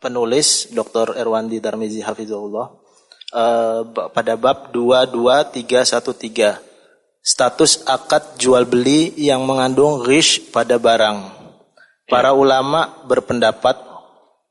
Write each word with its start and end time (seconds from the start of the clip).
penulis 0.00 0.72
Dr. 0.72 1.14
Erwandi 1.20 1.60
Darmizi 1.60 2.00
Hafizullah 2.00 2.72
uh, 3.36 3.80
pada 4.10 4.34
bab 4.40 4.72
22313 4.72 6.70
status 7.20 7.84
akad 7.84 8.40
jual 8.40 8.64
beli 8.64 9.12
yang 9.20 9.44
mengandung 9.44 10.00
rish 10.00 10.40
pada 10.48 10.80
barang. 10.80 11.38
Para 12.08 12.34
ulama 12.34 13.06
berpendapat 13.06 13.76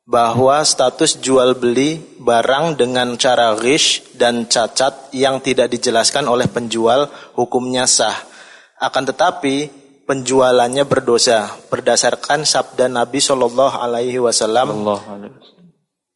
bahwa 0.09 0.61
status 0.65 1.21
jual 1.21 1.57
beli 1.57 2.01
barang 2.21 2.79
dengan 2.79 3.13
cara 3.19 3.53
rish 3.57 4.15
dan 4.17 4.49
cacat 4.49 5.13
yang 5.13 5.41
tidak 5.41 5.69
dijelaskan 5.69 6.25
oleh 6.29 6.49
penjual 6.49 7.09
hukumnya 7.37 7.89
sah. 7.89 8.15
Akan 8.79 9.03
tetapi 9.03 9.69
penjualannya 10.09 10.89
berdosa 10.89 11.53
berdasarkan 11.69 12.41
sabda 12.41 12.89
Nabi 12.89 13.21
Shallallahu 13.21 13.77
Alaihi 13.77 14.17
Wasallam 14.17 14.73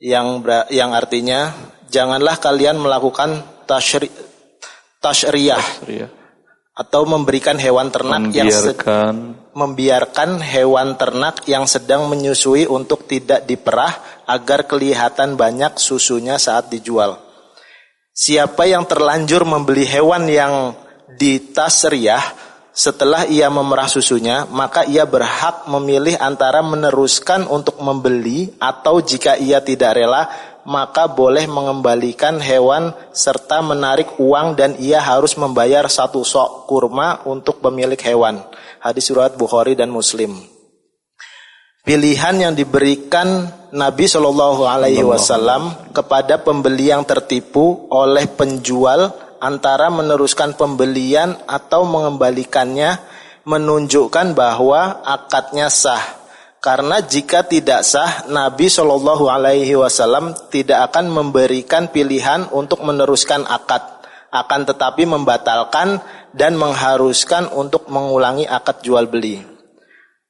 yang 0.02 0.42
yang 0.74 0.98
artinya 0.98 1.54
janganlah 1.94 2.42
kalian 2.42 2.82
melakukan 2.82 3.46
tashri, 3.70 4.10
tashriyah 4.98 5.62
atau 6.74 7.06
memberikan 7.06 7.62
hewan 7.62 7.94
ternak 7.94 8.34
membiarkan. 8.34 9.14
yang 9.14 9.54
membiarkan 9.54 10.42
hewan 10.42 10.98
ternak 10.98 11.46
yang 11.46 11.70
sedang 11.70 12.10
menyusui 12.10 12.66
untuk 12.66 13.06
tidak 13.06 13.46
diperah 13.46 14.26
agar 14.26 14.66
kelihatan 14.66 15.38
banyak 15.38 15.78
susunya 15.78 16.42
saat 16.42 16.74
dijual. 16.74 17.22
Siapa 18.10 18.66
yang 18.66 18.90
terlanjur 18.90 19.46
membeli 19.46 19.86
hewan 19.86 20.26
yang 20.26 20.74
ditasriyah 21.14 22.53
setelah 22.74 23.30
ia 23.30 23.54
memerah 23.54 23.86
susunya, 23.86 24.50
maka 24.50 24.82
ia 24.90 25.06
berhak 25.06 25.70
memilih 25.70 26.18
antara 26.18 26.66
meneruskan 26.66 27.46
untuk 27.46 27.78
membeli 27.78 28.50
atau 28.58 28.98
jika 28.98 29.38
ia 29.38 29.62
tidak 29.62 29.94
rela, 29.94 30.26
maka 30.66 31.06
boleh 31.06 31.46
mengembalikan 31.46 32.42
hewan 32.42 32.98
serta 33.14 33.62
menarik 33.62 34.18
uang 34.18 34.58
dan 34.58 34.74
ia 34.82 34.98
harus 34.98 35.38
membayar 35.38 35.86
satu 35.86 36.26
sok 36.26 36.66
kurma 36.66 37.22
untuk 37.30 37.62
pemilik 37.62 38.00
hewan. 38.02 38.42
Hadis 38.82 39.06
surat 39.06 39.38
Bukhari 39.38 39.78
dan 39.78 39.94
Muslim. 39.94 40.34
Pilihan 41.84 42.40
yang 42.40 42.54
diberikan 42.56 43.54
Nabi 43.76 44.08
Shallallahu 44.08 44.64
Alaihi 44.64 45.04
Wasallam 45.04 45.92
kepada 45.92 46.40
pembeli 46.40 46.90
yang 46.90 47.04
tertipu 47.04 47.92
oleh 47.92 48.24
penjual 48.32 49.12
antara 49.44 49.92
meneruskan 49.92 50.56
pembelian 50.56 51.36
atau 51.44 51.84
mengembalikannya 51.84 52.96
menunjukkan 53.44 54.32
bahwa 54.32 55.04
akadnya 55.04 55.68
sah 55.68 56.24
karena 56.64 57.04
jika 57.04 57.44
tidak 57.44 57.84
sah, 57.84 58.24
Nabi 58.32 58.72
Shallallahu 58.72 59.28
Alaihi 59.28 59.76
Wasallam 59.76 60.32
tidak 60.48 60.96
akan 60.96 61.12
memberikan 61.12 61.92
pilihan 61.92 62.48
untuk 62.56 62.88
meneruskan 62.88 63.44
akad, 63.44 63.84
akan 64.32 64.64
tetapi 64.72 65.04
membatalkan 65.04 66.00
dan 66.32 66.56
mengharuskan 66.56 67.52
untuk 67.52 67.92
mengulangi 67.92 68.48
akad 68.48 68.80
jual 68.80 69.12
beli. 69.12 69.44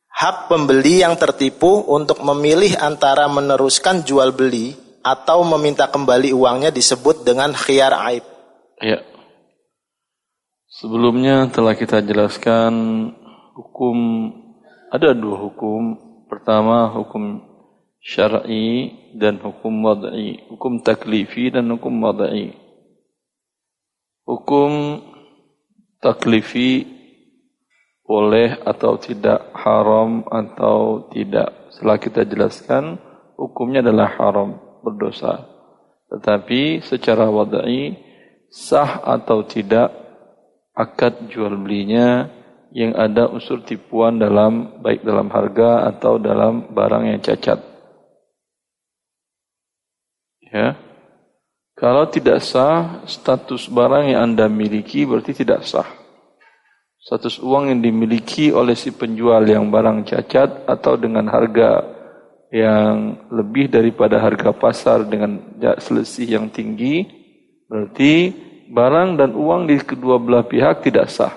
Hak 0.09 0.49
pembeli 0.49 1.05
yang 1.05 1.21
tertipu 1.21 1.85
untuk 1.85 2.25
memilih 2.25 2.81
antara 2.81 3.29
meneruskan 3.29 4.01
jual 4.01 4.33
beli 4.33 4.73
atau 5.05 5.45
meminta 5.45 5.85
kembali 5.85 6.33
uangnya 6.33 6.73
disebut 6.73 7.21
dengan 7.21 7.53
khiyar 7.53 7.93
aib. 8.09 8.32
Ya. 8.81 9.03
Sebelumnya 10.69 11.51
telah 11.53 11.77
kita 11.77 12.01
jelaskan 12.01 12.73
hukum 13.53 13.97
ada 14.89 15.13
dua 15.13 15.37
hukum 15.37 16.13
Pertama 16.33 16.89
hukum 16.89 17.45
syar'i 18.01 18.89
dan 19.13 19.37
hukum 19.37 19.85
wad'i, 19.85 20.41
hukum 20.49 20.81
taklifi 20.81 21.53
dan 21.53 21.69
hukum 21.69 21.93
wad'i. 22.01 22.57
Hukum 24.25 24.97
taklifi 26.01 26.89
boleh 28.01 28.65
atau 28.65 28.97
tidak, 28.97 29.53
haram 29.53 30.25
atau 30.25 31.05
tidak. 31.13 31.53
Setelah 31.69 32.01
kita 32.01 32.25
jelaskan, 32.25 32.97
hukumnya 33.37 33.85
adalah 33.85 34.09
haram, 34.17 34.57
berdosa. 34.81 35.45
Tetapi 36.09 36.81
secara 36.81 37.29
wad'i, 37.29 37.93
sah 38.53 39.01
atau 39.01 39.41
tidak, 39.49 39.89
akad 40.77 41.25
jual 41.33 41.57
belinya 41.57 42.29
yang 42.69 42.93
ada 42.93 43.25
unsur 43.25 43.65
tipuan 43.65 44.21
dalam 44.21 44.77
baik 44.77 45.01
dalam 45.01 45.25
harga 45.33 45.89
atau 45.89 46.21
dalam 46.21 46.69
barang 46.69 47.09
yang 47.09 47.21
cacat. 47.21 47.57
Ya. 50.53 50.77
Kalau 51.73 52.05
tidak 52.05 52.45
sah, 52.45 53.01
status 53.09 53.65
barang 53.65 54.13
yang 54.13 54.21
Anda 54.29 54.45
miliki 54.45 55.01
berarti 55.09 55.33
tidak 55.33 55.65
sah. 55.65 55.89
Status 57.01 57.41
uang 57.41 57.73
yang 57.73 57.81
dimiliki 57.81 58.53
oleh 58.53 58.77
si 58.77 58.93
penjual 58.93 59.43
yang 59.49 59.73
barang 59.73 60.05
cacat 60.05 60.69
atau 60.69 60.93
dengan 60.95 61.25
harga 61.27 61.83
yang 62.53 63.17
lebih 63.33 63.65
daripada 63.73 64.21
harga 64.21 64.53
pasar 64.53 65.09
dengan 65.09 65.41
selisih 65.81 66.37
yang 66.37 66.47
tinggi, 66.53 67.22
berarti 67.73 68.29
barang 68.69 69.17
dan 69.17 69.33
uang 69.33 69.65
di 69.65 69.81
kedua 69.81 70.21
belah 70.21 70.45
pihak 70.45 70.85
tidak 70.85 71.09
sah. 71.09 71.33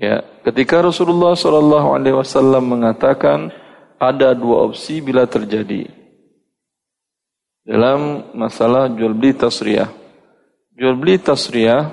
Ya, 0.00 0.24
ketika 0.40 0.80
Rasulullah 0.80 1.36
Shallallahu 1.36 1.92
Alaihi 1.92 2.16
Wasallam 2.16 2.64
mengatakan 2.64 3.52
ada 4.00 4.32
dua 4.32 4.64
opsi 4.72 5.04
bila 5.04 5.28
terjadi 5.28 5.86
dalam 7.68 8.32
masalah 8.32 8.88
jual 8.88 9.12
beli 9.12 9.36
tasriyah. 9.36 9.92
Jual 10.74 10.96
beli 10.96 11.20
tasriyah 11.20 11.84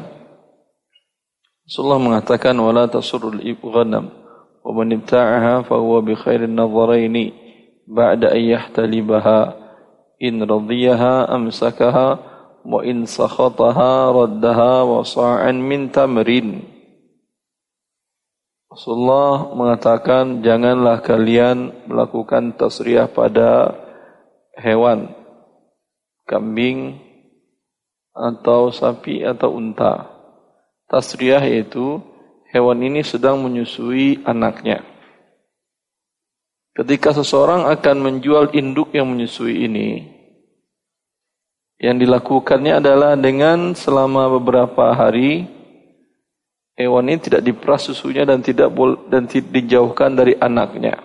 Rasulullah 1.68 2.02
mengatakan 2.02 2.56
wala 2.56 2.88
tasurul 2.88 3.38
ghanam 3.44 4.10
wa 4.66 4.72
man 4.74 4.88
ibta'aha 4.96 5.68
fa 5.68 5.76
huwa 5.78 6.02
bi 6.02 6.18
khairin 6.18 6.56
nadharaini 6.58 7.36
ba'da 7.86 8.34
an 8.34 8.42
yahtalibaha 8.42 9.61
amsakaha 10.22 12.10
wa 12.62 12.80
in 12.86 13.10
sakhataha 13.10 14.14
raddaha 14.14 14.86
wa 14.86 15.02
sa'an 15.02 15.58
min 15.58 15.90
tamrin 15.90 16.62
Rasulullah 18.72 19.52
mengatakan 19.52 20.40
janganlah 20.40 21.04
kalian 21.04 21.76
melakukan 21.92 22.56
tasriyah 22.56 23.12
pada 23.12 23.76
hewan 24.56 25.12
kambing 26.24 27.04
atau 28.16 28.72
sapi 28.72 29.28
atau 29.28 29.60
unta. 29.60 30.08
Tasriyah 30.88 31.44
yaitu 31.52 32.00
hewan 32.56 32.80
ini 32.80 33.04
sedang 33.04 33.44
menyusui 33.44 34.24
anaknya. 34.24 34.88
Ketika 36.72 37.12
seseorang 37.12 37.68
akan 37.68 37.98
menjual 38.00 38.56
induk 38.56 38.96
yang 38.96 39.12
menyusui 39.12 39.68
ini, 39.68 40.08
yang 41.82 42.00
dilakukannya 42.00 42.80
adalah 42.80 43.20
dengan 43.20 43.76
selama 43.76 44.40
beberapa 44.40 44.96
hari 44.96 45.50
hewan 46.80 47.12
ini 47.12 47.20
tidak 47.20 47.42
diperah 47.44 47.82
susunya 47.82 48.24
dan 48.24 48.40
tidak 48.40 48.72
dan 49.12 49.28
dijauhkan 49.28 50.16
dari 50.16 50.38
anaknya. 50.40 50.96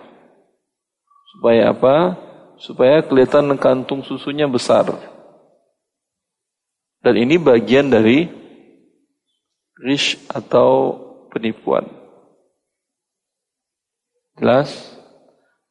Supaya 1.35 1.75
apa? 1.75 2.15
Supaya 2.57 3.03
kelihatan 3.03 3.51
kantung 3.59 4.07
susunya 4.07 4.47
besar. 4.47 4.87
Dan 7.03 7.13
ini 7.19 7.35
bagian 7.35 7.91
dari 7.91 8.25
rish 9.83 10.17
atau 10.31 10.97
penipuan. 11.29 11.85
Jelas? 14.37 14.96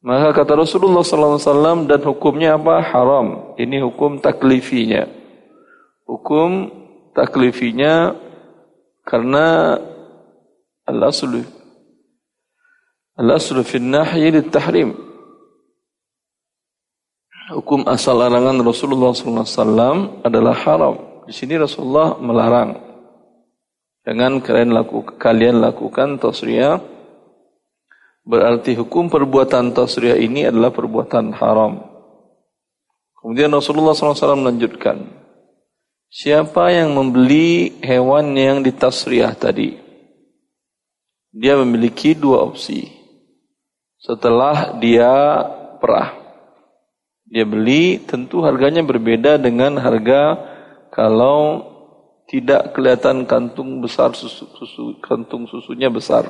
Maka 0.07 0.31
kata 0.31 0.55
Rasulullah 0.55 1.03
SAW 1.03 1.83
dan 1.83 1.99
hukumnya 1.99 2.55
apa? 2.55 2.79
Haram. 2.79 3.59
Ini 3.59 3.83
hukum 3.83 4.23
taklifinya. 4.23 5.03
Hukum 6.07 6.71
taklifinya 7.11 8.15
karena 9.07 9.75
al-aslu 10.85 11.41
al-aslu 13.17 13.65
fi 13.65 13.81
nahyi 13.81 14.37
tahrim 14.51 14.93
hukum 17.57 17.87
asal 17.89 18.21
larangan 18.21 18.61
Rasulullah 18.61 19.15
SAW 19.15 20.21
adalah 20.21 20.55
haram 20.61 21.25
di 21.25 21.33
sini 21.33 21.57
Rasulullah 21.57 22.19
melarang 22.21 22.77
jangan 24.05 24.43
kalian 24.43 24.71
lakukan 24.77 25.15
kalian 25.17 25.57
lakukan 25.63 26.21
tasriyah 26.21 26.77
berarti 28.27 28.75
hukum 28.75 29.07
perbuatan 29.07 29.71
tasriyah 29.71 30.19
ini 30.19 30.51
adalah 30.51 30.75
perbuatan 30.75 31.31
haram 31.31 31.87
kemudian 33.23 33.47
Rasulullah 33.49 33.95
SAW 33.95 34.43
melanjutkan 34.43 35.07
siapa 36.11 36.75
yang 36.75 36.91
membeli 36.91 37.79
hewan 37.79 38.35
yang 38.35 38.59
ditasriyah 38.59 39.31
tadi 39.39 39.87
dia 41.37 41.53
memiliki 41.53 42.17
dua 42.17 42.41
opsi. 42.41 42.89
Setelah 44.01 44.73
dia 44.81 45.13
perah. 45.77 46.17
Dia 47.29 47.45
beli 47.45 48.01
tentu 48.01 48.41
harganya 48.41 48.81
berbeda 48.81 49.37
dengan 49.37 49.77
harga 49.77 50.33
kalau 50.89 51.61
tidak 52.25 52.73
kelihatan 52.73 53.29
kantung 53.29 53.83
besar 53.83 54.17
susu, 54.17 54.49
susu 54.57 54.97
kantung 55.03 55.45
susunya 55.45 55.93
besar. 55.93 56.25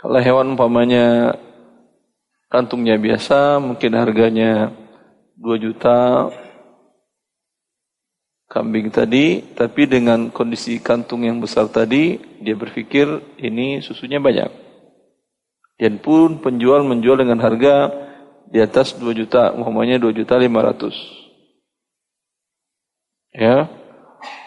Kalau 0.00 0.16
hewan 0.16 0.56
umpamanya 0.56 1.36
kantungnya 2.48 2.96
biasa 2.96 3.60
mungkin 3.60 3.92
harganya 4.00 4.72
2 5.36 5.60
juta 5.60 6.32
kambing 8.48 8.88
tadi, 8.88 9.44
tapi 9.52 9.84
dengan 9.84 10.32
kondisi 10.32 10.80
kantung 10.80 11.28
yang 11.28 11.36
besar 11.36 11.68
tadi, 11.68 12.16
dia 12.40 12.56
berpikir 12.56 13.36
ini 13.44 13.84
susunya 13.84 14.16
banyak. 14.16 14.48
Dan 15.76 16.00
pun 16.00 16.40
penjual 16.40 16.80
menjual 16.80 17.20
dengan 17.20 17.36
harga 17.44 17.92
di 18.48 18.56
atas 18.56 18.96
2 18.96 19.04
juta, 19.12 19.52
umpamanya 19.52 20.00
2 20.00 20.16
juta 20.16 20.40
500. 20.40 20.96
Ya. 23.36 23.68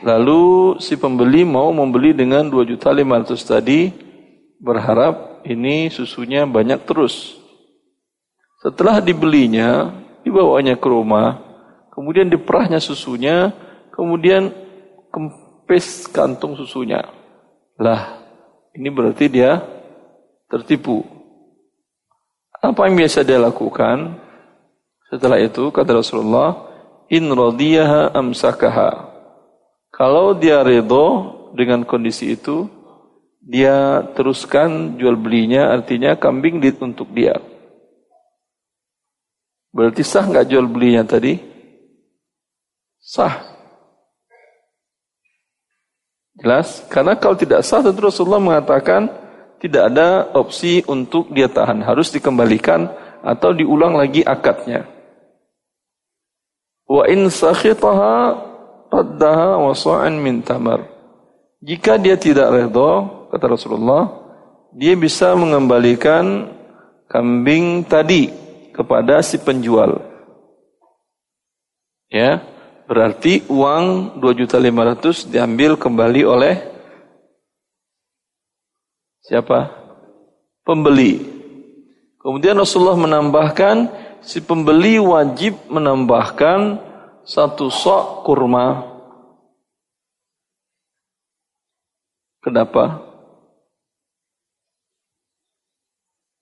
Lalu 0.02 0.78
si 0.82 0.98
pembeli 0.98 1.46
mau 1.46 1.70
membeli 1.70 2.14
dengan 2.14 2.50
2 2.50 2.66
juta 2.66 2.90
500 2.90 3.38
tadi, 3.46 3.94
berharap 4.58 5.33
ini 5.44 5.92
susunya 5.92 6.48
banyak 6.48 6.84
terus. 6.88 7.36
Setelah 8.64 9.04
dibelinya, 9.04 9.92
dibawanya 10.24 10.80
ke 10.80 10.88
rumah, 10.88 11.40
kemudian 11.92 12.32
diperahnya 12.32 12.80
susunya, 12.80 13.52
kemudian 13.92 14.56
kempes 15.12 16.08
kantung 16.08 16.56
susunya. 16.56 17.04
Lah, 17.76 18.24
ini 18.74 18.88
berarti 18.88 19.28
dia 19.28 19.60
tertipu. 20.48 21.04
Apa 22.64 22.88
yang 22.88 22.96
biasa 22.96 23.28
dia 23.28 23.36
lakukan? 23.38 24.16
Setelah 25.12 25.38
itu 25.44 25.68
kata 25.70 26.00
Rasulullah, 26.00 26.72
in 27.12 27.28
radiyaha 27.28 28.16
amsakaha. 28.16 29.12
Kalau 29.94 30.34
dia 30.34 30.64
ridho 30.64 31.36
dengan 31.54 31.86
kondisi 31.86 32.34
itu, 32.34 32.66
dia 33.44 34.08
teruskan 34.16 34.96
jual 34.96 35.20
belinya, 35.20 35.76
artinya 35.76 36.16
kambing 36.16 36.64
di 36.64 36.72
untuk 36.80 37.12
dia. 37.12 37.36
Berarti 39.76 40.00
sah 40.06 40.24
nggak 40.24 40.48
jual 40.48 40.64
belinya 40.70 41.04
tadi? 41.04 41.36
Sah. 43.04 43.52
Jelas? 46.40 46.88
Karena 46.88 47.20
kalau 47.20 47.36
tidak 47.36 47.68
sah 47.68 47.84
tentu 47.84 48.08
Rasulullah 48.08 48.40
mengatakan 48.40 49.12
tidak 49.60 49.92
ada 49.92 50.32
opsi 50.40 50.80
untuk 50.88 51.28
dia 51.36 51.52
tahan. 51.52 51.84
Harus 51.84 52.16
dikembalikan 52.16 52.88
atau 53.24 53.52
diulang 53.52 54.00
lagi 54.00 54.24
akadnya. 54.24 54.88
Wa 56.88 57.08
in 57.12 57.28
sakhitaha 57.28 58.40
raddaha 58.94 59.58
wasa'an 59.68 60.16
min 60.20 60.46
tamar. 60.46 60.86
Jika 61.64 61.96
dia 61.96 62.20
tidak 62.20 62.52
redha, 62.52 63.23
kata 63.34 63.58
Rasulullah, 63.58 64.14
dia 64.78 64.94
bisa 64.94 65.34
mengembalikan 65.34 66.54
kambing 67.10 67.82
tadi 67.90 68.30
kepada 68.70 69.26
si 69.26 69.42
penjual. 69.42 69.98
Ya, 72.14 72.54
Berarti 72.84 73.48
uang 73.48 74.20
2.500 74.20 75.32
diambil 75.32 75.80
kembali 75.80 76.22
oleh 76.28 76.56
siapa? 79.24 79.72
Pembeli. 80.68 81.24
Kemudian 82.20 82.60
Rasulullah 82.60 83.00
menambahkan 83.00 83.88
si 84.20 84.44
pembeli 84.44 85.00
wajib 85.00 85.56
menambahkan 85.72 86.80
satu 87.24 87.72
sok 87.72 88.28
kurma. 88.28 88.84
Kenapa? 92.44 93.00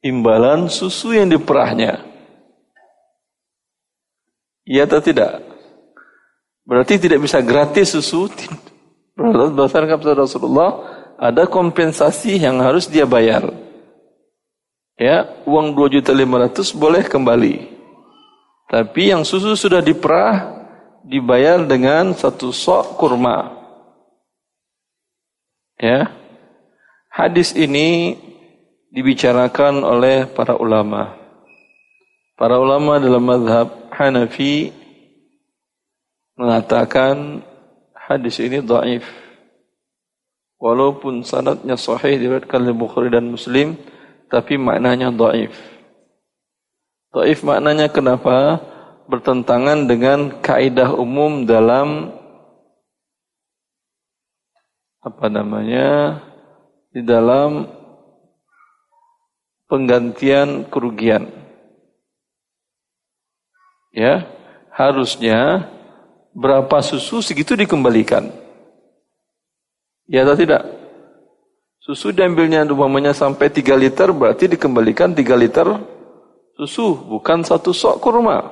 Imbalan 0.01 0.65
susu 0.65 1.13
yang 1.13 1.29
diperahnya. 1.29 2.01
Iya 4.65 4.89
atau 4.89 5.01
tidak? 5.01 5.45
Berarti 6.65 6.97
tidak 6.97 7.21
bisa 7.21 7.41
gratis 7.41 7.93
susu. 7.93 8.29
Berdasarkan 9.13 10.01
kata 10.01 10.17
Rasulullah, 10.17 10.81
ada 11.21 11.45
kompensasi 11.45 12.41
yang 12.41 12.57
harus 12.65 12.89
dia 12.89 13.05
bayar. 13.05 13.45
Ya, 14.97 15.29
uang 15.45 15.73
2 15.77 15.97
juta 16.01 16.13
500 16.13 16.73
boleh 16.73 17.05
kembali. 17.05 17.55
Tapi 18.69 19.13
yang 19.13 19.21
susu 19.21 19.53
sudah 19.53 19.83
diperah 19.83 20.61
dibayar 21.05 21.61
dengan 21.65 22.13
satu 22.13 22.49
sok 22.49 22.97
kurma. 22.97 23.51
Ya. 25.77 26.13
Hadis 27.11 27.51
ini 27.51 28.15
dibicarakan 28.91 29.81
oleh 29.87 30.27
para 30.27 30.59
ulama. 30.59 31.15
Para 32.35 32.59
ulama 32.59 32.99
dalam 32.99 33.23
mazhab 33.23 33.67
Hanafi 33.95 34.75
mengatakan 36.35 37.39
hadis 37.95 38.37
ini 38.43 38.59
dhaif. 38.59 39.07
Walaupun 40.61 41.25
sanadnya 41.25 41.73
sahih 41.73 42.21
diriwayatkan 42.21 42.61
oleh 42.61 42.75
Bukhari 42.77 43.09
dan 43.09 43.31
Muslim, 43.31 43.73
tapi 44.29 44.61
maknanya 44.61 45.09
dhaif. 45.09 45.55
Dhaif 47.15 47.41
maknanya 47.41 47.89
kenapa? 47.89 48.61
Bertentangan 49.09 49.89
dengan 49.89 50.39
kaidah 50.39 50.93
umum 50.93 51.49
dalam 51.49 52.13
apa 55.01 55.25
namanya? 55.31 56.21
di 56.91 56.99
dalam 57.07 57.71
penggantian 59.71 60.67
kerugian. 60.67 61.31
Ya, 63.95 64.27
harusnya 64.75 65.71
berapa 66.35 66.83
susu 66.83 67.23
segitu 67.23 67.55
dikembalikan. 67.55 68.27
Ya 70.11 70.27
atau 70.27 70.35
tidak? 70.35 70.67
Susu 71.79 72.11
diambilnya 72.11 72.67
umpamanya 72.67 73.15
sampai 73.15 73.47
3 73.47 73.79
liter 73.79 74.11
berarti 74.11 74.51
dikembalikan 74.51 75.15
3 75.15 75.39
liter 75.39 75.67
susu, 76.59 77.07
bukan 77.07 77.47
satu 77.47 77.71
sok 77.71 78.03
kurma. 78.03 78.51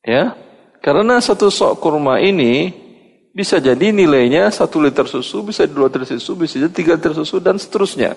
Ya, 0.00 0.32
karena 0.80 1.20
satu 1.20 1.52
sok 1.52 1.84
kurma 1.84 2.16
ini 2.16 2.72
bisa 3.36 3.60
jadi 3.60 3.92
nilainya 3.92 4.48
satu 4.48 4.80
liter 4.80 5.04
susu, 5.04 5.44
bisa 5.44 5.68
dua 5.68 5.92
liter 5.92 6.08
susu, 6.08 6.32
bisa 6.32 6.58
jadi 6.58 6.72
tiga 6.72 6.92
liter 6.96 7.12
susu 7.12 7.38
dan 7.38 7.60
seterusnya. 7.60 8.16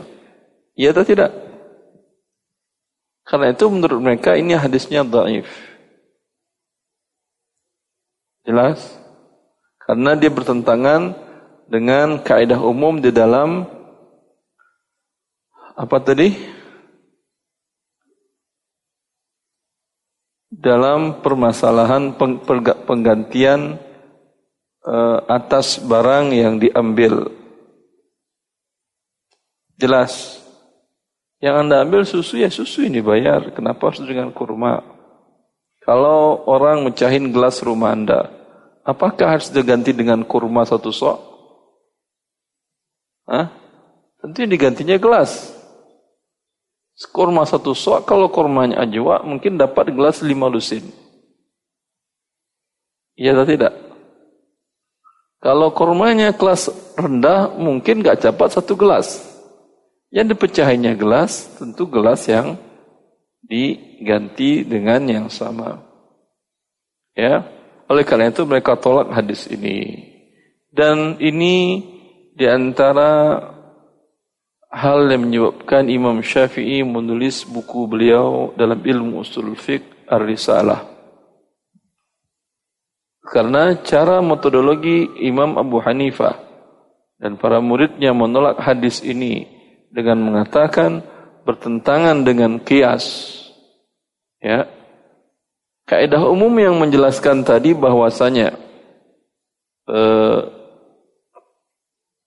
Ya 0.75 0.95
atau 0.95 1.03
tidak? 1.03 1.31
Karena 3.27 3.55
itu 3.55 3.65
menurut 3.71 3.99
mereka 4.03 4.35
ini 4.35 4.55
hadisnya 4.57 5.07
dhaif. 5.07 5.47
Jelas? 8.43 8.81
Karena 9.79 10.17
dia 10.17 10.27
bertentangan 10.27 11.15
dengan 11.71 12.19
kaidah 12.19 12.59
umum 12.59 12.99
di 12.99 13.13
dalam 13.13 13.63
apa 15.77 15.97
tadi? 16.03 16.35
Dalam 20.51 21.23
permasalahan 21.23 22.11
penggantian 22.83 23.79
uh, 24.83 25.19
atas 25.31 25.79
barang 25.79 26.35
yang 26.35 26.59
diambil. 26.59 27.31
Jelas. 29.79 30.40
Yang 31.41 31.55
Anda 31.57 31.75
ambil 31.81 32.05
susu 32.05 32.37
ya 32.37 32.53
susu 32.53 32.85
ini 32.85 33.01
bayar. 33.01 33.49
Kenapa 33.57 33.89
harus 33.89 34.05
dengan 34.05 34.29
kurma? 34.29 34.85
Kalau 35.81 36.45
orang 36.45 36.85
mecahin 36.85 37.33
gelas 37.33 37.65
rumah 37.65 37.97
Anda, 37.97 38.29
apakah 38.85 39.41
harus 39.41 39.49
diganti 39.49 39.89
dengan 39.89 40.21
kurma 40.21 40.61
satu 40.61 40.93
sok? 40.93 41.17
Hah? 43.25 43.49
Tentu 44.21 44.45
digantinya 44.45 45.01
gelas. 45.01 45.57
Kurma 47.09 47.49
satu 47.49 47.73
sok, 47.73 48.05
kalau 48.05 48.29
kurmanya 48.29 48.85
ajwa, 48.85 49.25
mungkin 49.25 49.57
dapat 49.57 49.89
gelas 49.89 50.21
lima 50.21 50.45
lusin. 50.45 50.85
Iya 53.17 53.33
atau 53.33 53.49
tidak? 53.49 53.73
Kalau 55.41 55.73
kurmanya 55.73 56.37
kelas 56.37 56.69
rendah, 56.93 57.57
mungkin 57.57 58.05
nggak 58.05 58.21
dapat 58.21 58.53
satu 58.53 58.77
gelas. 58.77 59.30
Yang 60.11 60.35
dipecahinnya 60.35 60.99
gelas, 60.99 61.55
tentu 61.55 61.87
gelas 61.87 62.27
yang 62.27 62.59
diganti 63.47 64.67
dengan 64.67 65.07
yang 65.07 65.27
sama. 65.31 65.79
Ya, 67.15 67.47
oleh 67.87 68.03
karena 68.03 68.27
itu 68.27 68.43
mereka 68.43 68.75
tolak 68.75 69.07
hadis 69.15 69.47
ini. 69.47 70.07
Dan 70.67 71.15
ini 71.23 71.79
di 72.35 72.43
antara 72.47 73.39
hal 74.71 75.07
yang 75.11 75.27
menyebabkan 75.27 75.91
Imam 75.91 76.23
Syafi'i 76.23 76.83
menulis 76.83 77.43
buku 77.43 77.87
beliau 77.91 78.55
dalam 78.55 78.79
ilmu 78.79 79.19
usul 79.19 79.55
fiqh 79.55 80.07
Ar-Risalah. 80.07 80.91
Karena 83.31 83.79
cara 83.83 84.19
metodologi 84.19 85.07
Imam 85.23 85.55
Abu 85.55 85.79
Hanifah 85.79 86.35
dan 87.15 87.39
para 87.39 87.63
muridnya 87.63 88.11
menolak 88.11 88.59
hadis 88.59 88.99
ini 89.03 89.60
dengan 89.91 90.17
mengatakan 90.23 91.03
bertentangan 91.43 92.23
dengan 92.23 92.57
kias. 92.63 93.35
Ya. 94.39 94.65
Kaidah 95.85 96.23
umum 96.23 96.55
yang 96.55 96.79
menjelaskan 96.79 97.43
tadi 97.43 97.75
bahwasanya 97.75 98.55
eh, 99.91 100.39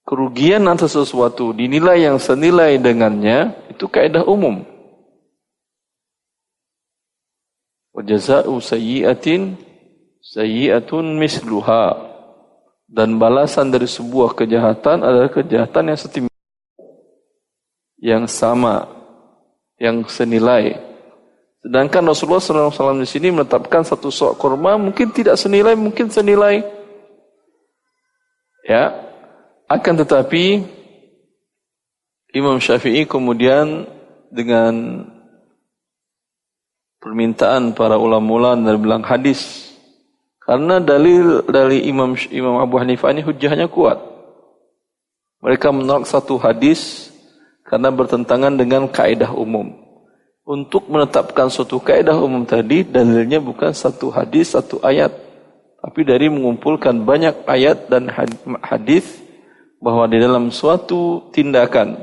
kerugian 0.04 0.68
atas 0.68 0.92
sesuatu 0.92 1.56
dinilai 1.56 2.04
yang 2.04 2.20
senilai 2.20 2.76
dengannya 2.76 3.56
itu 3.72 3.88
kaidah 3.88 4.28
umum. 4.28 4.68
Wajaza'u 7.96 8.58
sayyi'atin 8.60 9.56
sayyi'atun 10.20 11.16
misluha 11.16 11.94
dan 12.90 13.16
balasan 13.16 13.72
dari 13.72 13.88
sebuah 13.88 14.36
kejahatan 14.36 15.00
adalah 15.00 15.30
kejahatan 15.32 15.94
yang 15.94 15.98
setim 15.98 16.24
yang 18.00 18.26
sama 18.30 18.88
yang 19.78 20.06
senilai 20.06 20.78
sedangkan 21.64 22.04
Rasulullah 22.04 22.42
SAW 22.42 23.00
di 23.00 23.08
sini 23.08 23.32
menetapkan 23.32 23.82
satu 23.82 24.12
sok 24.12 24.36
kurma 24.38 24.76
mungkin 24.76 25.10
tidak 25.14 25.38
senilai 25.40 25.76
mungkin 25.78 26.10
senilai 26.10 26.64
ya 28.66 28.92
akan 29.70 29.94
tetapi 30.04 30.44
Imam 32.34 32.58
Syafi'i 32.58 33.06
kemudian 33.06 33.86
dengan 34.26 35.06
permintaan 36.98 37.78
para 37.78 37.94
ulama-ulama 37.94 38.74
dan 38.74 38.82
bilang 38.82 39.04
hadis. 39.06 39.70
Karena 40.42 40.82
dalil 40.82 41.46
dari 41.46 41.86
Imam 41.86 42.18
Imam 42.34 42.58
Abu 42.58 42.76
Hanifah 42.82 43.14
ini 43.14 43.22
hujahnya 43.22 43.70
kuat. 43.70 44.02
Mereka 45.46 45.70
menolak 45.70 46.10
satu 46.10 46.34
hadis 46.42 47.13
karena 47.64 47.88
bertentangan 47.88 48.54
dengan 48.54 48.86
kaidah 48.86 49.32
umum. 49.32 49.72
Untuk 50.44 50.92
menetapkan 50.92 51.48
suatu 51.48 51.80
kaidah 51.80 52.20
umum 52.20 52.44
tadi, 52.44 52.84
dalilnya 52.84 53.40
bukan 53.40 53.72
satu 53.72 54.12
hadis, 54.12 54.52
satu 54.52 54.76
ayat. 54.84 55.10
Tapi 55.80 56.00
dari 56.04 56.28
mengumpulkan 56.28 57.04
banyak 57.04 57.48
ayat 57.48 57.88
dan 57.88 58.12
hadis 58.60 59.24
bahwa 59.80 60.04
di 60.08 60.20
dalam 60.20 60.52
suatu 60.52 61.28
tindakan 61.32 61.96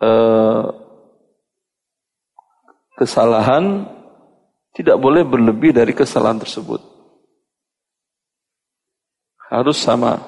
eh, 0.00 0.64
kesalahan 2.96 3.84
tidak 4.72 4.96
boleh 5.00 5.24
berlebih 5.24 5.72
dari 5.72 5.92
kesalahan 5.92 6.40
tersebut. 6.40 6.80
Harus 9.48 9.80
sama. 9.80 10.20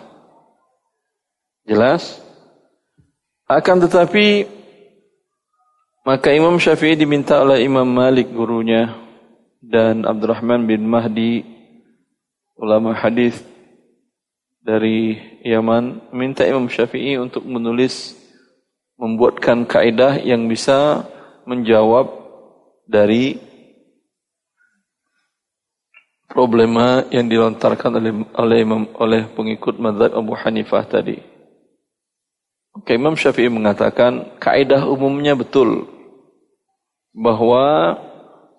Jelas? 1.68 2.20
Akan 3.50 3.82
tetapi 3.82 4.46
maka 6.06 6.30
Imam 6.30 6.54
Syafi'i 6.54 6.94
diminta 6.94 7.42
oleh 7.42 7.66
Imam 7.66 7.82
Malik 7.82 8.30
gurunya 8.30 8.94
dan 9.58 10.06
Abdurrahman 10.06 10.70
bin 10.70 10.86
Mahdi 10.86 11.42
ulama 12.54 12.94
hadis 12.94 13.42
dari 14.62 15.18
Yaman 15.42 16.14
minta 16.14 16.46
Imam 16.46 16.70
Syafi'i 16.70 17.18
untuk 17.18 17.42
menulis 17.42 18.14
membuatkan 18.94 19.66
kaidah 19.66 20.22
yang 20.22 20.46
bisa 20.46 21.02
menjawab 21.42 22.06
dari 22.86 23.34
problema 26.30 27.02
yang 27.10 27.26
dilontarkan 27.26 27.98
oleh 27.98 28.14
oleh 28.30 28.62
oleh 28.94 29.22
pengikut 29.34 29.74
mazhab 29.82 30.14
Abu 30.14 30.38
Hanifah 30.38 30.86
tadi. 30.86 31.29
Oke, 32.80 32.96
Imam 32.96 33.12
Syafi'i 33.12 33.52
mengatakan 33.52 34.40
kaidah 34.40 34.88
umumnya 34.88 35.36
betul 35.36 35.84
bahwa 37.12 38.00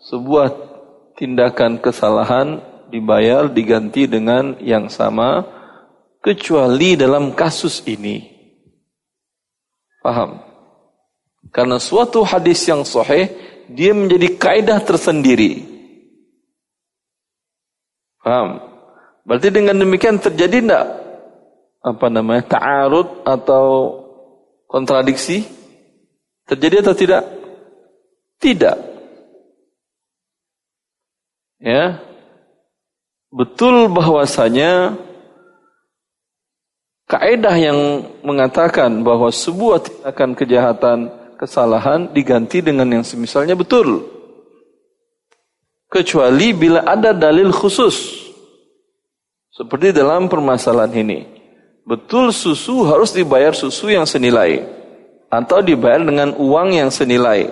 sebuah 0.05 0.53
tindakan 1.17 1.81
kesalahan 1.81 2.61
dibayar 2.93 3.49
diganti 3.49 4.05
dengan 4.05 4.61
yang 4.61 4.93
sama 4.93 5.41
kecuali 6.21 6.93
dalam 6.93 7.33
kasus 7.33 7.81
ini. 7.89 8.29
Paham? 10.05 10.37
Karena 11.49 11.81
suatu 11.81 12.21
hadis 12.21 12.61
yang 12.69 12.85
sahih 12.85 13.25
dia 13.73 13.89
menjadi 13.97 14.37
kaidah 14.37 14.85
tersendiri. 14.85 15.65
Paham? 18.21 18.61
Berarti 19.25 19.49
dengan 19.49 19.81
demikian 19.81 20.21
terjadi 20.21 20.61
tidak 20.61 20.85
apa 21.81 22.05
namanya 22.13 22.45
ta'arud 22.45 23.25
atau 23.25 23.65
kontradiksi? 24.71 25.43
Terjadi 26.47 26.79
atau 26.87 26.95
tidak? 26.95 27.23
Tidak. 28.39 28.77
Ya. 31.59 31.99
Betul 33.31 33.91
bahwasanya 33.91 34.95
kaidah 37.11 37.55
yang 37.59 37.79
mengatakan 38.23 39.03
bahwa 39.03 39.27
sebuah 39.31 39.83
tindakan 39.83 40.31
kejahatan, 40.35 40.99
kesalahan 41.35 42.07
diganti 42.11 42.63
dengan 42.63 42.87
yang 42.87 43.03
semisalnya 43.03 43.55
betul 43.55 44.03
kecuali 45.91 46.55
bila 46.55 46.87
ada 46.87 47.11
dalil 47.11 47.51
khusus. 47.51 48.23
Seperti 49.51 49.91
dalam 49.91 50.31
permasalahan 50.31 50.95
ini. 50.95 51.19
Betul 51.91 52.31
susu 52.31 52.87
harus 52.87 53.11
dibayar 53.11 53.51
susu 53.51 53.91
yang 53.91 54.07
senilai 54.07 54.63
atau 55.27 55.59
dibayar 55.59 55.99
dengan 55.99 56.31
uang 56.39 56.71
yang 56.71 56.87
senilai. 56.87 57.51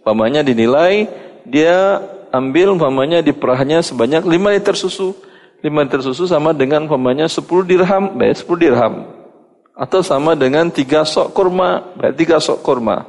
Pamannya 0.00 0.40
dinilai 0.40 1.04
dia 1.44 2.00
ambil 2.32 2.80
pamannya 2.80 3.20
di 3.20 3.36
perahnya 3.36 3.84
sebanyak 3.84 4.24
5 4.24 4.56
liter 4.56 4.72
susu. 4.72 5.12
5 5.60 5.68
liter 5.68 6.00
susu 6.00 6.24
sama 6.24 6.56
dengan 6.56 6.88
pamannya 6.88 7.28
10 7.28 7.44
dirham, 7.68 8.16
bayar 8.16 8.36
10 8.40 8.56
dirham. 8.56 9.04
Atau 9.76 10.00
sama 10.00 10.32
dengan 10.32 10.72
3 10.72 11.04
sok 11.04 11.36
kurma, 11.36 11.84
bayar 12.00 12.40
3 12.40 12.40
sok 12.40 12.64
kurma. 12.64 13.04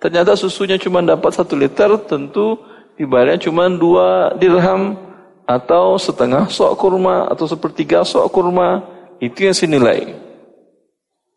Ternyata 0.00 0.40
susunya 0.40 0.80
cuma 0.80 1.04
dapat 1.04 1.36
1 1.36 1.52
liter, 1.52 2.00
tentu 2.08 2.56
dibayarnya 2.96 3.44
cuma 3.44 3.68
dua 3.68 4.32
dirham 4.40 4.96
atau 5.44 6.00
setengah 6.00 6.48
sok 6.48 6.80
kurma 6.80 7.28
atau 7.28 7.44
sepertiga 7.44 8.00
sok 8.08 8.24
kurma 8.32 8.93
itu 9.22 9.38
yang 9.46 9.56
senilai 9.56 10.24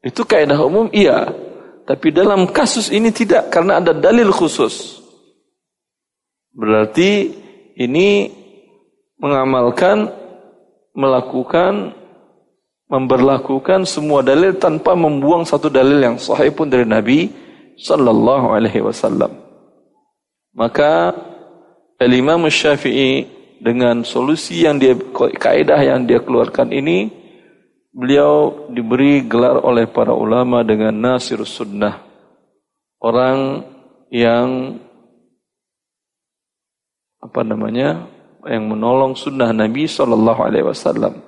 itu 0.08 0.22
kaidah 0.24 0.60
umum 0.62 0.88
iya. 0.96 1.28
Tapi 1.88 2.12
dalam 2.12 2.52
kasus 2.52 2.92
ini 2.92 3.16
tidak 3.16 3.48
karena 3.48 3.80
ada 3.80 3.96
dalil 3.96 4.32
khusus. 4.32 5.04
Berarti 6.52 7.32
ini 7.80 8.28
mengamalkan 9.20 10.12
melakukan 10.92 11.96
memberlakukan 12.88 13.84
semua 13.84 14.24
dalil 14.24 14.56
tanpa 14.56 14.96
membuang 14.96 15.44
satu 15.44 15.68
dalil 15.68 16.00
yang 16.00 16.16
sahih 16.16 16.52
pun 16.56 16.72
dari 16.72 16.88
Nabi 16.88 17.32
sallallahu 17.80 18.52
alaihi 18.52 18.84
wasallam. 18.84 19.32
Maka 20.56 21.14
Al-Imam 22.00 22.48
Syafi'i 22.48 23.28
dengan 23.60 24.08
solusi 24.08 24.64
yang 24.64 24.80
dia 24.80 24.96
kaidah 25.16 25.82
yang 25.84 26.08
dia 26.08 26.24
keluarkan 26.24 26.72
ini 26.72 27.17
beliau 27.98 28.70
diberi 28.70 29.25
gelar 29.25 29.58
oleh 29.66 29.89
para 29.89 30.13
ulama 30.13 30.62
dengan 30.62 30.94
Nasir 30.94 31.42
Sunnah. 31.42 32.06
Orang 33.01 33.66
yang 34.13 34.77
apa 37.18 37.42
namanya? 37.42 38.13
yang 38.48 38.63
menolong 38.63 39.12
sunnah 39.12 39.51
Nabi 39.51 39.92
sallallahu 39.92 40.39
alaihi 40.39 40.63
wasallam. 40.63 41.20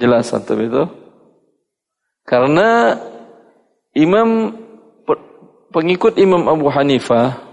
Jelas 0.00 0.32
antum 0.32 0.56
itu? 0.56 0.88
Karena 2.24 2.96
Imam 3.92 4.56
pengikut 5.68 6.16
Imam 6.16 6.48
Abu 6.48 6.72
Hanifah 6.72 7.50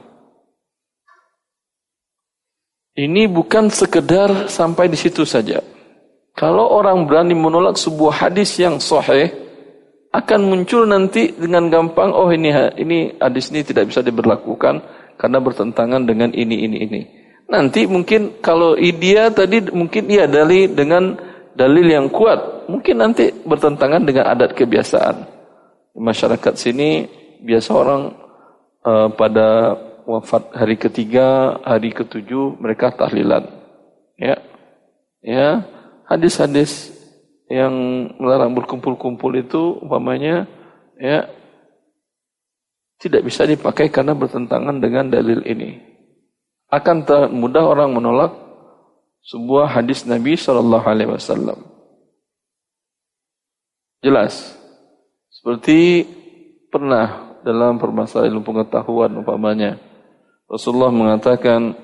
Ini 2.98 3.30
bukan 3.30 3.70
sekedar 3.70 4.50
sampai 4.50 4.90
di 4.90 4.98
situ 4.98 5.22
saja. 5.22 5.62
Kalau 6.38 6.70
orang 6.70 7.10
berani 7.10 7.34
menolak 7.34 7.82
sebuah 7.82 8.30
hadis 8.30 8.62
yang 8.62 8.78
sahih, 8.78 9.34
akan 10.14 10.42
muncul 10.46 10.86
nanti 10.86 11.34
dengan 11.34 11.66
gampang, 11.74 12.14
oh 12.14 12.30
ini 12.30 12.54
ini 12.78 13.18
hadis 13.18 13.50
ini 13.50 13.66
tidak 13.66 13.90
bisa 13.90 14.06
diberlakukan 14.06 14.86
karena 15.18 15.40
bertentangan 15.42 16.06
dengan 16.06 16.30
ini 16.38 16.70
ini 16.70 16.78
ini. 16.86 17.02
Nanti 17.50 17.90
mungkin 17.90 18.38
kalau 18.38 18.78
dia 18.78 19.34
tadi 19.34 19.66
mungkin 19.74 20.14
ia 20.14 20.30
dalil 20.30 20.78
dengan 20.78 21.18
dalil 21.58 21.90
yang 21.90 22.14
kuat, 22.14 22.70
mungkin 22.70 23.02
nanti 23.02 23.34
bertentangan 23.34 24.06
dengan 24.06 24.30
adat 24.30 24.54
kebiasaan. 24.54 25.26
Masyarakat 25.98 26.54
sini 26.54 27.10
biasa 27.42 27.70
orang 27.74 28.14
uh, 28.86 29.10
pada 29.10 29.74
wafat 30.06 30.54
hari 30.54 30.78
ketiga, 30.78 31.58
hari 31.66 31.90
ketujuh 31.98 32.62
mereka 32.62 32.94
tahlilan. 32.94 33.50
Ya. 34.22 34.38
Ya, 35.26 35.66
hadis-hadis 36.08 36.96
yang 37.48 37.72
melarang 38.20 38.56
berkumpul-kumpul 38.56 39.32
itu 39.36 39.80
umpamanya 39.80 40.48
ya 41.00 41.28
tidak 42.98 43.28
bisa 43.30 43.46
dipakai 43.46 43.94
karena 43.94 44.18
bertentangan 44.18 44.82
dengan 44.82 45.08
dalil 45.08 45.46
ini. 45.46 45.80
Akan 46.68 47.08
mudah 47.32 47.64
orang 47.64 47.94
menolak 47.94 48.34
sebuah 49.24 49.80
hadis 49.80 50.04
Nabi 50.04 50.36
Shallallahu 50.36 50.84
Alaihi 50.88 51.12
Wasallam. 51.14 51.60
Jelas, 54.04 54.58
seperti 55.32 56.04
pernah 56.68 57.40
dalam 57.46 57.80
permasalahan 57.80 58.44
pengetahuan 58.44 59.14
umpamanya 59.16 59.80
Rasulullah 60.48 60.92
mengatakan, 60.92 61.76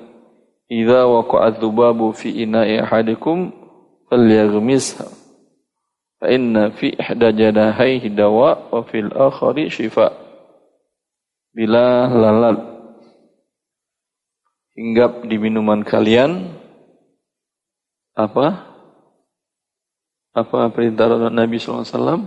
"Idza 0.71 1.07
waqa'at 1.07 1.59
dzubabu 1.59 2.11
fi 2.15 2.31
ina'i 2.43 2.79
ahadikum 2.79 3.62
falyaghmisha." 4.13 5.09
Fa 6.21 6.29
inna 6.29 6.69
fi 6.71 6.93
ihda 6.93 7.33
jadahaihi 7.33 8.13
dawa 8.13 8.69
wa 8.69 8.85
fil 8.85 9.09
akhari 9.09 9.73
shifa. 9.73 10.13
Bila 11.51 12.07
lalat 12.07 12.63
hinggap 14.77 15.27
di 15.27 15.35
minuman 15.41 15.83
kalian 15.83 16.47
apa? 18.15 18.71
Apa 20.33 20.71
perintah 20.73 21.29
Nabi 21.29 21.59
SAW? 21.59 22.25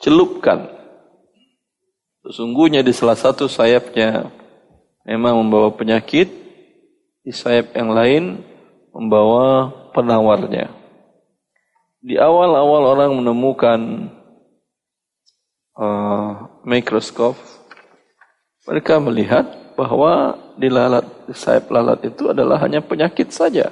Celupkan. 0.00 0.72
Sesungguhnya 2.26 2.82
di 2.82 2.90
salah 2.90 3.14
satu 3.14 3.46
sayapnya 3.46 4.26
memang 5.06 5.38
membawa 5.38 5.70
penyakit, 5.70 6.32
di 7.22 7.30
sayap 7.30 7.76
yang 7.78 7.94
lain 7.94 8.40
membawa 8.90 9.70
penawarnya. 9.92 10.72
Di 11.98 12.14
awal-awal 12.14 12.94
orang 12.94 13.10
menemukan 13.18 13.80
uh, 15.74 16.30
mikroskop, 16.62 17.34
mereka 18.68 19.02
melihat 19.02 19.46
bahwa 19.74 20.38
di 20.54 20.70
lalat, 20.70 21.06
di 21.26 21.34
sayap 21.34 21.70
lalat 21.70 22.02
itu 22.06 22.30
adalah 22.30 22.62
hanya 22.62 22.82
penyakit 22.82 23.30
saja. 23.34 23.70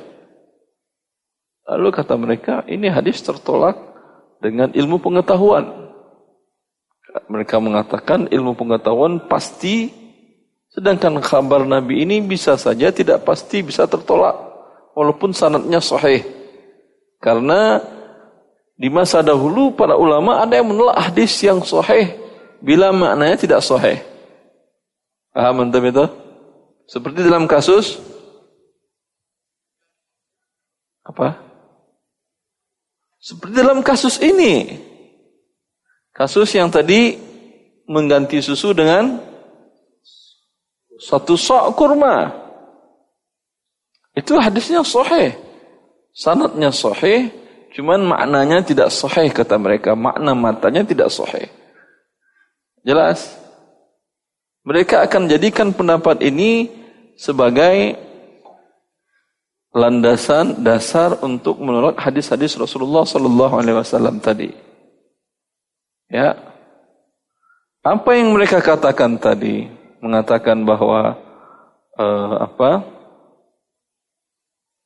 Lalu 1.66 1.88
kata 1.90 2.14
mereka, 2.14 2.54
ini 2.70 2.86
hadis 2.86 3.22
tertolak 3.22 3.78
dengan 4.38 4.70
ilmu 4.70 5.02
pengetahuan. 5.02 5.90
Mereka 7.26 7.58
mengatakan 7.58 8.30
ilmu 8.30 8.54
pengetahuan 8.54 9.18
pasti 9.24 10.06
Sedangkan 10.76 11.24
kabar 11.24 11.64
Nabi 11.64 12.04
ini 12.04 12.20
bisa 12.20 12.52
saja 12.60 12.92
tidak 12.92 13.24
pasti 13.24 13.64
bisa 13.64 13.88
tertolak 13.88 14.36
walaupun 14.96 15.36
sanatnya 15.36 15.84
sahih. 15.84 16.24
Karena 17.20 17.84
di 18.80 18.88
masa 18.88 19.20
dahulu 19.20 19.76
para 19.76 19.92
ulama 19.92 20.40
ada 20.40 20.56
yang 20.56 20.72
menolak 20.72 21.12
hadis 21.12 21.36
yang 21.44 21.60
sahih 21.60 22.16
bila 22.64 22.88
maknanya 22.96 23.36
tidak 23.36 23.60
sahih. 23.60 24.00
Paham 25.36 25.68
antum 25.68 25.84
itu? 25.84 26.04
Seperti 26.88 27.20
dalam 27.20 27.44
kasus 27.44 28.00
apa? 31.04 31.36
Seperti 33.20 33.52
dalam 33.52 33.84
kasus 33.84 34.16
ini. 34.22 34.80
Kasus 36.16 36.48
yang 36.56 36.72
tadi 36.72 37.18
mengganti 37.84 38.40
susu 38.40 38.72
dengan 38.72 39.20
satu 40.96 41.36
sok 41.36 41.76
kurma. 41.76 42.45
Itu 44.16 44.40
hadisnya 44.40 44.80
sahih. 44.80 45.36
Sanatnya 46.16 46.72
sahih, 46.72 47.28
cuman 47.76 48.00
maknanya 48.08 48.64
tidak 48.64 48.88
sahih 48.88 49.28
kata 49.28 49.60
mereka. 49.60 49.92
Makna 49.92 50.32
matanya 50.32 50.82
tidak 50.82 51.12
sahih. 51.12 51.52
Jelas? 52.80 53.36
Mereka 54.64 55.04
akan 55.04 55.28
jadikan 55.28 55.70
pendapat 55.76 56.24
ini 56.24 56.72
sebagai 57.14 58.00
landasan 59.76 60.64
dasar 60.64 61.20
untuk 61.20 61.60
menolak 61.60 62.00
hadis-hadis 62.00 62.56
Rasulullah 62.56 63.04
sallallahu 63.04 63.60
alaihi 63.60 63.76
wasallam 63.76 64.16
tadi. 64.18 64.50
Ya. 66.08 66.34
Apa 67.84 68.16
yang 68.16 68.32
mereka 68.32 68.58
katakan 68.64 69.20
tadi? 69.20 69.76
mengatakan 70.00 70.62
bahwa 70.62 71.16
uh, 71.96 72.34
apa 72.46 72.84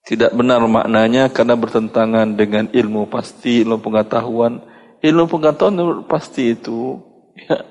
tidak 0.05 0.33
benar 0.33 0.65
maknanya 0.65 1.29
karena 1.29 1.55
bertentangan 1.55 2.35
dengan 2.35 2.67
ilmu 2.73 3.07
pasti, 3.13 3.63
ilmu 3.63 3.79
pengetahuan. 3.85 4.65
Ilmu 5.01 5.25
pengetahuan 5.29 6.05
pasti 6.09 6.53
itu 6.57 7.01
ya. 7.37 7.65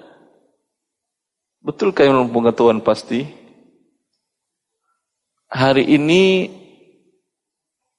Betulkah 1.59 2.07
ilmu 2.07 2.31
pengetahuan 2.31 2.79
pasti? 2.79 3.27
Hari 5.49 5.81
ini 5.81 6.47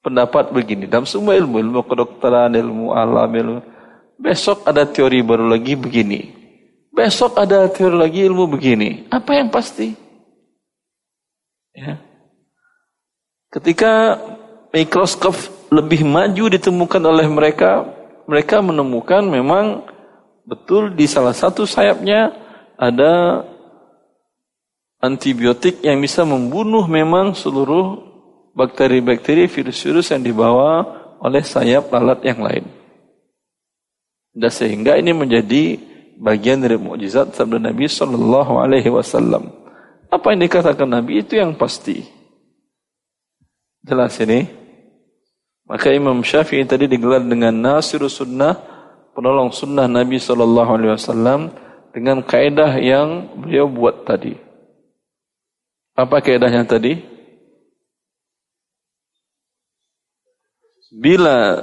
pendapat 0.01 0.55
begini 0.55 0.87
dalam 0.87 1.05
semua 1.05 1.37
ilmu, 1.37 1.61
ilmu 1.61 1.83
kedokteran, 1.85 2.55
ilmu 2.57 2.95
alam, 2.95 3.29
ilmu 3.29 3.61
besok 4.21 4.69
ada 4.69 4.85
teori 4.85 5.21
baru 5.21 5.49
lagi 5.49 5.75
begini. 5.77 6.37
Besok 6.91 7.39
ada 7.41 7.69
teori 7.71 7.97
lagi 7.97 8.21
ilmu 8.25 8.45
begini. 8.51 9.09
Apa 9.09 9.39
yang 9.39 9.49
pasti? 9.49 9.95
Ya. 11.75 12.10
Ketika 13.51 14.15
mikroskop 14.71 15.35
lebih 15.75 16.07
maju 16.07 16.45
ditemukan 16.55 17.03
oleh 17.03 17.27
mereka, 17.27 17.83
mereka 18.31 18.63
menemukan 18.63 19.27
memang 19.27 19.83
betul 20.47 20.95
di 20.95 21.11
salah 21.11 21.35
satu 21.35 21.67
sayapnya 21.67 22.31
ada 22.79 23.43
antibiotik 25.03 25.83
yang 25.83 25.99
bisa 25.99 26.23
membunuh 26.23 26.87
memang 26.87 27.35
seluruh 27.35 27.99
bakteri-bakteri, 28.55 29.51
virus-virus 29.51 30.15
yang 30.15 30.23
dibawa 30.23 30.87
oleh 31.19 31.43
sayap 31.43 31.91
lalat 31.91 32.23
yang 32.23 32.41
lain. 32.47 32.65
Dan 34.31 34.53
sehingga 34.55 34.95
ini 34.95 35.11
menjadi 35.11 35.75
bagian 36.23 36.63
dari 36.63 36.79
mukjizat 36.79 37.35
sabda 37.35 37.59
Nabi 37.59 37.91
Shallallahu 37.91 38.63
Alaihi 38.63 38.95
Wasallam. 38.95 39.51
Apa 40.07 40.31
yang 40.31 40.47
dikatakan 40.47 40.87
Nabi 40.87 41.27
itu 41.27 41.35
yang 41.35 41.59
pasti. 41.59 42.20
Jelas 43.81 44.17
ini. 44.21 44.45
Maka 45.71 45.95
Imam 45.95 46.21
Syafi'i 46.27 46.67
tadi 46.67 46.91
digelar 46.91 47.23
dengan 47.23 47.55
Nasirus 47.55 48.19
Sunnah, 48.19 48.59
penolong 49.15 49.55
Sunnah 49.55 49.87
Nabi 49.87 50.19
Shallallahu 50.19 50.71
Alaihi 50.75 50.93
Wasallam 50.99 51.41
dengan 51.95 52.27
kaidah 52.27 52.75
yang 52.83 53.39
beliau 53.39 53.71
buat 53.71 54.03
tadi. 54.03 54.35
Apa 55.95 56.19
kaidahnya 56.19 56.67
tadi? 56.67 56.99
Bila 60.91 61.63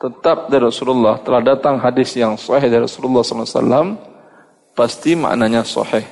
tetap 0.00 0.48
dari 0.48 0.64
Rasulullah 0.64 1.20
telah 1.20 1.44
datang 1.44 1.76
hadis 1.76 2.16
yang 2.16 2.40
sahih 2.40 2.72
dari 2.72 2.88
Rasulullah 2.88 3.20
SAW 3.20 4.00
pasti 4.72 5.12
maknanya 5.12 5.60
sahih 5.60 6.08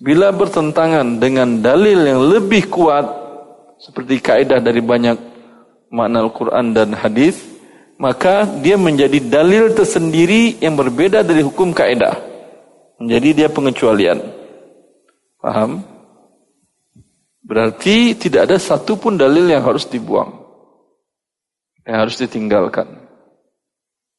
bila 0.00 0.32
bertentangan 0.32 1.20
dengan 1.20 1.60
dalil 1.60 2.00
yang 2.00 2.24
lebih 2.24 2.72
kuat 2.72 3.04
seperti 3.80 4.20
kaidah 4.20 4.60
dari 4.60 4.84
banyak 4.84 5.16
makna 5.90 6.22
Al-Quran 6.22 6.76
dan 6.76 6.94
hadis 6.94 7.40
maka 8.00 8.48
dia 8.60 8.80
menjadi 8.80 9.20
dalil 9.20 9.76
tersendiri 9.76 10.56
yang 10.60 10.76
berbeda 10.76 11.20
dari 11.20 11.44
hukum 11.44 11.76
kaidah 11.76 12.30
menjadi 13.00 13.28
dia 13.32 13.48
pengecualian. 13.48 14.20
Paham? 15.40 15.80
Berarti 17.40 18.12
tidak 18.14 18.46
ada 18.46 18.60
satu 18.60 19.00
pun 19.00 19.16
dalil 19.16 19.48
yang 19.48 19.64
harus 19.64 19.88
dibuang. 19.88 20.36
Yang 21.88 21.96
harus 21.96 22.20
ditinggalkan. 22.20 23.00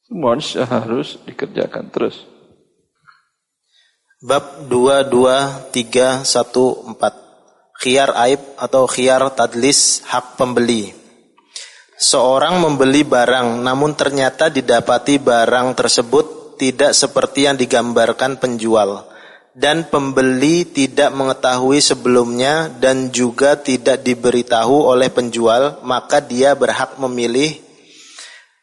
Semua 0.09 0.33
harus 0.67 1.15
dikerjakan 1.23 1.87
terus. 1.93 2.25
Bab 4.19 4.67
22314 4.67 7.30
Khiar 7.81 8.13
aib 8.29 8.37
atau 8.61 8.85
khiar 8.85 9.25
tadlis 9.33 10.05
hak 10.05 10.37
pembeli 10.37 10.93
Seorang 11.97 12.61
membeli 12.61 13.01
barang 13.01 13.65
namun 13.65 13.97
ternyata 13.97 14.53
didapati 14.53 15.17
barang 15.17 15.73
tersebut 15.73 16.57
tidak 16.61 16.93
seperti 16.93 17.49
yang 17.49 17.57
digambarkan 17.57 18.37
penjual 18.37 19.09
dan 19.57 19.89
pembeli 19.89 20.63
tidak 20.63 21.09
mengetahui 21.09 21.81
sebelumnya 21.81 22.69
dan 22.69 23.09
juga 23.09 23.57
tidak 23.57 24.05
diberitahu 24.05 24.85
oleh 24.93 25.09
penjual 25.09 25.81
maka 25.81 26.21
dia 26.21 26.53
berhak 26.53 27.01
memilih 27.01 27.57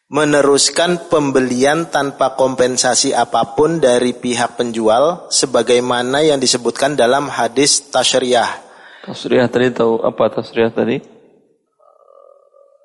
meneruskan 0.09 1.11
pembelian 1.13 1.91
tanpa 1.93 2.33
kompensasi 2.33 3.13
apa 3.13 3.53
pun 3.53 3.77
dari 3.77 4.17
pihak 4.17 4.57
penjual 4.57 5.29
sebagaimana 5.29 6.25
yang 6.25 6.41
disebutkan 6.41 6.97
dalam 6.97 7.29
hadis 7.29 7.93
tasyriyah. 7.93 8.68
Tasyriyah 9.09 9.49
tadi 9.49 9.73
tahu 9.73 10.05
apa 10.05 10.29
tasyriyah 10.29 10.69
tadi? 10.69 11.01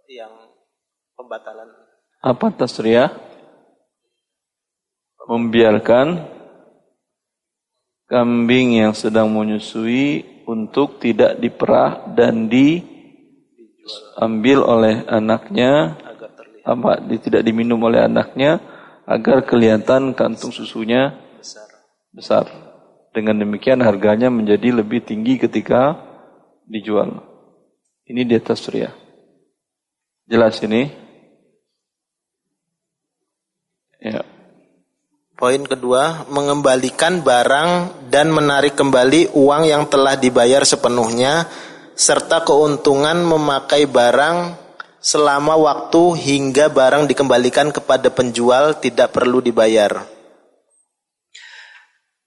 Yang 0.08 0.56
pembatalan. 1.20 1.68
Apa 2.24 2.48
tasyriyah? 2.48 3.12
Membiarkan 5.28 6.24
kambing 8.08 8.80
yang 8.80 8.96
sedang 8.96 9.28
menyusui 9.36 10.24
untuk 10.48 11.04
tidak 11.04 11.44
diperah 11.44 12.08
dan 12.16 12.48
diambil 12.48 12.88
oleh 14.64 15.04
anaknya 15.12 16.00
apa 16.64 17.04
tidak 17.20 17.44
diminum 17.44 17.84
oleh 17.84 18.00
anaknya 18.00 18.64
agar 19.04 19.44
kelihatan 19.44 20.16
kantung 20.16 20.56
susunya 20.56 21.20
besar. 21.36 21.68
besar. 22.16 22.48
Dengan 23.12 23.44
demikian 23.44 23.84
harganya 23.84 24.32
menjadi 24.32 24.72
lebih 24.72 25.04
tinggi 25.04 25.36
ketika 25.36 26.12
dijual. 26.67 27.23
Ini 28.04 28.28
di 28.28 28.36
atas 28.36 28.60
surya. 28.63 28.91
Jelas 30.28 30.60
ini? 30.63 30.88
Ya. 34.04 34.23
Poin 35.34 35.63
kedua, 35.63 36.28
mengembalikan 36.32 37.23
barang 37.23 38.04
dan 38.08 38.32
menarik 38.32 38.76
kembali 38.76 39.36
uang 39.36 39.63
yang 39.67 39.88
telah 39.91 40.15
dibayar 40.15 40.63
sepenuhnya 40.63 41.47
serta 41.93 42.43
keuntungan 42.47 43.23
memakai 43.23 43.88
barang 43.88 44.56
selama 45.04 45.60
waktu 45.60 46.15
hingga 46.15 46.71
barang 46.71 47.12
dikembalikan 47.12 47.76
kepada 47.76 48.08
penjual 48.08 48.80
tidak 48.80 49.12
perlu 49.12 49.43
dibayar. 49.43 50.08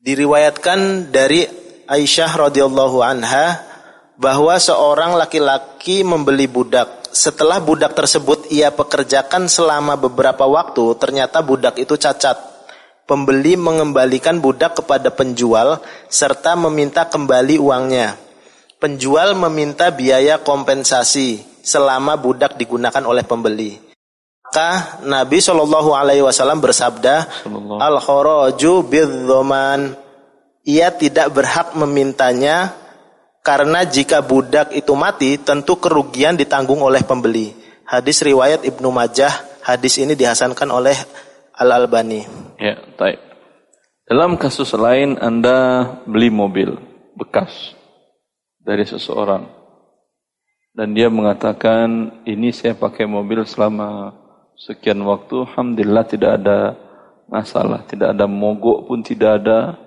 Diriwayatkan 0.04 1.08
dari 1.08 1.48
Aisyah 1.88 2.50
radhiyallahu 2.50 2.98
anha 3.00 3.75
bahwa 4.16 4.56
seorang 4.56 5.16
laki-laki 5.16 6.04
membeli 6.04 6.48
budak. 6.48 7.08
Setelah 7.12 7.60
budak 7.60 7.96
tersebut 7.96 8.48
ia 8.52 8.68
pekerjakan 8.72 9.48
selama 9.48 9.96
beberapa 9.96 10.44
waktu, 10.44 10.96
ternyata 11.00 11.40
budak 11.40 11.80
itu 11.80 11.96
cacat 11.96 12.56
pembeli 13.06 13.54
mengembalikan 13.54 14.42
budak 14.42 14.82
kepada 14.82 15.14
penjual 15.14 15.80
serta 16.10 16.58
meminta 16.58 17.06
kembali 17.06 17.56
uangnya. 17.56 18.18
Penjual 18.76 19.32
meminta 19.38 19.88
biaya 19.88 20.42
kompensasi 20.44 21.40
selama 21.64 22.20
budak 22.20 22.60
digunakan 22.60 23.00
oleh 23.08 23.24
pembeli. 23.24 23.80
Maka 24.44 25.00
Nabi 25.02 25.40
Shallallahu 25.40 25.96
Alaihi 25.96 26.22
Wasallam 26.22 26.60
bersabda, 26.60 27.46
al 27.80 27.96
khoroju 27.98 28.84
bidzoman. 28.84 29.96
Ia 30.66 30.90
tidak 30.90 31.30
berhak 31.30 31.78
memintanya 31.78 32.74
karena 33.46 33.86
jika 33.86 34.26
budak 34.26 34.74
itu 34.74 34.90
mati, 34.98 35.38
tentu 35.38 35.78
kerugian 35.78 36.34
ditanggung 36.34 36.82
oleh 36.82 37.06
pembeli. 37.06 37.54
Hadis 37.86 38.26
riwayat 38.26 38.66
Ibnu 38.66 38.90
Majah. 38.90 39.30
Hadis 39.62 40.02
ini 40.02 40.18
dihasankan 40.18 40.66
oleh 40.74 40.98
Al-Albani. 41.54 42.26
Ya, 42.58 42.74
baik. 42.98 43.22
Dalam 44.10 44.34
kasus 44.34 44.74
lain 44.74 45.14
Anda 45.22 45.86
beli 46.10 46.34
mobil 46.34 46.74
bekas 47.14 47.78
dari 48.58 48.82
seseorang 48.82 49.46
dan 50.76 50.92
dia 50.92 51.08
mengatakan 51.08 52.20
ini 52.28 52.52
saya 52.52 52.76
pakai 52.76 53.08
mobil 53.08 53.46
selama 53.48 54.12
sekian 54.60 55.00
waktu, 55.06 55.48
alhamdulillah 55.48 56.04
tidak 56.04 56.42
ada 56.42 56.58
masalah, 57.30 57.80
tidak 57.88 58.12
ada 58.12 58.28
mogok 58.28 58.84
pun 58.84 59.00
tidak 59.00 59.40
ada, 59.40 59.80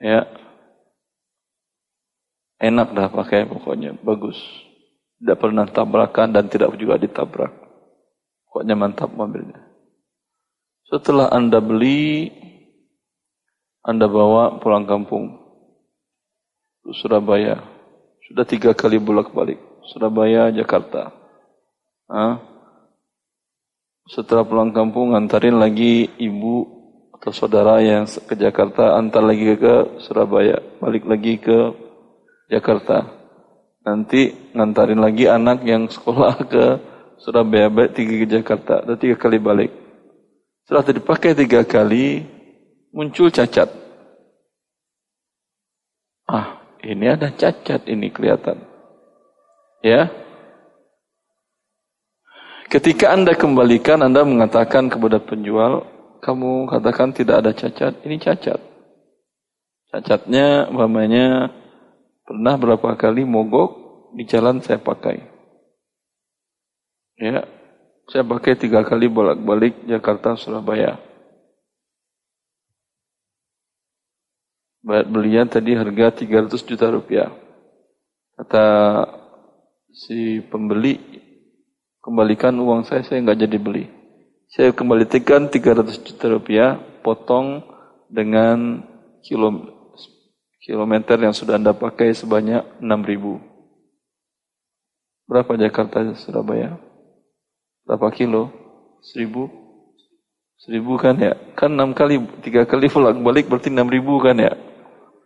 ya 0.00 0.24
enak 2.62 2.94
dah 2.94 3.10
pakai 3.10 3.50
pokoknya 3.50 3.98
bagus, 4.06 4.38
tidak 5.18 5.42
pernah 5.42 5.66
tabrakan 5.66 6.30
dan 6.30 6.46
tidak 6.46 6.70
juga 6.78 6.94
ditabrak, 6.94 7.50
pokoknya 8.46 8.78
mantap 8.78 9.10
mobilnya. 9.10 9.58
Setelah 10.86 11.34
Anda 11.34 11.58
beli, 11.58 12.30
Anda 13.82 14.06
bawa 14.06 14.62
pulang 14.62 14.86
kampung. 14.86 15.42
Surabaya. 17.02 17.62
Sudah 18.28 18.44
tiga 18.44 18.76
kali 18.76 19.00
bolak-balik. 19.00 19.56
Surabaya, 19.88 20.52
Jakarta. 20.52 21.10
Hah? 22.12 22.38
Setelah 24.10 24.44
pulang 24.44 24.74
kampung, 24.76 25.16
antarin 25.16 25.56
lagi 25.56 26.12
ibu 26.20 26.66
atau 27.16 27.32
saudara 27.32 27.80
yang 27.80 28.04
ke 28.04 28.34
Jakarta, 28.36 28.98
antar 28.98 29.24
lagi 29.24 29.56
ke 29.56 30.02
Surabaya. 30.04 30.60
Balik 30.82 31.08
lagi 31.08 31.40
ke 31.40 31.81
Jakarta. 32.52 33.08
Nanti 33.82 34.52
ngantarin 34.52 35.00
lagi 35.00 35.24
anak 35.24 35.64
yang 35.64 35.88
sekolah 35.88 36.36
ke 36.44 36.64
Surabaya, 37.16 37.72
balik 37.72 37.96
tiga 37.96 38.14
ke 38.20 38.26
Jakarta. 38.28 38.84
Dan 38.84 39.00
tiga 39.00 39.16
kali 39.16 39.40
balik. 39.40 39.72
Setelah 40.68 40.84
dipakai 40.92 41.32
tiga 41.32 41.64
kali, 41.64 42.28
muncul 42.92 43.32
cacat. 43.32 43.72
Ah, 46.28 46.60
ini 46.84 47.08
ada 47.08 47.32
cacat 47.32 47.88
ini 47.88 48.12
kelihatan. 48.12 48.60
Ya. 49.82 50.12
Ketika 52.70 53.12
Anda 53.12 53.34
kembalikan, 53.34 54.00
Anda 54.00 54.22
mengatakan 54.22 54.88
kepada 54.88 55.18
penjual, 55.20 55.84
kamu 56.22 56.70
katakan 56.70 57.10
tidak 57.12 57.42
ada 57.44 57.52
cacat, 57.52 58.00
ini 58.06 58.16
cacat. 58.16 58.60
Cacatnya, 59.92 60.72
umpamanya 60.72 61.52
pernah 62.26 62.54
berapa 62.58 62.94
kali 62.94 63.26
mogok 63.26 63.70
di 64.14 64.24
jalan 64.28 64.60
saya 64.62 64.78
pakai. 64.78 65.18
Ya, 67.18 67.46
saya 68.10 68.26
pakai 68.26 68.58
tiga 68.58 68.82
kali 68.82 69.06
bolak-balik 69.06 69.86
Jakarta 69.86 70.34
Surabaya. 70.34 70.98
Belian 74.82 75.46
tadi 75.46 75.78
harga 75.78 76.10
300 76.10 76.58
juta 76.66 76.90
rupiah. 76.90 77.30
Kata 78.34 78.66
si 79.94 80.42
pembeli, 80.50 80.98
kembalikan 82.02 82.58
uang 82.58 82.82
saya, 82.82 83.06
saya 83.06 83.22
nggak 83.22 83.46
jadi 83.46 83.58
beli. 83.62 83.84
Saya 84.50 84.74
kembalikan 84.74 85.46
300 85.46 86.02
juta 86.02 86.26
rupiah, 86.26 86.82
potong 87.06 87.62
dengan 88.10 88.82
kilo, 89.22 89.70
kilometer 90.62 91.18
yang 91.18 91.34
sudah 91.34 91.58
Anda 91.58 91.74
pakai 91.74 92.14
sebanyak 92.14 92.62
6000. 92.78 93.42
Berapa 95.26 95.52
Jakarta 95.58 96.14
Surabaya? 96.14 96.78
berapa 97.82 98.08
kilo? 98.14 98.48
Seribu? 99.02 99.50
Seribu 100.62 100.94
kan 100.94 101.18
ya? 101.18 101.34
Kan 101.58 101.74
enam 101.74 101.90
kali, 101.90 102.22
tiga 102.46 102.62
kali 102.62 102.86
pulang 102.86 103.26
balik 103.26 103.50
berarti 103.50 103.68
enam 103.68 103.90
ribu 103.90 104.22
kan 104.22 104.38
ya? 104.38 104.54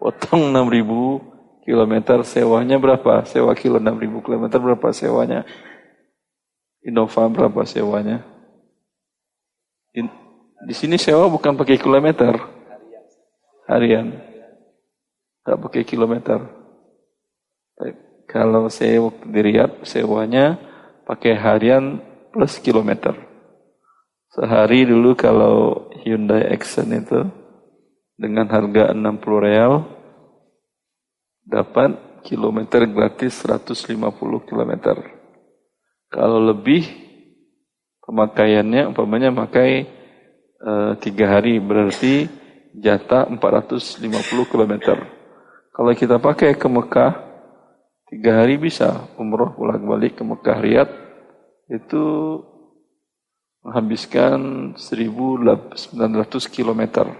Potong 0.00 0.48
enam 0.48 0.72
ribu 0.72 1.20
kilometer 1.68 2.24
sewanya 2.24 2.80
berapa? 2.80 3.28
Sewa 3.28 3.52
kilo 3.52 3.76
enam 3.76 4.00
ribu 4.00 4.24
kilometer 4.24 4.56
berapa 4.56 4.88
sewanya? 4.96 5.44
Innova 6.80 7.28
berapa 7.28 7.62
sewanya? 7.68 8.24
In, 9.92 10.08
di 10.64 10.72
sini 10.72 10.96
sewa 10.96 11.28
bukan 11.28 11.52
pakai 11.58 11.76
kilometer. 11.76 12.32
Harian. 13.68 14.35
Tak 15.46 15.62
pakai 15.62 15.86
kilometer. 15.86 16.42
Kalau 18.26 18.66
saya 18.66 18.98
di 19.22 19.40
Riyadh 19.40 19.86
sewanya 19.86 20.58
pakai 21.06 21.38
harian 21.38 22.02
plus 22.34 22.58
kilometer. 22.58 23.14
Sehari 24.34 24.82
dulu 24.84 25.14
kalau 25.14 25.86
Hyundai 26.02 26.50
Accent 26.50 26.90
itu 26.90 27.24
dengan 28.18 28.50
harga 28.50 28.90
60 28.90 29.46
real 29.46 29.86
dapat 31.46 31.94
kilometer 32.26 32.90
gratis 32.90 33.38
150 33.46 34.50
kilometer. 34.50 34.98
Kalau 36.10 36.42
lebih 36.42 36.90
pemakaiannya 38.02 38.90
umpamanya 38.90 39.30
pakai 39.30 39.86
e, 40.58 40.72
tiga 40.98 41.38
hari 41.38 41.62
berarti 41.62 42.26
jatah 42.74 43.30
450 43.30 44.02
kilometer. 44.50 45.15
Kalau 45.76 45.92
kita 45.92 46.16
pakai 46.16 46.56
ke 46.56 46.72
Mekah 46.72 47.20
tiga 48.08 48.40
hari 48.40 48.56
bisa 48.56 49.12
umroh 49.20 49.52
pulang 49.52 49.84
balik 49.84 50.16
ke 50.16 50.24
Mekah 50.24 50.64
Riyadh. 50.64 50.88
Itu 51.68 52.40
menghabiskan 53.60 54.72
1900 54.72 56.48
km. 56.48 57.12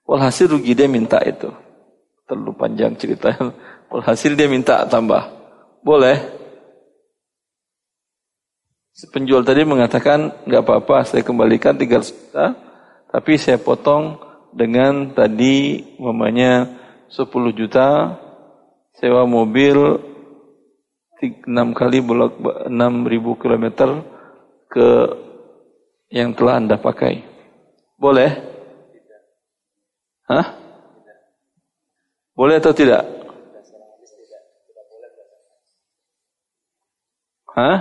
walhasil 0.05 0.45
rugi 0.45 0.77
dia 0.77 0.85
minta 0.85 1.17
itu. 1.25 1.49
Terlalu 2.29 2.53
panjang 2.53 2.93
ceritanya. 2.95 3.49
Walhasil 3.93 4.33
dia 4.33 4.49
minta 4.49 4.85
tambah. 4.89 5.21
Boleh? 5.85 6.17
Penjual 9.13 9.41
tadi 9.41 9.65
mengatakan 9.65 10.31
nggak 10.45 10.63
apa-apa, 10.63 11.03
saya 11.03 11.25
kembalikan 11.25 11.73
300 11.75 12.13
juta, 12.13 12.45
tapi 13.09 13.41
saya 13.41 13.57
potong 13.57 14.21
dengan 14.53 15.11
tadi 15.11 15.81
mamanya 15.97 16.69
10 17.13 17.29
juta 17.53 18.17
sewa 18.97 19.29
mobil 19.29 19.77
6 21.21 21.45
kali 21.77 22.01
bolak 22.01 22.33
6 22.67 22.73
ribu 23.05 23.37
kilometer 23.37 24.01
ke 24.65 24.89
yang 26.09 26.33
telah 26.33 26.57
anda 26.57 26.75
pakai. 26.81 27.21
Boleh? 28.01 28.33
Hah? 30.25 30.57
Boleh 32.33 32.57
atau 32.57 32.73
tidak? 32.73 33.05
Hah? 37.53 37.77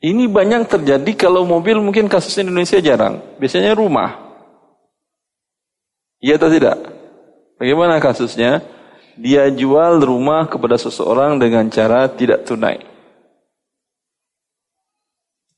Ini 0.00 0.28
banyak 0.28 0.68
terjadi 0.68 1.12
kalau 1.16 1.44
mobil 1.44 1.80
mungkin 1.80 2.08
kasusnya 2.08 2.44
di 2.44 2.52
Indonesia 2.52 2.80
jarang. 2.80 3.20
Biasanya 3.40 3.76
rumah. 3.76 4.29
Iya 6.20 6.36
atau 6.36 6.52
tidak? 6.52 6.76
Bagaimana 7.56 7.96
kasusnya? 7.96 8.60
Dia 9.20 9.48
jual 9.52 10.00
rumah 10.00 10.48
kepada 10.48 10.76
seseorang 10.80 11.40
dengan 11.40 11.68
cara 11.72 12.08
tidak 12.08 12.44
tunai. 12.48 12.80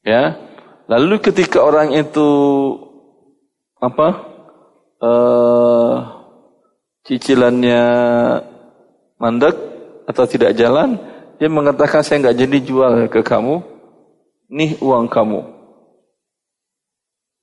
Ya. 0.02 0.38
Lalu 0.90 1.22
ketika 1.22 1.62
orang 1.62 1.94
itu 1.94 2.30
apa? 3.78 4.30
Uh, 5.02 5.94
cicilannya 7.02 7.82
mandek 9.18 9.54
atau 10.06 10.24
tidak 10.26 10.54
jalan, 10.54 10.98
dia 11.38 11.50
mengatakan 11.50 12.06
saya 12.06 12.22
nggak 12.22 12.38
jadi 12.38 12.58
jual 12.62 12.92
ke 13.10 13.22
kamu, 13.26 13.62
nih 14.46 14.78
uang 14.78 15.10
kamu. 15.10 15.42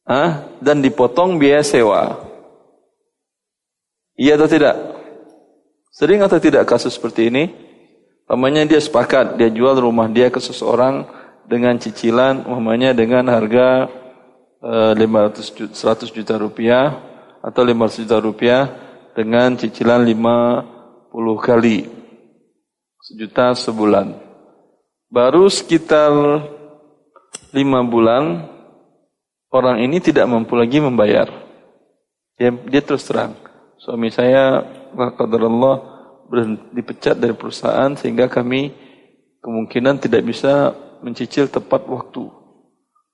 Hah? 0.08 0.48
Dan 0.64 0.80
dipotong 0.80 1.36
biaya 1.36 1.64
sewa. 1.64 2.29
Iya 4.20 4.36
atau 4.36 4.52
tidak? 4.52 4.76
Sering 5.96 6.20
atau 6.20 6.44
tidak 6.44 6.68
kasus 6.68 7.00
seperti 7.00 7.32
ini? 7.32 7.56
Pamannya 8.28 8.68
dia 8.68 8.84
sepakat, 8.84 9.40
dia 9.40 9.48
jual 9.48 9.80
rumah 9.80 10.12
dia 10.12 10.28
ke 10.28 10.44
seseorang 10.44 11.08
dengan 11.48 11.80
cicilan, 11.80 12.44
umpamanya 12.44 12.92
dengan 12.92 13.26
harga 13.32 13.88
e, 14.62 14.94
500 15.00 15.56
juta, 15.58 15.74
100 15.74 16.12
juta 16.14 16.36
rupiah 16.36 17.00
atau 17.42 17.64
500 17.64 18.04
juta 18.06 18.18
rupiah 18.20 18.62
dengan 19.16 19.56
cicilan 19.58 20.04
50 20.04 21.10
kali 21.40 21.90
sejuta 23.02 23.58
sebulan. 23.58 24.14
Baru 25.10 25.50
sekitar 25.50 26.14
lima 27.50 27.82
bulan 27.82 28.46
orang 29.50 29.82
ini 29.82 29.98
tidak 29.98 30.30
mampu 30.30 30.54
lagi 30.54 30.78
membayar. 30.78 31.26
Dia, 32.38 32.54
dia 32.54 32.82
terus 32.86 33.10
terang, 33.10 33.34
suami 33.90 34.14
saya 34.14 34.62
Allah 34.94 35.76
dipecat 36.78 37.18
dari 37.18 37.34
perusahaan 37.34 37.90
sehingga 37.98 38.30
kami 38.30 38.70
kemungkinan 39.42 39.98
tidak 39.98 40.30
bisa 40.30 40.78
mencicil 41.02 41.50
tepat 41.50 41.90
waktu. 41.90 42.30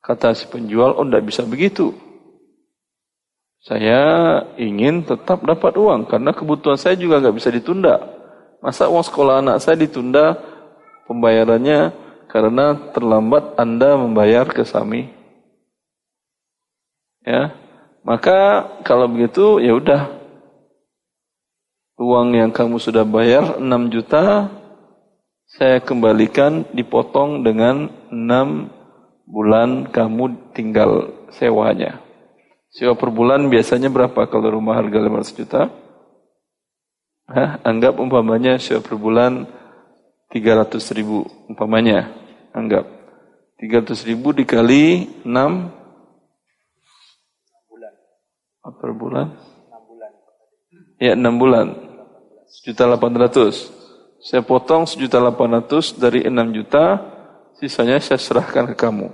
Kata 0.03 0.35
si 0.35 0.51
penjual, 0.51 0.99
oh 0.99 1.07
tidak 1.07 1.31
bisa 1.31 1.47
begitu. 1.47 1.95
Saya 3.63 4.03
ingin 4.59 5.07
tetap 5.07 5.47
dapat 5.47 5.79
uang 5.79 6.11
karena 6.11 6.35
kebutuhan 6.35 6.75
saya 6.75 6.99
juga 6.99 7.23
nggak 7.23 7.38
bisa 7.39 7.55
ditunda. 7.55 7.95
Masa 8.59 8.91
uang 8.91 9.07
sekolah 9.07 9.39
anak 9.39 9.63
saya 9.63 9.79
ditunda 9.79 10.35
pembayarannya 11.07 11.95
karena 12.27 12.91
terlambat 12.91 13.55
Anda 13.55 13.95
membayar 13.95 14.43
ke 14.51 14.67
suami. 14.67 15.07
Ya. 17.23 17.55
Maka 18.03 18.67
kalau 18.83 19.07
begitu 19.07 19.63
ya 19.63 19.71
udah. 19.71 20.24
Uang 21.95 22.36
yang 22.36 22.51
kamu 22.51 22.75
sudah 22.75 23.08
bayar 23.08 23.55
6 23.55 23.88
juta 23.88 24.51
saya 25.47 25.79
kembalikan 25.79 26.67
dipotong 26.75 27.39
dengan 27.39 27.88
6 28.12 28.67
bulan 29.23 29.88
kamu 29.88 30.51
tinggal 30.51 31.15
sewanya. 31.31 32.03
Sewa 32.67 32.99
per 32.99 33.08
bulan 33.08 33.47
biasanya 33.47 33.88
berapa 33.88 34.27
kalau 34.27 34.60
rumah 34.60 34.75
harga 34.75 34.99
500 34.99 35.39
juta? 35.39 35.62
Hah? 37.31 37.63
Anggap 37.63 37.95
umpamanya 37.95 38.60
sewa 38.60 38.84
per 38.84 38.99
bulan 38.99 39.47
300 40.36 40.75
ribu 40.99 41.23
umpamanya 41.47 42.12
anggap 42.51 42.84
300 43.63 43.95
ribu 44.03 44.36
dikali 44.36 45.08
6 45.23 45.31
bulan. 47.71 47.93
Per 48.67 48.91
bulan? 48.91 49.27
6 49.71 49.88
bulan. 49.88 50.12
Ya 50.99 51.15
6 51.15 51.39
bulan. 51.39 51.85
Sejuta 52.55 52.87
800. 52.87 54.23
Saya 54.23 54.39
potong 54.39 54.87
sejuta 54.87 55.19
800 55.19 55.99
dari 55.99 56.23
6 56.23 56.55
juta, 56.55 57.03
sisanya 57.59 57.99
saya 57.99 58.15
serahkan 58.15 58.71
ke 58.71 58.75
kamu. 58.79 59.11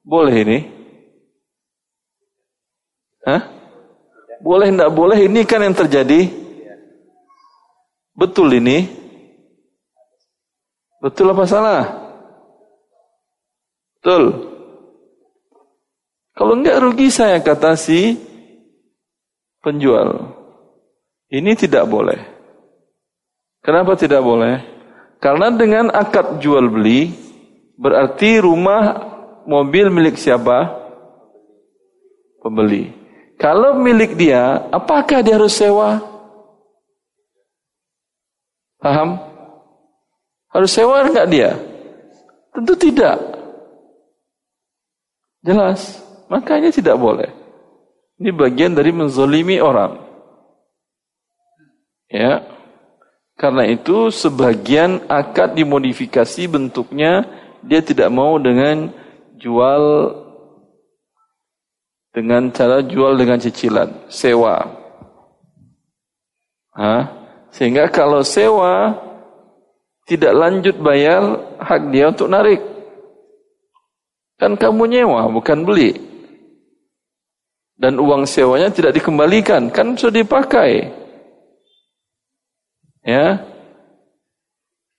Boleh 0.00 0.34
ini? 0.40 0.58
Hah? 3.28 3.44
Boleh 4.40 4.72
enggak 4.72 4.88
boleh 4.88 5.18
ini 5.20 5.44
kan 5.44 5.60
yang 5.60 5.76
terjadi? 5.76 6.32
Betul 8.16 8.56
ini? 8.56 8.88
Betul 10.98 11.36
apa 11.36 11.44
salah? 11.44 11.84
Betul. 14.00 14.24
Kalau 16.32 16.54
enggak 16.56 16.80
rugi 16.80 17.12
saya 17.12 17.36
kata 17.44 17.76
si 17.76 18.16
penjual. 19.60 20.34
Ini 21.28 21.52
tidak 21.52 21.84
boleh. 21.84 22.37
Kenapa 23.62 23.98
tidak 23.98 24.22
boleh? 24.22 24.62
Karena 25.18 25.50
dengan 25.50 25.90
akad 25.90 26.38
jual 26.38 26.70
beli 26.70 27.10
berarti 27.74 28.38
rumah 28.38 29.08
mobil 29.46 29.90
milik 29.90 30.14
siapa? 30.18 30.78
Pembeli. 32.38 32.94
Kalau 33.38 33.78
milik 33.78 34.18
dia, 34.18 34.66
apakah 34.70 35.22
dia 35.22 35.38
harus 35.38 35.54
sewa? 35.54 36.02
Paham? 38.78 39.18
Harus 40.50 40.70
sewa 40.70 41.06
enggak 41.06 41.30
dia? 41.30 41.50
Tentu 42.54 42.74
tidak. 42.78 43.18
Jelas. 45.42 46.02
Makanya 46.26 46.74
tidak 46.74 46.98
boleh. 46.98 47.30
Ini 48.18 48.34
bagian 48.34 48.74
dari 48.74 48.90
menzolimi 48.90 49.62
orang. 49.62 50.02
Ya. 52.10 52.42
Karena 53.38 53.62
itu 53.70 54.10
sebagian 54.10 55.06
akad 55.06 55.54
dimodifikasi 55.54 56.50
bentuknya 56.50 57.22
dia 57.62 57.78
tidak 57.78 58.10
mau 58.10 58.34
dengan 58.42 58.90
jual 59.38 59.82
dengan 62.10 62.50
cara 62.50 62.82
jual 62.82 63.14
dengan 63.14 63.38
cicilan, 63.38 64.10
sewa. 64.10 64.58
Hah? 66.74 67.02
Sehingga 67.54 67.86
kalau 67.94 68.26
sewa 68.26 68.98
tidak 70.10 70.34
lanjut 70.34 70.74
bayar 70.82 71.22
hak 71.62 71.94
dia 71.94 72.10
untuk 72.10 72.26
narik. 72.26 72.58
Kan 74.34 74.58
kamu 74.58 74.98
nyewa, 74.98 75.30
bukan 75.30 75.62
beli. 75.62 75.94
Dan 77.78 78.02
uang 78.02 78.26
sewanya 78.26 78.74
tidak 78.74 78.98
dikembalikan, 78.98 79.70
kan 79.70 79.94
sudah 79.94 80.26
dipakai. 80.26 80.97
Ya. 83.08 83.40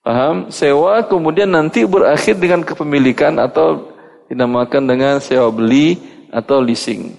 Paham? 0.02 0.50
Sewa 0.50 1.06
kemudian 1.06 1.54
nanti 1.54 1.86
berakhir 1.86 2.42
dengan 2.42 2.66
kepemilikan 2.66 3.38
atau 3.38 3.94
dinamakan 4.26 4.90
dengan 4.90 5.22
sewa 5.22 5.54
beli 5.54 6.02
atau 6.34 6.58
leasing. 6.58 7.14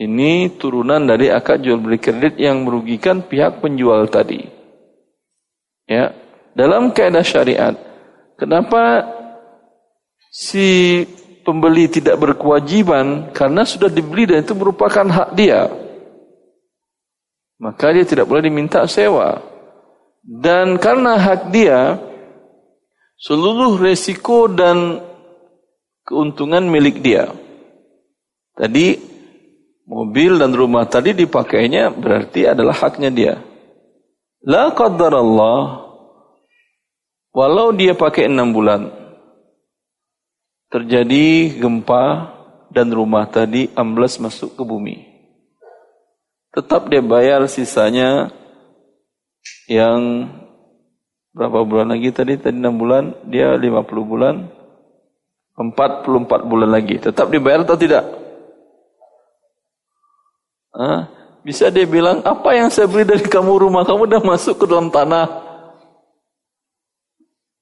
Ini 0.00 0.56
turunan 0.56 1.04
dari 1.04 1.28
akad 1.28 1.60
jual 1.60 1.76
beli 1.80 2.00
kredit 2.00 2.40
yang 2.40 2.64
merugikan 2.64 3.20
pihak 3.20 3.60
penjual 3.60 4.08
tadi. 4.08 4.48
Ya, 5.84 6.16
dalam 6.56 6.92
kaidah 6.92 7.24
syariat, 7.24 7.76
kenapa 8.40 9.08
si 10.32 11.04
pembeli 11.44 11.88
tidak 11.88 12.16
berkewajiban 12.20 13.32
karena 13.32 13.64
sudah 13.64 13.88
dibeli 13.88 14.28
dan 14.28 14.44
itu 14.44 14.52
merupakan 14.52 15.04
hak 15.04 15.36
dia. 15.36 15.68
Maka 17.56 17.92
dia 17.96 18.04
tidak 18.04 18.28
boleh 18.28 18.44
diminta 18.44 18.84
sewa. 18.84 19.55
Dan 20.26 20.82
karena 20.82 21.14
hak 21.22 21.54
dia, 21.54 22.02
seluruh 23.14 23.78
resiko 23.78 24.50
dan 24.50 24.98
keuntungan 26.02 26.66
milik 26.66 26.98
dia. 26.98 27.30
Tadi 28.58 28.98
mobil 29.86 30.34
dan 30.42 30.50
rumah 30.50 30.90
tadi 30.90 31.14
dipakainya 31.14 31.94
berarti 31.94 32.50
adalah 32.50 32.74
haknya 32.74 33.10
dia. 33.14 33.34
La 34.42 34.74
Allah 34.74 35.60
walau 37.30 37.70
dia 37.70 37.94
pakai 37.94 38.26
enam 38.26 38.50
bulan 38.50 38.90
terjadi 40.70 41.54
gempa 41.58 42.34
dan 42.74 42.90
rumah 42.90 43.30
tadi 43.30 43.70
ambles 43.78 44.18
masuk 44.18 44.58
ke 44.58 44.62
bumi. 44.66 44.96
Tetap 46.50 46.88
dia 46.88 47.04
bayar 47.04 47.44
sisanya 47.46 48.32
yang 49.66 50.30
berapa 51.36 51.66
bulan 51.66 51.92
lagi 51.92 52.14
tadi? 52.14 52.38
Tadi 52.40 52.56
enam 52.56 52.80
bulan, 52.80 53.12
dia 53.28 53.52
lima 53.58 53.84
puluh 53.84 54.06
bulan, 54.06 54.48
empat 55.56 56.06
puluh 56.06 56.24
empat 56.24 56.46
bulan 56.46 56.70
lagi. 56.70 56.96
Tetap 57.02 57.28
dibayar 57.28 57.66
atau 57.66 57.76
tidak? 57.76 58.04
Ah, 60.76 61.08
bisa 61.40 61.72
dia 61.72 61.88
bilang, 61.88 62.20
apa 62.20 62.52
yang 62.52 62.68
saya 62.68 62.84
beli 62.84 63.08
dari 63.08 63.24
kamu 63.24 63.64
rumah 63.64 63.88
kamu 63.88 64.12
udah 64.12 64.22
masuk 64.24 64.60
ke 64.60 64.64
dalam 64.68 64.92
tanah. 64.92 65.24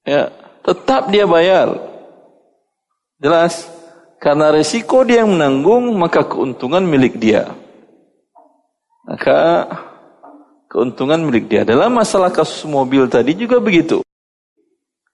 Ya, 0.03 0.29
tetap 0.67 1.09
dia 1.09 1.25
bayar. 1.25 1.79
Jelas? 3.23 3.71
Karena 4.21 4.51
resiko 4.53 5.05
dia 5.05 5.23
yang 5.23 5.37
menanggung, 5.37 5.95
maka 5.95 6.25
keuntungan 6.25 6.81
milik 6.81 7.21
dia. 7.21 7.55
Maka 9.05 9.69
keuntungan 10.75 11.23
milik 11.23 11.47
dia. 11.47 11.63
Dalam 11.63 11.95
masalah 11.95 12.35
kasus 12.35 12.67
mobil 12.67 13.07
tadi 13.07 13.39
juga 13.39 13.63
begitu. 13.63 14.03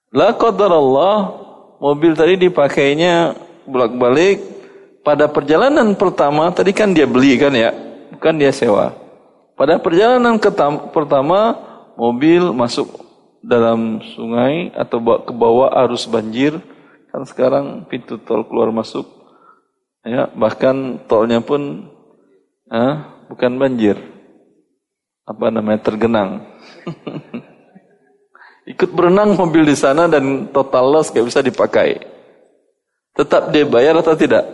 La 0.08 0.32
qadar 0.32 0.72
Allah, 0.72 1.36
mobil 1.76 2.16
tadi 2.16 2.40
dipakainya 2.40 3.36
bolak-balik. 3.68 4.40
Pada 5.04 5.28
perjalanan 5.28 5.92
pertama, 5.92 6.48
tadi 6.48 6.72
kan 6.72 6.96
dia 6.96 7.04
beli 7.04 7.36
kan 7.36 7.52
ya 7.52 7.76
bukan 8.16 8.34
dia 8.40 8.52
sewa. 8.52 8.96
Pada 9.56 9.76
perjalanan 9.76 10.40
pertama, 10.92 11.56
mobil 11.96 12.52
masuk 12.56 13.04
dalam 13.44 14.00
sungai 14.16 14.72
atau 14.72 15.00
ke 15.20 15.32
bawah 15.36 15.72
arus 15.84 16.08
banjir. 16.08 16.56
Kan 17.12 17.24
sekarang 17.26 17.84
pintu 17.90 18.20
tol 18.22 18.46
keluar 18.46 18.70
masuk, 18.70 19.02
ya 20.06 20.30
bahkan 20.30 21.02
tolnya 21.10 21.42
pun 21.42 21.90
ah, 22.70 23.26
bukan 23.26 23.58
banjir, 23.58 23.98
apa 25.30 25.46
namanya 25.54 25.78
tergenang. 25.86 26.42
Ikut 28.74 28.90
berenang 28.90 29.38
mobil 29.38 29.62
di 29.62 29.78
sana 29.78 30.10
dan 30.10 30.50
total 30.50 30.90
loss 30.90 31.14
gak 31.14 31.26
bisa 31.26 31.38
dipakai. 31.38 32.02
Tetap 33.14 33.54
dia 33.54 33.66
bayar 33.66 33.98
atau 33.98 34.14
tidak? 34.18 34.46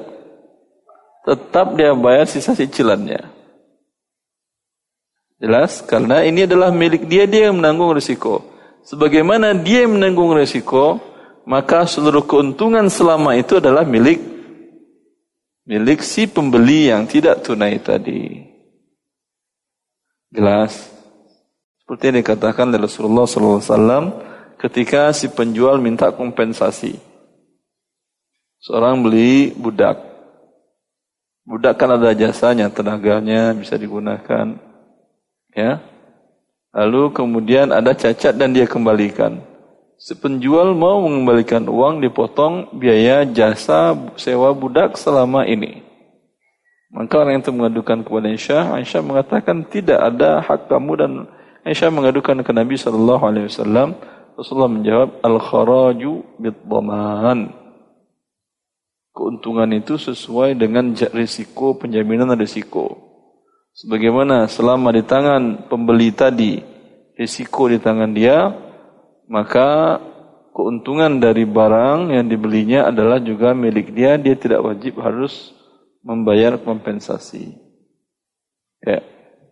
Tetap 1.25 1.77
dia 1.77 1.97
bayar 1.97 2.29
sisa 2.29 2.53
cicilannya. 2.53 3.33
Jelas? 5.37 5.85
Karena 5.85 6.25
ini 6.25 6.49
adalah 6.49 6.73
milik 6.73 7.09
dia, 7.09 7.29
dia 7.29 7.53
yang 7.53 7.61
menanggung 7.61 7.93
risiko. 7.93 8.41
Sebagaimana 8.89 9.53
dia 9.53 9.85
yang 9.85 10.01
menanggung 10.01 10.33
risiko, 10.33 10.97
maka 11.45 11.85
seluruh 11.85 12.25
keuntungan 12.25 12.89
selama 12.89 13.37
itu 13.37 13.61
adalah 13.61 13.85
milik 13.85 14.23
milik 15.67 16.01
si 16.01 16.31
pembeli 16.31 16.95
yang 16.95 17.05
tidak 17.05 17.43
tunai 17.43 17.77
tadi. 17.83 18.56
Jelas? 20.35 20.91
Seperti 21.87 22.11
yang 22.11 22.19
dikatakan 22.19 22.67
oleh 22.67 22.83
Rasulullah 22.83 23.31
SAW 23.31 24.11
ketika 24.59 25.15
si 25.15 25.31
penjual 25.31 25.79
minta 25.79 26.11
kompensasi. 26.11 26.99
Seorang 28.59 29.07
beli 29.07 29.55
budak. 29.55 30.03
Budak 31.47 31.79
kan 31.79 31.95
ada 31.95 32.11
jasanya, 32.11 32.67
tenaganya 32.67 33.55
bisa 33.55 33.79
digunakan 33.79 34.59
ya. 35.55 35.79
Lalu 36.75 37.15
kemudian 37.15 37.71
ada 37.71 37.95
cacat 37.95 38.35
dan 38.35 38.51
dia 38.51 38.67
kembalikan. 38.67 39.39
Si 39.95 40.19
penjual 40.19 40.75
mau 40.75 41.07
mengembalikan 41.07 41.63
uang 41.71 42.03
dipotong 42.03 42.75
biaya 42.75 43.23
jasa 43.23 43.95
sewa 44.19 44.51
budak 44.51 44.99
selama 44.99 45.47
ini. 45.47 45.86
Maka 46.97 47.21
orang 47.21 47.45
itu 47.45 47.53
mengadukan 47.53 48.01
kepada 48.01 48.33
Aisyah, 48.33 48.81
Aisyah 48.81 49.03
mengatakan 49.05 49.69
tidak 49.69 50.01
ada 50.01 50.41
hak 50.41 50.73
kamu 50.73 50.93
dan 50.97 51.13
Aisyah 51.69 51.93
mengadukan 51.93 52.41
ke 52.41 52.57
Nabi 52.57 52.81
sallallahu 52.81 53.21
alaihi 53.21 53.53
wasallam. 53.53 54.01
Rasulullah 54.33 54.73
menjawab, 54.73 55.21
"Al-kharaju 55.21 56.25
bid-dhaman." 56.41 57.53
Keuntungan 59.13 59.69
itu 59.77 60.01
sesuai 60.01 60.57
dengan 60.57 60.97
risiko 61.13 61.77
penjaminan 61.77 62.33
risiko. 62.33 62.97
Sebagaimana 63.77 64.49
selama 64.49 64.89
di 64.89 65.05
tangan 65.05 65.69
pembeli 65.69 66.17
tadi 66.17 66.65
risiko 67.17 67.69
di 67.69 67.77
tangan 67.77 68.13
dia, 68.17 68.57
maka 69.29 70.01
keuntungan 70.57 71.21
dari 71.21 71.45
barang 71.45 72.09
yang 72.13 72.25
dibelinya 72.25 72.89
adalah 72.89 73.21
juga 73.21 73.53
milik 73.53 73.93
dia, 73.93 74.17
dia 74.17 74.33
tidak 74.33 74.65
wajib 74.65 74.97
harus 75.01 75.56
membayar 76.07 76.55
kompensasi. 76.63 77.59
Ya. 78.87 79.03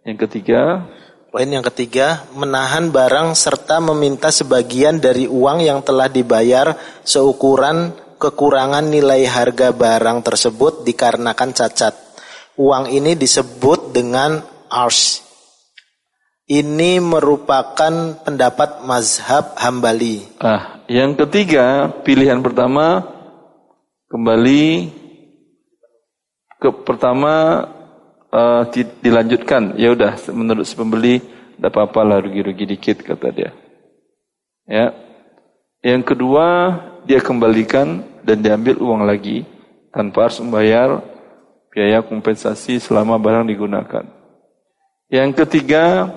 Yang 0.07 0.31
ketiga, 0.31 0.87
Poin 1.35 1.51
yang 1.51 1.67
ketiga, 1.67 2.31
menahan 2.39 2.95
barang 2.95 3.35
serta 3.35 3.83
meminta 3.83 4.31
sebagian 4.31 5.03
dari 5.03 5.27
uang 5.27 5.67
yang 5.67 5.83
telah 5.83 6.07
dibayar 6.07 6.79
seukuran 7.03 7.91
kekurangan 8.23 8.87
nilai 8.87 9.27
harga 9.27 9.75
barang 9.75 10.23
tersebut 10.23 10.87
dikarenakan 10.87 11.51
cacat 11.51 12.05
uang 12.55 12.91
ini 12.91 13.19
disebut 13.19 13.91
dengan 13.91 14.43
ars. 14.71 15.23
Ini 16.45 17.01
merupakan 17.01 18.21
pendapat 18.21 18.85
mazhab 18.85 19.57
Hambali. 19.57 20.23
Ah, 20.39 20.85
yang 20.93 21.17
ketiga, 21.17 21.89
pilihan 22.05 22.45
pertama 22.45 23.01
kembali 24.13 24.93
ke 26.65 26.73
pertama 26.73 27.65
uh, 28.33 28.65
dilanjutkan. 29.05 29.77
Ya 29.77 29.93
udah, 29.93 30.17
menurut 30.33 30.65
si 30.65 30.73
pembeli 30.73 31.21
tidak 31.21 31.71
apa-apa 31.77 32.01
lah 32.01 32.19
rugi-rugi 32.25 32.65
dikit 32.65 33.05
kata 33.05 33.29
dia. 33.29 33.51
Ya. 34.65 34.97
Yang 35.85 36.17
kedua, 36.17 36.47
dia 37.05 37.21
kembalikan 37.21 38.01
dan 38.25 38.41
diambil 38.41 38.81
uang 38.81 39.05
lagi 39.05 39.45
tanpa 39.93 40.33
harus 40.33 40.41
membayar 40.41 41.05
biaya 41.69 42.01
kompensasi 42.01 42.81
selama 42.81 43.21
barang 43.21 43.45
digunakan. 43.45 44.09
Yang 45.13 45.45
ketiga, 45.45 46.09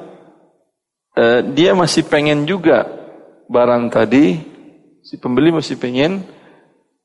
eh, 1.20 1.44
dia 1.52 1.76
masih 1.76 2.08
pengen 2.08 2.48
juga 2.48 2.88
barang 3.52 3.92
tadi 3.92 4.56
Si 5.08 5.16
pembeli 5.16 5.56
masih 5.56 5.80
pengen, 5.80 6.20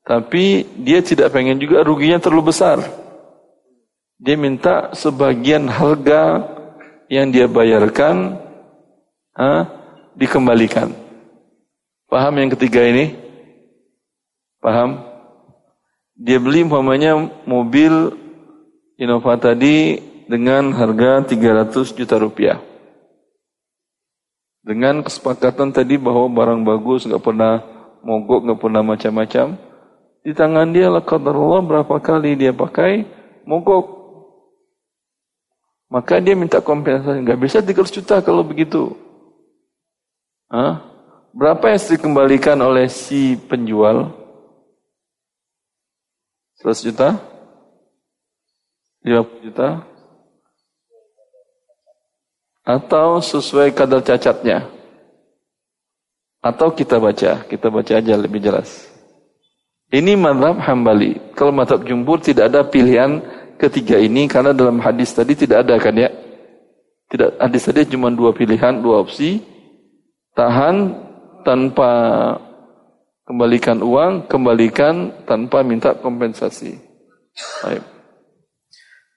tapi 0.03 0.67
dia 0.75 0.99
tidak 0.99 1.31
pengen 1.31 1.55
juga 1.55 1.87
ruginya 1.87 2.19
terlalu 2.19 2.51
besar. 2.51 2.83
Dia 4.21 4.35
minta 4.37 4.93
sebagian 4.93 5.69
harga 5.69 6.43
yang 7.09 7.29
dia 7.33 7.49
bayarkan 7.49 8.37
ha, 9.37 9.69
dikembalikan. 10.17 10.93
Paham 12.09 12.33
yang 12.37 12.49
ketiga 12.53 12.85
ini? 12.85 13.17
Paham? 14.61 15.01
Dia 16.13 16.37
beli 16.37 16.61
umpamanya 16.61 17.17
mobil 17.49 18.23
Innova 18.93 19.33
tadi 19.41 19.97
dengan 20.29 20.69
harga 20.69 21.25
300 21.25 21.97
juta 21.97 22.15
rupiah. 22.21 22.61
Dengan 24.63 25.03
kesepakatan 25.03 25.75
tadi 25.75 25.99
bahwa 25.99 26.29
barang 26.31 26.61
bagus, 26.63 27.03
nggak 27.03 27.19
pernah 27.19 27.59
mogok, 28.05 28.47
nggak 28.47 28.61
pernah 28.61 28.79
macam-macam. 28.85 29.59
Di 30.23 30.31
tangan 30.31 30.71
dia 30.71 30.87
lah 30.87 31.03
Allah 31.03 31.61
berapa 31.65 31.95
kali 31.99 32.39
dia 32.39 32.55
pakai 32.55 33.03
mogok. 33.43 34.02
Maka 35.93 36.17
dia 36.17 36.33
minta 36.33 36.57
kompensasi. 36.57 37.21
Nggak 37.21 37.37
bisa 37.37 37.61
300 37.61 37.93
juta 37.93 38.15
kalau 38.25 38.41
begitu. 38.41 38.97
Hah? 40.49 40.81
Berapa 41.29 41.69
yang 41.69 41.81
dikembalikan 41.85 42.57
oleh 42.57 42.89
si 42.89 43.37
penjual? 43.37 44.09
100 46.65 46.89
juta? 46.89 47.21
50 49.05 49.45
juta? 49.45 49.85
Atau 52.65 53.21
sesuai 53.21 53.69
kadar 53.77 54.01
cacatnya? 54.01 54.65
Atau 56.41 56.73
kita 56.73 56.97
baca, 56.97 57.45
kita 57.45 57.67
baca 57.69 57.93
aja 58.01 58.13
lebih 58.17 58.41
jelas. 58.41 58.89
Ini 59.93 60.17
madhab 60.17 60.57
hambali. 60.57 61.21
Kalau 61.37 61.53
madhab 61.53 61.85
jumhur 61.85 62.17
tidak 62.17 62.49
ada 62.49 62.65
pilihan 62.65 63.21
ketiga 63.63 63.95
ini 63.95 64.27
karena 64.27 64.51
dalam 64.51 64.83
hadis 64.83 65.15
tadi 65.15 65.39
tidak 65.39 65.63
ada 65.63 65.79
kan 65.79 65.95
ya? 65.95 66.11
Tidak 67.07 67.39
hadis 67.39 67.63
tadi 67.63 67.87
cuma 67.87 68.11
dua 68.11 68.35
pilihan, 68.35 68.83
dua 68.83 68.99
opsi. 68.99 69.39
Tahan 70.33 70.75
tanpa 71.45 71.91
kembalikan 73.23 73.79
uang, 73.79 74.27
kembalikan 74.27 75.23
tanpa 75.23 75.63
minta 75.63 75.95
kompensasi. 75.95 76.75
Baik. 77.63 77.83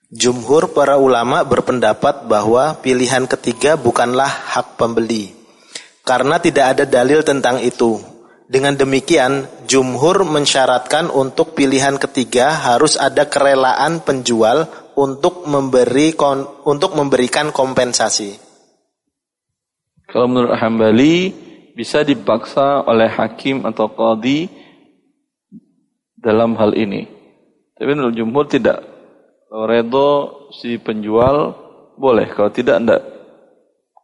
Jumhur 0.07 0.71
para 0.71 1.03
ulama 1.03 1.43
berpendapat 1.43 2.31
bahwa 2.31 2.79
pilihan 2.79 3.27
ketiga 3.27 3.75
bukanlah 3.75 4.31
hak 4.31 4.79
pembeli. 4.79 5.35
Karena 6.07 6.39
tidak 6.39 6.79
ada 6.79 6.85
dalil 6.87 7.27
tentang 7.27 7.59
itu. 7.59 7.99
Dengan 8.47 8.79
demikian, 8.79 9.51
jumhur 9.67 10.23
mensyaratkan 10.23 11.11
untuk 11.11 11.59
pilihan 11.59 11.99
ketiga 11.99 12.55
harus 12.55 12.95
ada 12.95 13.27
kerelaan 13.27 14.07
penjual 14.07 14.71
untuk 14.95 15.51
memberi 15.51 16.15
kon, 16.15 16.47
untuk 16.63 16.95
memberikan 16.95 17.51
kompensasi. 17.51 18.39
Kalau 20.07 20.31
menurut 20.31 20.55
Hambali 20.55 21.35
bisa 21.75 22.07
dipaksa 22.07 22.87
oleh 22.87 23.11
hakim 23.11 23.67
atau 23.67 23.91
qadi 23.91 24.47
dalam 26.15 26.55
hal 26.55 26.79
ini. 26.79 27.05
Tapi 27.75 27.91
menurut 27.99 28.15
jumhur 28.15 28.47
tidak. 28.47 28.79
Kalau 29.51 29.67
redo 29.67 30.11
si 30.55 30.79
penjual 30.79 31.53
boleh, 31.99 32.31
kalau 32.31 32.55
tidak 32.55 32.79
tidak. 32.79 33.03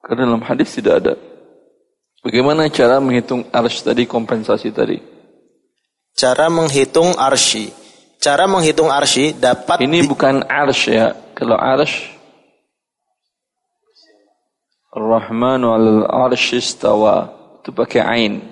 Karena 0.02 0.34
dalam 0.34 0.42
hadis 0.42 0.74
tidak 0.74 0.94
ada. 0.98 1.14
Bagaimana 2.22 2.70
cara 2.70 3.02
menghitung 3.02 3.42
arsh 3.50 3.82
tadi, 3.82 4.06
kompensasi 4.06 4.70
tadi? 4.70 5.02
Cara 6.14 6.46
menghitung 6.46 7.18
arsy. 7.18 7.74
Cara 8.22 8.46
menghitung 8.46 8.86
arsy 8.86 9.34
dapat 9.34 9.82
Ini 9.82 10.06
bukan 10.06 10.46
arsh 10.46 10.94
ya. 10.94 11.18
Kalau 11.34 11.58
arsh 11.58 12.14
Ar-Rahmanu 14.92 15.66
al 15.72 15.88
arsh 16.06 16.54
istawa. 16.62 17.32
Itu 17.58 17.74
pakai 17.74 18.06
ain. 18.06 18.44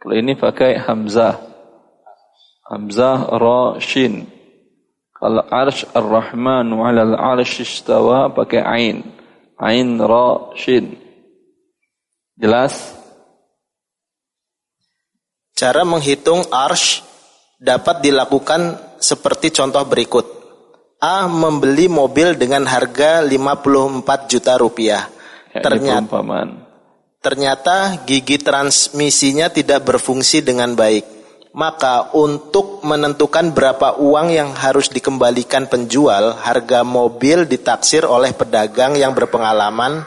Kalau 0.00 0.14
ini 0.14 0.38
pakai 0.38 0.80
hamzah. 0.80 1.42
Hamzah 2.72 3.28
ra 3.36 3.76
shin. 3.82 4.24
Kalau 5.12 5.44
arsh 5.50 5.84
ar-Rahman 5.92 6.72
wa 6.72 6.88
al 6.88 7.18
arsh 7.18 7.66
istawa 7.66 8.30
pakai 8.32 8.62
ain. 8.62 8.96
Ain 9.60 10.00
ra 10.00 10.54
shin. 10.54 11.03
Jelas? 12.34 12.94
Cara 15.54 15.86
menghitung 15.86 16.42
arsh 16.50 17.06
dapat 17.62 18.02
dilakukan 18.02 18.74
seperti 18.98 19.54
contoh 19.54 19.86
berikut. 19.86 20.26
A 20.98 21.28
membeli 21.30 21.86
mobil 21.86 22.34
dengan 22.34 22.66
harga 22.66 23.22
54 23.22 24.30
juta 24.30 24.58
rupiah. 24.58 25.04
Ya, 25.54 25.62
ternyata, 25.62 26.18
ternyata 27.22 27.76
gigi 28.02 28.42
transmisinya 28.42 29.46
tidak 29.52 29.86
berfungsi 29.86 30.42
dengan 30.42 30.74
baik 30.74 31.14
maka 31.54 32.10
untuk 32.18 32.82
menentukan 32.82 33.54
berapa 33.54 34.02
uang 34.02 34.34
yang 34.34 34.50
harus 34.58 34.90
dikembalikan 34.90 35.70
penjual, 35.70 36.34
harga 36.34 36.82
mobil 36.82 37.46
ditaksir 37.46 38.02
oleh 38.02 38.34
pedagang 38.34 38.98
yang 38.98 39.14
berpengalaman 39.14 40.02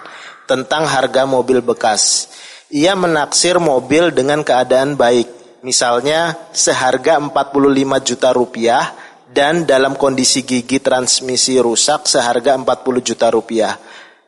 tentang 0.47 0.87
harga 0.87 1.27
mobil 1.27 1.59
bekas. 1.59 2.31
Ia 2.71 2.95
menaksir 2.95 3.59
mobil 3.59 4.11
dengan 4.15 4.43
keadaan 4.43 4.95
baik, 4.95 5.59
misalnya 5.63 6.35
seharga 6.55 7.19
45 7.19 8.07
juta 8.07 8.29
rupiah 8.31 8.83
dan 9.31 9.67
dalam 9.67 9.99
kondisi 9.99 10.47
gigi 10.47 10.79
transmisi 10.79 11.59
rusak 11.59 12.07
seharga 12.07 12.55
40 12.55 13.03
juta 13.03 13.27
rupiah. 13.27 13.75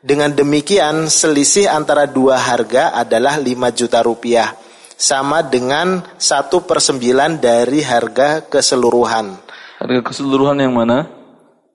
Dengan 0.00 0.32
demikian, 0.32 1.12
selisih 1.12 1.68
antara 1.68 2.08
dua 2.08 2.40
harga 2.40 2.96
adalah 2.96 3.36
5 3.36 3.44
juta 3.76 4.00
rupiah 4.00 4.56
sama 5.00 5.40
dengan 5.44 6.04
satu 6.20 6.64
per 6.64 6.80
sembilan 6.80 7.40
dari 7.40 7.80
harga 7.84 8.44
keseluruhan. 8.44 9.26
Harga 9.80 10.00
keseluruhan 10.04 10.60
yang 10.60 10.76
mana? 10.76 11.08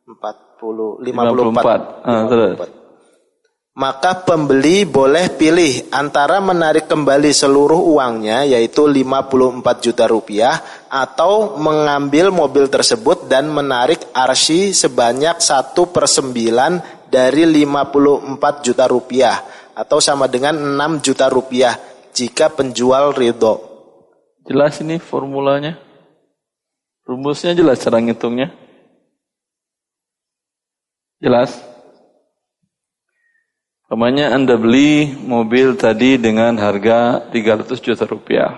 40, 0.06 1.02
54. 1.02 2.06
54. 2.06 2.06
Ah, 2.06 2.24
terus. 2.30 2.85
Maka 3.76 4.24
pembeli 4.24 4.88
boleh 4.88 5.36
pilih 5.36 5.92
antara 5.92 6.40
menarik 6.40 6.88
kembali 6.88 7.36
seluruh 7.36 7.76
uangnya 7.92 8.48
yaitu 8.48 8.88
54 8.88 9.84
juta 9.84 10.08
rupiah 10.08 10.64
atau 10.88 11.60
mengambil 11.60 12.32
mobil 12.32 12.72
tersebut 12.72 13.28
dan 13.28 13.52
menarik 13.52 14.00
arsi 14.16 14.72
sebanyak 14.72 15.44
satu 15.44 15.92
per 15.92 16.08
sembilan 16.08 17.04
dari 17.12 17.44
54 17.44 18.64
juta 18.64 18.88
rupiah 18.88 19.44
atau 19.76 20.00
sama 20.00 20.32
dengan 20.32 20.56
6 20.56 21.04
juta 21.04 21.28
rupiah 21.28 21.76
jika 22.16 22.56
penjual 22.56 23.12
ridho. 23.12 23.60
Jelas 24.48 24.80
ini 24.80 25.04
formulanya? 25.04 25.76
Rumusnya 27.04 27.52
jelas 27.52 27.84
cara 27.84 28.00
ngitungnya? 28.00 28.56
Jelas? 31.20 31.75
Namanya 33.86 34.34
Anda 34.34 34.58
beli 34.58 35.14
mobil 35.14 35.78
tadi 35.78 36.18
dengan 36.18 36.58
harga 36.58 37.30
300 37.30 37.70
juta 37.86 38.10
rupiah. 38.10 38.58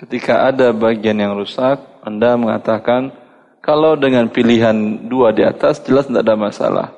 Ketika 0.00 0.48
ada 0.48 0.72
bagian 0.72 1.20
yang 1.20 1.36
rusak, 1.36 1.78
Anda 2.00 2.40
mengatakan, 2.40 3.12
kalau 3.60 3.94
dengan 3.94 4.32
pilihan 4.32 5.06
dua 5.06 5.36
di 5.36 5.44
atas, 5.44 5.84
jelas 5.84 6.08
tidak 6.08 6.24
ada 6.24 6.34
masalah. 6.34 6.88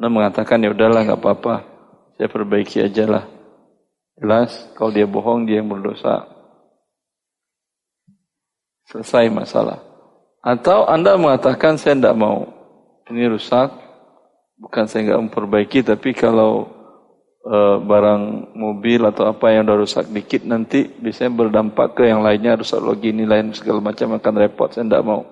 Anda 0.00 0.08
mengatakan, 0.08 0.64
ya 0.64 0.72
udahlah 0.72 1.04
nggak 1.04 1.20
apa-apa, 1.20 1.54
saya 2.16 2.28
perbaiki 2.32 2.80
aja 2.80 3.04
lah. 3.04 3.24
Jelas, 4.20 4.52
kalau 4.76 4.92
dia 4.92 5.08
bohong 5.08 5.48
dia 5.48 5.64
yang 5.64 5.72
berdosa. 5.72 6.28
Selesai 8.92 9.32
masalah. 9.32 9.80
Atau 10.44 10.84
Anda 10.84 11.16
mengatakan 11.16 11.80
saya 11.80 11.96
tidak 11.96 12.16
mau. 12.20 12.44
Ini 13.08 13.32
rusak. 13.32 13.72
Bukan 14.60 14.84
saya 14.84 15.08
nggak 15.08 15.22
memperbaiki, 15.24 15.80
tapi 15.80 16.12
kalau 16.12 16.68
e, 17.40 17.56
barang 17.80 18.52
mobil 18.52 19.00
atau 19.08 19.32
apa 19.32 19.56
yang 19.56 19.64
sudah 19.64 19.78
rusak 19.80 20.04
dikit 20.12 20.44
nanti 20.44 20.84
biasanya 20.84 21.32
berdampak 21.32 21.96
ke 21.96 22.12
yang 22.12 22.20
lainnya 22.20 22.60
rusak 22.60 22.84
lagi 22.84 23.08
ini 23.08 23.24
lain 23.24 23.56
segala 23.56 23.80
macam 23.80 24.20
akan 24.20 24.34
repot. 24.36 24.68
Saya 24.68 24.84
tidak 24.84 25.04
mau. 25.04 25.24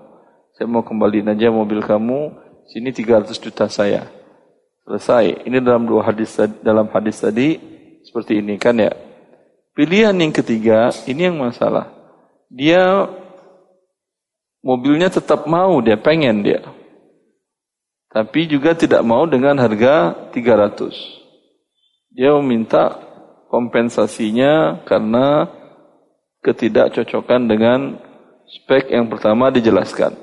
Saya 0.56 0.66
mau 0.66 0.80
kembaliin 0.80 1.28
aja 1.28 1.52
mobil 1.52 1.84
kamu. 1.84 2.32
Sini 2.72 2.90
300 2.90 3.36
juta 3.36 3.68
saya. 3.68 4.08
Selesai. 4.88 5.44
Ini 5.44 5.60
dalam 5.60 5.84
dua 5.84 6.08
hadis 6.08 6.40
dalam 6.64 6.88
hadis 6.88 7.20
tadi 7.20 7.60
seperti 8.08 8.40
ini 8.40 8.56
kan 8.56 8.80
ya. 8.80 8.92
Pilihan 9.76 10.16
yang 10.18 10.34
ketiga, 10.34 10.90
ini 11.06 11.30
yang 11.30 11.38
masalah. 11.38 11.92
Dia 12.50 13.06
mobilnya 14.64 15.06
tetap 15.06 15.46
mau, 15.46 15.78
dia 15.78 15.94
pengen 15.94 16.42
dia. 16.42 16.64
Tapi 18.08 18.48
juga 18.48 18.72
tidak 18.72 19.04
mau 19.04 19.28
dengan 19.28 19.60
harga 19.60 20.16
300. 20.32 22.16
Dia 22.16 22.32
meminta 22.40 22.96
kompensasinya 23.52 24.80
karena 24.88 25.44
ketidakcocokan 26.40 27.42
dengan 27.44 28.00
spek 28.48 28.88
yang 28.88 29.12
pertama 29.12 29.52
dijelaskan. 29.52 30.16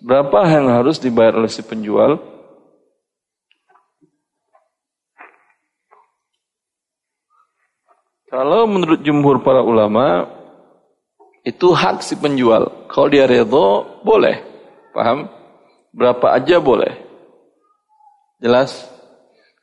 Berapa 0.00 0.48
yang 0.48 0.72
harus 0.72 0.96
dibayar 0.96 1.36
oleh 1.36 1.52
si 1.52 1.60
penjual? 1.60 2.16
Kalau 8.28 8.68
menurut 8.68 9.00
jumhur 9.04 9.40
para 9.40 9.64
ulama, 9.64 10.28
itu 11.48 11.72
hak 11.72 12.04
si 12.04 12.12
penjual. 12.16 12.88
Kalau 12.92 13.08
dia 13.08 13.24
redho, 13.24 14.00
boleh. 14.04 14.44
Paham? 14.92 15.32
Berapa 15.96 16.36
aja 16.36 16.60
boleh. 16.60 17.07
Jelas? 18.38 18.86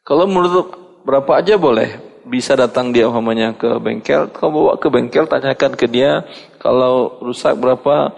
Kalau 0.03 0.28
menurut 0.28 0.71
berapa 1.03 1.39
aja 1.41 1.55
boleh. 1.55 2.01
Bisa 2.26 2.57
datang 2.57 2.89
dia 2.89 3.05
umpamanya 3.05 3.53
ke 3.53 3.78
bengkel. 3.78 4.34
Kau 4.34 4.49
bawa 4.49 4.82
ke 4.82 4.89
bengkel, 4.89 5.30
tanyakan 5.30 5.78
ke 5.78 5.86
dia. 5.86 6.26
Kalau 6.57 7.21
rusak 7.21 7.53
berapa, 7.57 8.09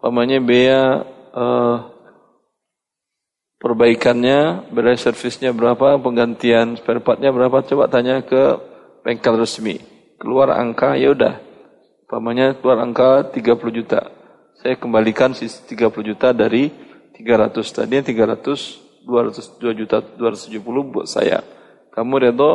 umpamanya 0.00 0.38
biaya 0.38 1.08
uh, 1.32 1.88
perbaikannya, 3.56 4.68
biaya 4.68 5.00
servisnya 5.00 5.56
berapa, 5.56 5.96
penggantian 5.96 6.76
spare 6.76 7.00
partnya 7.00 7.32
berapa. 7.32 7.64
Coba 7.64 7.88
tanya 7.88 8.20
ke 8.20 8.60
bengkel 9.04 9.40
resmi 9.40 9.94
keluar 10.24 10.56
angka 10.56 10.96
ya 10.96 11.12
udah 11.12 11.36
pamannya 12.08 12.56
keluar 12.56 12.80
angka 12.80 13.28
30 13.36 13.60
juta 13.76 14.08
saya 14.56 14.80
kembalikan 14.80 15.36
sisi 15.36 15.60
30 15.76 15.92
juta 16.00 16.32
dari 16.32 16.72
300 17.12 17.52
tadi 17.60 18.00
300 18.00 18.83
202 19.06 19.78
juta 19.78 20.00
270 20.00 20.92
buat 20.92 21.06
saya. 21.06 21.44
Kamu 21.94 22.18
redo 22.18 22.52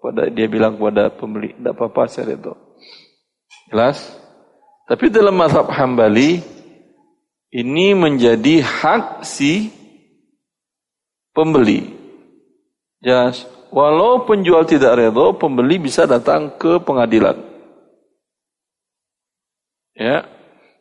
pada 0.00 0.30
dia 0.32 0.48
bilang 0.48 0.80
kepada 0.80 1.12
pembeli 1.12 1.52
tidak 1.52 1.76
apa-apa 1.76 2.08
saya 2.08 2.32
redo. 2.32 2.56
Jelas? 3.68 4.16
Tapi 4.88 5.06
dalam 5.12 5.36
mazhab 5.36 5.68
Hambali 5.70 6.42
ini 7.50 7.92
menjadi 7.94 8.62
hak 8.62 9.26
si 9.26 9.70
pembeli. 11.34 11.86
Jelas? 13.02 13.46
Walau 13.70 14.26
penjual 14.26 14.66
tidak 14.66 14.98
redho, 14.98 15.38
pembeli 15.38 15.78
bisa 15.78 16.02
datang 16.02 16.58
ke 16.58 16.82
pengadilan. 16.82 17.38
Ya, 19.94 20.26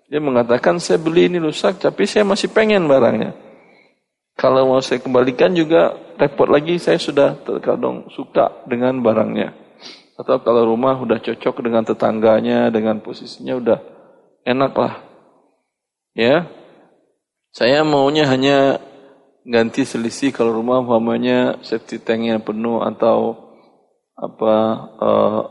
dia 0.09 0.17
mengatakan 0.17 0.81
saya 0.81 0.97
beli 0.97 1.29
ini 1.29 1.37
rusak, 1.37 1.77
tapi 1.77 2.09
saya 2.09 2.25
masih 2.25 2.49
pengen 2.49 2.89
barangnya. 2.89 3.48
Kalau 4.39 4.71
mau 4.71 4.79
saya 4.79 5.03
kembalikan 5.03 5.51
juga 5.51 5.91
repot 6.15 6.47
lagi, 6.47 6.79
saya 6.79 6.95
sudah 6.95 7.35
terkadang 7.43 8.07
suka 8.15 8.63
dengan 8.63 9.03
barangnya. 9.03 9.51
Atau 10.15 10.39
kalau 10.47 10.63
rumah 10.63 10.95
udah 10.95 11.19
cocok 11.19 11.59
dengan 11.59 11.83
tetangganya, 11.83 12.71
dengan 12.71 13.03
posisinya 13.03 13.59
udah 13.59 13.79
enak 14.47 14.73
lah. 14.79 14.95
Ya, 16.15 16.47
saya 17.51 17.83
maunya 17.83 18.31
hanya 18.31 18.79
ganti 19.43 19.83
selisih 19.83 20.31
kalau 20.31 20.55
rumah 20.55 20.79
umpamanya 20.79 21.59
safety 21.59 21.99
tanknya 21.99 22.39
penuh 22.39 22.79
atau 22.79 23.35
apa 24.15 24.55
uh, 25.03 25.43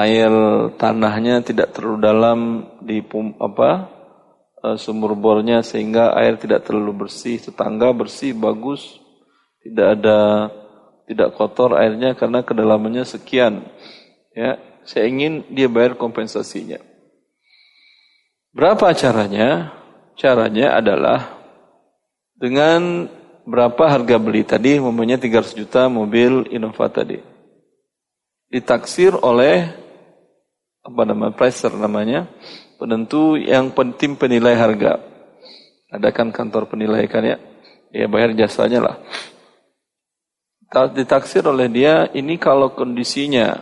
air 0.00 0.32
tanahnya 0.80 1.44
tidak 1.44 1.76
terlalu 1.76 1.98
dalam 2.02 2.38
di 2.82 3.00
apa 3.38 3.93
sumur 4.80 5.12
bornya 5.12 5.60
sehingga 5.60 6.16
air 6.16 6.40
tidak 6.40 6.64
terlalu 6.64 7.04
bersih 7.04 7.36
tetangga 7.36 7.92
bersih 7.92 8.32
bagus 8.32 8.98
tidak 9.60 10.00
ada 10.00 10.48
tidak 11.04 11.36
kotor 11.36 11.76
airnya 11.76 12.16
karena 12.16 12.40
kedalamannya 12.40 13.04
sekian 13.04 13.64
ya. 14.32 14.56
Saya 14.84 15.08
ingin 15.08 15.48
dia 15.48 15.64
bayar 15.64 15.96
kompensasinya. 15.96 16.76
Berapa 18.52 18.92
caranya? 18.92 19.72
Caranya 20.14 20.76
adalah 20.76 21.40
dengan 22.36 23.08
berapa 23.48 23.88
harga 23.88 24.20
beli? 24.20 24.44
Tadi, 24.44 24.76
mempunyai 24.78 25.18
300 25.18 25.56
juta 25.56 25.88
mobil 25.88 26.52
Innova 26.52 26.86
tadi. 26.92 27.18
Ditaksir 28.52 29.16
oleh 29.18 29.72
apa 30.84 31.02
nama 31.08 31.32
pricer 31.32 31.72
namanya, 31.72 32.28
penentu 32.84 33.40
yang 33.40 33.72
penting 33.72 34.12
penilai 34.20 34.52
harga. 34.52 35.00
Ada 35.88 36.12
kan 36.12 36.28
kantor 36.28 36.68
penilai 36.68 37.08
kan 37.08 37.24
ya, 37.24 37.40
ya 37.88 38.04
bayar 38.12 38.36
jasanya 38.36 38.84
lah. 38.84 38.96
Ditaksir 40.92 41.48
oleh 41.48 41.72
dia, 41.72 42.12
ini 42.12 42.36
kalau 42.36 42.76
kondisinya 42.76 43.56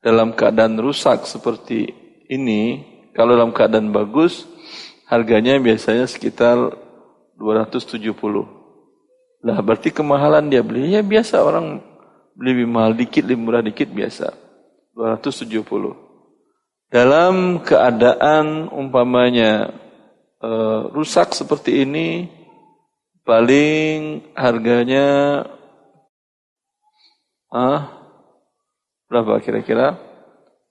dalam 0.00 0.32
keadaan 0.32 0.80
rusak 0.80 1.28
seperti 1.28 1.92
ini, 2.32 2.80
kalau 3.12 3.36
dalam 3.36 3.52
keadaan 3.52 3.92
bagus, 3.92 4.48
harganya 5.04 5.60
biasanya 5.60 6.08
sekitar 6.08 6.56
270. 7.36 8.08
Lah 9.44 9.58
berarti 9.60 9.92
kemahalan 9.92 10.48
dia 10.48 10.64
beli. 10.64 10.96
Ya 10.96 11.04
biasa 11.04 11.44
orang 11.44 11.84
beli 12.32 12.56
lebih 12.56 12.68
mahal 12.72 12.96
dikit, 12.96 13.26
lebih 13.26 13.42
murah 13.42 13.60
dikit 13.60 13.92
biasa. 13.92 14.32
270. 14.96 16.07
Dalam 16.88 17.60
keadaan 17.68 18.72
umpamanya 18.72 19.76
e, 20.40 20.50
rusak 20.88 21.36
seperti 21.36 21.84
ini, 21.84 22.32
paling 23.28 24.24
harganya 24.32 25.44
ah 27.52 27.92
berapa 29.12 29.36
kira-kira? 29.44 30.00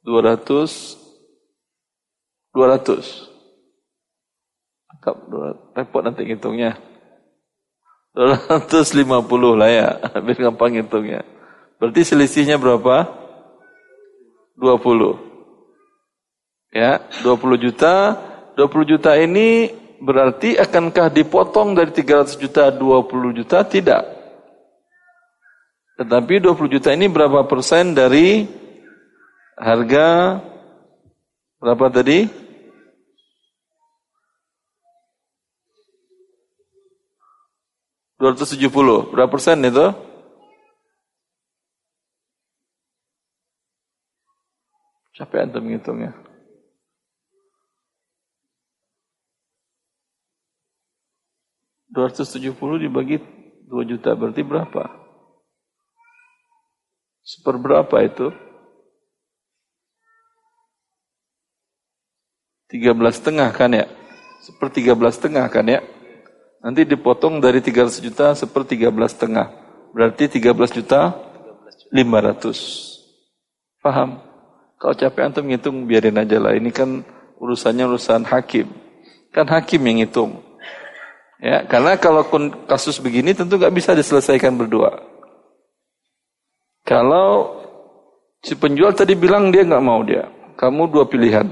200 0.02 0.98
200 2.50 3.30
repot 5.78 6.02
nanti 6.02 6.26
ngitungnya. 6.26 6.82
250 8.18 9.06
lah 9.54 9.70
ya, 9.70 9.90
biar 10.26 10.50
gampang 10.50 10.74
ngitungnya. 10.74 11.22
Berarti 11.78 12.02
selisihnya 12.02 12.58
berapa? 12.58 13.06
20. 14.58 15.27
Ya, 16.72 17.00
20 17.24 17.56
juta, 17.58 18.20
20 18.60 18.92
juta 18.92 19.16
ini 19.16 19.72
berarti 20.04 20.60
akankah 20.60 21.10
dipotong 21.10 21.74
dari 21.74 21.90
300 21.96 22.36
juta 22.38 22.70
20 22.70 23.32
juta? 23.34 23.64
Tidak. 23.64 24.04
Tetapi 25.98 26.34
20 26.44 26.70
juta 26.70 26.94
ini 26.94 27.10
berapa 27.10 27.48
persen 27.50 27.98
dari 27.98 28.46
harga 29.58 30.38
berapa 31.58 31.90
tadi? 31.90 32.48
Dua 38.18 38.34
ratus 38.34 38.58
tujuh 38.58 38.74
puluh 38.74 39.06
berapa 39.14 39.30
persen 39.30 39.62
itu? 39.62 39.94
Capek 45.18 45.50
antum 45.50 45.66
ngitungnya. 45.66 46.27
270 51.92 52.84
dibagi 52.84 53.20
2 53.68 53.92
juta 53.92 54.16
berarti 54.16 54.42
berapa? 54.44 54.84
Seperberapa 57.28 57.98
itu? 58.04 58.32
13 62.68 63.00
setengah 63.16 63.50
kan 63.56 63.72
ya? 63.72 63.88
Seper 64.44 64.68
13 64.72 64.96
setengah 65.12 65.48
kan 65.48 65.68
ya? 65.68 65.80
Nanti 66.64 66.84
dipotong 66.84 67.40
dari 67.40 67.64
300 67.64 68.04
juta 68.04 68.36
seper 68.36 68.68
13 68.68 68.92
setengah. 69.08 69.48
Berarti 69.96 70.28
13 70.28 70.52
juta 70.76 71.16
500. 71.92 73.80
Paham? 73.80 74.20
Kalau 74.78 74.94
capek 74.94 75.24
antum 75.26 75.48
ngitung 75.48 75.88
biarin 75.88 76.20
aja 76.20 76.38
lah. 76.40 76.54
Ini 76.56 76.70
kan 76.76 77.08
urusannya 77.40 77.88
urusan 77.88 78.28
hakim. 78.28 78.68
Kan 79.32 79.48
hakim 79.48 79.82
yang 79.88 80.04
ngitung. 80.04 80.47
Ya, 81.38 81.62
karena 81.70 81.94
kalau 82.02 82.26
kasus 82.66 82.98
begini 82.98 83.38
tentu 83.38 83.62
nggak 83.62 83.74
bisa 83.74 83.94
diselesaikan 83.94 84.58
berdua. 84.58 84.98
Kalau 86.82 87.62
si 88.42 88.58
penjual 88.58 88.96
tadi 88.96 89.14
bilang 89.14 89.54
dia 89.54 89.62
nggak 89.62 89.86
mau 89.86 90.02
dia, 90.02 90.26
kamu 90.58 90.90
dua 90.90 91.06
pilihan, 91.06 91.46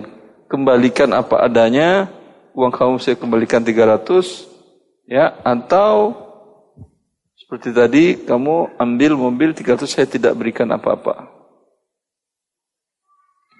kembalikan 0.49 1.13
apa 1.13 1.45
adanya, 1.45 2.09
uang 2.57 2.73
kamu 2.73 2.97
saya 2.97 3.13
kembalikan 3.19 3.61
300, 3.61 4.55
Ya, 5.05 5.37
atau 5.45 6.17
seperti 7.37 7.69
tadi 7.69 8.05
kamu 8.25 8.73
ambil 8.81 9.13
mobil 9.13 9.53
300 9.53 9.85
saya 9.85 10.09
tidak 10.09 10.33
berikan 10.33 10.65
apa-apa. 10.73 11.29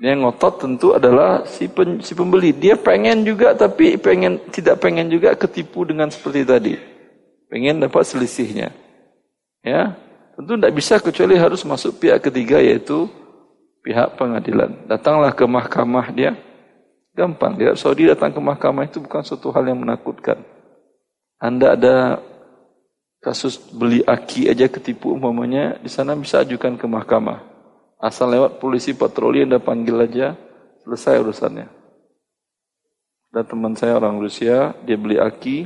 Yang 0.04 0.28
ngotot 0.28 0.54
tentu 0.60 0.88
adalah 0.92 1.48
si, 1.48 1.72
pen, 1.72 2.04
si 2.04 2.12
pembeli. 2.12 2.52
Dia 2.52 2.76
pengen 2.76 3.24
juga 3.24 3.56
tapi 3.56 3.96
pengen 3.96 4.44
tidak 4.52 4.84
pengen 4.84 5.08
juga 5.08 5.32
ketipu 5.40 5.88
dengan 5.88 6.12
seperti 6.12 6.42
tadi. 6.44 6.76
Pengen 7.48 7.80
dapat 7.80 8.04
selisihnya. 8.04 8.76
Ya, 9.64 9.96
tentu 10.36 10.60
tidak 10.60 10.74
bisa 10.76 11.00
kecuali 11.00 11.40
harus 11.40 11.64
masuk 11.64 12.04
pihak 12.04 12.20
ketiga 12.28 12.60
yaitu 12.60 13.08
pihak 13.88 14.20
pengadilan. 14.20 14.76
Datanglah 14.92 15.32
ke 15.32 15.48
mahkamah 15.48 16.12
dia. 16.12 16.36
Gampang. 17.16 17.56
Di 17.56 17.64
Arab 17.64 17.80
Saudi 17.80 18.12
datang 18.12 18.36
ke 18.36 18.42
mahkamah 18.44 18.92
itu 18.92 19.00
bukan 19.00 19.24
suatu 19.24 19.48
hal 19.56 19.64
yang 19.72 19.80
menakutkan. 19.80 20.44
Anda 21.40 21.80
ada 21.80 21.96
kasus 23.24 23.56
beli 23.58 24.04
aki 24.04 24.52
aja 24.52 24.68
ketipu 24.68 25.16
umpamanya, 25.16 25.80
di 25.80 25.88
sana 25.88 26.12
bisa 26.20 26.44
ajukan 26.44 26.76
ke 26.76 26.84
mahkamah. 26.84 27.55
Asal 28.06 28.38
lewat 28.38 28.62
polisi 28.62 28.94
patroli 28.94 29.42
Anda 29.42 29.58
panggil 29.58 29.98
aja, 29.98 30.38
selesai 30.86 31.18
urusannya. 31.26 31.66
Ada 33.34 33.42
teman 33.50 33.74
saya 33.74 33.98
orang 33.98 34.22
Rusia, 34.22 34.78
dia 34.86 34.94
beli 34.94 35.18
aki, 35.18 35.66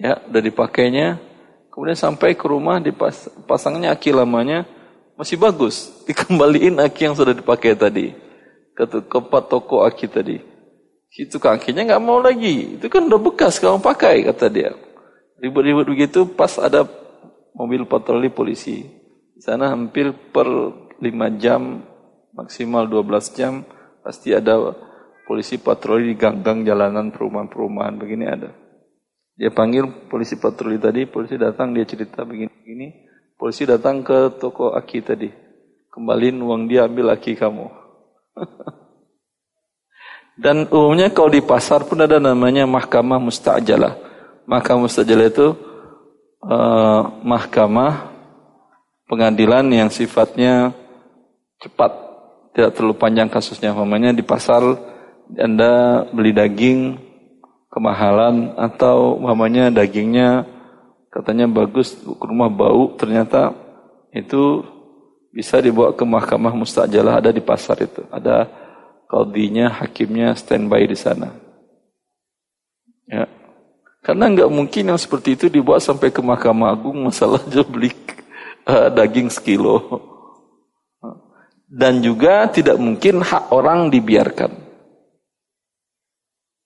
ya, 0.00 0.16
udah 0.32 0.40
dipakainya, 0.40 1.20
kemudian 1.68 2.00
sampai 2.00 2.32
ke 2.32 2.48
rumah 2.48 2.80
dipasangnya 2.80 3.92
aki 3.92 4.16
lamanya, 4.16 4.64
masih 5.20 5.36
bagus, 5.36 5.92
dikembaliin 6.08 6.80
aki 6.80 7.12
yang 7.12 7.16
sudah 7.20 7.36
dipakai 7.36 7.76
tadi 7.76 8.16
ke 8.72 8.88
tempat 8.88 9.52
toko 9.52 9.84
aki 9.84 10.08
tadi. 10.08 10.40
Situ 11.12 11.36
kakinya 11.36 11.84
nggak 11.84 12.02
mau 12.02 12.24
lagi. 12.24 12.80
Itu 12.80 12.88
kan 12.88 13.04
udah 13.04 13.20
bekas 13.20 13.60
kamu 13.60 13.84
pakai 13.84 14.24
kata 14.24 14.48
dia. 14.48 14.72
Ribut-ribut 15.36 15.84
begitu 15.84 16.24
pas 16.24 16.56
ada 16.56 16.88
mobil 17.52 17.84
patroli 17.84 18.32
polisi. 18.32 19.01
Sana 19.42 19.74
hampir 19.74 20.14
per 20.30 20.46
5 21.02 21.02
jam 21.42 21.82
maksimal 22.30 22.86
12 22.86 23.34
jam 23.34 23.66
pasti 24.06 24.30
ada 24.30 24.54
polisi 25.26 25.58
patroli 25.58 26.14
di 26.14 26.14
gang-gang 26.14 26.62
jalanan 26.62 27.10
perumahan-perumahan 27.10 27.98
begini 27.98 28.30
ada. 28.30 28.54
Dia 29.34 29.50
panggil 29.50 30.06
polisi 30.06 30.38
patroli 30.38 30.78
tadi, 30.78 31.10
polisi 31.10 31.34
datang 31.34 31.74
dia 31.74 31.82
cerita 31.82 32.22
begini-begini. 32.22 33.10
Polisi 33.34 33.66
datang 33.66 34.06
ke 34.06 34.38
toko 34.38 34.78
aki 34.78 35.02
tadi. 35.02 35.26
Kembaliin 35.90 36.38
uang 36.38 36.70
dia 36.70 36.86
ambil 36.86 37.10
aki 37.10 37.34
kamu. 37.34 37.66
Dan 40.42 40.70
umumnya 40.70 41.10
kalau 41.10 41.34
di 41.34 41.42
pasar 41.42 41.82
pun 41.82 41.98
ada 41.98 42.22
namanya 42.22 42.62
mahkamah 42.70 43.18
mustajalah. 43.18 43.98
Mahkamah 44.46 44.86
mustajalah 44.86 45.26
itu 45.26 45.58
uh, 46.46 47.10
mahkamah 47.26 48.11
pengadilan 49.12 49.68
yang 49.68 49.92
sifatnya 49.92 50.72
cepat, 51.60 51.92
tidak 52.56 52.72
terlalu 52.72 52.96
panjang 52.96 53.28
kasusnya. 53.28 53.76
Namanya 53.76 54.16
di 54.16 54.24
pasar 54.24 54.64
Anda 55.36 56.08
beli 56.08 56.32
daging 56.32 56.96
kemahalan 57.68 58.56
atau 58.56 59.20
namanya 59.20 59.68
dagingnya 59.68 60.48
katanya 61.12 61.44
bagus 61.44 61.92
ke 61.92 62.24
rumah 62.24 62.48
bau 62.48 62.96
ternyata 62.96 63.52
itu 64.16 64.64
bisa 65.32 65.60
dibawa 65.60 65.92
ke 65.92 66.04
mahkamah 66.04 66.56
mustajalah 66.56 67.20
ada 67.20 67.28
di 67.28 67.44
pasar 67.44 67.84
itu. 67.84 68.04
Ada 68.08 68.48
kaudinya, 69.12 69.68
hakimnya 69.76 70.32
standby 70.36 70.88
di 70.88 70.96
sana. 70.96 71.36
Ya. 73.04 73.28
Karena 74.00 74.28
nggak 74.32 74.50
mungkin 74.52 74.88
yang 74.88 75.00
seperti 75.00 75.36
itu 75.36 75.46
dibawa 75.52 75.80
sampai 75.80 76.08
ke 76.08 76.24
mahkamah 76.24 76.72
agung 76.72 76.96
masalah 76.96 77.40
jual 77.52 77.68
beli 77.68 77.92
uh, 78.66 78.88
daging 78.92 79.28
sekilo. 79.32 80.02
Dan 81.72 82.04
juga 82.04 82.52
tidak 82.52 82.76
mungkin 82.76 83.24
hak 83.24 83.48
orang 83.48 83.88
dibiarkan. 83.88 84.52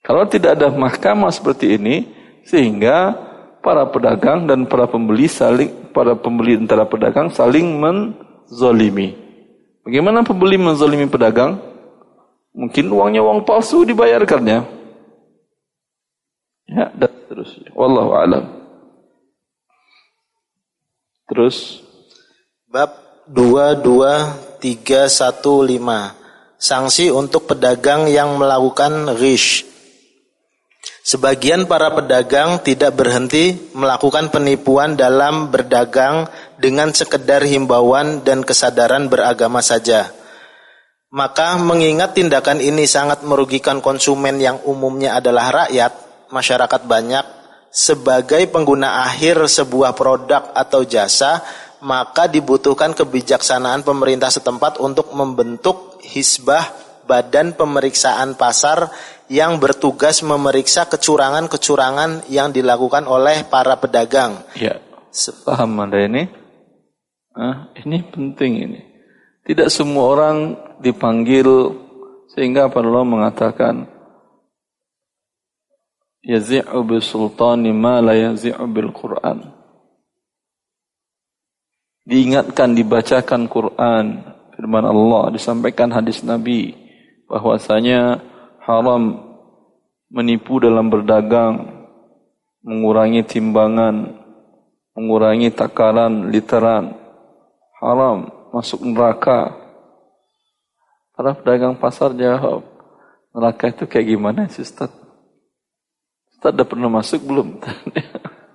Kalau 0.02 0.26
tidak 0.26 0.58
ada 0.58 0.70
mahkamah 0.70 1.30
seperti 1.30 1.78
ini, 1.78 2.10
sehingga 2.46 3.14
para 3.62 3.86
pedagang 3.90 4.46
dan 4.46 4.66
para 4.66 4.86
pembeli 4.86 5.26
saling 5.26 5.90
para 5.90 6.14
pembeli 6.14 6.58
antara 6.58 6.86
pedagang 6.86 7.30
saling 7.30 7.78
men 7.78 8.14
zolimi. 8.50 9.14
Bagaimana 9.86 10.26
pembeli 10.26 10.58
menzolimi 10.58 11.06
pedagang? 11.06 11.62
Mungkin 12.50 12.90
uangnya 12.90 13.22
uang 13.22 13.46
palsu 13.46 13.86
dibayarkannya. 13.86 14.58
Ya, 16.66 16.86
dan 16.98 17.12
terus. 17.30 17.54
Wallahu 17.70 18.10
alam. 18.18 18.44
Terus 21.30 21.85
bab 22.76 23.24
22315 23.32 24.60
sanksi 26.60 27.08
untuk 27.08 27.48
pedagang 27.48 28.04
yang 28.04 28.36
melakukan 28.36 29.16
rish. 29.16 29.64
Sebagian 31.00 31.64
para 31.64 31.88
pedagang 31.96 32.60
tidak 32.60 32.92
berhenti 33.00 33.56
melakukan 33.72 34.28
penipuan 34.28 34.92
dalam 34.92 35.48
berdagang 35.48 36.28
dengan 36.60 36.92
sekedar 36.92 37.48
himbauan 37.48 38.20
dan 38.28 38.44
kesadaran 38.44 39.08
beragama 39.08 39.64
saja. 39.64 40.12
Maka 41.08 41.56
mengingat 41.56 42.12
tindakan 42.12 42.60
ini 42.60 42.84
sangat 42.84 43.24
merugikan 43.24 43.80
konsumen 43.80 44.36
yang 44.36 44.60
umumnya 44.68 45.16
adalah 45.16 45.64
rakyat, 45.64 45.96
masyarakat 46.28 46.82
banyak, 46.84 47.24
sebagai 47.76 48.48
pengguna 48.48 49.04
akhir 49.04 49.36
sebuah 49.52 49.92
produk 49.92 50.48
atau 50.56 50.80
jasa, 50.80 51.44
maka 51.82 52.28
dibutuhkan 52.30 52.96
kebijaksanaan 52.96 53.84
pemerintah 53.84 54.32
setempat 54.32 54.78
untuk 54.80 55.12
membentuk 55.12 56.00
hisbah 56.04 56.64
badan 57.06 57.54
pemeriksaan 57.54 58.34
pasar 58.34 58.90
yang 59.30 59.58
bertugas 59.58 60.22
memeriksa 60.22 60.86
kecurangan-kecurangan 60.86 62.30
yang 62.30 62.50
dilakukan 62.50 63.06
oleh 63.06 63.46
para 63.46 63.78
pedagang. 63.78 64.42
Ya, 64.58 64.78
paham 65.46 65.78
Anda 65.82 66.06
ini? 66.06 66.22
Ah, 67.34 67.70
ini 67.82 68.02
penting 68.06 68.52
ini. 68.64 68.80
Tidak 69.46 69.70
semua 69.70 70.10
orang 70.10 70.36
dipanggil 70.82 71.46
sehingga 72.34 72.66
Allah 72.68 73.04
mengatakan 73.06 73.86
yazi'u 76.26 76.82
sultani 76.98 77.70
ma 77.70 78.02
la 78.02 78.18
yazi'u 78.18 78.66
bil 78.66 78.90
Qur'an. 78.90 79.55
Diingatkan, 82.06 82.78
dibacakan 82.78 83.50
Quran, 83.50 84.22
firman 84.54 84.86
Allah, 84.86 85.34
disampaikan 85.34 85.90
hadis 85.90 86.22
Nabi 86.22 86.70
bahwasanya 87.26 88.22
haram 88.62 89.26
menipu 90.06 90.62
dalam 90.62 90.86
berdagang, 90.86 91.66
mengurangi 92.62 93.26
timbangan, 93.26 94.22
mengurangi 94.94 95.50
takaran 95.50 96.30
literan, 96.30 96.94
haram, 97.82 98.30
masuk 98.54 98.86
neraka. 98.86 99.50
Para 101.10 101.34
pedagang 101.34 101.74
pasar 101.74 102.14
jawab, 102.14 102.62
neraka 103.34 103.72
itu 103.72 103.84
kayak 103.90 104.14
gimana 104.14 104.46
sih 104.46 104.62
Ustaz? 104.62 104.94
Ustaz 106.30 106.54
udah 106.54 106.66
pernah 106.68 106.86
masuk 106.86 107.18
belum? 107.24 107.58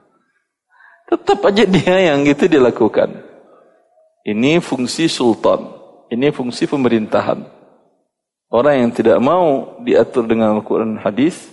Tetap 1.12 1.44
aja 1.44 1.68
dia 1.68 1.96
yang 2.14 2.24
gitu 2.24 2.48
dilakukan. 2.48 3.31
Ini 4.22 4.62
fungsi 4.62 5.10
sultan. 5.10 5.66
Ini 6.12 6.30
fungsi 6.30 6.68
pemerintahan. 6.68 7.42
Orang 8.52 8.76
yang 8.76 8.92
tidak 8.92 9.18
mau 9.24 9.80
diatur 9.82 10.28
dengan 10.28 10.60
Al-Quran 10.60 11.00
hadis, 11.00 11.48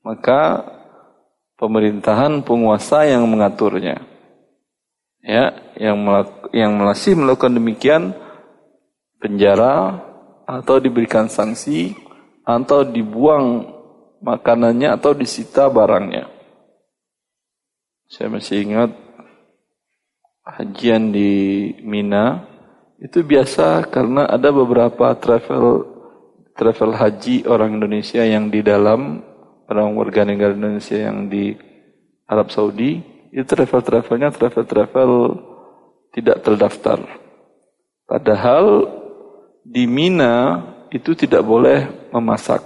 maka 0.00 0.64
pemerintahan 1.60 2.40
penguasa 2.40 3.04
yang 3.04 3.28
mengaturnya 3.28 4.00
ya 5.20 5.52
yang 5.76 6.00
yang 6.50 6.72
masih 6.80 7.12
melakukan 7.16 7.52
demikian 7.52 8.16
penjara 9.20 10.00
atau 10.48 10.80
diberikan 10.80 11.28
sanksi 11.28 11.94
atau 12.42 12.82
dibuang 12.82 13.68
makanannya 14.24 14.96
atau 14.96 15.12
disita 15.14 15.68
barangnya. 15.68 16.26
Saya 18.10 18.32
masih 18.32 18.66
ingat 18.66 18.90
hajian 20.58 21.14
di 21.14 21.30
Mina 21.86 22.46
itu 23.00 23.22
biasa 23.22 23.86
karena 23.88 24.26
ada 24.28 24.50
beberapa 24.50 25.14
travel 25.16 25.88
travel 26.58 26.92
haji 26.92 27.48
orang 27.48 27.80
Indonesia 27.80 28.20
yang 28.20 28.52
di 28.52 28.60
dalam 28.60 29.24
orang 29.70 29.96
warga 29.96 30.26
negara 30.26 30.52
Indonesia 30.52 30.98
yang 30.98 31.30
di 31.30 31.54
Arab 32.28 32.50
Saudi 32.52 33.00
itu 33.30 33.46
travel-travelnya 33.46 34.34
travel-travel 34.34 35.10
tidak 36.10 36.42
terdaftar. 36.42 36.98
Padahal 38.04 38.90
di 39.62 39.86
Mina 39.86 40.66
itu 40.90 41.14
tidak 41.14 41.46
boleh 41.46 42.10
memasak. 42.10 42.62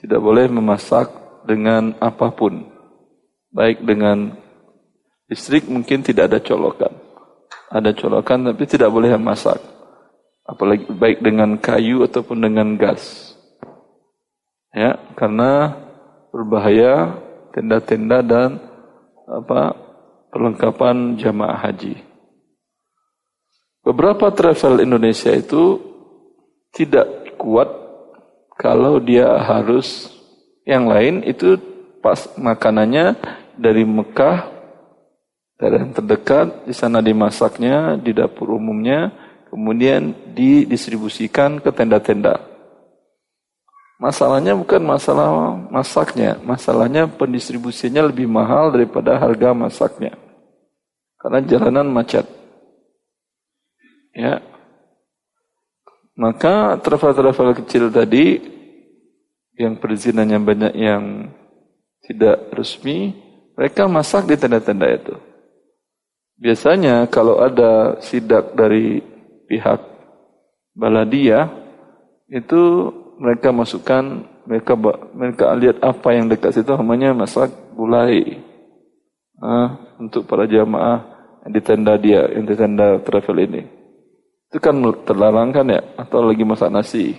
Tidak 0.00 0.20
boleh 0.20 0.48
memasak 0.48 1.12
dengan 1.44 1.92
apa 2.00 2.32
pun. 2.32 2.64
Baik 3.52 3.84
dengan 3.84 4.43
listrik 5.28 5.68
mungkin 5.68 6.04
tidak 6.04 6.32
ada 6.32 6.38
colokan. 6.40 6.92
Ada 7.72 7.90
colokan 7.96 8.52
tapi 8.52 8.64
tidak 8.68 8.90
boleh 8.92 9.14
memasak. 9.16 9.58
Apalagi 10.44 10.86
baik 10.92 11.24
dengan 11.24 11.56
kayu 11.56 12.04
ataupun 12.04 12.44
dengan 12.44 12.76
gas. 12.76 13.32
Ya, 14.74 14.98
karena 15.16 15.72
berbahaya 16.34 17.22
tenda-tenda 17.54 18.20
dan 18.20 18.58
apa 19.24 19.78
perlengkapan 20.34 21.14
jamaah 21.14 21.62
haji. 21.62 21.94
beberapa 23.84 24.32
travel 24.32 24.80
Indonesia 24.80 25.30
itu 25.30 25.76
tidak 26.72 27.36
kuat 27.36 27.68
kalau 28.56 28.96
dia 28.96 29.28
harus 29.44 30.08
yang 30.64 30.88
lain 30.88 31.20
itu 31.22 31.60
pas 32.00 32.32
makanannya 32.40 33.14
dari 33.60 33.84
Mekah 33.84 34.53
dari 35.54 35.78
yang 35.78 35.94
terdekat 35.94 36.66
di 36.66 36.74
sana 36.74 36.98
dimasaknya 36.98 37.94
di 38.02 38.10
dapur 38.10 38.58
umumnya 38.58 39.14
kemudian 39.54 40.10
didistribusikan 40.34 41.62
ke 41.62 41.70
tenda-tenda. 41.70 42.42
Masalahnya 44.02 44.58
bukan 44.58 44.82
masalah 44.82 45.54
masaknya, 45.70 46.34
masalahnya 46.42 47.06
pendistribusinya 47.06 48.10
lebih 48.10 48.26
mahal 48.26 48.74
daripada 48.74 49.14
harga 49.14 49.54
masaknya. 49.54 50.18
Karena 51.22 51.38
jalanan 51.46 51.86
macet. 51.86 52.26
Ya. 54.10 54.42
Maka 56.18 56.74
travel-travel 56.82 57.62
kecil 57.62 57.94
tadi 57.94 58.42
yang 59.54 59.78
perizinannya 59.78 60.38
banyak 60.42 60.74
yang 60.74 61.30
tidak 62.02 62.50
resmi, 62.50 63.14
mereka 63.54 63.86
masak 63.86 64.26
di 64.26 64.34
tenda-tenda 64.34 64.90
itu. 64.90 65.14
Biasanya 66.44 67.08
kalau 67.08 67.40
ada 67.40 67.96
sidak 68.04 68.52
dari 68.52 69.00
pihak 69.48 69.80
baladia 70.76 71.48
itu 72.28 72.92
mereka 73.16 73.48
masukkan 73.48 74.28
mereka 74.44 74.76
mereka 75.16 75.56
lihat 75.56 75.80
apa 75.80 76.12
yang 76.12 76.28
dekat 76.28 76.52
situ 76.52 76.68
namanya 76.76 77.16
masak 77.16 77.48
gulai. 77.72 78.44
Ah, 79.40 79.96
untuk 79.96 80.28
para 80.28 80.44
jamaah 80.44 81.00
yang 81.48 81.52
di 81.56 81.60
tenda 81.64 81.96
dia 81.96 82.28
yang 82.28 82.44
di 82.44 82.52
tenda 82.52 83.00
travel 83.00 83.40
ini. 83.40 83.64
Itu 84.52 84.60
kan 84.60 84.76
terlarang 85.08 85.48
kan 85.48 85.72
ya 85.72 85.80
atau 85.96 86.28
lagi 86.28 86.44
masak 86.44 86.68
nasi 86.68 87.16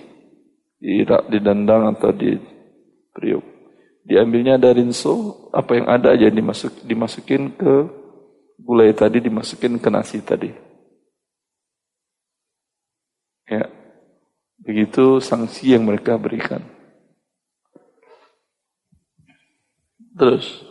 di 0.78 1.02
di 1.02 1.38
dandang 1.42 1.98
atau 1.98 2.14
di 2.14 2.38
priuk. 3.10 3.42
Diambilnya 4.06 4.54
dari 4.54 4.86
rinso 4.86 5.50
apa 5.50 5.74
yang 5.74 5.90
ada 5.90 6.14
aja 6.14 6.30
dimasuk 6.30 6.86
dimasukin 6.86 7.58
ke 7.58 8.05
gulai 8.60 8.92
tadi 8.96 9.20
dimasukin 9.20 9.78
ke 9.80 9.88
nasi 9.92 10.20
tadi 10.24 10.66
Ya. 13.46 13.70
Begitu 14.58 15.22
sanksi 15.22 15.78
yang 15.78 15.86
mereka 15.86 16.18
berikan. 16.18 16.66
Terus. 20.18 20.66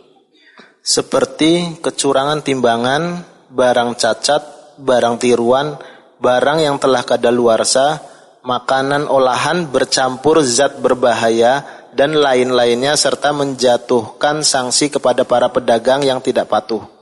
Seperti 0.84 1.80
kecurangan 1.80 2.44
timbangan, 2.44 3.24
barang 3.50 3.96
cacat, 3.96 4.42
barang 4.78 5.16
tiruan, 5.18 5.80
barang 6.20 6.62
yang 6.62 6.76
telah 6.78 7.02
kadaluarsa, 7.02 8.04
makanan 8.44 9.10
olahan 9.10 9.66
bercampur 9.66 10.44
zat 10.46 10.78
berbahaya, 10.78 11.64
dan 11.96 12.12
lain-lainnya 12.12 12.94
serta 12.94 13.32
menjatuhkan 13.32 14.44
sanksi 14.44 14.92
kepada 14.92 15.24
para 15.24 15.48
pedagang 15.48 16.04
yang 16.04 16.20
tidak 16.20 16.46
patuh. 16.52 16.95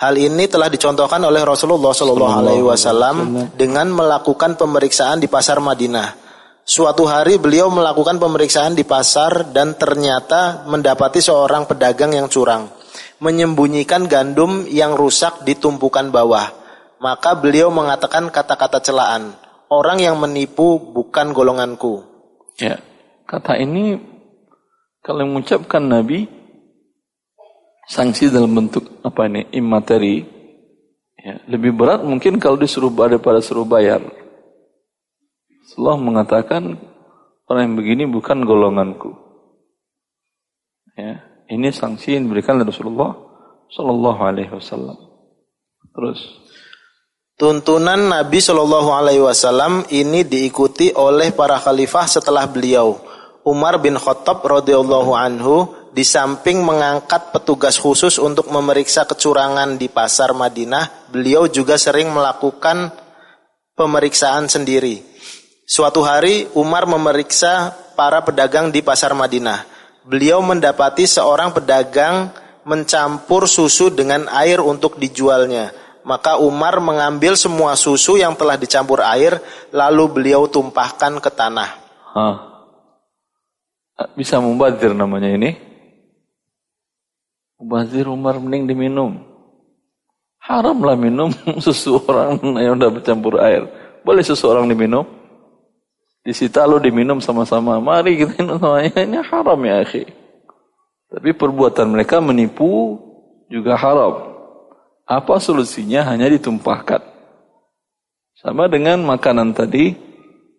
Hal 0.00 0.16
ini 0.16 0.48
telah 0.48 0.72
dicontohkan 0.72 1.20
oleh 1.28 1.44
Rasulullah 1.44 1.92
Shallallahu 1.92 2.34
Alaihi 2.40 2.64
Wasallam 2.64 3.36
dengan 3.52 3.92
melakukan 3.92 4.56
pemeriksaan 4.56 5.20
di 5.20 5.28
pasar 5.28 5.60
Madinah. 5.60 6.16
Suatu 6.64 7.04
hari 7.04 7.36
beliau 7.36 7.68
melakukan 7.68 8.16
pemeriksaan 8.16 8.72
di 8.72 8.88
pasar 8.88 9.52
dan 9.52 9.76
ternyata 9.76 10.64
mendapati 10.64 11.20
seorang 11.20 11.68
pedagang 11.68 12.16
yang 12.16 12.32
curang, 12.32 12.72
menyembunyikan 13.20 14.08
gandum 14.08 14.64
yang 14.72 14.96
rusak 14.96 15.44
di 15.44 15.60
tumpukan 15.60 16.08
bawah. 16.08 16.48
Maka 17.04 17.36
beliau 17.36 17.68
mengatakan 17.68 18.32
kata-kata 18.32 18.80
celaan, 18.80 19.36
orang 19.68 20.00
yang 20.00 20.16
menipu 20.16 20.80
bukan 20.80 21.36
golonganku. 21.36 22.08
Ya, 22.56 22.80
kata 23.28 23.60
ini 23.60 24.00
kalau 25.04 25.28
mengucapkan 25.28 25.84
Nabi 25.92 26.39
sanksi 27.90 28.30
dalam 28.30 28.54
bentuk 28.54 29.02
apa 29.02 29.26
ini 29.26 29.50
imateri 29.58 30.22
ya, 31.18 31.42
lebih 31.50 31.74
berat 31.74 32.06
mungkin 32.06 32.38
kalau 32.38 32.54
disuruh 32.54 32.94
daripada 32.94 33.42
suruh 33.42 33.66
bayar. 33.66 33.98
Allah 35.70 35.96
mengatakan 35.98 36.78
orang 37.46 37.62
yang 37.66 37.76
begini 37.78 38.04
bukan 38.06 38.42
golonganku. 38.46 39.14
Ya, 40.98 41.22
ini 41.50 41.70
sanksi 41.70 42.18
yang 42.18 42.30
diberikan 42.30 42.58
oleh 42.58 42.68
Rasulullah 42.68 43.14
Shallallahu 43.70 44.20
Alaihi 44.20 44.50
Wasallam. 44.50 44.98
Terus 45.94 46.20
tuntunan 47.38 48.10
Nabi 48.10 48.38
Shallallahu 48.42 48.90
Alaihi 48.90 49.22
Wasallam 49.22 49.86
ini 49.94 50.26
diikuti 50.26 50.90
oleh 50.90 51.30
para 51.30 51.58
khalifah 51.58 52.06
setelah 52.06 52.50
beliau. 52.50 52.98
Umar 53.46 53.80
bin 53.80 53.96
Khattab 53.96 54.44
radhiyallahu 54.44 55.16
anhu 55.16 55.79
di 55.90 56.06
samping 56.06 56.62
mengangkat 56.62 57.34
petugas 57.34 57.74
khusus 57.74 58.22
untuk 58.22 58.46
memeriksa 58.46 59.06
kecurangan 59.10 59.74
di 59.74 59.90
pasar 59.90 60.30
Madinah, 60.30 61.10
beliau 61.10 61.50
juga 61.50 61.74
sering 61.74 62.14
melakukan 62.14 62.94
pemeriksaan 63.74 64.46
sendiri. 64.46 65.02
Suatu 65.66 66.02
hari 66.02 66.46
Umar 66.54 66.86
memeriksa 66.86 67.74
para 67.98 68.22
pedagang 68.22 68.70
di 68.70 68.82
pasar 68.82 69.14
Madinah. 69.14 69.66
Beliau 70.06 70.42
mendapati 70.42 71.06
seorang 71.06 71.54
pedagang 71.54 72.30
mencampur 72.66 73.46
susu 73.50 73.90
dengan 73.90 74.26
air 74.30 74.62
untuk 74.62 74.98
dijualnya. 74.98 75.70
Maka 76.00 76.40
Umar 76.40 76.80
mengambil 76.80 77.36
semua 77.36 77.76
susu 77.76 78.16
yang 78.16 78.32
telah 78.34 78.56
dicampur 78.56 79.04
air, 79.04 79.38
lalu 79.70 80.08
beliau 80.08 80.48
tumpahkan 80.48 81.20
ke 81.20 81.30
tanah. 81.30 81.70
Hah. 82.16 82.36
Bisa 84.16 84.40
membadir 84.40 84.96
namanya 84.96 85.28
ini? 85.28 85.69
Mubazir 87.60 88.08
Umar 88.08 88.40
mending 88.40 88.64
diminum. 88.72 89.20
Haramlah 90.40 90.96
minum 90.96 91.28
susu 91.64 92.00
orang 92.08 92.40
yang 92.56 92.80
udah 92.80 92.88
bercampur 92.88 93.36
air. 93.36 93.68
Boleh 94.00 94.24
susu 94.24 94.48
orang 94.48 94.64
diminum? 94.64 95.04
Disita 96.24 96.64
lo 96.64 96.80
diminum 96.80 97.20
sama-sama. 97.20 97.76
Mari 97.76 98.16
kita 98.16 98.32
minum 98.40 98.56
semuanya. 98.56 98.96
Ini 98.96 99.20
haram 99.20 99.60
ya 99.60 99.84
akhi. 99.84 100.08
Tapi 101.12 101.36
perbuatan 101.36 101.92
mereka 101.92 102.24
menipu 102.24 102.96
juga 103.52 103.76
haram. 103.76 104.32
Apa 105.04 105.36
solusinya? 105.36 106.08
Hanya 106.08 106.32
ditumpahkan. 106.32 107.04
Sama 108.40 108.72
dengan 108.72 109.04
makanan 109.04 109.52
tadi. 109.52 109.92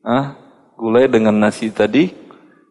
Ah, 0.06 0.38
gulai 0.78 1.10
dengan 1.10 1.34
nasi 1.34 1.74
tadi. 1.74 2.14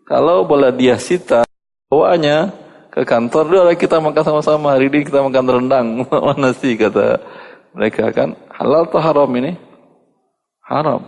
Kalau 0.06 0.46
bola 0.46 0.70
dia 0.70 0.98
sita, 0.98 1.42
bawaannya 1.90 2.69
ke 2.90 3.06
kantor, 3.06 3.70
udah 3.70 3.78
kita 3.78 4.02
makan 4.02 4.22
sama-sama 4.26 4.74
hari 4.74 4.90
ini 4.90 5.06
kita 5.06 5.22
makan 5.22 5.46
rendang 5.46 5.86
mana 6.26 6.50
sih 6.50 6.74
kata 6.74 7.22
mereka 7.70 8.10
kan 8.10 8.34
halal 8.50 8.86
atau 8.90 8.98
haram 8.98 9.30
ini? 9.38 9.54
Haram. 10.66 11.06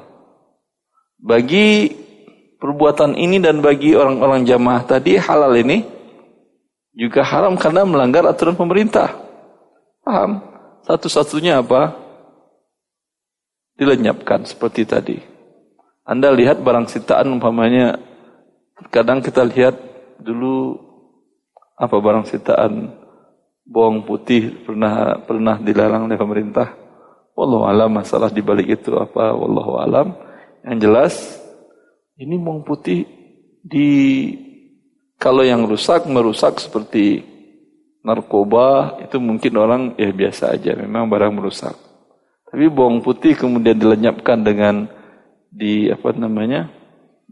Bagi 1.18 1.90
perbuatan 2.62 3.18
ini 3.18 3.42
dan 3.42 3.58
bagi 3.58 3.98
orang-orang 3.98 4.46
jamaah 4.46 4.82
tadi 4.86 5.18
halal 5.18 5.54
ini 5.58 5.82
juga 6.94 7.26
haram 7.26 7.58
karena 7.58 7.82
melanggar 7.82 8.22
aturan 8.30 8.54
pemerintah. 8.54 9.10
Paham? 10.06 10.42
Satu-satunya 10.86 11.62
apa? 11.62 11.94
Dilenyapkan 13.78 14.46
seperti 14.46 14.86
tadi. 14.86 15.18
Anda 16.02 16.34
lihat 16.34 16.62
barang 16.62 16.90
sitaan 16.90 17.30
umpamanya 17.30 17.98
kadang 18.90 19.22
kita 19.22 19.46
lihat 19.46 19.78
dulu 20.18 20.74
apa 21.82 21.96
barang 21.98 22.30
sitaan 22.30 22.94
bawang 23.66 24.06
putih 24.06 24.62
pernah 24.62 25.18
pernah 25.18 25.58
dilarang 25.58 26.06
oleh 26.06 26.14
pemerintah? 26.14 26.78
Wallahu 27.34 27.66
alam 27.66 27.90
masalah 27.90 28.30
di 28.30 28.38
balik 28.38 28.78
itu 28.78 28.94
apa? 28.94 29.34
Wallahu 29.34 29.82
alam. 29.82 30.14
Yang 30.62 30.78
jelas 30.78 31.14
ini 32.14 32.38
bawang 32.38 32.62
putih 32.62 33.02
di 33.58 33.90
kalau 35.18 35.42
yang 35.42 35.66
rusak 35.66 36.06
merusak 36.06 36.62
seperti 36.62 37.26
narkoba 38.06 38.98
itu 39.02 39.18
mungkin 39.18 39.52
orang 39.58 39.82
ya 39.98 40.14
biasa 40.14 40.54
aja 40.54 40.78
memang 40.78 41.10
barang 41.10 41.34
merusak. 41.34 41.74
Tapi 42.46 42.70
bawang 42.70 43.02
putih 43.02 43.34
kemudian 43.34 43.74
dilenyapkan 43.74 44.38
dengan 44.38 44.86
di 45.50 45.90
apa 45.90 46.14
namanya? 46.14 46.70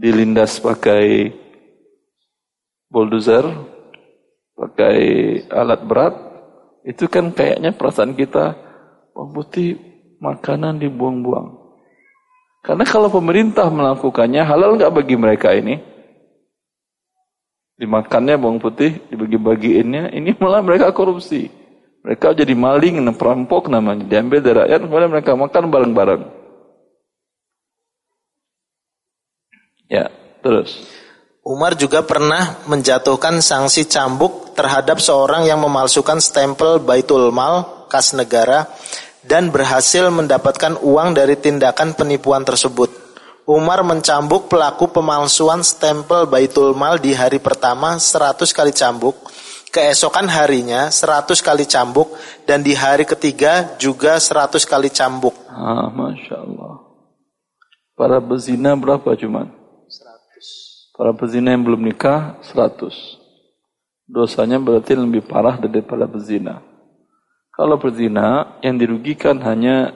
dilindas 0.01 0.57
pakai 0.65 1.29
bulldozer 2.89 3.45
pakai 4.61 4.97
alat 5.49 5.81
berat, 5.89 6.15
itu 6.85 7.09
kan 7.09 7.33
kayaknya 7.33 7.73
perasaan 7.73 8.13
kita, 8.13 8.53
bawang 9.17 9.33
putih 9.33 9.81
makanan 10.21 10.77
dibuang-buang. 10.77 11.57
Karena 12.61 12.85
kalau 12.85 13.09
pemerintah 13.09 13.73
melakukannya, 13.73 14.45
halal 14.45 14.77
nggak 14.77 14.93
bagi 14.93 15.17
mereka 15.17 15.57
ini? 15.57 15.81
Dimakannya 17.81 18.37
bawang 18.37 18.61
putih, 18.61 19.01
dibagi-bagiinnya, 19.09 20.13
ini 20.13 20.37
malah 20.37 20.61
mereka 20.61 20.93
korupsi. 20.93 21.49
Mereka 22.05 22.37
jadi 22.37 22.53
maling, 22.53 23.01
perampok 23.17 23.73
namanya. 23.73 24.05
Diambil 24.05 24.45
dari 24.45 24.57
rakyat, 24.61 24.81
kemudian 24.85 25.13
mereka 25.13 25.33
makan 25.37 25.73
bareng-bareng. 25.73 26.23
Ya, 29.89 30.13
terus. 30.45 30.85
Umar 31.41 31.73
juga 31.73 32.05
pernah 32.05 32.61
menjatuhkan 32.69 33.41
sanksi 33.41 33.89
cambuk 33.89 34.50
terhadap 34.61 35.01
seorang 35.01 35.49
yang 35.49 35.57
memalsukan 35.65 36.21
stempel 36.21 36.85
Baitul 36.85 37.33
Mal 37.33 37.89
kas 37.89 38.13
negara 38.13 38.69
dan 39.25 39.49
berhasil 39.49 40.05
mendapatkan 40.13 40.77
uang 40.85 41.17
dari 41.17 41.41
tindakan 41.41 41.97
penipuan 41.97 42.45
tersebut. 42.45 42.93
Umar 43.49 43.81
mencambuk 43.81 44.53
pelaku 44.53 44.93
pemalsuan 44.93 45.65
stempel 45.65 46.29
Baitul 46.29 46.77
Mal 46.77 47.01
di 47.01 47.17
hari 47.17 47.41
pertama 47.41 47.97
100 47.97 48.37
kali 48.53 48.77
cambuk, 48.77 49.17
keesokan 49.73 50.29
harinya 50.29 50.93
100 50.93 51.41
kali 51.41 51.65
cambuk, 51.65 52.13
dan 52.45 52.61
di 52.61 52.77
hari 52.77 53.09
ketiga 53.09 53.81
juga 53.81 54.21
100 54.21 54.61
kali 54.69 54.93
cambuk. 54.93 55.33
Ah, 55.49 55.89
Masya 55.89 56.37
Allah. 56.37 56.85
Para 57.97 58.21
bezina 58.21 58.77
berapa 58.77 59.09
cuman? 59.17 59.57
Para 61.01 61.17
pezina 61.17 61.57
yang 61.57 61.65
belum 61.65 61.81
nikah 61.81 62.37
100. 62.45 63.20
Dosanya 64.11 64.59
berarti 64.59 64.99
lebih 64.99 65.23
parah 65.23 65.55
daripada 65.55 66.11
pezina. 66.11 66.59
Kalau 67.55 67.79
berzina 67.79 68.59
yang 68.59 68.75
dirugikan 68.75 69.39
hanya 69.47 69.95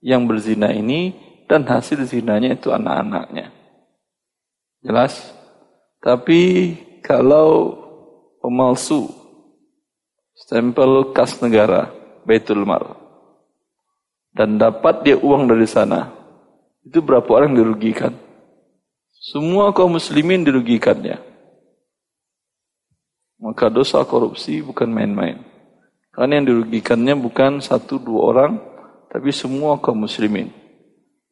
yang 0.00 0.24
berzina 0.24 0.72
ini 0.72 1.12
dan 1.44 1.68
hasil 1.68 2.00
zinanya 2.08 2.56
itu 2.56 2.72
anak-anaknya. 2.72 3.52
Jelas? 4.80 5.36
Tapi 6.00 6.72
kalau 7.04 7.76
pemalsu 8.40 9.12
stempel 10.32 11.12
kas 11.12 11.36
negara 11.44 11.92
Baitul 12.24 12.64
Mal 12.64 12.96
dan 14.32 14.56
dapat 14.56 15.04
dia 15.04 15.20
uang 15.20 15.44
dari 15.44 15.68
sana, 15.68 16.08
itu 16.80 17.04
berapa 17.04 17.28
orang 17.28 17.52
dirugikan? 17.52 18.16
Semua 19.12 19.76
kaum 19.76 20.00
muslimin 20.00 20.40
dirugikannya. 20.40 21.29
Maka 23.40 23.72
dosa 23.72 24.04
korupsi 24.04 24.60
bukan 24.60 24.92
main-main. 24.92 25.40
Karena 26.12 26.38
yang 26.38 26.46
dirugikannya 26.52 27.16
bukan 27.16 27.64
satu 27.64 27.96
dua 27.96 28.20
orang, 28.36 28.52
tapi 29.08 29.32
semua 29.32 29.80
kaum 29.80 30.04
muslimin. 30.04 30.52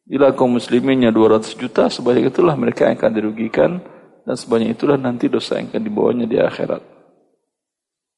Bila 0.09 0.33
kaum 0.33 0.57
musliminnya 0.57 1.13
200 1.13 1.53
juta, 1.53 1.85
sebanyak 1.85 2.33
itulah 2.33 2.57
mereka 2.57 2.89
yang 2.89 2.97
akan 2.97 3.13
dirugikan, 3.13 3.77
dan 4.25 4.33
sebanyak 4.33 4.73
itulah 4.73 4.97
nanti 4.97 5.29
dosa 5.29 5.61
yang 5.61 5.69
akan 5.69 5.83
dibawanya 5.85 6.25
di 6.25 6.41
akhirat. 6.41 6.81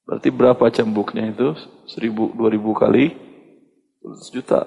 Berarti 0.08 0.30
berapa 0.32 0.64
cambuknya 0.72 1.28
itu? 1.28 1.52
Seribu, 1.84 2.32
dua 2.32 2.48
ribu 2.48 2.72
kali? 2.72 3.12
200 4.00 4.32
juta. 4.32 4.64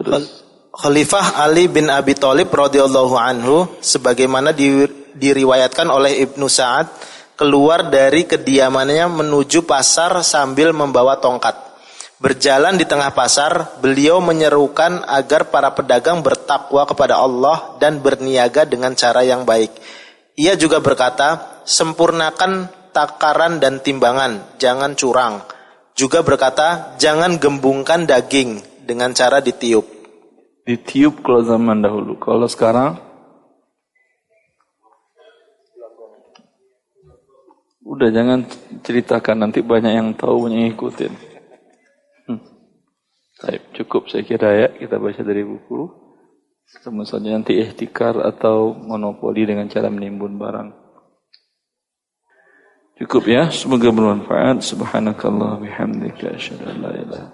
Terus. 0.00 0.48
Khalifah 0.76 1.40
Ali 1.40 1.72
bin 1.72 1.88
Abi 1.88 2.12
Thalib 2.12 2.52
radhiyallahu 2.52 3.16
anhu 3.16 3.64
sebagaimana 3.80 4.52
di, 4.52 4.84
diriwayatkan 5.16 5.88
oleh 5.88 6.22
Ibnu 6.28 6.46
Sa'ad 6.46 6.86
keluar 7.36 7.92
dari 7.92 8.24
kediamannya 8.24 9.08
menuju 9.12 9.64
pasar 9.64 10.20
sambil 10.24 10.72
membawa 10.72 11.20
tongkat. 11.20 11.56
Berjalan 12.16 12.80
di 12.80 12.88
tengah 12.88 13.12
pasar, 13.12 13.76
beliau 13.84 14.24
menyerukan 14.24 15.04
agar 15.04 15.52
para 15.52 15.76
pedagang 15.76 16.24
bertakwa 16.24 16.88
kepada 16.88 17.20
Allah 17.20 17.76
dan 17.76 18.00
berniaga 18.00 18.64
dengan 18.64 18.96
cara 18.96 19.20
yang 19.20 19.44
baik. 19.44 19.68
Ia 20.40 20.56
juga 20.56 20.80
berkata, 20.80 21.60
sempurnakan 21.68 22.72
takaran 22.96 23.60
dan 23.60 23.84
timbangan, 23.84 24.56
jangan 24.56 24.96
curang. 24.96 25.44
Juga 25.92 26.24
berkata, 26.24 26.96
jangan 26.96 27.36
gembungkan 27.36 28.08
daging 28.08 28.64
dengan 28.88 29.12
cara 29.12 29.44
ditiup 29.44 29.96
ditiup 30.66 31.22
kalau 31.22 31.46
zaman 31.46 31.78
dahulu. 31.80 32.18
Kalau 32.18 32.50
sekarang 32.50 32.98
Udah 37.86 38.10
jangan 38.10 38.42
ceritakan 38.82 39.46
nanti 39.46 39.62
banyak 39.62 39.94
yang 39.94 40.10
tahu 40.18 40.50
banyak 40.50 40.58
yang 40.66 40.70
ikutin. 40.74 41.12
Hmm. 42.26 42.42
Cukup 43.78 44.10
saya 44.10 44.26
kira 44.26 44.50
ya 44.58 44.68
kita 44.74 44.98
baca 44.98 45.22
dari 45.22 45.46
buku. 45.46 45.86
Ketemu 46.66 47.06
saja 47.06 47.30
nanti 47.30 47.54
ihtikar 47.62 48.18
atau 48.18 48.74
monopoli 48.74 49.46
dengan 49.46 49.70
cara 49.70 49.86
menimbun 49.86 50.34
barang. 50.34 50.74
Cukup 52.98 53.28
ya, 53.30 53.46
semoga 53.54 53.92
bermanfaat. 53.94 54.66
Subhanakallah 54.66 55.62
bihamdika 55.62 56.32
asyhadu 56.32 56.64
an 56.66 56.76
la 56.80 56.92
ilaha 56.96 57.28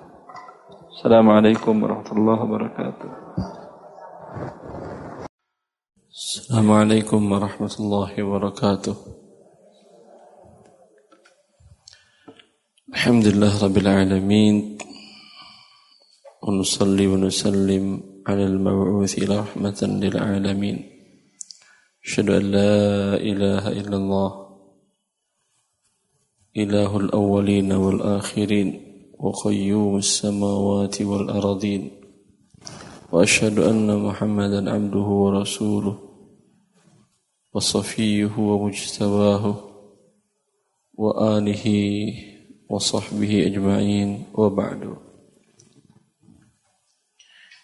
Assalamualaikum 0.93 1.81
warahmatullahi 1.81 2.41
wabarakatuh. 2.45 3.11
Assalamualaikum 6.13 7.25
warahmatullahi 7.25 8.21
wabarakatuh. 8.21 9.22
الحمد 12.93 13.27
لله 13.27 13.65
رب 13.65 13.77
العالمين 13.79 14.79
ونصلي 16.43 17.07
ونسلم 17.07 17.85
على 18.27 18.45
المبعوث 18.45 19.15
رحمة 19.31 19.81
للعالمين. 19.83 20.77
أشهد 22.05 22.31
أن 22.31 22.43
لا 22.43 22.77
إله 23.17 23.69
إلا 23.81 23.97
الله 23.97 24.31
إله 26.57 26.97
الأولين 26.97 27.73
والآخرين 27.73 28.69
وقيوم 29.19 29.97
السماوات 29.97 31.03
والأرضين. 31.03 31.91
وأشهد 33.13 33.59
أن 33.59 33.89
محمدا 33.99 34.71
عبده 34.71 35.09
ورسوله 35.25 35.97
وصفيه 37.55 38.39
ومجتباه 38.39 39.45
وآله 40.95 41.65
وصحبه 42.72 43.48
اجمعين 43.48 44.24
وبعد 44.34 44.82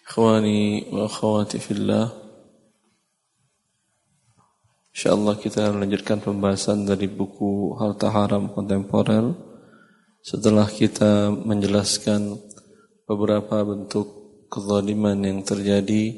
اخواني 0.08 0.84
واخواتي 0.92 1.58
في 1.58 1.70
الله 1.70 2.24
Insyaallah 4.94 5.34
kita 5.42 5.74
melanjutkan 5.74 6.22
pembahasan 6.22 6.86
dari 6.86 7.10
buku 7.10 7.74
Harta 7.74 8.14
Haram 8.14 8.46
Kontemporer 8.54 9.34
setelah 10.22 10.70
kita 10.70 11.34
menjelaskan 11.34 12.38
beberapa 13.02 13.66
bentuk 13.66 14.06
kezaliman 14.46 15.18
yang 15.18 15.42
terjadi 15.42 16.14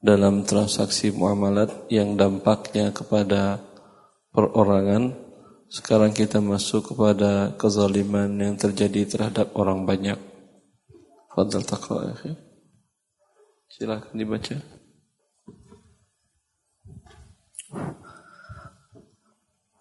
dalam 0.00 0.48
transaksi 0.48 1.12
muamalat 1.12 1.92
yang 1.92 2.16
dampaknya 2.16 2.88
kepada 2.88 3.60
perorangan 4.32 5.21
sekarang 5.73 6.13
kita 6.13 6.37
masuk 6.37 6.93
kepada 6.93 7.57
kezaliman 7.57 8.29
yang 8.37 8.53
terjadi 8.53 9.09
terhadap 9.09 9.57
orang 9.57 9.89
banyak. 9.89 10.21
Fadal 11.33 11.65
taqra 11.65 12.13
ya 12.13 12.37
Silakan 13.73 14.13
dibaca. 14.13 14.53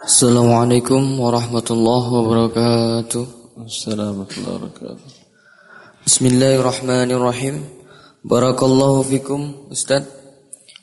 Assalamualaikum 0.00 1.20
warahmatullahi 1.20 2.08
wabarakatuh. 2.08 3.24
Assalamualaikum 3.60 4.40
warahmatullahi 4.48 4.56
wabarakatuh. 4.64 5.10
Bismillahirrahmanirrahim. 6.08 7.68
Barakallahu 8.24 9.04
fikum 9.12 9.68
Ustaz. 9.68 10.08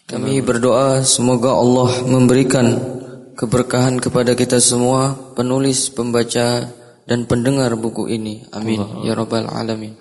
Kami 0.05 0.37
berdoa 0.45 1.01
semoga 1.01 1.57
Allah 1.57 1.97
memberikan 2.05 2.98
keberkahan 3.39 4.03
kepada 4.03 4.35
kita 4.35 4.59
semua 4.59 5.15
penulis, 5.31 5.87
pembaca 5.87 6.67
dan 7.07 7.23
pendengar 7.23 7.71
buku 7.79 8.11
ini. 8.11 8.43
Amin 8.51 9.07
ya 9.07 9.15
rabbal 9.15 9.47
alamin. 9.47 9.95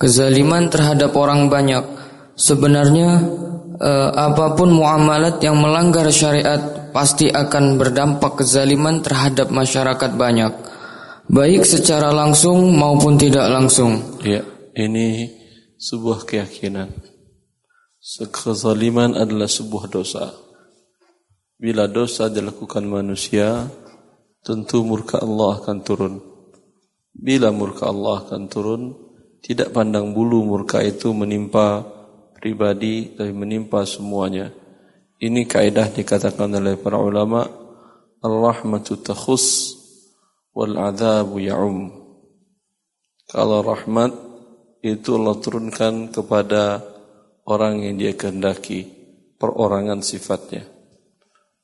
Kezaliman 0.00 0.72
terhadap 0.72 1.12
orang 1.12 1.52
banyak 1.52 1.84
sebenarnya 2.32 3.20
eh, 3.76 4.10
apa 4.16 4.56
pun 4.56 4.72
muamalat 4.72 5.36
yang 5.44 5.60
melanggar 5.60 6.08
syariat 6.08 6.88
pasti 6.96 7.28
akan 7.28 7.76
berdampak 7.76 8.40
kezaliman 8.40 9.04
terhadap 9.04 9.52
masyarakat 9.52 10.10
banyak 10.16 10.52
baik 11.28 11.62
secara 11.62 12.10
langsung 12.10 12.72
maupun 12.74 13.20
tidak 13.20 13.46
langsung. 13.52 14.18
Ya, 14.24 14.42
ini 14.74 15.30
sebuah 15.76 16.26
keyakinan. 16.26 16.90
Kezaliman 18.32 19.14
adalah 19.14 19.46
sebuah 19.46 19.86
dosa. 19.86 20.41
Bila 21.62 21.86
dosa 21.86 22.26
dilakukan 22.26 22.82
manusia, 22.82 23.70
tentu 24.42 24.82
murka 24.82 25.22
Allah 25.22 25.62
akan 25.62 25.78
turun. 25.86 26.18
Bila 27.14 27.54
murka 27.54 27.86
Allah 27.86 28.26
akan 28.26 28.42
turun, 28.50 28.82
tidak 29.46 29.70
pandang 29.70 30.10
bulu 30.10 30.42
murka 30.42 30.82
itu 30.82 31.14
menimpa 31.14 31.86
pribadi, 32.34 33.14
tapi 33.14 33.30
menimpa 33.30 33.86
semuanya. 33.86 34.50
Ini 35.22 35.46
kaidah 35.46 35.86
dikatakan 35.94 36.50
oleh 36.50 36.74
para 36.74 36.98
ulama, 36.98 37.46
Al-rahmatu 38.26 38.98
takhus 38.98 39.78
wal 40.50 40.74
adzabu 40.82 41.38
ya'um. 41.38 41.94
Kalau 43.30 43.62
rahmat 43.62 44.10
itu 44.82 45.14
Allah 45.14 45.38
turunkan 45.38 46.10
kepada 46.10 46.82
orang 47.46 47.86
yang 47.86 48.02
dia 48.02 48.18
kehendaki 48.18 48.90
perorangan 49.38 50.02
sifatnya. 50.02 50.71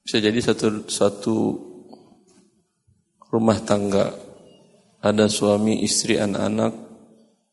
Bisa 0.08 0.24
jadi 0.24 0.40
satu 0.40 0.88
satu 0.88 1.36
rumah 3.28 3.60
tangga. 3.60 4.08
Ada 5.04 5.28
suami, 5.28 5.84
istri, 5.84 6.16
anak-anak, 6.16 6.72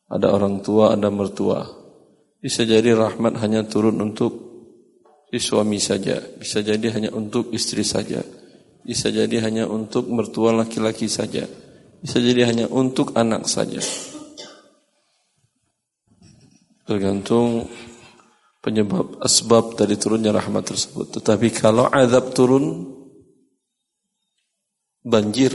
ada 0.08 0.32
orang 0.32 0.64
tua, 0.64 0.96
ada 0.96 1.12
mertua. 1.12 1.68
Bisa 2.40 2.64
jadi 2.64 2.96
rahmat 2.96 3.44
hanya 3.44 3.68
turun 3.68 4.00
untuk 4.00 4.40
si 5.28 5.44
suami 5.44 5.84
saja, 5.84 6.16
bisa 6.40 6.64
jadi 6.64 6.96
hanya 6.96 7.12
untuk 7.12 7.52
istri 7.52 7.84
saja, 7.84 8.24
bisa 8.88 9.12
jadi 9.12 9.44
hanya 9.44 9.68
untuk 9.68 10.08
mertua 10.08 10.56
laki-laki 10.56 11.12
saja, 11.12 11.44
bisa 12.00 12.24
jadi 12.24 12.56
hanya 12.56 12.72
untuk 12.72 13.20
anak 13.20 13.52
saja. 13.52 13.84
Tergantung 16.88 17.68
penyebab 18.66 19.22
asbab 19.22 19.78
dari 19.78 19.94
turunnya 19.94 20.34
rahmat 20.34 20.66
tersebut. 20.66 21.22
Tetapi 21.22 21.54
kalau 21.54 21.86
azab 21.86 22.34
turun 22.34 22.90
banjir 25.06 25.54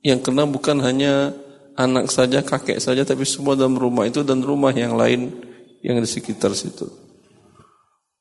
yang 0.00 0.24
kena 0.24 0.48
bukan 0.48 0.80
hanya 0.80 1.36
anak 1.76 2.08
saja, 2.08 2.40
kakek 2.40 2.80
saja, 2.80 3.04
tapi 3.04 3.28
semua 3.28 3.52
dalam 3.52 3.76
rumah 3.76 4.08
itu 4.08 4.24
dan 4.24 4.40
rumah 4.40 4.72
yang 4.72 4.96
lain 4.96 5.36
yang 5.84 6.00
di 6.00 6.08
sekitar 6.08 6.56
situ. 6.56 6.88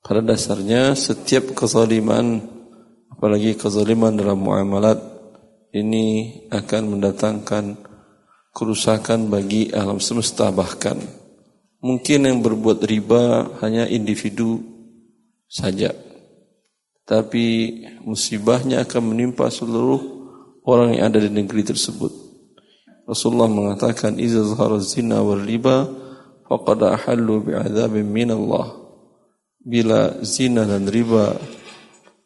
Pada 0.03 0.19
dasarnya 0.19 0.99
setiap 0.99 1.55
kezaliman, 1.55 2.43
apalagi 3.07 3.55
kezaliman 3.55 4.19
dalam 4.19 4.35
muamalat, 4.35 4.99
ini 5.71 6.43
akan 6.51 6.99
mendatangkan 6.99 7.79
kerusakan 8.51 9.31
bagi 9.31 9.71
alam 9.71 10.03
semesta 10.03 10.51
bahkan 10.51 11.22
Mungkin 11.83 12.23
yang 12.23 12.39
berbuat 12.39 12.79
riba 12.87 13.51
hanya 13.59 13.83
individu 13.91 14.63
saja. 15.51 15.91
Tapi 17.03 17.45
musibahnya 18.07 18.87
akan 18.87 19.11
menimpa 19.11 19.51
seluruh 19.51 19.99
orang 20.63 20.95
yang 20.95 21.11
ada 21.11 21.19
di 21.19 21.27
negeri 21.27 21.67
tersebut. 21.67 22.11
Rasulullah 23.03 23.51
mengatakan, 23.51 24.15
"Iza 24.15 24.47
zahara 24.47 24.79
zina 24.79 25.19
wal 25.19 25.43
riba 25.43 25.91
faqad 26.47 26.87
ahallu 26.87 27.51
bi'adzabin 27.51 28.07
min 28.07 28.31
Allah." 28.31 28.79
Bila 29.59 30.23
zina 30.23 30.63
dan 30.63 30.87
riba 30.87 31.35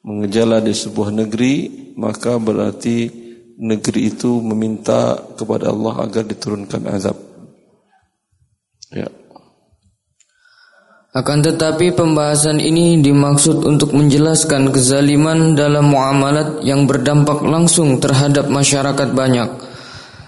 mengejala 0.05 0.62
di 0.62 0.78
sebuah 0.78 1.10
negeri, 1.10 1.53
maka 1.97 2.38
berarti 2.38 3.10
negeri 3.58 4.14
itu 4.14 4.38
meminta 4.38 5.18
kepada 5.34 5.74
Allah 5.74 6.05
agar 6.05 6.30
diturunkan 6.30 6.86
azab. 6.93 7.18
Ya. 8.93 9.10
Akan 11.18 11.41
tetapi 11.41 11.97
pembahasan 11.97 12.61
ini 12.61 13.01
dimaksud 13.01 13.65
untuk 13.65 13.97
menjelaskan 13.97 14.70
kezaliman 14.70 15.57
dalam 15.57 15.89
muamalat 15.89 16.61
yang 16.61 16.86
berdampak 16.86 17.41
langsung 17.41 17.97
terhadap 17.97 18.45
masyarakat 18.53 19.18
banyak. 19.18 19.49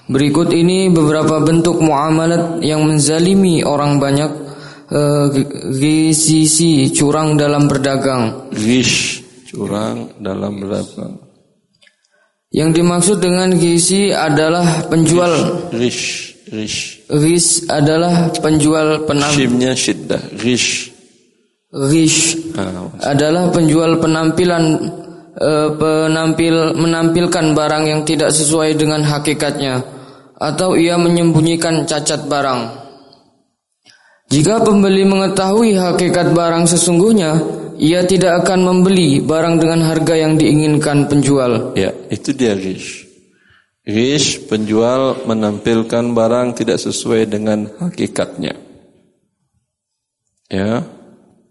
Berikut 0.09 0.49
ini 0.49 0.89
beberapa 0.89 1.37
bentuk 1.45 1.77
muamalat 1.77 2.65
yang 2.65 2.89
menzalimi 2.89 3.61
orang 3.61 4.01
banyak. 4.01 4.49
GCC 5.77 6.89
curang 6.97 7.37
dalam 7.37 7.69
berdagang. 7.69 8.49
Gish 8.49 9.21
curang 9.45 10.17
dalam 10.17 10.57
berdagang. 10.57 11.21
Yang 12.49 12.69
dimaksud 12.81 13.17
dengan 13.21 13.53
gizi 13.53 14.09
adalah 14.09 14.89
penjual. 14.89 15.69
Gish. 15.69 16.38
Rish. 16.49 17.05
Rish 17.09 17.69
adalah 17.69 18.33
penjual 18.41 19.05
penampilan. 19.05 19.37
Shimnya 19.37 19.71
syiddah. 19.77 20.21
Rish. 20.41 20.89
Rish 21.69 22.49
ah, 22.57 22.89
adalah 23.13 23.53
penjual 23.53 24.01
penampilan 24.01 24.63
uh, 25.37 25.69
penampil 25.77 26.73
menampilkan 26.73 27.53
barang 27.53 27.83
yang 27.85 28.01
tidak 28.01 28.33
sesuai 28.33 28.73
dengan 28.73 29.05
hakikatnya 29.05 29.77
atau 30.39 30.73
ia 30.73 30.97
menyembunyikan 30.97 31.85
cacat 31.85 32.25
barang. 32.25 32.61
Jika 34.29 34.61
pembeli 34.61 35.05
mengetahui 35.09 35.73
hakikat 35.77 36.37
barang 36.37 36.69
sesungguhnya, 36.69 37.37
ia 37.81 38.05
tidak 38.05 38.45
akan 38.45 38.61
membeli 38.61 39.21
barang 39.25 39.57
dengan 39.57 39.89
harga 39.89 40.13
yang 40.17 40.37
diinginkan 40.37 41.09
penjual. 41.09 41.73
Ya, 41.73 41.89
itu 42.13 42.29
dia 42.33 42.53
rish. 42.53 43.08
Gish 43.89 44.45
penjual 44.45 45.25
menampilkan 45.25 46.13
barang 46.13 46.61
tidak 46.61 46.77
sesuai 46.77 47.25
dengan 47.25 47.65
hakikatnya. 47.81 48.53
Ya. 50.45 50.85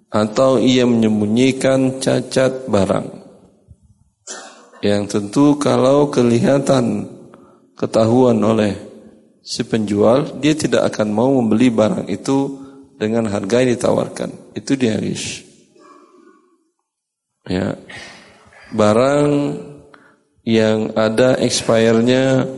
Atau 0.09 0.62
ia 0.62 0.86
menyembunyikan 0.86 1.99
cacat 1.99 2.70
barang. 2.70 3.11
Yang 4.86 5.03
tentu 5.11 5.59
kalau 5.59 6.14
kelihatan 6.14 7.11
ketahuan 7.74 8.39
oleh 8.39 8.78
si 9.43 9.66
penjual, 9.66 10.39
dia 10.39 10.55
tidak 10.55 10.95
akan 10.95 11.11
mau 11.11 11.34
membeli 11.43 11.74
barang 11.74 12.07
itu 12.07 12.55
dengan 12.95 13.26
harga 13.26 13.66
yang 13.66 13.74
ditawarkan. 13.74 14.30
Itu 14.55 14.78
dia 14.78 14.95
gish. 15.03 15.43
Ya. 17.51 17.74
Barang 18.70 19.59
yang 20.49 20.96
ada 20.96 21.36
expire-nya 21.36 22.49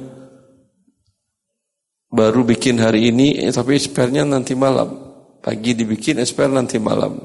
baru 2.07 2.47
bikin 2.47 2.79
hari 2.79 3.11
ini 3.11 3.43
eh, 3.43 3.51
tapi 3.51 3.75
expire-nya 3.75 4.23
nanti 4.23 4.55
malam. 4.55 5.11
Pagi 5.43 5.75
dibikin 5.75 6.23
expire 6.23 6.55
nanti 6.55 6.79
malam. 6.79 7.19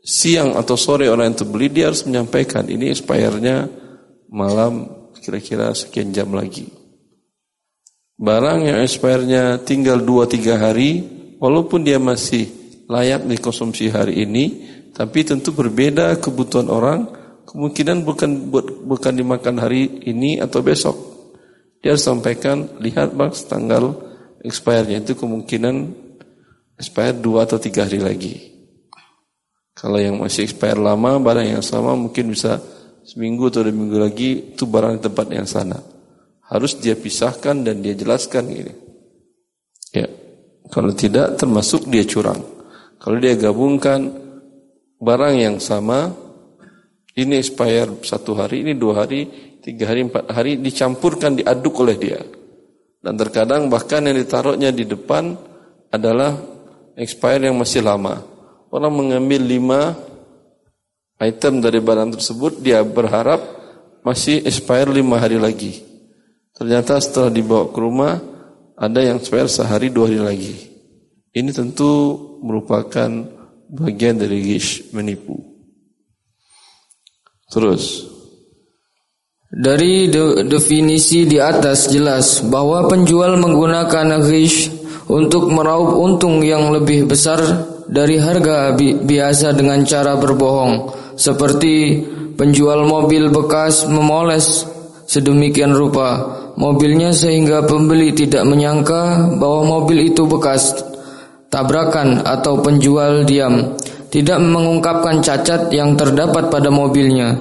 Siang 0.00 0.56
atau 0.56 0.78
sore 0.78 1.12
orang 1.12 1.36
yang 1.36 1.50
beli 1.52 1.68
dia 1.68 1.92
harus 1.92 2.08
menyampaikan 2.08 2.64
ini 2.64 2.88
expire-nya 2.88 3.68
malam 4.32 4.88
kira-kira 5.20 5.76
sekian 5.76 6.16
jam 6.16 6.32
lagi. 6.32 6.72
Barang 8.16 8.64
yang 8.64 8.80
expire-nya 8.80 9.60
tinggal 9.60 10.00
2-3 10.00 10.56
hari 10.56 11.04
walaupun 11.36 11.84
dia 11.84 12.00
masih 12.00 12.48
layak 12.88 13.28
dikonsumsi 13.28 13.92
hari 13.92 14.24
ini 14.24 14.44
tapi 14.96 15.28
tentu 15.28 15.52
berbeda 15.52 16.16
kebutuhan 16.24 16.72
orang 16.72 17.25
kemungkinan 17.46 18.02
bukan 18.02 18.50
bukan 18.84 19.12
dimakan 19.14 19.62
hari 19.62 20.02
ini 20.04 20.42
atau 20.42 20.60
besok. 20.60 20.96
Dia 21.80 21.94
harus 21.94 22.02
sampaikan, 22.02 22.66
lihat 22.82 23.14
bang 23.14 23.30
tanggal 23.46 23.94
expirednya 24.42 25.00
itu 25.06 25.14
kemungkinan 25.14 25.94
expired 26.74 27.22
dua 27.22 27.46
atau 27.46 27.62
tiga 27.62 27.86
hari 27.86 28.02
lagi. 28.02 28.34
Kalau 29.76 30.00
yang 30.00 30.18
masih 30.18 30.48
expired 30.48 30.80
lama, 30.80 31.20
barang 31.20 31.46
yang 31.46 31.62
sama 31.62 31.94
mungkin 31.94 32.32
bisa 32.32 32.58
seminggu 33.06 33.52
atau 33.52 33.62
dua 33.62 33.76
minggu 33.76 33.98
lagi 34.02 34.56
itu 34.56 34.64
barang 34.66 34.98
di 34.98 35.02
tempat 35.04 35.26
yang 35.30 35.46
sana. 35.46 35.78
Harus 36.46 36.78
dia 36.78 36.98
pisahkan 36.98 37.62
dan 37.62 37.84
dia 37.84 37.94
jelaskan 37.94 38.50
ini. 38.50 38.74
Ya, 39.94 40.08
kalau 40.72 40.90
tidak 40.96 41.38
termasuk 41.38 41.86
dia 41.86 42.02
curang. 42.02 42.42
Kalau 42.98 43.20
dia 43.20 43.36
gabungkan 43.38 44.10
barang 44.98 45.34
yang 45.36 45.56
sama 45.60 46.25
ini 47.16 47.40
expire 47.40 47.88
satu 48.04 48.36
hari, 48.36 48.60
ini 48.60 48.76
dua 48.76 49.02
hari, 49.04 49.24
tiga 49.64 49.88
hari, 49.88 50.04
empat 50.04 50.28
hari, 50.28 50.60
dicampurkan, 50.60 51.40
diaduk 51.40 51.80
oleh 51.80 51.96
dia. 51.96 52.20
Dan 53.00 53.16
terkadang 53.16 53.72
bahkan 53.72 54.04
yang 54.04 54.20
ditaruhnya 54.20 54.68
di 54.68 54.84
depan 54.84 55.32
adalah 55.88 56.36
expire 56.92 57.48
yang 57.48 57.56
masih 57.56 57.80
lama. 57.80 58.20
Orang 58.68 58.92
mengambil 58.92 59.40
lima 59.40 59.96
item 61.16 61.64
dari 61.64 61.80
barang 61.80 62.20
tersebut, 62.20 62.60
dia 62.60 62.84
berharap 62.84 63.40
masih 64.04 64.44
expire 64.44 64.92
lima 64.92 65.16
hari 65.16 65.40
lagi. 65.40 65.80
Ternyata 66.52 67.00
setelah 67.00 67.32
dibawa 67.32 67.72
ke 67.72 67.78
rumah, 67.80 68.20
ada 68.76 69.00
yang 69.00 69.16
expire 69.16 69.48
sehari 69.48 69.88
dua 69.88 70.12
hari 70.12 70.20
lagi. 70.20 70.56
Ini 71.32 71.48
tentu 71.52 72.16
merupakan 72.44 73.08
bagian 73.72 74.20
dari 74.20 74.44
gish, 74.44 74.92
menipu. 74.92 75.55
Terus. 77.46 78.02
Dari 79.46 80.10
de 80.10 80.42
definisi 80.50 81.24
di 81.24 81.38
atas 81.38 81.88
jelas 81.88 82.42
bahwa 82.42 82.90
penjual 82.90 83.38
menggunakan 83.38 84.18
ghish 84.26 84.68
untuk 85.06 85.48
meraup 85.54 85.94
untung 85.94 86.42
yang 86.42 86.74
lebih 86.74 87.06
besar 87.06 87.38
dari 87.86 88.18
harga 88.18 88.74
bi 88.74 88.98
biasa 88.98 89.54
dengan 89.54 89.86
cara 89.86 90.18
berbohong 90.18 90.90
seperti 91.14 92.02
penjual 92.34 92.82
mobil 92.84 93.30
bekas 93.30 93.86
memoles 93.86 94.66
sedemikian 95.06 95.70
rupa 95.70 96.26
mobilnya 96.58 97.14
sehingga 97.14 97.62
pembeli 97.62 98.10
tidak 98.10 98.42
menyangka 98.42 99.30
bahwa 99.38 99.78
mobil 99.78 100.10
itu 100.10 100.26
bekas 100.26 100.74
tabrakan 101.46 102.26
atau 102.26 102.58
penjual 102.58 103.22
diam 103.22 103.78
tidak 104.16 104.40
mengungkapkan 104.40 105.20
cacat 105.20 105.68
yang 105.76 105.92
terdapat 105.92 106.48
pada 106.48 106.72
mobilnya 106.72 107.36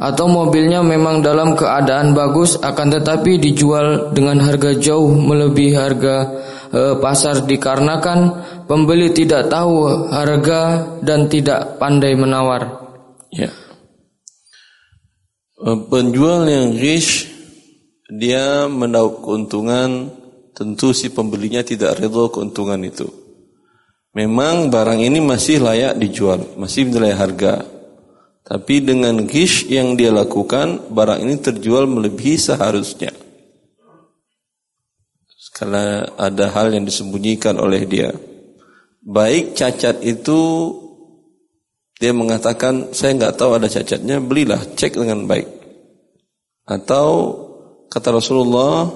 atau 0.00 0.24
mobilnya 0.24 0.80
memang 0.80 1.20
dalam 1.20 1.52
keadaan 1.52 2.16
bagus 2.16 2.56
akan 2.56 2.96
tetapi 2.96 3.36
dijual 3.36 4.08
dengan 4.16 4.40
harga 4.40 4.72
jauh 4.72 5.12
melebihi 5.12 5.76
harga 5.76 6.16
e, 6.72 6.80
pasar 6.96 7.44
dikarenakan 7.44 8.40
pembeli 8.64 9.12
tidak 9.12 9.52
tahu 9.52 10.08
harga 10.08 10.96
dan 11.04 11.28
tidak 11.28 11.76
pandai 11.76 12.16
menawar. 12.16 12.88
Ya. 13.30 13.52
E, 15.60 15.68
penjual 15.92 16.48
yang 16.48 16.72
rish 16.74 17.28
dia 18.08 18.64
mendapat 18.66 19.20
keuntungan 19.20 20.08
tentu 20.56 20.96
si 20.96 21.12
pembelinya 21.12 21.60
tidak 21.60 22.02
redha 22.02 22.32
keuntungan 22.32 22.80
itu. 22.82 23.23
Memang 24.14 24.70
barang 24.70 25.02
ini 25.02 25.18
masih 25.18 25.58
layak 25.58 25.98
dijual, 25.98 26.54
masih 26.54 26.86
nilai 26.86 27.18
harga. 27.18 27.66
Tapi 28.46 28.78
dengan 28.78 29.26
gish 29.26 29.66
yang 29.66 29.98
dia 29.98 30.14
lakukan, 30.14 30.86
barang 30.86 31.18
ini 31.18 31.34
terjual 31.42 31.90
melebihi 31.90 32.38
seharusnya. 32.38 33.10
Karena 35.54 36.06
ada 36.18 36.50
hal 36.50 36.74
yang 36.74 36.86
disembunyikan 36.86 37.58
oleh 37.58 37.86
dia. 37.86 38.10
Baik 39.02 39.54
cacat 39.58 40.02
itu 40.02 40.40
dia 41.98 42.10
mengatakan 42.10 42.90
saya 42.90 43.14
nggak 43.18 43.34
tahu 43.38 43.50
ada 43.58 43.70
cacatnya, 43.70 44.18
belilah 44.18 44.62
cek 44.74 44.98
dengan 44.98 45.26
baik. 45.30 45.46
Atau 46.66 47.06
kata 47.86 48.18
Rasulullah, 48.18 48.90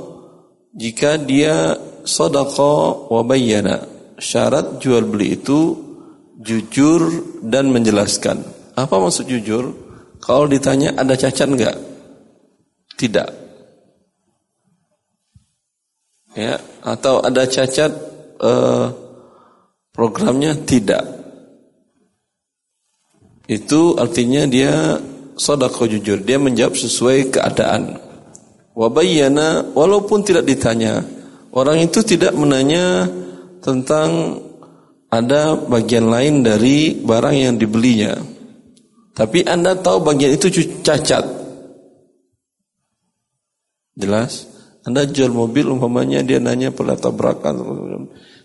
jika 0.74 1.14
dia 1.18 1.78
sodako 2.02 3.06
wabayana, 3.10 3.97
syarat 4.18 4.82
jual 4.82 5.06
beli 5.06 5.38
itu 5.38 5.78
jujur 6.42 7.02
dan 7.42 7.70
menjelaskan. 7.70 8.42
Apa 8.74 8.98
maksud 8.98 9.26
jujur? 9.26 9.74
Kalau 10.18 10.46
ditanya 10.50 10.94
ada 10.98 11.14
cacat 11.14 11.48
enggak? 11.50 11.76
Tidak. 12.98 13.28
Ya, 16.38 16.58
atau 16.86 17.22
ada 17.22 17.46
cacat 17.46 17.90
eh, 18.38 18.86
programnya 19.90 20.54
tidak. 20.62 21.02
Itu 23.48 23.96
artinya 23.96 24.44
dia 24.44 25.00
sodako 25.34 25.88
jujur, 25.88 26.20
dia 26.22 26.36
menjawab 26.36 26.76
sesuai 26.76 27.32
keadaan. 27.32 27.96
Wabayana 28.78 29.74
walaupun 29.74 30.22
tidak 30.22 30.46
ditanya, 30.46 31.02
orang 31.50 31.82
itu 31.82 32.04
tidak 32.06 32.36
menanya 32.38 33.08
tentang 33.60 34.40
ada 35.08 35.56
bagian 35.56 36.12
lain 36.12 36.44
dari 36.44 36.92
barang 37.00 37.36
yang 37.36 37.54
dibelinya. 37.56 38.16
Tapi 39.16 39.42
Anda 39.48 39.74
tahu 39.74 40.04
bagian 40.04 40.36
itu 40.36 40.52
cacat. 40.84 41.24
Jelas? 43.98 44.46
Anda 44.86 45.04
jual 45.08 45.34
mobil 45.34 45.66
umpamanya 45.68 46.22
dia 46.22 46.38
nanya 46.38 46.70
pernah 46.70 46.94
tabrakan. 46.94 47.56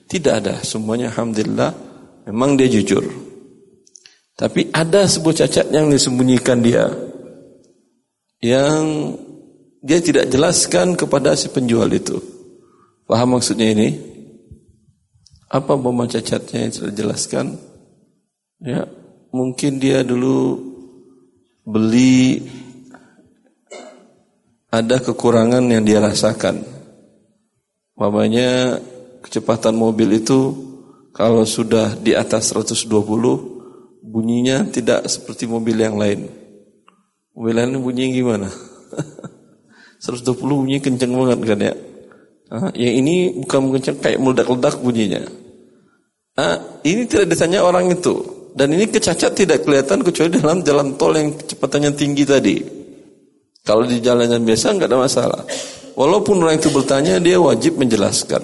Tidak 0.09 0.34
ada, 0.34 0.59
semuanya 0.66 1.14
alhamdulillah 1.14 1.72
memang 2.28 2.57
dia 2.57 2.68
jujur. 2.68 3.05
Tapi 4.34 4.74
ada 4.74 5.05
sebuah 5.05 5.45
cacat 5.45 5.70
yang 5.70 5.93
disembunyikan 5.93 6.59
dia. 6.59 6.89
Yang 8.43 8.84
dia 9.84 9.99
tidak 10.01 10.26
jelaskan 10.32 10.97
kepada 10.97 11.38
si 11.38 11.53
penjual 11.53 11.88
itu. 11.91 12.18
Paham 13.05 13.38
maksudnya 13.38 13.72
ini? 13.72 14.12
Apa 15.53 15.77
bomba 15.77 16.09
cacatnya 16.09 16.65
yang 16.65 16.73
sudah 16.73 16.93
jelaskan? 16.97 17.61
Ya, 18.57 18.89
mungkin 19.29 19.77
dia 19.77 20.01
dulu 20.01 20.57
beli 21.61 22.41
ada 24.73 24.97
kekurangan 24.97 25.61
yang 25.69 25.85
dia 25.85 26.01
rasakan. 26.01 26.65
Mamanya 27.93 28.81
kecepatan 29.21 29.77
mobil 29.77 30.17
itu 30.17 30.57
kalau 31.13 31.45
sudah 31.45 32.01
di 32.01 32.17
atas 32.17 32.49
120 32.49 32.89
bunyinya 34.01 34.65
tidak 34.73 35.05
seperti 35.05 35.45
mobil 35.45 35.77
yang 35.77 36.01
lain. 36.01 36.33
Mobil 37.37 37.53
lain 37.53 37.77
bunyinya 37.77 38.09
gimana? 38.09 38.49
120 40.01 40.33
bunyi 40.41 40.81
kenceng 40.81 41.13
banget 41.13 41.39
kan 41.45 41.61
ya. 41.61 41.73
Nah, 42.53 42.69
yang 42.73 43.05
ini 43.05 43.37
bukan 43.37 43.77
kenceng 43.77 44.01
kayak 44.01 44.17
meledak-ledak 44.17 44.81
bunyinya. 44.81 45.42
Nah, 46.34 46.81
ini 46.81 47.05
tidak 47.05 47.38
ditanya 47.38 47.61
orang 47.61 47.93
itu. 47.93 48.13
Dan 48.53 48.73
ini 48.73 48.86
kecacat 48.89 49.34
tidak 49.34 49.65
kelihatan 49.65 50.01
kecuali 50.05 50.38
dalam 50.38 50.61
jalan 50.61 50.93
tol 50.97 51.13
yang 51.13 51.34
kecepatannya 51.34 51.91
tinggi 51.93 52.23
tadi. 52.25 52.55
Kalau 53.65 53.86
di 53.86 53.97
jalan 54.01 54.29
yang 54.29 54.43
biasa 54.45 54.77
nggak 54.77 54.89
ada 54.89 54.99
masalah. 54.99 55.41
Walaupun 55.93 56.41
orang 56.41 56.57
itu 56.57 56.73
bertanya, 56.73 57.21
dia 57.21 57.38
wajib 57.38 57.77
menjelaskan. 57.77 58.41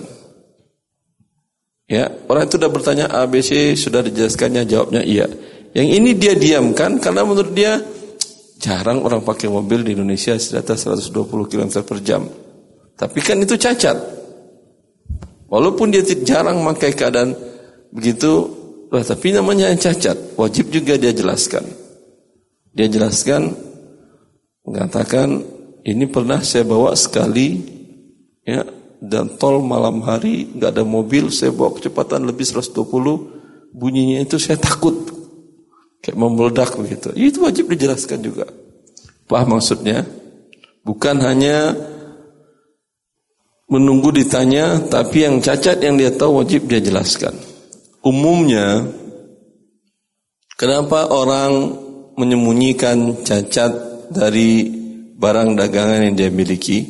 Ya, 1.89 2.05
orang 2.29 2.45
itu 2.45 2.61
sudah 2.61 2.69
bertanya 2.69 3.05
ABC 3.09 3.73
sudah 3.73 4.05
dijelaskannya, 4.05 4.69
jawabnya 4.69 5.01
iya. 5.01 5.25
Yang 5.73 5.87
ini 5.89 6.09
dia 6.13 6.33
diamkan 6.37 7.01
karena 7.01 7.25
menurut 7.25 7.53
dia 7.53 7.81
jarang 8.61 9.01
orang 9.01 9.25
pakai 9.25 9.49
mobil 9.49 9.81
di 9.81 9.97
Indonesia 9.97 10.37
di 10.37 10.57
atas 10.57 10.85
120 10.85 11.49
km 11.49 11.81
per 11.81 11.97
jam. 12.05 12.29
Tapi 12.93 13.19
kan 13.25 13.41
itu 13.41 13.57
cacat. 13.57 13.97
Walaupun 15.49 15.89
dia 15.89 16.05
jarang 16.05 16.61
pakai 16.61 16.93
keadaan 16.93 17.48
Begitu, 17.89 18.31
lah 18.93 19.01
tapi 19.01 19.33
namanya 19.33 19.69
yang 19.73 19.81
cacat, 19.81 20.37
wajib 20.37 20.69
juga 20.69 20.97
dia 20.97 21.09
jelaskan. 21.09 21.65
Dia 22.73 22.85
jelaskan, 22.85 23.53
mengatakan 24.61 25.41
ini 25.81 26.05
pernah 26.05 26.41
saya 26.45 26.69
bawa 26.69 26.93
sekali, 26.93 27.57
ya, 28.45 28.61
dan 29.01 29.41
tol 29.41 29.65
malam 29.65 30.05
hari 30.05 30.53
nggak 30.53 30.69
ada 30.77 30.85
mobil, 30.85 31.33
saya 31.33 31.49
bawa 31.49 31.81
kecepatan 31.81 32.29
lebih 32.29 32.45
120, 32.45 33.73
bunyinya 33.73 34.21
itu 34.21 34.37
saya 34.37 34.61
takut, 34.61 34.93
kayak 36.05 36.17
mau 36.17 36.29
meledak 36.29 36.77
begitu. 36.77 37.09
Itu 37.17 37.49
wajib 37.49 37.73
dijelaskan 37.73 38.21
juga. 38.21 38.45
Paham 39.25 39.57
maksudnya? 39.57 40.05
Bukan 40.85 41.21
hanya 41.25 41.73
menunggu 43.65 44.13
ditanya, 44.13 44.77
tapi 44.89 45.25
yang 45.25 45.41
cacat 45.41 45.81
yang 45.81 45.97
dia 45.97 46.13
tahu 46.13 46.45
wajib 46.45 46.69
dia 46.69 46.81
jelaskan 46.81 47.48
umumnya 48.03 48.87
kenapa 50.55 51.09
orang 51.11 51.75
menyembunyikan 52.19 53.23
cacat 53.23 53.71
dari 54.11 54.67
barang 55.15 55.55
dagangan 55.55 56.11
yang 56.11 56.15
dia 56.15 56.29
miliki? 56.31 56.87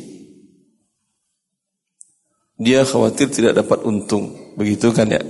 Dia 2.60 2.84
khawatir 2.84 3.32
tidak 3.32 3.64
dapat 3.64 3.88
untung, 3.88 4.54
begitu 4.58 4.92
kan 4.92 5.08
ya? 5.08 5.22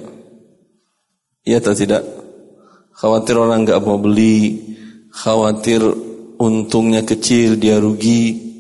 Iya 1.47 1.63
atau 1.63 1.79
tidak? 1.79 2.03
Khawatir 2.91 3.39
orang 3.39 3.63
nggak 3.63 3.81
mau 3.87 4.03
beli, 4.03 4.59
khawatir 5.15 5.79
untungnya 6.43 7.07
kecil, 7.07 7.55
dia 7.55 7.79
rugi. 7.79 8.51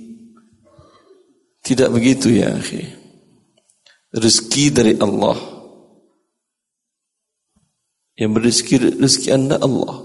Tidak 1.61 1.91
begitu 1.93 2.31
ya, 2.31 2.57
akhi. 2.57 2.87
Rezeki 4.15 4.65
dari 4.71 4.95
Allah. 5.03 5.50
Yang 8.21 8.31
berizki 8.37 8.77
rezeki 8.77 9.29
Anda 9.33 9.57
Allah. 9.57 10.05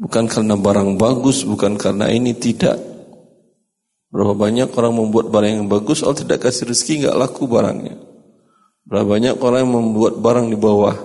Bukan 0.00 0.24
karena 0.24 0.56
barang 0.56 0.96
bagus, 0.96 1.44
bukan 1.44 1.76
karena 1.76 2.08
ini 2.08 2.32
tidak. 2.32 2.80
Berapa 4.08 4.32
banyak 4.32 4.72
orang 4.72 4.94
membuat 4.96 5.28
barang 5.28 5.52
yang 5.60 5.68
bagus, 5.68 6.00
Allah 6.00 6.16
tidak 6.16 6.48
kasih 6.48 6.72
rezeki, 6.72 7.04
nggak 7.04 7.16
laku 7.20 7.44
barangnya. 7.44 8.00
Berapa 8.88 9.04
banyak 9.04 9.36
orang 9.36 9.60
yang 9.68 9.72
membuat 9.76 10.14
barang 10.16 10.48
di 10.48 10.56
bawah 10.56 10.96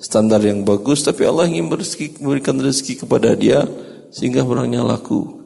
standar 0.00 0.40
yang 0.40 0.64
bagus, 0.64 1.04
tapi 1.04 1.28
Allah 1.28 1.48
ingin 1.52 1.68
berizki, 1.68 2.16
memberikan 2.20 2.56
rezeki 2.56 3.04
kepada 3.04 3.36
dia 3.36 3.68
sehingga 4.08 4.40
barangnya 4.40 4.80
laku. 4.88 5.44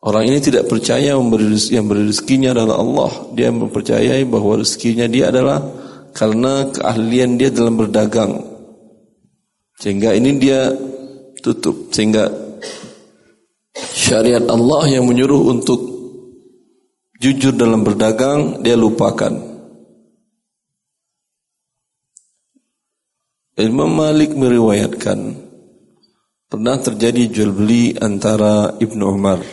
Orang 0.00 0.24
ini 0.24 0.40
tidak 0.40 0.64
percaya 0.64 1.12
yang 1.12 1.28
beri 1.28 2.08
rezekinya 2.08 2.56
adalah 2.56 2.80
Allah. 2.80 3.12
Dia 3.36 3.52
mempercayai 3.52 4.24
bahwa 4.24 4.56
rezekinya 4.56 5.04
dia 5.04 5.28
adalah 5.28 5.60
karena 6.12 6.68
keahlian 6.70 7.38
dia 7.40 7.50
dalam 7.50 7.78
berdagang. 7.78 8.42
Sehingga 9.80 10.12
ini 10.12 10.36
dia 10.36 10.70
tutup 11.40 11.88
sehingga 11.90 12.28
syariat 13.96 14.44
Allah 14.48 15.00
yang 15.00 15.08
menyuruh 15.08 15.48
untuk 15.48 15.80
jujur 17.20 17.56
dalam 17.56 17.84
berdagang 17.84 18.60
dia 18.60 18.76
lupakan. 18.76 19.50
Imam 23.60 23.92
Malik 23.92 24.32
meriwayatkan 24.32 25.36
pernah 26.48 26.76
terjadi 26.80 27.28
jual 27.28 27.52
beli 27.52 27.92
antara 27.92 28.72
Ibnu 28.80 29.04
Umar 29.04 29.44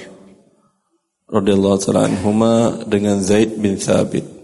radhiyallahu 1.27 1.79
taala 1.83 2.07
dengan 2.87 3.19
Zaid 3.19 3.59
bin 3.59 3.75
Thabit. 3.75 4.36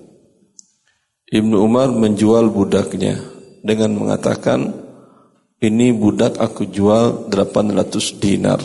Ibnu 1.34 1.66
Umar 1.66 1.90
menjual 1.90 2.54
budaknya 2.54 3.18
dengan 3.66 3.98
mengatakan, 3.98 4.70
ini 5.58 5.90
budak 5.90 6.38
aku 6.38 6.70
jual 6.70 7.26
800 7.34 8.22
dinar. 8.22 8.62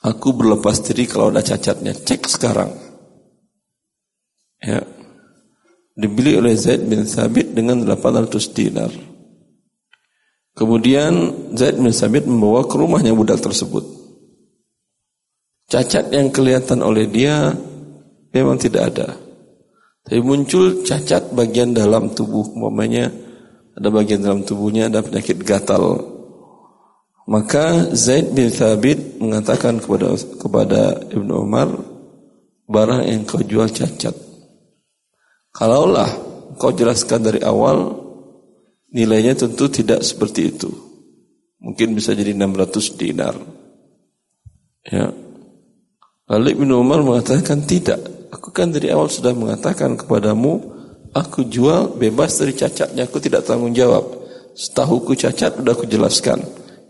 Aku 0.00 0.32
berlepas 0.32 0.80
diri 0.80 1.04
kalau 1.04 1.28
ada 1.28 1.44
cacatnya. 1.44 1.92
Cek 1.92 2.26
sekarang. 2.32 2.72
Ya. 4.64 4.80
Dibeli 5.92 6.40
oleh 6.40 6.56
Zaid 6.56 6.88
bin 6.88 7.04
Thabit 7.04 7.52
dengan 7.52 7.84
800 7.84 8.56
dinar. 8.56 8.88
Kemudian 10.56 11.12
Zaid 11.52 11.76
bin 11.76 11.92
Thabit 11.92 12.24
membawa 12.24 12.64
ke 12.64 12.74
rumahnya 12.80 13.12
budak 13.12 13.44
tersebut. 13.44 13.84
Cacat 15.68 16.08
yang 16.08 16.32
kelihatan 16.32 16.80
oleh 16.80 17.04
dia 17.04 17.52
memang 18.32 18.56
tidak 18.56 18.96
ada. 18.96 19.31
Tapi 20.02 20.18
muncul 20.18 20.82
cacat 20.82 21.30
bagian 21.30 21.70
dalam 21.70 22.10
tubuh, 22.10 22.42
umpamanya 22.58 23.06
ada 23.78 23.88
bagian 23.88 24.20
dalam 24.20 24.42
tubuhnya 24.42 24.90
ada 24.90 25.00
penyakit 25.00 25.40
gatal. 25.46 26.12
Maka 27.30 27.94
Zaid 27.94 28.34
bin 28.34 28.50
Thabit 28.50 29.22
mengatakan 29.22 29.78
kepada 29.78 30.10
kepada 30.42 30.82
Ibnu 31.06 31.46
Umar, 31.46 31.70
barang 32.66 33.02
yang 33.06 33.22
kau 33.22 33.40
jual 33.40 33.70
cacat. 33.70 34.12
Kalaulah 35.54 36.10
kau 36.58 36.74
jelaskan 36.74 37.22
dari 37.22 37.40
awal, 37.46 37.94
nilainya 38.90 39.38
tentu 39.38 39.70
tidak 39.70 40.02
seperti 40.02 40.50
itu. 40.50 40.70
Mungkin 41.62 41.94
bisa 41.94 42.10
jadi 42.10 42.34
600 42.34 42.98
dinar. 42.98 43.38
Ya. 44.82 45.14
Lalu 46.26 46.58
Ibnu 46.58 46.74
Umar 46.74 47.06
mengatakan 47.06 47.62
tidak. 47.62 48.02
Aku 48.32 48.48
kan 48.48 48.72
dari 48.72 48.88
awal 48.88 49.12
sudah 49.12 49.36
mengatakan 49.36 49.92
kepadamu, 49.92 50.56
aku 51.12 51.44
jual 51.44 51.92
bebas 52.00 52.40
dari 52.40 52.56
cacatnya, 52.56 53.04
aku 53.04 53.20
tidak 53.20 53.44
tanggung 53.44 53.76
jawab. 53.76 54.08
Setahu 54.56 55.04
ku 55.04 55.12
cacat 55.12 55.60
sudah 55.60 55.72
aku 55.76 55.84
jelaskan. 55.84 56.40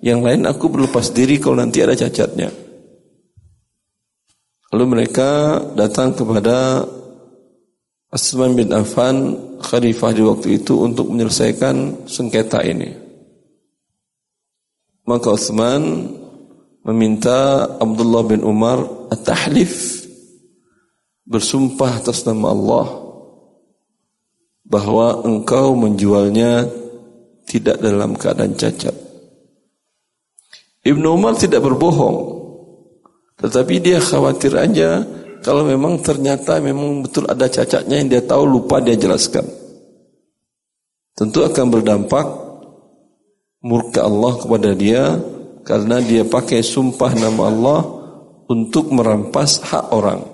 Yang 0.02 0.20
lain 0.22 0.42
aku 0.46 0.70
berlepas 0.70 1.10
diri 1.10 1.42
kalau 1.42 1.58
nanti 1.58 1.82
ada 1.82 1.94
cacatnya. 1.94 2.50
Lalu 4.74 4.84
mereka 4.88 5.60
datang 5.74 6.14
kepada 6.14 6.82
Asman 8.10 8.58
bin 8.58 8.74
Affan 8.74 9.38
khalifah 9.62 10.10
di 10.10 10.22
waktu 10.26 10.48
itu 10.62 10.82
untuk 10.82 11.10
menyelesaikan 11.10 12.06
sengketa 12.06 12.62
ini. 12.66 12.90
Maka 15.06 15.34
Utsman 15.34 16.10
meminta 16.82 17.66
Abdullah 17.78 18.22
bin 18.26 18.42
Umar 18.42 19.10
at-tahlif 19.10 20.01
bersumpah 21.32 22.04
atas 22.04 22.28
nama 22.28 22.52
Allah 22.52 22.86
bahwa 24.68 25.24
engkau 25.24 25.72
menjualnya 25.72 26.68
tidak 27.48 27.80
dalam 27.80 28.12
keadaan 28.12 28.52
cacat. 28.52 28.92
Ibnu 30.84 31.06
Umar 31.08 31.40
tidak 31.40 31.64
berbohong. 31.64 32.44
Tetapi 33.40 33.74
dia 33.82 33.98
khawatir 33.98 34.54
aja 34.54 35.02
kalau 35.42 35.66
memang 35.66 35.98
ternyata 35.98 36.62
memang 36.62 37.02
betul 37.02 37.26
ada 37.26 37.50
cacatnya 37.50 37.98
yang 37.98 38.08
dia 38.08 38.22
tahu 38.22 38.46
lupa 38.46 38.78
dia 38.78 38.94
jelaskan. 38.94 39.42
Tentu 41.18 41.42
akan 41.42 41.66
berdampak 41.68 42.26
murka 43.62 44.06
Allah 44.06 44.32
kepada 44.38 44.70
dia 44.72 45.18
karena 45.62 45.98
dia 46.02 46.26
pakai 46.26 46.62
sumpah 46.62 47.12
nama 47.14 47.42
Allah 47.50 47.80
untuk 48.50 48.90
merampas 48.94 49.62
hak 49.62 49.92
orang. 49.92 50.31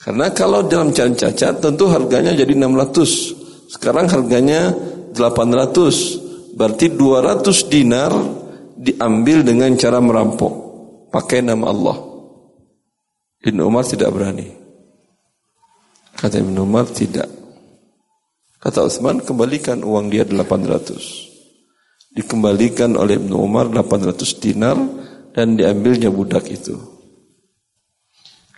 Karena 0.00 0.32
kalau 0.32 0.64
dalam 0.64 0.96
jalan 0.96 1.12
cacat 1.12 1.60
tentu 1.60 1.84
harganya 1.92 2.32
jadi 2.32 2.56
600. 2.56 3.68
Sekarang 3.68 4.08
harganya 4.08 4.72
800. 5.12 6.56
Berarti 6.56 6.88
200 6.96 7.68
dinar 7.68 8.08
diambil 8.80 9.44
dengan 9.44 9.76
cara 9.76 10.00
merampok. 10.00 10.52
Pakai 11.12 11.44
nama 11.44 11.68
Allah. 11.68 11.98
Ibn 13.44 13.60
Umar 13.60 13.84
tidak 13.84 14.08
berani. 14.16 14.48
Kata 16.16 16.40
Ibn 16.40 16.56
Umar 16.56 16.88
tidak. 16.88 17.28
Kata 18.60 18.88
Utsman 18.88 19.20
kembalikan 19.20 19.84
uang 19.84 20.08
dia 20.12 20.24
800. 20.24 22.16
Dikembalikan 22.16 22.96
oleh 22.96 23.20
Ibn 23.20 23.32
Umar 23.36 23.68
800 23.68 24.16
dinar 24.40 24.76
dan 25.36 25.56
diambilnya 25.60 26.08
budak 26.08 26.48
itu. 26.48 26.76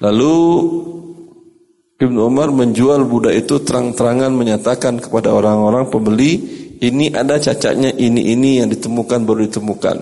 Lalu 0.03 0.35
Ibnu 2.03 2.19
Umar 2.19 2.51
menjual 2.51 3.07
budak 3.07 3.47
itu 3.47 3.63
terang-terangan 3.63 4.35
menyatakan 4.35 4.99
kepada 4.99 5.31
orang-orang 5.31 5.87
pembeli, 5.87 6.33
ini 6.83 7.15
ada 7.15 7.39
cacatnya 7.39 7.95
ini 7.95 8.35
ini 8.35 8.59
yang 8.59 8.67
ditemukan 8.75 9.23
baru 9.23 9.47
ditemukan. 9.47 9.97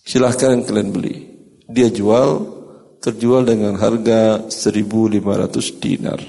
Silahkan 0.00 0.64
kalian 0.64 0.88
beli. 0.96 1.14
Dia 1.68 1.92
jual, 1.92 2.40
terjual 3.04 3.44
dengan 3.44 3.76
harga 3.76 4.48
1.500 4.48 5.20
dinar. 5.84 6.20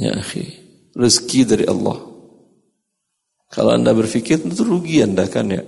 Ya 0.00 0.16
akhi, 0.16 0.48
rezeki 0.96 1.40
dari 1.44 1.64
Allah. 1.68 1.98
Kalau 3.52 3.76
anda 3.76 3.92
berpikir 3.92 4.40
itu 4.40 4.64
rugi 4.64 5.04
anda 5.04 5.28
kan 5.28 5.52
ya. 5.52 5.66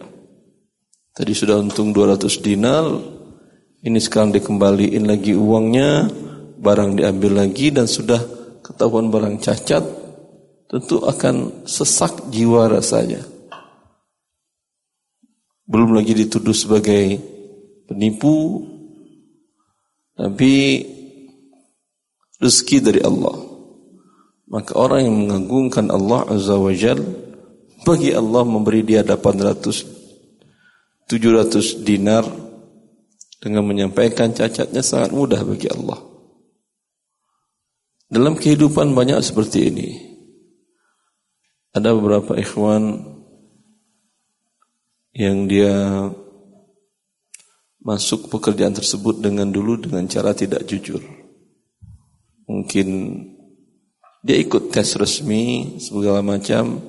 Tadi 1.12 1.32
sudah 1.36 1.60
untung 1.60 1.90
200 1.92 2.38
dinar, 2.40 2.86
ini 3.80 3.96
sekarang 3.96 4.36
dikembaliin 4.36 5.08
lagi 5.08 5.32
uangnya, 5.32 6.12
barang 6.60 7.00
diambil 7.00 7.44
lagi 7.44 7.72
dan 7.72 7.88
sudah 7.88 8.20
ketahuan 8.60 9.08
barang 9.08 9.40
cacat, 9.40 9.80
tentu 10.68 11.00
akan 11.00 11.64
sesak 11.64 12.28
jiwa 12.28 12.68
rasanya. 12.68 13.24
Belum 15.64 15.96
lagi 15.96 16.12
dituduh 16.12 16.52
sebagai 16.52 17.16
penipu, 17.88 18.68
tapi 20.12 20.84
rezeki 22.36 22.76
dari 22.84 23.00
Allah. 23.00 23.48
Maka 24.50 24.74
orang 24.76 25.06
yang 25.06 25.16
mengagungkan 25.24 25.88
Allah 25.88 26.26
Azza 26.26 26.58
wa 26.58 26.74
Jal, 26.74 27.00
bagi 27.86 28.12
Allah 28.12 28.44
memberi 28.44 28.84
dia 28.84 29.00
800 29.00 30.00
700 31.08 31.82
dinar 31.82 32.49
dengan 33.40 33.64
menyampaikan 33.64 34.36
cacatnya 34.36 34.84
sangat 34.84 35.16
mudah 35.16 35.40
bagi 35.42 35.66
Allah. 35.72 35.98
Dalam 38.10 38.36
kehidupan 38.36 38.92
banyak 38.92 39.18
seperti 39.24 39.58
ini. 39.72 39.88
Ada 41.70 41.94
beberapa 41.94 42.34
ikhwan 42.34 42.98
yang 45.14 45.46
dia 45.46 46.10
masuk 47.80 48.28
pekerjaan 48.28 48.76
tersebut 48.76 49.22
dengan 49.22 49.48
dulu 49.48 49.80
dengan 49.80 50.04
cara 50.10 50.36
tidak 50.36 50.66
jujur. 50.66 51.00
Mungkin 52.50 52.88
dia 54.20 54.36
ikut 54.36 54.68
tes 54.74 54.98
resmi 54.98 55.78
segala 55.80 56.20
macam, 56.20 56.82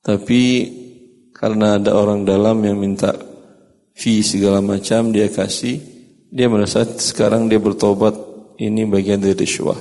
tapi 0.00 0.42
karena 1.36 1.78
ada 1.78 1.94
orang 1.94 2.26
dalam 2.26 2.58
yang 2.64 2.80
minta 2.80 3.14
fee 3.92 4.24
segala 4.24 4.64
macam 4.64 5.12
dia 5.12 5.28
kasih, 5.28 5.80
dia 6.32 6.48
merasa 6.48 6.84
sekarang 6.84 7.48
dia 7.48 7.60
bertobat 7.60 8.16
ini 8.56 8.88
bagian 8.88 9.20
dari 9.20 9.36
riswah. 9.36 9.78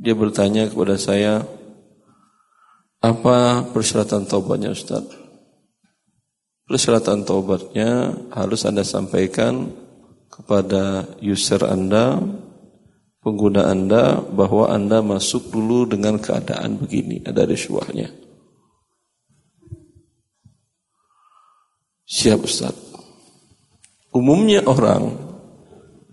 Dia 0.00 0.16
bertanya 0.16 0.70
kepada 0.70 0.96
saya, 0.96 1.44
apa 3.00 3.68
persyaratan 3.72 4.28
taubatnya 4.28 4.72
Ustaz? 4.72 5.04
Persyaratan 6.64 7.26
taubatnya 7.26 8.14
harus 8.30 8.62
Anda 8.62 8.86
sampaikan 8.86 9.74
kepada 10.30 11.10
user 11.18 11.66
Anda, 11.66 12.22
pengguna 13.20 13.68
Anda 13.68 14.22
bahwa 14.22 14.70
Anda 14.70 15.02
masuk 15.02 15.50
dulu 15.50 15.90
dengan 15.90 16.16
keadaan 16.22 16.78
begini, 16.80 17.26
ada 17.26 17.44
riswahnya. 17.44 18.08
Siap 22.06 22.40
Ustaz. 22.42 22.89
Umumnya 24.10 24.66
orang 24.66 25.30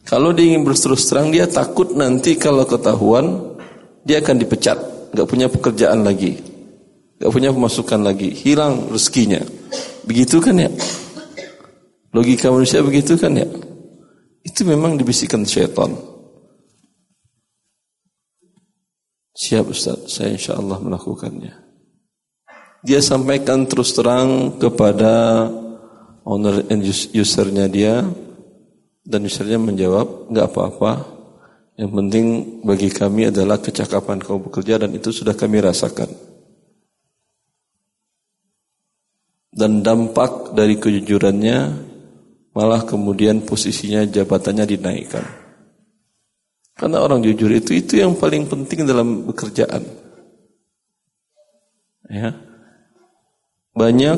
kalau 0.08 0.32
dia 0.32 0.56
ingin 0.56 0.64
berterus 0.64 1.04
terang 1.12 1.36
dia 1.36 1.44
takut 1.52 1.92
nanti 1.92 2.40
kalau 2.40 2.64
ketahuan 2.64 3.58
dia 4.08 4.24
akan 4.24 4.40
dipecat, 4.40 5.12
nggak 5.12 5.28
punya 5.28 5.52
pekerjaan 5.52 6.08
lagi, 6.08 6.40
nggak 7.20 7.28
punya 7.28 7.52
pemasukan 7.52 8.08
lagi, 8.08 8.32
hilang 8.32 8.88
rezekinya. 8.88 9.44
Begitu 10.08 10.40
kan 10.40 10.56
ya? 10.56 10.72
Logika 12.16 12.48
manusia 12.48 12.80
begitu 12.80 13.20
kan 13.20 13.36
ya? 13.36 13.44
Itu 14.48 14.64
memang 14.64 14.96
dibisikkan 14.96 15.44
syaitan. 15.44 15.92
Siap 19.36 19.68
Ustaz, 19.68 20.08
saya 20.08 20.32
insya 20.32 20.56
Allah 20.56 20.80
melakukannya. 20.80 21.52
Dia 22.88 23.04
sampaikan 23.04 23.68
terus 23.68 23.92
terang 23.92 24.56
kepada 24.56 25.46
owner 26.28 26.68
and 26.68 26.84
usernya 27.16 27.72
dia 27.72 28.04
dan 29.08 29.24
usernya 29.24 29.56
menjawab 29.56 30.28
nggak 30.28 30.48
apa-apa 30.52 30.92
yang 31.80 31.94
penting 31.96 32.26
bagi 32.68 32.92
kami 32.92 33.32
adalah 33.32 33.64
kecakapan 33.64 34.20
kau 34.20 34.44
bekerja 34.44 34.84
dan 34.84 34.92
itu 34.92 35.16
sudah 35.16 35.32
kami 35.32 35.64
rasakan 35.64 36.12
dan 39.58 39.82
dampak 39.82 40.52
dari 40.52 40.76
kejujurannya 40.76 41.88
malah 42.58 42.82
kemudian 42.90 43.46
posisinya 43.46 44.02
jabatannya 44.10 44.66
dinaikkan. 44.66 45.26
Karena 46.74 47.06
orang 47.06 47.22
jujur 47.22 47.50
itu 47.54 47.78
itu 47.78 48.02
yang 48.02 48.18
paling 48.18 48.50
penting 48.50 48.86
dalam 48.86 49.26
bekerjaan. 49.30 49.82
Ya. 52.10 52.34
Banyak 53.78 54.18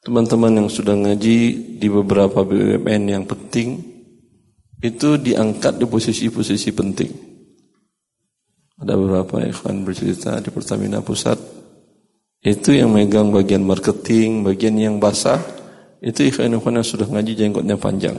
teman-teman 0.00 0.64
yang 0.64 0.68
sudah 0.72 0.96
ngaji 0.96 1.38
di 1.76 1.88
beberapa 1.88 2.44
BUMN 2.44 3.02
yang 3.08 3.24
penting 3.28 3.80
itu 4.80 5.20
diangkat 5.20 5.76
di 5.76 5.84
posisi-posisi 5.84 6.72
penting. 6.72 7.12
Ada 8.80 8.96
beberapa 8.96 9.44
ikhwan 9.44 9.84
bercerita 9.84 10.40
di 10.40 10.48
Pertamina 10.48 11.04
Pusat 11.04 11.36
itu 12.40 12.72
yang 12.72 12.96
megang 12.96 13.28
bagian 13.28 13.60
marketing, 13.60 14.40
bagian 14.40 14.80
yang 14.80 14.96
basah 14.96 15.36
itu 16.00 16.32
ikhwan-ikhwan 16.32 16.80
yang 16.80 16.88
sudah 16.88 17.04
ngaji 17.04 17.36
jenggotnya 17.36 17.76
panjang 17.76 18.16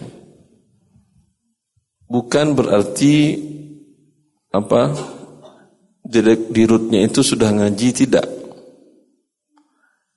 bukan 2.11 2.51
berarti 2.51 3.39
apa 4.51 4.91
dirutnya 6.51 7.07
itu 7.07 7.23
sudah 7.23 7.55
ngaji 7.55 7.87
tidak. 7.95 8.27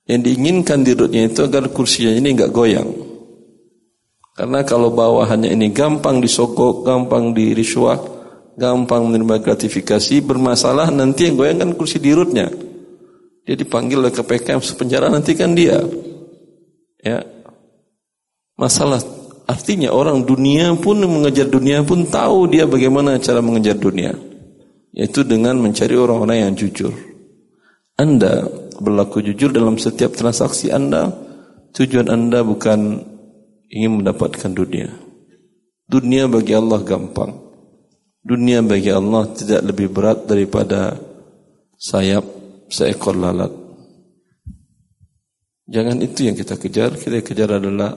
Yang 0.05 0.21
diinginkan 0.21 0.85
dirutnya 0.85 1.25
itu 1.25 1.41
agar 1.41 1.65
kursinya 1.73 2.13
ini 2.13 2.37
enggak 2.37 2.53
goyang. 2.53 2.89
Karena 4.35 4.61
kalau 4.61 4.93
bawahannya 4.93 5.49
ini 5.49 5.73
gampang 5.73 6.21
disogok, 6.21 6.85
gampang 6.85 7.33
diriswah, 7.33 7.97
gampang 8.59 9.09
menerima 9.09 9.41
gratifikasi, 9.41 10.21
bermasalah 10.21 10.93
nanti 10.93 11.31
yang 11.31 11.35
goyang 11.39 11.57
kan 11.63 11.71
kursi 11.73 11.97
dirutnya. 11.97 12.51
Dia 13.45 13.55
dipanggil 13.57 14.01
oleh 14.01 14.13
KPK 14.13 14.61
penjara 14.77 15.09
nanti 15.09 15.33
kan 15.33 15.57
dia. 15.57 15.81
Ya. 17.01 17.21
Masalah 18.57 19.01
Artinya 19.45 19.93
orang 19.93 20.25
dunia 20.25 20.73
pun 20.73 20.97
mengejar 21.05 21.45
dunia 21.45 21.85
pun 21.85 22.01
tahu 22.09 22.49
dia 22.49 22.65
bagaimana 22.65 23.21
cara 23.21 23.45
mengejar 23.45 23.77
dunia. 23.77 24.17
Yaitu 24.89 25.21
dengan 25.21 25.61
mencari 25.61 25.93
orang-orang 25.93 26.49
yang 26.49 26.53
jujur. 26.57 26.93
Anda 27.93 28.49
berlaku 28.79 29.21
jujur 29.21 29.51
dalam 29.51 29.75
setiap 29.79 30.15
transaksi 30.15 30.71
Anda. 30.71 31.11
Tujuan 31.75 32.07
Anda 32.07 32.41
bukan 32.41 33.03
ingin 33.69 34.01
mendapatkan 34.01 34.51
dunia. 34.51 34.93
Dunia 35.85 36.25
bagi 36.31 36.55
Allah 36.55 36.81
gampang. 36.81 37.35
Dunia 38.25 38.65
bagi 38.65 38.89
Allah 38.89 39.29
tidak 39.37 39.61
lebih 39.69 39.93
berat 39.93 40.25
daripada 40.25 40.97
sayap 41.77 42.25
seekor 42.71 43.13
lalat. 43.13 43.53
Jangan 45.69 45.97
itu 46.01 46.29
yang 46.29 46.37
kita 46.37 46.57
kejar. 46.57 46.93
Kita 46.97 47.21
kejar 47.21 47.57
adalah 47.57 47.93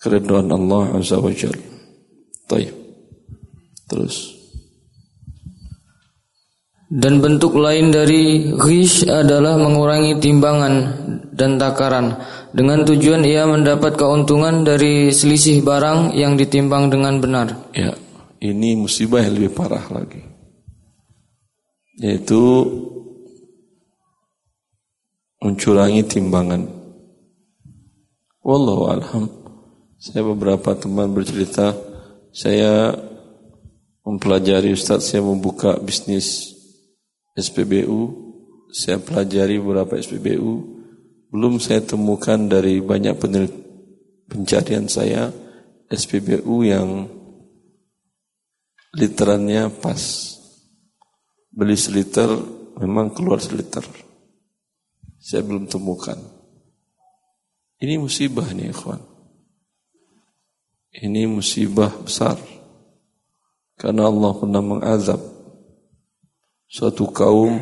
keriduan 0.00 0.48
Allah 0.48 0.96
Azza 0.96 1.20
wa 1.20 1.32
Jal. 1.32 1.56
Taib. 2.48 2.72
Terus. 3.88 4.39
Dan 6.90 7.22
bentuk 7.22 7.54
lain 7.54 7.94
dari 7.94 8.50
ghish 8.50 9.06
adalah 9.06 9.54
mengurangi 9.54 10.18
timbangan 10.18 10.74
dan 11.30 11.54
takaran 11.54 12.18
dengan 12.50 12.82
tujuan 12.82 13.22
ia 13.22 13.46
mendapat 13.46 13.94
keuntungan 13.94 14.66
dari 14.66 15.14
selisih 15.14 15.62
barang 15.62 16.18
yang 16.18 16.34
ditimbang 16.34 16.90
dengan 16.90 17.22
benar. 17.22 17.70
Ya, 17.70 17.94
ini 18.42 18.74
musibah 18.74 19.22
yang 19.22 19.38
lebih 19.38 19.54
parah 19.54 19.86
lagi. 19.86 20.18
Yaitu 22.02 22.66
mencurangi 25.38 26.02
timbangan. 26.10 26.66
Wallahu 28.42 28.90
alhamdulillah. 28.90 29.38
Saya 30.00 30.26
beberapa 30.26 30.74
teman 30.74 31.14
bercerita, 31.14 31.76
saya 32.34 32.98
mempelajari 34.02 34.74
Ustaz, 34.74 35.06
saya 35.06 35.22
membuka 35.22 35.76
bisnis 35.78 36.56
SPBU, 37.38 38.00
saya 38.70 38.98
pelajari 38.98 39.58
beberapa 39.62 39.98
SPBU, 39.98 40.52
belum 41.30 41.62
saya 41.62 41.82
temukan 41.82 42.50
dari 42.50 42.82
banyak 42.82 43.14
pencarian 44.26 44.90
saya 44.90 45.30
SPBU 45.90 46.66
yang 46.66 47.06
literannya 48.94 49.70
pas. 49.78 50.34
Beli 51.50 51.74
seliter, 51.74 52.30
memang 52.78 53.10
keluar 53.10 53.42
seliter. 53.42 53.82
Saya 55.18 55.42
belum 55.42 55.66
temukan. 55.66 56.16
Ini 57.82 57.98
musibah 57.98 58.46
nih, 58.54 58.70
ikhwan. 58.70 59.02
Ini 60.90 61.26
musibah 61.26 61.90
besar. 62.02 62.38
Karena 63.78 64.10
Allah 64.10 64.32
pernah 64.36 64.62
mengazab 64.62 65.39
suatu 66.70 67.10
kaum 67.10 67.58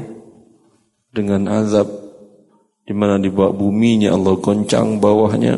dengan 1.09 1.48
azab 1.48 1.89
di 2.85 2.93
mana 2.93 3.16
di 3.16 3.32
bawah 3.32 3.56
buminya 3.56 4.12
Allah 4.12 4.36
goncang 4.36 5.01
bawahnya 5.01 5.56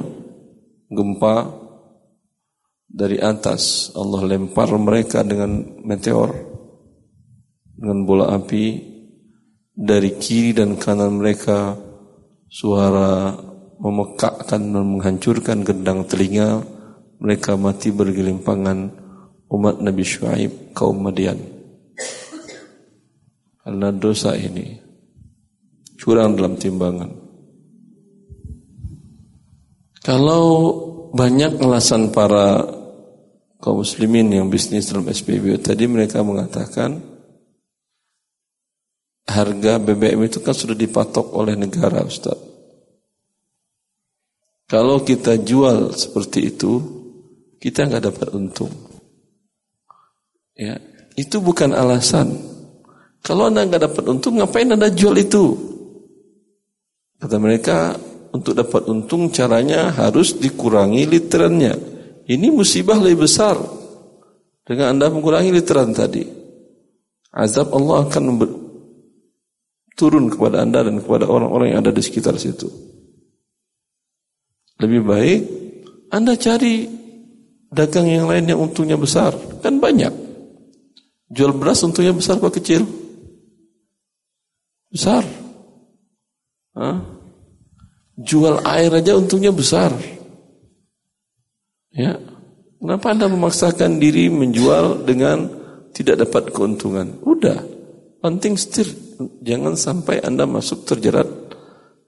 gempa 0.87 1.51
dari 2.87 3.19
atas 3.19 3.91
Allah 3.99 4.23
lempar 4.23 4.71
mereka 4.79 5.27
dengan 5.27 5.83
meteor 5.83 6.31
dengan 7.75 8.07
bola 8.07 8.31
api 8.39 8.87
dari 9.75 10.15
kiri 10.15 10.55
dan 10.55 10.79
kanan 10.79 11.19
mereka 11.19 11.75
suara 12.47 13.35
memekakkan 13.81 14.63
dan 14.63 14.85
menghancurkan 14.85 15.67
gendang 15.67 16.07
telinga 16.07 16.63
mereka 17.19 17.59
mati 17.59 17.91
bergelimpangan 17.91 18.95
umat 19.51 19.83
Nabi 19.83 20.05
Shu'aib 20.05 20.73
kaum 20.73 21.05
Madian. 21.05 21.37
Karena 23.71 23.95
dosa 23.95 24.35
ini 24.35 24.83
curang 25.95 26.35
dalam 26.35 26.59
timbangan. 26.59 27.07
Kalau 30.03 30.45
banyak 31.15 31.63
alasan 31.63 32.11
para 32.11 32.67
kaum 33.63 33.87
muslimin 33.87 34.27
yang 34.35 34.51
bisnis 34.51 34.91
dalam 34.91 35.07
SPBU 35.07 35.63
tadi 35.63 35.87
mereka 35.87 36.19
mengatakan 36.27 36.99
harga 39.31 39.79
BBM 39.79 40.27
itu 40.27 40.43
kan 40.43 40.51
sudah 40.51 40.75
dipatok 40.75 41.31
oleh 41.31 41.55
negara 41.55 42.03
Ustaz. 42.03 42.43
Kalau 44.67 45.07
kita 45.07 45.39
jual 45.47 45.95
seperti 45.95 46.59
itu, 46.59 46.83
kita 47.63 47.87
nggak 47.87 48.03
dapat 48.03 48.35
untung. 48.35 48.75
Ya, 50.59 50.75
itu 51.15 51.39
bukan 51.39 51.71
alasan. 51.71 52.50
Kalau 53.21 53.53
anda 53.53 53.69
nggak 53.69 53.83
dapat 53.91 54.05
untung, 54.09 54.41
ngapain 54.41 54.69
anda 54.69 54.89
jual 54.89 55.13
itu? 55.21 55.55
Kata 57.21 57.37
mereka, 57.37 57.95
untuk 58.31 58.55
dapat 58.55 58.87
untung 58.87 59.29
caranya 59.35 59.91
harus 59.91 60.39
dikurangi 60.39 61.05
literannya. 61.07 61.75
Ini 62.31 62.47
musibah 62.55 62.97
lebih 62.97 63.27
besar 63.27 63.59
dengan 64.63 64.97
anda 64.97 65.11
mengurangi 65.11 65.51
literan 65.51 65.91
tadi. 65.91 66.23
Azab 67.35 67.75
Allah 67.75 68.07
akan 68.07 68.25
turun 69.99 70.31
kepada 70.31 70.63
anda 70.63 70.87
dan 70.87 71.03
kepada 71.03 71.27
orang-orang 71.27 71.75
yang 71.75 71.81
ada 71.83 71.93
di 71.95 72.03
sekitar 72.03 72.39
situ. 72.39 72.71
Lebih 74.81 75.01
baik 75.05 75.41
anda 76.11 76.35
cari 76.39 76.87
dagang 77.71 78.11
yang 78.11 78.27
lain 78.27 78.47
yang 78.51 78.63
untungnya 78.63 78.99
besar? 78.99 79.35
Kan 79.63 79.79
banyak. 79.79 80.11
Jual 81.31 81.55
beras 81.55 81.83
untungnya 81.87 82.15
besar 82.15 82.43
apa 82.43 82.51
kecil? 82.51 83.00
Besar. 84.91 85.23
Hah? 86.75 86.99
Jual 88.21 88.61
air 88.67 88.91
aja 88.91 89.17
untungnya 89.17 89.55
besar. 89.55 89.95
Ya. 91.95 92.19
Kenapa 92.81 93.13
Anda 93.15 93.31
memaksakan 93.31 94.03
diri 94.03 94.29
menjual 94.29 95.07
dengan 95.07 95.47
tidak 95.95 96.27
dapat 96.27 96.51
keuntungan? 96.51 97.23
Udah. 97.23 97.63
Penting 98.21 98.59
setir. 98.59 98.91
Jangan 99.41 99.77
sampai 99.77 100.21
Anda 100.25 100.45
masuk 100.45 100.89
terjerat 100.89 101.29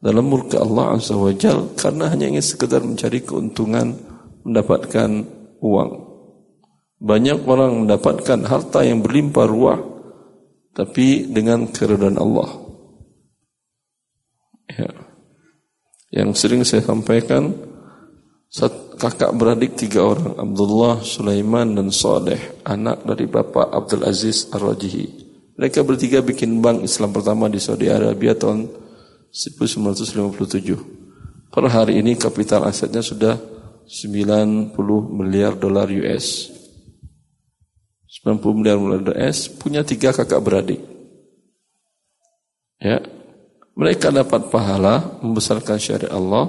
dalam 0.03 0.27
murka 0.27 0.59
Allah 0.59 0.99
Azza 0.99 1.15
wa 1.15 1.31
karena 1.77 2.11
hanya 2.11 2.27
ingin 2.27 2.43
sekedar 2.43 2.83
mencari 2.83 3.23
keuntungan, 3.23 3.95
mendapatkan 4.43 5.11
uang. 5.63 5.91
Banyak 7.03 7.39
orang 7.47 7.87
mendapatkan 7.87 8.47
harta 8.47 8.83
yang 8.83 9.03
berlimpah 9.05 9.47
ruah 9.47 9.81
tapi 10.73 11.29
dengan 11.29 11.69
keridhaan 11.69 12.17
Allah. 12.17 12.62
Ya. 14.71 14.91
Yang 16.13 16.29
sering 16.37 16.63
saya 16.63 16.85
sampaikan 16.85 17.57
kakak 19.01 19.33
beradik 19.35 19.81
tiga 19.81 20.05
orang 20.05 20.37
Abdullah, 20.37 21.01
Sulaiman 21.01 21.75
dan 21.75 21.89
Saleh 21.89 22.63
anak 22.63 23.03
dari 23.03 23.27
bapak 23.27 23.73
Abdul 23.73 24.05
Aziz 24.05 24.47
Ar-Rajihi. 24.53 25.25
Mereka 25.57 25.81
bertiga 25.83 26.21
bikin 26.21 26.61
bank 26.61 26.85
Islam 26.85 27.11
pertama 27.11 27.49
di 27.49 27.59
Saudi 27.59 27.89
Arabia 27.89 28.37
tahun 28.37 28.69
1957. 29.33 31.51
Per 31.53 31.65
hari 31.69 32.01
ini 32.01 32.17
kapital 32.17 32.69
asetnya 32.69 33.01
sudah 33.01 33.37
90 33.89 34.77
miliar 35.13 35.57
dolar 35.57 35.89
US. 35.89 36.53
90 38.23 38.61
miliar 38.61 38.77
dolar 38.77 39.17
US 39.17 39.49
punya 39.49 39.81
tiga 39.83 40.13
kakak 40.13 40.41
beradik. 40.45 40.81
Ya, 42.79 43.01
mereka 43.73 44.13
dapat 44.13 44.53
pahala 44.53 45.21
membesarkan 45.25 45.81
syariat 45.81 46.13
Allah, 46.13 46.49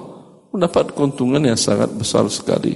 mendapat 0.51 0.91
keuntungan 0.91 1.39
yang 1.39 1.55
sangat 1.55 1.87
besar 1.95 2.27
sekali. 2.27 2.75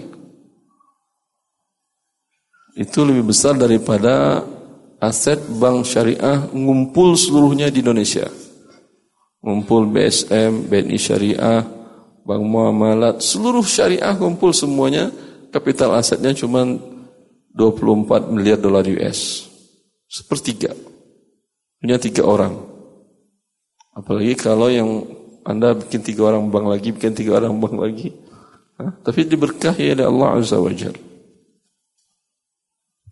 Itu 2.78 3.04
lebih 3.04 3.34
besar 3.34 3.58
daripada 3.58 4.46
aset 5.02 5.42
bank 5.58 5.84
syariah 5.84 6.48
ngumpul 6.54 7.18
seluruhnya 7.18 7.74
di 7.74 7.82
Indonesia. 7.82 8.30
Ngumpul 9.42 9.90
BSM, 9.90 10.70
BNI 10.70 10.98
Syariah, 10.98 11.62
bank 12.26 12.44
muamalat, 12.44 13.22
seluruh 13.22 13.64
syariah 13.64 14.14
kumpul 14.18 14.52
semuanya, 14.52 15.10
kapital 15.50 15.96
asetnya 15.98 16.34
cuma 16.34 16.66
24 17.58 18.30
miliar 18.30 18.62
dolar 18.62 18.86
US. 18.86 19.50
Sepertiga. 20.06 20.72
Punya 21.82 21.98
tiga 21.98 22.26
orang. 22.26 22.77
Apalagi 23.98 24.38
kalau 24.38 24.70
yang 24.70 25.10
Anda 25.42 25.74
bikin 25.74 26.06
tiga 26.06 26.30
orang 26.30 26.54
bank 26.54 26.70
lagi, 26.70 26.94
bikin 26.94 27.18
tiga 27.18 27.42
orang 27.42 27.58
bank 27.58 27.76
lagi. 27.82 28.14
Hah? 28.78 28.94
Tapi 29.02 29.26
diberkahi 29.26 29.98
oleh 29.98 30.06
Allah 30.06 30.38
Azza 30.38 30.62
wa 30.62 30.70
Jal. 30.70 30.94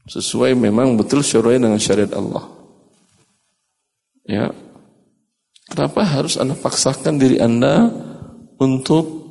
Sesuai 0.06 0.54
memang 0.54 0.94
betul 0.94 1.26
syariat 1.26 1.58
dengan 1.58 1.82
syariat 1.82 2.14
Allah. 2.14 2.46
Ya. 4.30 4.54
Kenapa 5.66 6.06
harus 6.06 6.38
Anda 6.38 6.54
paksakan 6.54 7.18
diri 7.18 7.42
Anda 7.42 7.90
untuk 8.62 9.26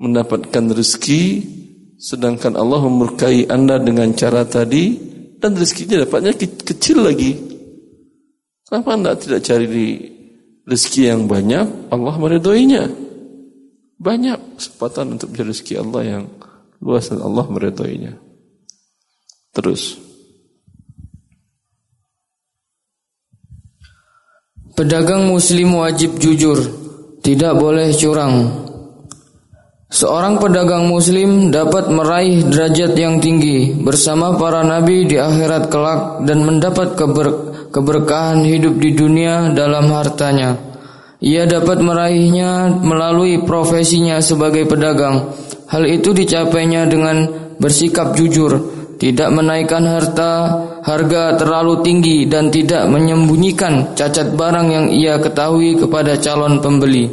mendapatkan 0.00 0.72
rezeki 0.72 1.24
sedangkan 2.00 2.56
Allah 2.56 2.80
memberkahi 2.88 3.52
Anda 3.52 3.76
dengan 3.76 4.16
cara 4.16 4.48
tadi 4.48 4.96
dan 5.36 5.52
rezekinya 5.52 6.08
dapatnya 6.08 6.32
kecil 6.40 7.04
lagi. 7.04 7.36
Kenapa 8.64 8.96
Anda 8.96 9.12
tidak 9.20 9.44
cari 9.44 9.66
di 9.68 10.15
rezeki 10.66 11.02
yang 11.14 11.22
banyak, 11.30 11.94
Allah 11.94 12.14
meridhoinya. 12.18 12.84
Banyak 13.96 14.60
kesempatan 14.60 15.16
untuk 15.16 15.32
mencari 15.32 15.48
rezeki 15.54 15.74
Allah 15.80 16.02
yang 16.04 16.24
luas 16.82 17.08
dan 17.08 17.22
Allah 17.22 17.46
meridhoinya. 17.48 18.12
Terus. 19.54 19.96
Pedagang 24.76 25.32
muslim 25.32 25.80
wajib 25.80 26.20
jujur, 26.20 26.60
tidak 27.24 27.56
boleh 27.56 27.96
curang. 27.96 28.66
Seorang 29.86 30.36
pedagang 30.42 30.90
muslim 30.90 31.48
dapat 31.48 31.88
meraih 31.88 32.44
derajat 32.44 32.92
yang 32.98 33.22
tinggi 33.22 33.72
bersama 33.72 34.36
para 34.36 34.60
nabi 34.60 35.08
di 35.08 35.16
akhirat 35.16 35.70
kelak 35.72 36.26
dan 36.26 36.42
mendapat 36.42 36.98
keber 36.98 37.45
keberkahan 37.70 38.44
hidup 38.44 38.76
di 38.78 38.94
dunia 38.94 39.52
dalam 39.52 39.90
hartanya. 39.92 40.56
Ia 41.22 41.48
dapat 41.48 41.80
meraihnya 41.80 42.82
melalui 42.84 43.40
profesinya 43.40 44.20
sebagai 44.20 44.68
pedagang. 44.68 45.32
Hal 45.66 45.88
itu 45.88 46.12
dicapainya 46.12 46.84
dengan 46.86 47.26
bersikap 47.56 48.12
jujur, 48.14 48.60
tidak 49.00 49.32
menaikkan 49.32 49.82
harta 49.82 50.32
harga 50.86 51.34
terlalu 51.34 51.82
tinggi 51.82 52.30
dan 52.30 52.52
tidak 52.52 52.86
menyembunyikan 52.86 53.96
cacat 53.98 54.38
barang 54.38 54.68
yang 54.70 54.86
ia 54.92 55.18
ketahui 55.18 55.74
kepada 55.74 56.14
calon 56.20 56.62
pembeli. 56.62 57.10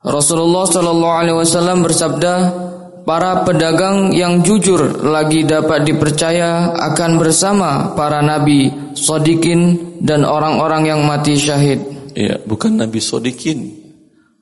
Rasulullah 0.00 0.64
Shallallahu 0.64 1.16
Alaihi 1.16 1.36
Wasallam 1.36 1.84
bersabda, 1.84 2.32
para 3.06 3.46
pedagang 3.46 4.12
yang 4.12 4.44
jujur 4.44 5.04
lagi 5.06 5.46
dapat 5.46 5.86
dipercaya 5.86 6.74
akan 6.92 7.20
bersama 7.20 7.96
para 7.96 8.20
nabi, 8.20 8.72
sodikin 8.96 9.96
dan 10.00 10.24
orang-orang 10.24 10.90
yang 10.90 11.00
mati 11.04 11.36
syahid. 11.36 11.80
Iya, 12.16 12.42
bukan 12.42 12.80
nabi 12.80 12.98
sodikin, 12.98 13.70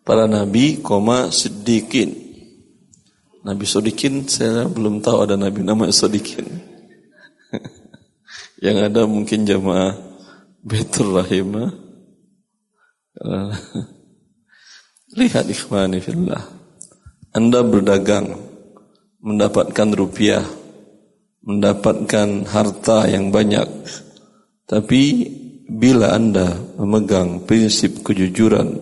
para 0.02 0.24
nabi, 0.24 0.80
koma 0.80 1.28
sedikin. 1.28 2.26
Nabi 3.44 3.64
sodikin 3.64 4.28
saya 4.28 4.66
belum 4.66 5.00
tahu 5.00 5.24
ada 5.24 5.38
nabi 5.38 5.64
nama 5.64 5.88
sodikin. 5.88 6.44
yang 8.64 8.82
ada 8.82 9.06
mungkin 9.06 9.46
jamaah 9.46 10.08
Betul 10.68 11.16
Rahimah. 11.16 11.70
Lihat 15.18 15.46
ikhwani 15.48 16.02
fillah. 16.02 16.42
Anda 17.32 17.62
berdagang, 17.62 18.34
mendapatkan 19.18 19.88
rupiah, 19.94 20.44
mendapatkan 21.42 22.46
harta 22.46 23.10
yang 23.10 23.34
banyak. 23.34 23.66
Tapi 24.68 25.02
bila 25.68 26.14
Anda 26.14 26.56
memegang 26.78 27.44
prinsip 27.44 28.00
kejujuran 28.06 28.78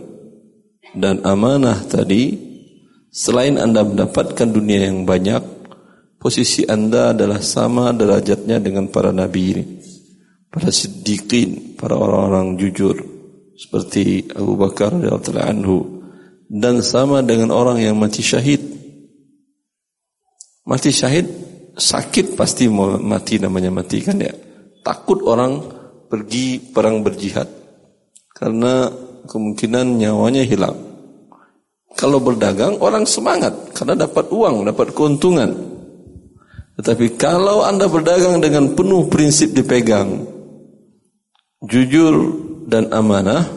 dan 0.94 1.24
amanah 1.24 1.82
tadi, 1.88 2.36
selain 3.10 3.56
Anda 3.56 3.82
mendapatkan 3.82 4.48
dunia 4.50 4.86
yang 4.92 5.08
banyak, 5.08 5.42
posisi 6.20 6.68
Anda 6.68 7.16
adalah 7.16 7.40
sama 7.40 7.90
derajatnya 7.96 8.60
dengan 8.60 8.92
para 8.92 9.10
nabi 9.10 9.42
ini. 9.56 9.64
Para 10.52 10.72
siddiqin, 10.72 11.76
para 11.76 11.98
orang-orang 11.98 12.56
jujur 12.56 12.96
seperti 13.56 14.28
Abu 14.36 14.56
Bakar 14.56 14.92
radhiyallahu 14.92 15.48
anhu 15.48 15.78
dan 16.46 16.84
sama 16.84 17.24
dengan 17.24 17.50
orang 17.50 17.80
yang 17.80 17.96
mati 17.96 18.20
syahid. 18.20 18.75
Mati 20.66 20.90
syahid 20.90 21.26
sakit 21.78 22.34
pasti 22.34 22.66
mau 22.66 22.98
mati 22.98 23.38
namanya 23.38 23.70
mati 23.70 24.02
kan 24.02 24.18
ya. 24.18 24.34
Takut 24.82 25.22
orang 25.22 25.62
pergi 26.10 26.58
perang 26.58 27.06
berjihad 27.06 27.46
karena 28.34 28.90
kemungkinan 29.30 29.98
nyawanya 29.98 30.42
hilang. 30.42 30.74
Kalau 31.96 32.20
berdagang 32.20 32.76
orang 32.82 33.06
semangat 33.08 33.72
karena 33.72 34.06
dapat 34.06 34.28
uang, 34.28 34.66
dapat 34.66 34.92
keuntungan. 34.92 35.50
Tetapi 36.76 37.16
kalau 37.16 37.64
Anda 37.64 37.88
berdagang 37.88 38.42
dengan 38.44 38.76
penuh 38.76 39.08
prinsip 39.08 39.56
dipegang, 39.56 40.28
jujur 41.64 42.14
dan 42.68 42.92
amanah, 42.92 43.48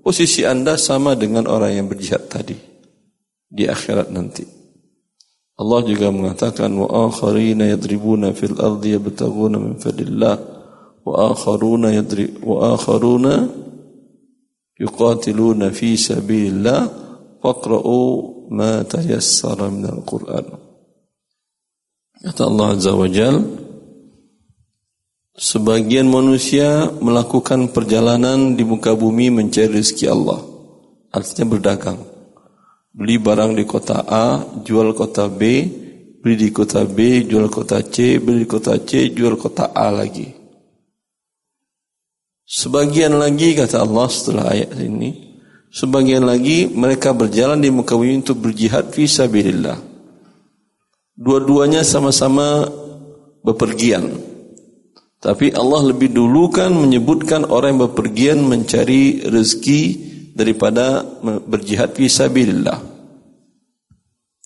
posisi 0.00 0.48
Anda 0.48 0.80
sama 0.80 1.12
dengan 1.12 1.44
orang 1.44 1.76
yang 1.76 1.86
berjihad 1.92 2.24
tadi 2.32 2.56
di 3.52 3.68
akhirat 3.68 4.08
nanti. 4.08 4.57
Allah 5.58 5.80
juga 5.82 6.14
mengatakan 6.14 6.70
wa 6.78 7.10
akharina 7.10 7.66
yadribuna 7.66 8.30
fil 8.30 8.54
ardi 8.62 8.94
yabtaguna 8.94 9.58
min 9.58 9.74
fadlillah 9.74 10.36
wa 11.02 11.34
akharuna 11.34 11.90
yadri 11.90 12.30
wa 12.38 12.78
akharuna 12.78 13.50
yuqatiluna 14.78 15.74
fi 15.74 15.98
sabilillah 15.98 16.80
faqra'u 17.42 18.02
ma 18.54 18.86
tayassara 18.86 19.66
min 19.66 19.90
al-Qur'an. 19.90 20.46
Kata 22.22 22.42
Allah 22.46 22.66
Azza 22.74 22.94
wa 22.94 23.06
Jalla 23.10 23.42
Sebagian 25.38 26.10
manusia 26.10 26.90
melakukan 26.98 27.70
perjalanan 27.70 28.58
di 28.58 28.66
muka 28.66 28.98
bumi 28.98 29.30
mencari 29.30 29.70
rezeki 29.70 30.10
Allah. 30.10 30.42
Artinya 31.14 31.46
berdagang. 31.46 32.02
Beli 32.94 33.16
barang 33.20 33.52
di 33.54 33.64
kota 33.68 34.04
A, 34.04 34.40
jual 34.64 34.96
kota 34.96 35.28
B, 35.28 35.40
beli 36.20 36.36
di 36.36 36.48
kota 36.52 36.84
B, 36.88 37.24
jual 37.28 37.48
kota 37.52 37.84
C, 37.84 38.16
beli 38.18 38.44
di 38.44 38.48
kota 38.48 38.76
C, 38.82 39.12
jual 39.12 39.36
kota 39.36 39.70
A 39.72 39.92
lagi. 39.92 40.28
Sebagian 42.48 43.20
lagi 43.20 43.52
kata 43.52 43.84
Allah 43.84 44.08
setelah 44.08 44.44
ayat 44.56 44.72
ini, 44.80 45.36
sebagian 45.68 46.24
lagi 46.24 46.64
mereka 46.72 47.12
berjalan 47.12 47.60
di 47.60 47.68
muka 47.68 47.92
bumi 47.92 48.24
untuk 48.24 48.40
berjihad 48.40 48.88
fi 48.90 49.04
sabilillah. 49.04 49.76
Dua-duanya 51.12 51.84
sama-sama 51.84 52.64
bepergian 53.44 54.28
tapi 55.18 55.50
Allah 55.50 55.90
lebih 55.90 56.14
dulu 56.14 56.46
kan 56.54 56.70
menyebutkan 56.70 57.42
orang 57.42 57.74
yang 57.74 57.90
berpergian 57.90 58.38
mencari 58.46 59.26
rezeki 59.26 60.07
daripada 60.38 61.02
berjihad 61.42 61.98
fi 61.98 62.06
sabilillah. 62.06 62.78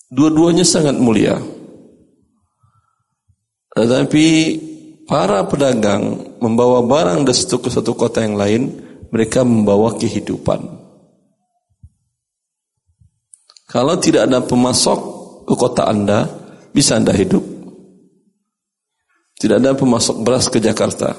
Dua-duanya 0.09 0.65
sangat 0.65 0.97
mulia. 0.97 1.37
Tetapi 3.77 4.27
para 5.05 5.45
pedagang 5.49 6.37
membawa 6.41 6.81
barang 6.85 7.29
dari 7.29 7.37
satu 7.37 7.61
ke 7.61 7.69
satu 7.69 7.93
kota 7.93 8.25
yang 8.25 8.37
lain, 8.37 8.63
mereka 9.13 9.45
membawa 9.45 9.97
kehidupan. 9.97 10.81
Kalau 13.73 13.97
tidak 13.97 14.29
ada 14.29 14.45
pemasok 14.45 15.01
ke 15.49 15.55
kota 15.57 15.89
Anda, 15.89 16.29
bisa 16.77 17.01
Anda 17.01 17.17
hidup. 17.17 17.41
Tidak 19.41 19.57
ada 19.57 19.73
pemasok 19.73 20.21
beras 20.21 20.53
ke 20.53 20.61
Jakarta. 20.61 21.17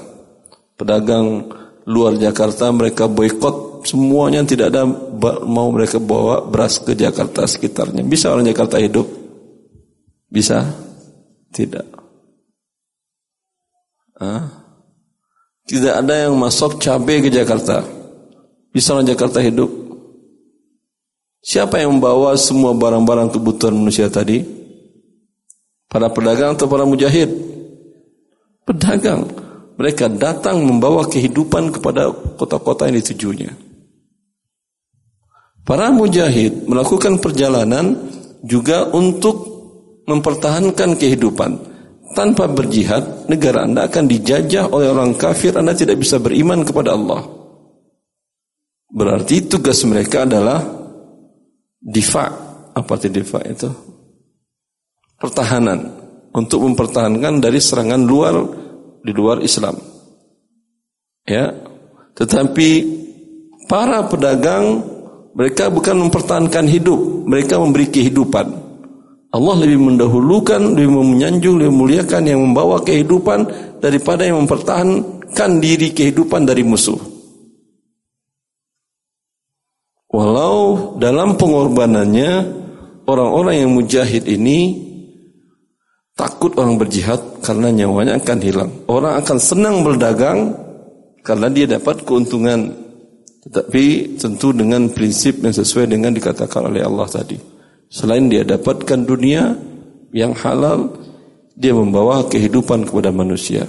Pedagang 0.78 1.50
luar 1.90 2.14
Jakarta 2.14 2.70
mereka 2.70 3.10
boykot 3.10 3.73
semuanya 3.84 4.42
tidak 4.42 4.72
ada 4.72 4.88
mau 5.44 5.68
mereka 5.70 6.00
bawa 6.00 6.44
beras 6.48 6.80
ke 6.80 6.96
Jakarta 6.96 7.44
sekitarnya. 7.44 8.02
Bisa 8.02 8.32
orang 8.32 8.48
Jakarta 8.48 8.80
hidup? 8.80 9.06
Bisa? 10.32 10.66
Tidak. 11.54 11.86
Hah? 14.18 14.42
Tidak 15.64 15.94
ada 15.94 16.28
yang 16.28 16.34
masuk 16.36 16.82
cabai 16.82 17.24
ke 17.24 17.30
Jakarta. 17.32 17.80
Bisa 18.74 18.92
orang 18.92 19.08
Jakarta 19.08 19.38
hidup? 19.38 19.70
Siapa 21.44 21.78
yang 21.78 22.00
membawa 22.00 22.34
semua 22.40 22.72
barang-barang 22.72 23.30
kebutuhan 23.32 23.76
manusia 23.76 24.08
tadi? 24.08 24.42
Para 25.86 26.10
pedagang 26.10 26.56
atau 26.58 26.66
para 26.66 26.82
mujahid? 26.82 27.30
Pedagang. 28.66 29.28
Mereka 29.78 30.10
datang 30.10 30.64
membawa 30.64 31.06
kehidupan 31.06 31.70
kepada 31.70 32.10
kota-kota 32.34 32.90
yang 32.90 32.98
ditujunya. 32.98 33.63
Para 35.64 35.88
mujahid 35.88 36.68
melakukan 36.68 37.24
perjalanan 37.24 37.96
juga 38.44 38.84
untuk 38.92 39.36
mempertahankan 40.04 41.00
kehidupan. 41.00 41.72
Tanpa 42.14 42.46
berjihad, 42.46 43.26
negara 43.26 43.66
Anda 43.66 43.90
akan 43.90 44.04
dijajah 44.06 44.70
oleh 44.70 44.92
orang 44.92 45.18
kafir, 45.18 45.56
Anda 45.56 45.74
tidak 45.74 45.98
bisa 45.98 46.22
beriman 46.22 46.62
kepada 46.62 46.94
Allah. 46.94 47.26
Berarti 48.94 49.50
tugas 49.50 49.82
mereka 49.82 50.22
adalah 50.22 50.62
difa. 51.82 52.30
Apa 52.70 52.92
itu 53.02 53.10
difa 53.10 53.42
itu? 53.42 53.66
Pertahanan. 55.18 56.04
Untuk 56.34 56.62
mempertahankan 56.62 57.42
dari 57.42 57.58
serangan 57.58 58.02
luar 58.06 58.34
di 59.02 59.10
luar 59.10 59.42
Islam. 59.42 59.74
Ya. 61.26 61.50
Tetapi 62.14 62.70
para 63.66 64.06
pedagang 64.06 64.93
mereka 65.34 65.66
bukan 65.66 66.06
mempertahankan 66.06 66.70
hidup, 66.70 67.26
mereka 67.26 67.58
memberi 67.58 67.90
kehidupan. 67.90 68.46
Allah 69.34 69.54
lebih 69.66 69.82
mendahulukan, 69.82 70.78
lebih 70.78 70.94
menyanjung, 70.94 71.58
lebih 71.58 71.74
memuliakan 71.74 72.22
yang 72.22 72.38
membawa 72.38 72.78
kehidupan 72.86 73.50
daripada 73.82 74.22
yang 74.22 74.46
mempertahankan 74.46 75.50
diri 75.58 75.90
kehidupan 75.90 76.46
dari 76.46 76.62
musuh. 76.62 76.94
Walau 80.14 80.94
dalam 81.02 81.34
pengorbanannya 81.34 82.30
orang-orang 83.10 83.66
yang 83.66 83.74
mujahid 83.74 84.30
ini 84.30 84.86
takut 86.14 86.54
orang 86.54 86.78
berjihad 86.78 87.42
karena 87.42 87.74
nyawanya 87.74 88.22
akan 88.22 88.38
hilang. 88.38 88.70
Orang 88.86 89.18
akan 89.18 89.38
senang 89.42 89.82
berdagang 89.82 90.54
karena 91.26 91.50
dia 91.50 91.66
dapat 91.66 92.06
keuntungan 92.06 92.83
tetapi 93.44 94.16
tentu 94.16 94.56
dengan 94.56 94.88
prinsip 94.88 95.44
yang 95.44 95.52
sesuai 95.52 95.92
dengan 95.92 96.16
dikatakan 96.16 96.64
oleh 96.64 96.80
Allah 96.80 97.04
tadi. 97.04 97.36
Selain 97.92 98.24
dia 98.32 98.40
dapatkan 98.40 99.04
dunia 99.04 99.52
yang 100.16 100.32
halal, 100.32 100.96
dia 101.52 101.76
membawa 101.76 102.24
kehidupan 102.24 102.88
kepada 102.88 103.12
manusia. 103.12 103.68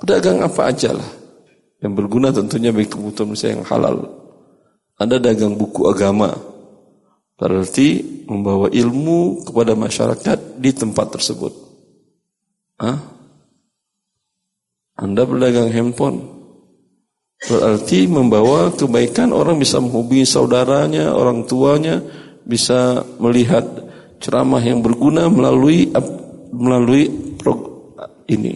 Pedagang 0.00 0.40
apa 0.40 0.72
aja 0.72 0.96
lah. 0.96 1.10
Yang 1.84 1.92
berguna 1.94 2.32
tentunya 2.32 2.72
bagi 2.72 2.88
kebutuhan 2.88 3.34
manusia 3.34 3.52
yang 3.52 3.62
halal. 3.68 4.08
Ada 4.96 5.20
dagang 5.20 5.54
buku 5.54 5.86
agama. 5.86 6.32
Berarti 7.38 8.02
membawa 8.26 8.66
ilmu 8.72 9.46
kepada 9.46 9.78
masyarakat 9.78 10.58
di 10.58 10.70
tempat 10.74 11.06
tersebut. 11.14 11.52
Hah? 12.82 12.98
Anda 14.98 15.22
berdagang 15.22 15.70
handphone. 15.70 16.37
Berarti 17.38 18.10
membawa 18.10 18.74
kebaikan 18.74 19.30
orang 19.30 19.62
bisa 19.62 19.78
menghubungi 19.78 20.26
saudaranya, 20.26 21.14
orang 21.14 21.46
tuanya, 21.46 22.02
bisa 22.42 23.06
melihat 23.22 23.62
ceramah 24.18 24.58
yang 24.58 24.82
berguna 24.82 25.30
melalui 25.30 25.86
melalui 26.50 27.06
ini. 28.26 28.54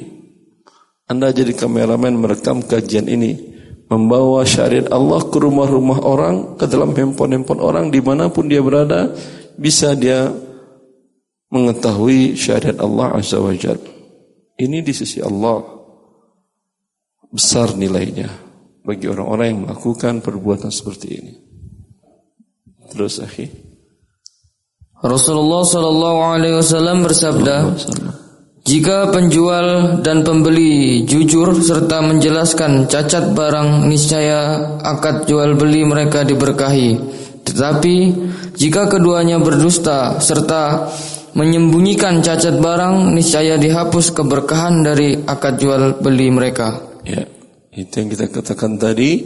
Anda 1.06 1.30
jadi 1.30 1.54
kameramen 1.54 2.18
merekam 2.18 2.66
kajian 2.66 3.06
ini, 3.06 3.38
membawa 3.86 4.42
syariat 4.42 4.90
Allah 4.90 5.30
ke 5.30 5.38
rumah-rumah 5.38 6.02
orang, 6.02 6.58
ke 6.58 6.66
dalam 6.66 6.90
handphone-handphone 6.90 7.62
orang 7.62 7.86
di 7.94 8.02
mana 8.02 8.34
pun 8.34 8.50
dia 8.50 8.58
berada, 8.58 9.14
bisa 9.54 9.94
dia 9.94 10.26
mengetahui 11.54 12.34
syariat 12.34 12.82
Allah 12.82 13.14
Azza 13.14 13.38
wa 13.38 13.54
Ini 14.58 14.78
di 14.82 14.90
sisi 14.90 15.22
Allah 15.22 15.62
besar 17.30 17.76
nilainya 17.78 18.51
bagi 18.82 19.06
orang-orang 19.06 19.46
yang 19.46 19.60
melakukan 19.66 20.18
perbuatan 20.18 20.70
seperti 20.74 21.08
ini. 21.14 21.32
Terus 22.90 23.22
akhi. 23.22 23.46
Rasulullah 25.02 25.66
Shallallahu 25.66 26.20
Alaihi 26.22 26.54
Wasallam 26.58 27.02
bersabda, 27.02 27.74
jika 28.62 29.10
penjual 29.10 29.98
dan 30.06 30.22
pembeli 30.22 31.02
jujur 31.02 31.58
serta 31.58 31.98
menjelaskan 32.06 32.86
cacat 32.86 33.34
barang, 33.34 33.90
niscaya 33.90 34.62
akad 34.78 35.26
jual 35.26 35.58
beli 35.58 35.82
mereka 35.82 36.22
diberkahi. 36.22 36.94
Tetapi 37.42 37.96
jika 38.54 38.86
keduanya 38.86 39.42
berdusta 39.42 40.22
serta 40.22 40.86
menyembunyikan 41.34 42.22
cacat 42.22 42.62
barang, 42.62 43.10
niscaya 43.10 43.58
dihapus 43.58 44.14
keberkahan 44.14 44.86
dari 44.86 45.18
akad 45.26 45.58
jual 45.58 45.98
beli 45.98 46.30
mereka. 46.30 46.78
Ya. 47.02 47.41
Itu 47.72 48.04
yang 48.04 48.12
kita 48.12 48.28
katakan 48.28 48.76
tadi, 48.76 49.24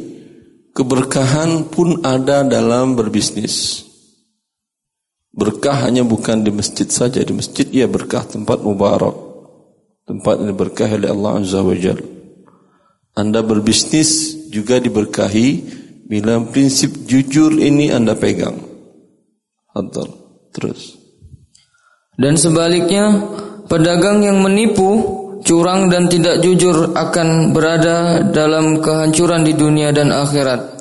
keberkahan 0.70 1.66
pun 1.66 2.06
ada 2.06 2.46
dalam 2.46 2.94
berbisnis. 2.94 3.82
Berkah 5.34 5.84
hanya 5.84 6.06
bukan 6.06 6.46
di 6.46 6.54
masjid 6.54 6.86
saja, 6.86 7.18
di 7.20 7.34
masjid 7.34 7.66
ia 7.74 7.90
berkah 7.90 8.22
tempat 8.22 8.62
mubarak. 8.62 9.12
Tempat 10.06 10.46
ini 10.46 10.54
berkah 10.54 10.86
oleh 10.86 11.10
Allah 11.10 11.42
Azza 11.42 11.60
wa 11.60 11.74
Jal. 11.74 11.98
Anda 13.18 13.42
berbisnis 13.42 14.38
juga 14.54 14.78
diberkahi 14.78 15.48
bila 16.06 16.38
prinsip 16.46 16.94
jujur 17.10 17.58
ini 17.58 17.90
Anda 17.90 18.14
pegang. 18.14 18.62
Hadal. 19.74 20.08
Terus. 20.54 20.94
Dan 22.16 22.38
sebaliknya, 22.38 23.12
pedagang 23.66 24.24
yang 24.24 24.40
menipu 24.40 25.25
curang 25.42 25.92
dan 25.92 26.08
tidak 26.08 26.40
jujur 26.40 26.94
akan 26.94 27.52
berada 27.52 28.22
dalam 28.30 28.80
kehancuran 28.80 29.42
di 29.44 29.52
dunia 29.52 29.92
dan 29.92 30.14
akhirat. 30.14 30.76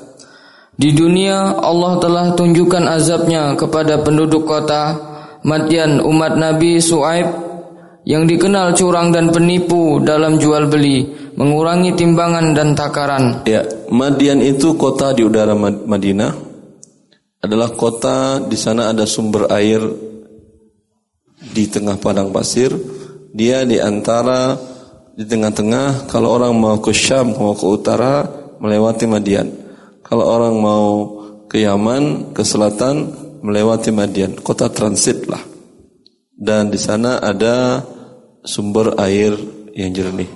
Di 0.76 0.92
dunia 0.92 1.56
Allah 1.56 2.00
telah 2.04 2.26
tunjukkan 2.36 2.84
azabnya 2.84 3.56
kepada 3.56 4.04
penduduk 4.04 4.44
kota 4.44 5.00
Madian 5.46 6.04
umat 6.04 6.36
Nabi 6.36 6.84
Su'aib 6.84 7.28
yang 8.06 8.28
dikenal 8.28 8.76
curang 8.78 9.10
dan 9.10 9.32
penipu 9.32 10.04
dalam 10.04 10.38
jual 10.38 10.68
beli, 10.68 11.06
mengurangi 11.40 11.96
timbangan 11.98 12.54
dan 12.54 12.78
takaran. 12.78 13.46
Ya, 13.48 13.66
Madian 13.90 14.44
itu 14.44 14.78
kota 14.78 15.16
di 15.16 15.26
udara 15.26 15.56
Madinah. 15.58 16.34
Adalah 17.46 17.78
kota 17.78 18.42
di 18.42 18.58
sana 18.58 18.90
ada 18.90 19.06
sumber 19.06 19.46
air 19.54 19.86
di 21.54 21.70
tengah 21.70 22.02
padang 22.02 22.34
pasir 22.34 22.74
dia 23.36 23.68
di 23.68 23.76
antara 23.84 24.56
di 25.12 25.28
tengah-tengah 25.28 26.08
kalau 26.08 26.40
orang 26.40 26.56
mau 26.56 26.80
ke 26.80 26.96
Syam 26.96 27.36
mau 27.36 27.52
ke 27.52 27.68
utara 27.68 28.24
melewati 28.64 29.04
Madian. 29.12 29.52
Kalau 30.00 30.24
orang 30.24 30.56
mau 30.56 30.88
ke 31.52 31.60
Yaman 31.60 32.32
ke 32.32 32.48
selatan 32.48 33.12
melewati 33.44 33.92
Madian. 33.92 34.40
Kota 34.40 34.72
transit 34.72 35.28
lah. 35.28 35.44
Dan 36.32 36.72
di 36.72 36.80
sana 36.80 37.20
ada 37.20 37.84
sumber 38.48 38.96
air 39.04 39.36
yang 39.76 39.92
jernih. 39.92 40.32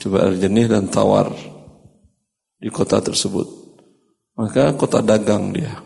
Coba 0.00 0.28
air 0.28 0.40
jernih 0.40 0.72
dan 0.72 0.88
tawar 0.88 1.36
di 2.56 2.72
kota 2.72 3.04
tersebut. 3.04 3.44
Maka 4.40 4.72
kota 4.72 5.04
dagang 5.04 5.52
dia. 5.52 5.84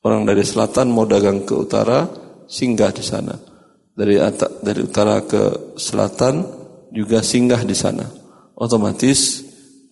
Orang 0.00 0.24
dari 0.24 0.44
selatan 0.44 0.88
mau 0.88 1.04
dagang 1.04 1.44
ke 1.44 1.52
utara 1.52 2.08
singgah 2.44 2.92
di 2.92 3.00
sana 3.00 3.53
dari 3.94 4.18
dari 4.60 4.80
utara 4.82 5.22
ke 5.22 5.74
selatan 5.78 6.42
juga 6.90 7.22
singgah 7.22 7.62
di 7.62 7.74
sana. 7.74 8.06
Otomatis 8.54 9.42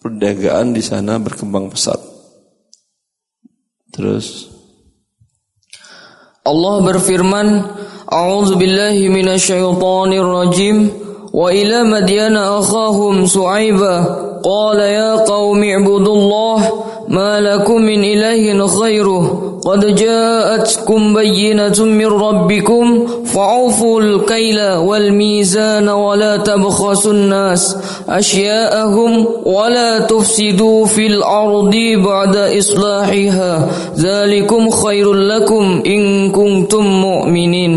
perdagangan 0.03 0.75
di 0.75 0.83
sana 0.83 1.19
berkembang 1.23 1.71
pesat. 1.71 1.99
Terus 3.95 4.51
Allah 6.43 6.83
berfirman, 6.83 7.47
"A'udzu 8.11 8.59
billahi 8.59 9.07
minasyaitonir 9.07 10.27
rajim." 10.27 10.77
Wa 11.33 11.49
ila 11.49 11.81
madyana 11.89 12.61
akhahum 12.61 13.25
Su'aiba 13.25 13.95
qala 14.45 14.85
ya 14.85 15.13
qaumi 15.25 15.81
ibudullah 15.81 16.61
ma 17.09 17.41
lakum 17.41 17.81
min 17.81 18.05
ilahin 18.05 18.61
khairuh 18.61 19.42
قد 19.66 19.96
جاءتكم 19.96 21.14
بينة 21.14 21.78
من 21.80 22.06
ربكم 22.06 23.08
فأوفوا 23.26 24.02
الكيل 24.02 24.60
والميزان 24.62 25.90
ولا 25.90 26.38
تبخسوا 26.38 27.14
الناس 27.14 27.78
أشياءهم 28.10 29.28
ولا 29.46 30.00
تفسدوا 30.00 30.86
في 30.86 31.08
الأرض 31.08 31.76
بعد 32.06 32.36
إصلاحها 32.36 33.68
ذلكم 33.98 34.70
خير 34.70 35.14
لكم 35.14 35.84
إن 35.86 36.32
كنتم 36.32 36.84
مؤمنين 36.86 37.74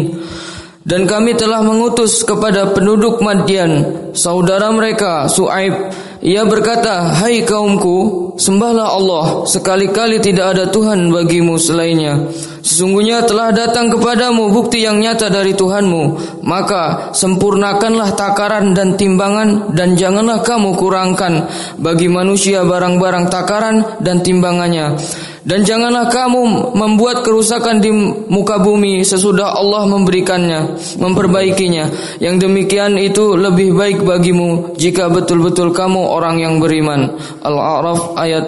Dan 0.80 1.04
kami 1.04 1.36
telah 1.36 1.60
mengutus 1.60 2.24
kepada 2.24 2.72
penduduk 2.72 3.20
Madian, 3.20 3.84
saudara 4.16 4.72
mereka 4.72 5.28
Su'aib. 5.28 5.76
Ia 6.24 6.42
berkata, 6.48 7.20
Hai 7.20 7.44
kaumku, 7.44 8.23
sembahlah 8.35 8.87
Allah, 8.95 9.25
sekali-kali 9.47 10.19
tidak 10.19 10.55
ada 10.55 10.65
Tuhan 10.71 11.11
bagimu 11.11 11.55
selainnya. 11.59 12.31
Sesungguhnya 12.65 13.21
telah 13.29 13.53
datang 13.53 13.93
kepadamu 13.93 14.49
bukti 14.49 14.81
yang 14.81 14.97
nyata 14.97 15.29
dari 15.29 15.53
Tuhanmu. 15.53 16.03
Maka 16.41 17.13
sempurnakanlah 17.13 18.17
takaran 18.17 18.73
dan 18.73 18.97
timbangan 18.97 19.69
dan 19.77 19.93
janganlah 19.93 20.41
kamu 20.41 20.73
kurangkan 20.73 21.45
bagi 21.77 22.09
manusia 22.09 22.65
barang-barang 22.65 23.29
takaran 23.29 24.01
dan 24.01 24.25
timbangannya. 24.25 24.97
Dan 25.45 25.61
janganlah 25.61 26.09
kamu 26.09 26.73
membuat 26.73 27.21
kerusakan 27.21 27.77
di 27.77 27.93
muka 28.33 28.57
bumi 28.65 29.05
sesudah 29.05 29.53
Allah 29.53 29.85
memberikannya, 29.85 30.73
memperbaikinya. 30.97 32.17
Yang 32.17 32.49
demikian 32.49 32.97
itu 32.97 33.37
lebih 33.37 33.77
baik 33.77 34.01
bagimu 34.01 34.73
jika 34.73 35.05
betul-betul 35.05 35.69
kamu 35.69 36.01
orang 36.01 36.41
yang 36.41 36.57
beriman. 36.57 37.13
Al-A'raf 37.45 38.17
ayat 38.25 38.45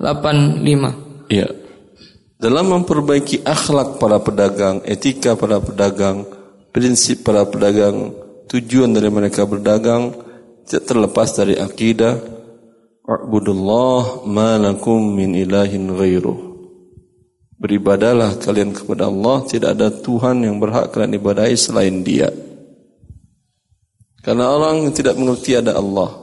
85. 0.00 1.28
Iya. 1.28 1.48
Dalam 2.38 2.70
memperbaiki 2.70 3.42
akhlak 3.42 3.98
para 3.98 4.22
pedagang, 4.22 4.80
etika 4.86 5.34
para 5.34 5.58
pedagang, 5.58 6.24
prinsip 6.70 7.26
para 7.26 7.42
pedagang, 7.44 8.14
tujuan 8.46 8.94
dari 8.94 9.10
mereka 9.10 9.42
berdagang 9.44 10.14
tidak 10.68 10.84
terlepas 10.84 11.28
dari 11.32 11.56
akidah, 11.56 12.14
Wa'budullah 13.08 14.28
ma 14.28 14.60
lakum 14.60 15.00
min 15.00 15.32
ilahin 15.32 15.88
ghairuh. 15.96 16.38
Beribadalah 17.56 18.36
kalian 18.36 18.76
kepada 18.76 19.08
Allah, 19.08 19.48
tidak 19.48 19.74
ada 19.74 19.88
Tuhan 19.88 20.44
yang 20.44 20.60
berhak 20.60 20.92
kalian 20.92 21.16
ibadahi 21.16 21.56
selain 21.56 22.04
Dia. 22.04 22.28
Karena 24.20 24.52
orang 24.52 24.92
tidak 24.92 25.16
mengerti 25.16 25.56
ada 25.56 25.74
Allah, 25.74 26.20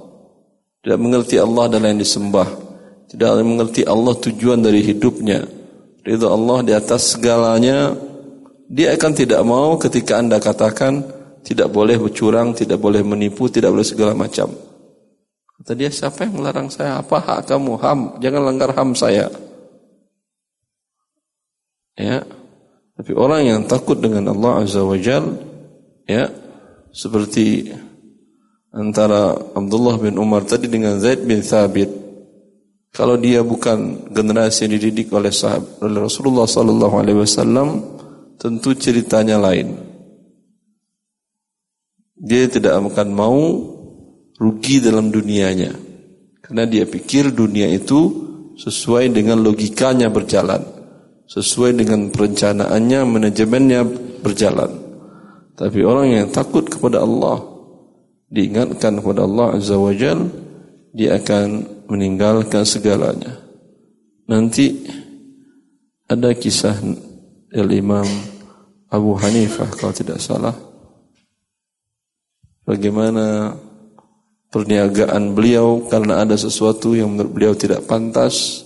tidak 0.86 0.99
mengerti 1.02 1.41
Allah 1.41 1.64
adalah 1.65 1.90
yang 1.90 1.99
disembah, 1.99 2.48
tidak 3.11 3.41
mengerti 3.45 3.86
Allah 3.86 4.15
tujuan 4.18 4.60
dari 4.61 4.82
hidupnya, 4.82 5.45
ridha 6.02 6.27
Allah 6.30 6.60
di 6.65 6.73
atas 6.73 7.18
segalanya, 7.18 7.94
dia 8.65 8.94
akan 8.98 9.11
tidak 9.14 9.41
mau 9.45 9.77
ketika 9.77 10.18
anda 10.18 10.41
katakan 10.41 11.06
tidak 11.45 11.69
boleh 11.69 12.02
bercurang, 12.02 12.57
tidak 12.57 12.82
boleh 12.82 13.06
menipu, 13.06 13.45
tidak 13.45 13.69
boleh 13.69 13.86
segala 13.86 14.18
macam. 14.18 14.49
Kata 15.61 15.72
dia, 15.77 15.94
siapa 15.94 16.26
yang 16.26 16.41
melarang 16.41 16.68
saya? 16.73 16.99
Apa 16.99 17.22
hak 17.22 17.40
kamu? 17.48 17.73
Ham, 17.80 17.99
jangan 18.19 18.41
langgar 18.44 18.73
ham 18.73 18.98
saya. 18.98 19.30
Ya. 21.95 22.26
Tapi 22.95 23.11
orang 23.15 23.45
yang 23.45 23.61
takut 23.69 24.02
dengan 24.02 24.34
Allah 24.34 24.65
Azza 24.65 24.84
wa 24.84 24.98
Jal, 24.99 25.38
ya, 26.10 26.34
seperti 26.91 27.72
antara 28.73 29.36
Abdullah 29.56 29.95
bin 29.99 30.19
Umar 30.19 30.44
tadi 30.44 30.68
dengan 30.68 30.99
Zaid 30.99 31.23
bin 31.23 31.40
Thabit. 31.45 32.05
Kalau 32.96 33.20
dia 33.20 33.44
bukan 33.44 34.08
generasi 34.08 34.72
yang 34.72 34.80
dididik 34.80 35.12
oleh 35.12 35.28
sahabat 35.28 35.84
oleh 35.84 36.00
Rasulullah 36.00 36.48
sallallahu 36.48 36.96
alaihi 36.96 37.20
wasallam, 37.20 37.84
tentu 38.40 38.72
ceritanya 38.72 39.36
lain. 39.36 39.76
Dia 42.16 42.48
tidak 42.48 42.80
akan 42.80 43.12
mau 43.12 43.36
rugi 44.40 44.80
dalam 44.80 45.12
dunianya. 45.12 45.76
Karena 46.40 46.64
dia 46.64 46.88
pikir 46.88 47.36
dunia 47.36 47.68
itu 47.68 48.00
sesuai 48.56 49.12
dengan 49.12 49.44
logikanya 49.44 50.08
berjalan. 50.08 50.64
Sesuai 51.28 51.76
dengan 51.76 52.08
perencanaannya, 52.16 53.00
manajemennya 53.04 53.84
berjalan. 54.24 54.72
Tapi 55.60 55.84
orang 55.84 56.16
yang 56.16 56.28
takut 56.32 56.64
kepada 56.72 57.04
Allah, 57.04 57.44
diingatkan 58.32 59.04
kepada 59.04 59.28
Allah 59.28 59.60
Azza 59.60 59.76
wa 59.76 59.92
dia 60.96 61.20
akan 61.20 61.75
meninggalkan 61.90 62.66
segalanya. 62.66 63.41
Nanti 64.26 64.86
ada 66.10 66.34
kisah 66.34 66.78
Al-Imam 67.53 68.06
Abu 68.90 69.18
Hanifah 69.18 69.70
kalau 69.74 69.94
tidak 69.94 70.22
salah. 70.22 70.53
Bagaimana 72.66 73.53
perniagaan 74.49 75.36
beliau 75.36 75.86
karena 75.86 76.26
ada 76.26 76.34
sesuatu 76.40 76.95
yang 76.98 77.14
menurut 77.14 77.32
beliau 77.36 77.53
tidak 77.53 77.86
pantas. 77.86 78.66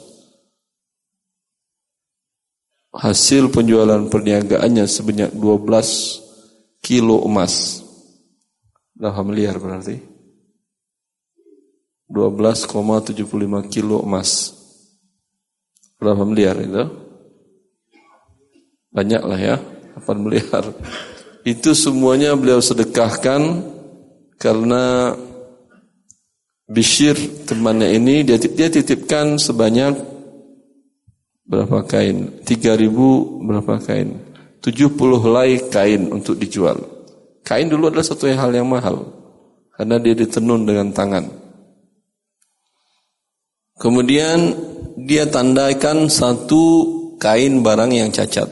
Hasil 2.89 3.51
penjualan 3.53 4.07
perniagaannya 4.07 4.85
sebanyak 4.87 5.31
12 5.35 6.83
kilo 6.83 7.21
emas. 7.25 7.83
Berapa 8.95 9.21
miliar 9.23 9.59
berarti? 9.59 10.18
12,75 12.09 13.69
kilo 13.69 14.01
emas. 14.01 14.57
Berapa 16.01 16.25
miliar 16.25 16.57
itu? 16.57 16.83
Banyak 18.89 19.21
lah 19.21 19.39
ya, 19.39 19.57
8 20.01 20.17
miliar. 20.17 20.73
Itu 21.45 21.77
semuanya 21.77 22.33
beliau 22.33 22.59
sedekahkan 22.59 23.61
karena 24.41 25.13
Bishir 26.69 27.17
temannya 27.49 27.97
ini 27.97 28.21
dia, 28.21 28.37
dia 28.37 28.69
titipkan 28.69 29.41
sebanyak 29.41 29.97
berapa 31.49 31.81
kain? 31.81 32.45
3000 32.45 32.93
berapa 33.41 33.81
kain? 33.81 34.21
70 34.61 34.93
helai 35.25 35.57
kain 35.73 36.13
untuk 36.13 36.37
dijual. 36.37 36.77
Kain 37.41 37.73
dulu 37.73 37.89
adalah 37.89 38.05
satu 38.05 38.29
hal 38.29 38.53
yang 38.53 38.69
mahal 38.69 39.01
karena 39.73 39.97
dia 39.97 40.13
ditenun 40.13 40.61
dengan 40.69 40.93
tangan. 40.93 41.38
Kemudian 43.79 44.51
dia 44.99 45.23
tandaikan 45.31 46.11
satu 46.11 46.63
kain 47.15 47.63
barang 47.63 47.91
yang 47.95 48.11
cacat. 48.11 48.51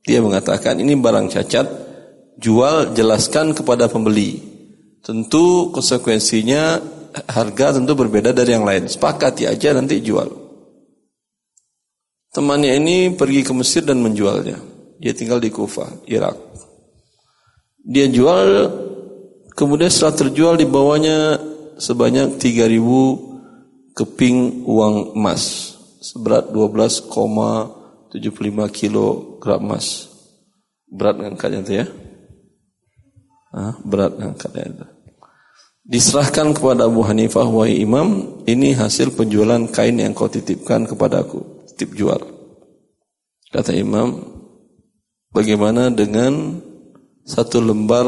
Dia 0.00 0.24
mengatakan 0.24 0.80
ini 0.80 0.96
barang 0.96 1.28
cacat, 1.28 1.66
jual 2.40 2.96
jelaskan 2.96 3.52
kepada 3.52 3.84
pembeli. 3.92 4.40
Tentu 5.04 5.68
konsekuensinya 5.76 6.80
harga 7.28 7.76
tentu 7.76 7.92
berbeda 7.92 8.32
dari 8.32 8.56
yang 8.56 8.64
lain. 8.64 8.88
Sepakati 8.88 9.44
aja 9.44 9.76
nanti 9.76 10.00
jual. 10.00 10.32
Temannya 12.32 12.80
ini 12.80 12.96
pergi 13.12 13.44
ke 13.44 13.52
Mesir 13.52 13.84
dan 13.84 14.00
menjualnya. 14.00 14.56
Dia 14.96 15.12
tinggal 15.12 15.36
di 15.36 15.52
Kufah, 15.52 16.08
Irak. 16.08 16.36
Dia 17.84 18.08
jual, 18.08 18.72
kemudian 19.52 19.92
setelah 19.92 20.16
terjual 20.16 20.54
dibawanya 20.56 21.36
sebanyak 21.76 22.40
3000 22.40 23.35
keping 23.96 24.68
uang 24.68 25.16
emas 25.16 25.72
seberat 26.06 26.52
12,75 26.54 27.10
kilogram 28.70 29.60
emas. 29.64 30.12
Berat 30.86 31.18
ngangkatnya 31.18 31.60
itu 31.66 31.72
ya? 31.82 31.86
Hah, 33.50 33.74
berat 33.82 34.14
ngangkatnya 34.14 34.64
itu. 34.70 34.86
Diserahkan 35.86 36.50
kepada 36.50 36.90
Abu 36.90 37.06
Hanifah, 37.06 37.46
wahai 37.46 37.78
imam, 37.78 38.42
ini 38.46 38.74
hasil 38.74 39.14
penjualan 39.14 39.70
kain 39.70 39.98
yang 39.98 40.14
kau 40.14 40.26
titipkan 40.26 40.86
kepadaku. 40.86 41.66
Titip 41.74 41.94
jual. 41.94 42.18
Kata 43.54 43.70
imam, 43.70 44.18
bagaimana 45.30 45.94
dengan 45.94 46.58
satu 47.22 47.62
lembar 47.62 48.06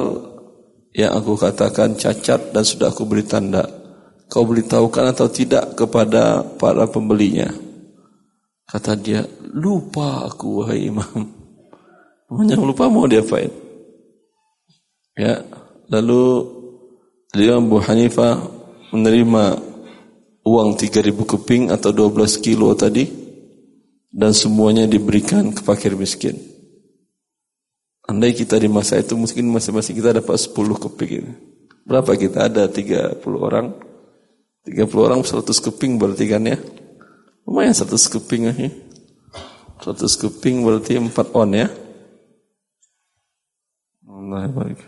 yang 0.91 1.15
aku 1.15 1.39
katakan 1.39 1.95
cacat 1.95 2.51
dan 2.51 2.65
sudah 2.67 2.91
aku 2.91 3.07
beri 3.07 3.23
tanda. 3.23 3.78
Kau 4.29 4.45
beritahukan 4.45 5.17
atau 5.17 5.27
tidak 5.33 5.73
kepada 5.73 6.45
para 6.45 6.85
pembelinya? 6.85 7.49
Kata 8.69 8.93
dia, 8.93 9.25
lupa 9.57 10.29
aku 10.29 10.63
wahai 10.65 10.93
imam. 10.93 11.25
Namanya 12.29 12.61
lupa 12.61 12.93
mau 12.93 13.09
diapain? 13.09 13.49
Ya, 15.17 15.41
lalu 15.89 16.59
Beliau 17.29 17.61
Abu 17.61 17.77
Hanifah 17.85 18.41
menerima 18.89 19.61
uang 20.49 20.69
3000 20.81 21.13
keping 21.13 21.69
atau 21.69 21.93
12 21.93 22.41
kilo 22.41 22.73
tadi 22.73 23.05
dan 24.09 24.33
semuanya 24.33 24.89
diberikan 24.89 25.53
ke 25.53 25.61
fakir 25.61 25.93
miskin. 25.93 26.41
Andai 28.09 28.33
kita 28.33 28.57
di 28.57 28.65
masa 28.73 28.97
itu 28.97 29.13
mungkin 29.13 29.53
masing-masing 29.53 30.01
kita 30.01 30.17
dapat 30.17 30.41
10 30.41 30.57
keping. 30.57 31.37
Berapa 31.85 32.17
kita 32.17 32.49
ada 32.49 32.65
30 32.65 33.21
orang? 33.37 33.77
30 34.69 35.07
orang 35.07 35.21
100 35.25 35.49
keping 35.49 35.97
berarti 35.97 36.25
kan 36.29 36.45
ya? 36.45 36.61
Lumayan 37.49 37.73
100 37.73 38.13
keping 38.13 38.53
ya. 38.53 38.55
100 39.81 40.21
keping 40.21 40.61
berarti 40.67 41.01
4 41.01 41.33
on 41.33 41.51
ya. 41.57 41.69
Allah 44.05 44.51
barik. 44.53 44.85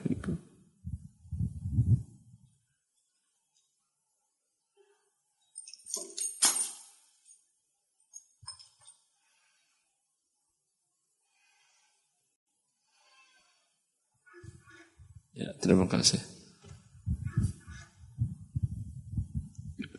Ya, 15.41 15.57
terima 15.57 15.89
kasih. 15.89 16.30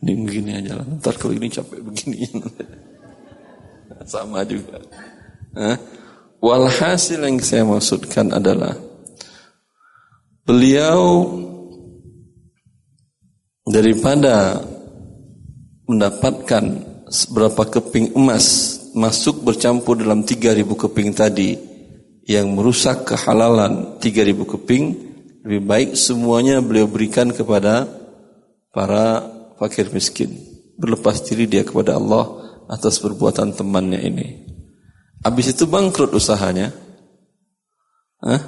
Ini 0.02 0.12
begini 0.18 0.52
aja 0.58 0.82
lah. 0.82 0.86
Ntar 0.98 1.14
kalau 1.22 1.38
ini 1.38 1.46
capek 1.46 1.80
begini. 1.86 2.26
Sama 4.12 4.42
juga. 4.50 4.82
Hah? 5.54 5.78
Walhasil 6.42 7.22
yang 7.22 7.38
saya 7.38 7.62
maksudkan 7.62 8.34
adalah 8.34 8.74
beliau 10.42 11.30
daripada 13.70 14.58
mendapatkan 15.86 16.64
berapa 17.30 17.64
keping 17.70 18.18
emas 18.18 18.80
masuk 18.98 19.46
bercampur 19.46 20.02
dalam 20.02 20.26
3000 20.26 20.66
keping 20.66 21.10
tadi 21.14 21.56
yang 22.26 22.52
merusak 22.58 23.06
kehalalan 23.06 24.02
3000 24.02 24.52
keping 24.58 24.84
lebih 25.46 25.62
baik 25.62 25.90
semuanya 25.94 26.58
beliau 26.58 26.90
berikan 26.90 27.30
kepada 27.30 27.86
para 28.74 29.41
fakir 29.62 29.94
miskin. 29.94 30.34
Berlepas 30.82 31.22
diri 31.22 31.46
dia 31.46 31.62
kepada 31.62 32.02
Allah 32.02 32.26
atas 32.66 32.98
perbuatan 32.98 33.54
temannya 33.54 34.02
ini. 34.02 34.28
Habis 35.22 35.54
itu 35.54 35.70
bangkrut 35.70 36.10
usahanya. 36.18 36.74
Hah? 38.26 38.42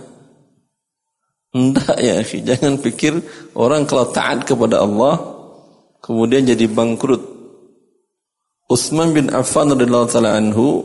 Enggak 1.54 2.02
ya, 2.02 2.18
jangan 2.26 2.82
pikir 2.82 3.22
orang 3.54 3.86
kalau 3.86 4.10
taat 4.10 4.42
kepada 4.42 4.82
Allah 4.82 5.22
kemudian 6.02 6.50
jadi 6.50 6.66
bangkrut. 6.66 7.22
Utsman 8.66 9.14
bin 9.14 9.30
Affan 9.30 9.70
radhiyallahu 9.70 10.10
taala 10.10 10.34
anhu 10.34 10.82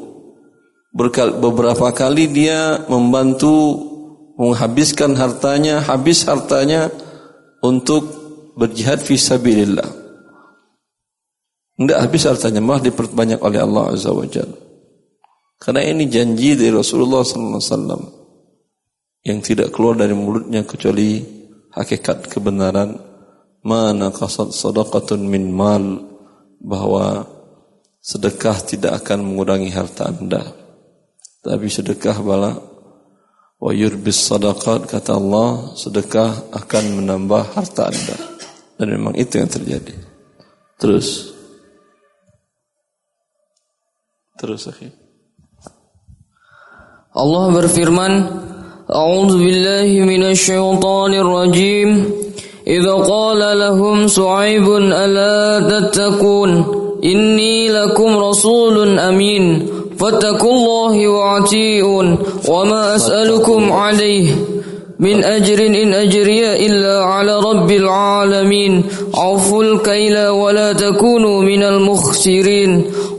beberapa 1.41 1.89
kali 1.97 2.29
dia 2.29 2.85
membantu 2.85 3.81
menghabiskan 4.37 5.17
hartanya, 5.17 5.81
habis 5.81 6.29
hartanya 6.29 6.93
untuk 7.65 8.05
berjihad 8.61 9.01
fi 9.01 9.17
sabilillah. 9.17 10.08
Tidak 11.79 11.99
habis 11.99 12.27
hartanya, 12.27 12.59
malah 12.59 12.83
diperbanyak 12.83 13.39
oleh 13.39 13.63
Allah 13.63 13.95
Azza 13.95 14.11
wa 14.11 14.27
Jalla. 14.27 14.59
Karena 15.59 15.83
ini 15.87 16.11
janji 16.11 16.59
dari 16.59 16.75
Rasulullah 16.75 17.23
wasallam 17.23 18.03
yang 19.27 19.39
tidak 19.43 19.75
keluar 19.75 19.99
dari 19.99 20.15
mulutnya 20.15 20.63
kecuali 20.63 21.19
hakikat 21.75 22.31
kebenaran 22.31 22.95
mana 23.67 24.15
kasat 24.15 24.55
sadaqatun 24.55 25.23
min 25.27 25.51
mal 25.51 25.83
bahwa 26.63 27.27
sedekah 27.99 28.59
tidak 28.63 29.03
akan 29.03 29.27
mengurangi 29.27 29.75
harta 29.75 30.15
Anda 30.15 30.47
tapi 31.43 31.67
sedekah 31.67 32.23
bala 32.23 32.55
Wa 33.59 33.75
yurbis 33.75 34.23
sadaqat 34.31 34.87
kata 34.87 35.19
Allah 35.19 35.75
sedekah 35.75 36.55
akan 36.55 37.03
menambah 37.03 37.59
harta 37.59 37.91
anda 37.91 38.17
dan 38.79 38.87
memang 38.95 39.19
itu 39.19 39.43
yang 39.43 39.51
terjadi. 39.51 39.99
Terus 40.79 41.35
Terus 44.39 44.71
akhi. 44.71 44.89
Allah 47.19 47.45
berfirman, 47.51 48.13
A'udzu 48.89 49.37
billahi 49.43 50.07
minasyaitonir 50.07 51.27
rajim. 51.27 51.91
إذا 52.69 52.93
قال 52.93 53.59
لهم 53.59 54.07
شعيب 54.07 54.69
ألا 54.93 55.61
تتقون 55.73 56.51
إني 57.05 57.69
لكم 57.69 58.17
رسول 58.17 58.99
أمين 58.99 59.67
فاتقوا 59.99 60.53
الله 60.53 61.09
وأطيعون 61.09 62.19
وما 62.49 62.97
أسألكم 62.97 63.73
عليه 63.73 64.29
من 65.00 65.24
أجر 65.24 65.60
إن 65.66 65.94
أجري 65.94 66.66
إلا 66.66 67.04
على 67.04 67.40
رب 67.40 67.72
العالمين 67.72 68.84
عفوا 69.16 69.64
الكيل 69.64 70.28
ولا 70.28 70.74
تكونوا 70.74 71.42
من 71.42 71.64
المخسرين 71.64 72.72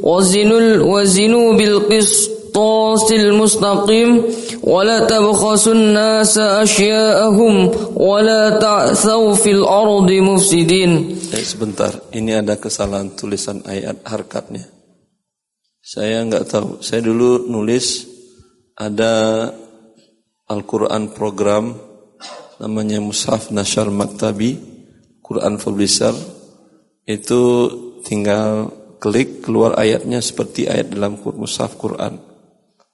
وزنوا, 0.02 0.60
وزنوا 0.82 1.52
بالقسطاس 1.52 3.12
المستقيم 3.12 4.22
ولا 4.62 4.98
تبخسوا 5.04 5.72
الناس 5.72 6.38
أشياءهم 6.38 7.70
ولا 7.96 8.58
تعثوا 8.58 9.34
في 9.34 9.50
الأرض 9.50 10.10
مفسدين 10.10 10.92
Eh, 11.34 11.42
sebentar, 11.42 11.90
ini 12.14 12.30
ada 12.30 12.54
kesalahan 12.54 13.10
tulisan 13.18 13.58
ayat 13.66 14.06
harkatnya. 14.06 14.70
Saya 15.82 16.22
nggak 16.22 16.46
tahu. 16.46 16.78
Saya 16.78 17.02
dulu 17.02 17.50
nulis 17.50 18.06
ada 18.78 19.50
Al-Quran 20.49 21.13
program 21.13 21.77
namanya 22.57 22.97
Mushaf 22.97 23.53
Nashar 23.53 23.93
Maktabi 23.93 24.57
Quran 25.21 25.61
Publisher 25.61 26.09
itu 27.05 27.41
tinggal 28.01 28.73
klik 28.97 29.45
keluar 29.45 29.77
ayatnya 29.77 30.17
seperti 30.25 30.65
ayat 30.65 30.89
dalam 30.89 31.21
Mushaf 31.21 31.77
Quran. 31.77 32.17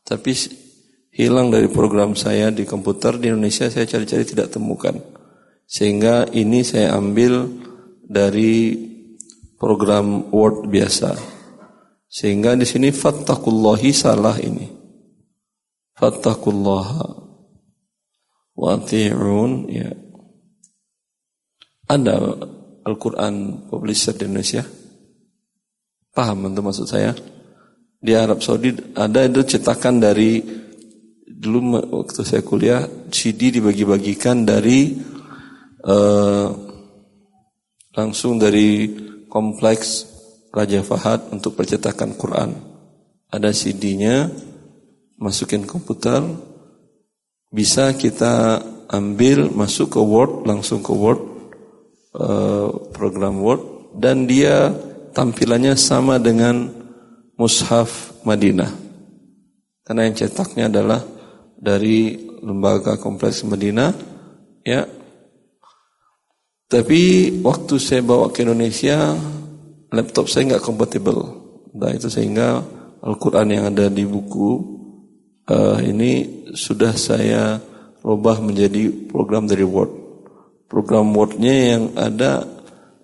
Tapi 0.03 0.31
hilang 1.15 1.47
dari 1.47 1.71
program 1.71 2.13
saya 2.19 2.51
di 2.51 2.67
komputer 2.67 3.15
di 3.23 3.31
Indonesia 3.31 3.71
saya 3.71 3.87
cari-cari 3.87 4.27
tidak 4.27 4.51
temukan. 4.51 4.99
Sehingga 5.63 6.27
ini 6.35 6.59
saya 6.61 6.99
ambil 6.99 7.47
dari 8.03 8.75
program 9.55 10.27
Word 10.29 10.67
biasa. 10.67 11.15
Sehingga 12.05 12.59
di 12.59 12.67
sini 12.67 12.91
fattakullahi 12.91 13.91
salah 13.95 14.35
ini. 14.43 14.67
Fattakullaha 15.95 17.24
wa 18.55 18.79
ati'un 18.79 19.51
ya. 19.69 19.91
Ada 21.85 22.17
Al-Quran 22.81 23.67
publisher 23.69 24.17
di 24.17 24.25
Indonesia? 24.25 24.65
Paham 26.15 26.49
itu 26.49 26.61
maksud 26.63 26.87
saya? 26.89 27.13
Di 28.01 28.13
Arab 28.15 28.41
Saudi 28.41 28.73
ada 28.97 29.21
itu 29.25 29.41
cetakan 29.45 30.01
dari 30.01 30.41
dulu 31.25 31.77
waktu 32.01 32.21
saya 32.25 32.41
kuliah 32.41 32.87
CD 33.11 33.53
dibagi-bagikan 33.53 34.47
dari 34.47 34.97
uh, 35.85 36.49
langsung 37.93 38.41
dari 38.41 38.89
kompleks 39.29 40.15
Raja 40.55 40.79
Fahad 40.81 41.35
untuk 41.35 41.59
percetakan 41.59 42.15
Quran. 42.15 42.55
Ada 43.27 43.51
CD-nya, 43.51 44.31
masukin 45.19 45.67
komputer, 45.67 46.23
bisa 47.55 47.95
kita 47.95 48.59
ambil 48.91 49.47
masuk 49.47 49.95
ke 49.95 50.01
Word, 50.03 50.43
langsung 50.43 50.83
ke 50.83 50.91
Word, 50.91 51.23
uh, 52.19 52.91
program 52.91 53.39
Word, 53.39 53.95
dan 53.95 54.27
dia 54.27 54.75
tampilannya 55.15 55.79
sama 55.79 56.19
dengan 56.19 56.67
Mushaf 57.39 58.11
Madinah. 58.27 58.67
Karena 59.87 60.03
yang 60.03 60.19
cetaknya 60.19 60.67
adalah 60.67 60.99
dari 61.55 62.19
lembaga 62.43 62.99
kompleks 62.99 63.47
Madinah, 63.47 63.95
ya. 64.67 64.83
Tapi 66.67 67.31
waktu 67.39 67.79
saya 67.79 68.03
bawa 68.03 68.35
ke 68.35 68.43
Indonesia, 68.43 69.15
laptop 69.95 70.27
saya 70.27 70.51
nggak 70.51 70.65
kompatibel. 70.65 71.23
Nah 71.71 71.93
itu 71.95 72.11
sehingga 72.11 72.59
Al-Quran 72.99 73.47
yang 73.53 73.63
ada 73.69 73.87
di 73.87 74.03
buku 74.03 74.74
uh, 75.49 75.77
ini 75.81 76.45
sudah 76.53 76.93
saya 76.97 77.59
rubah 78.05 78.41
menjadi 78.41 78.89
program 79.09 79.49
dari 79.49 79.65
Word. 79.65 79.91
Program 80.65 81.13
Wordnya 81.13 81.77
yang 81.77 81.83
ada, 81.97 82.45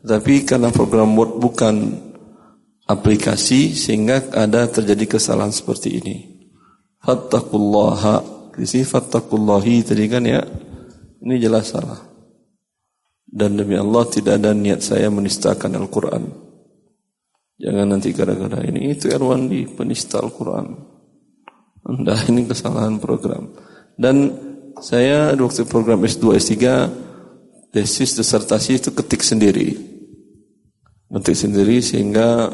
tapi 0.01 0.45
karena 0.45 0.73
program 0.73 1.13
Word 1.17 1.37
bukan 1.41 1.75
aplikasi 2.85 3.71
sehingga 3.77 4.33
ada 4.33 4.67
terjadi 4.67 5.17
kesalahan 5.17 5.53
seperti 5.53 6.01
ini. 6.01 6.15
Fattakullaha. 7.01 8.43
Di 8.51 8.67
sini 8.67 8.83
fattakullahi 8.83 9.79
tadi 9.81 10.05
kan 10.11 10.27
ya. 10.27 10.43
Ini 11.21 11.35
jelas 11.39 11.71
salah. 11.71 11.97
Dan 13.31 13.55
demi 13.55 13.79
Allah 13.79 14.03
tidak 14.11 14.43
ada 14.43 14.51
niat 14.51 14.83
saya 14.83 15.07
menistakan 15.07 15.79
Al-Quran. 15.79 16.27
Jangan 17.61 17.87
nanti 17.87 18.11
gara-gara 18.11 18.59
ini 18.67 18.91
itu 18.91 19.07
Erwandi 19.07 19.69
penista 19.71 20.19
Al-Quran. 20.19 20.90
Anda 21.91 22.15
ini 22.31 22.47
kesalahan 22.47 22.97
program. 22.97 23.51
Dan 23.99 24.31
saya 24.79 25.35
waktu 25.35 25.67
program 25.67 26.01
S2, 26.07 26.39
S3, 26.39 26.55
tesis, 27.75 28.15
disertasi 28.15 28.79
itu 28.79 28.89
ketik 28.95 29.21
sendiri. 29.21 29.75
Ketik 31.11 31.35
sendiri 31.35 31.83
sehingga 31.83 32.49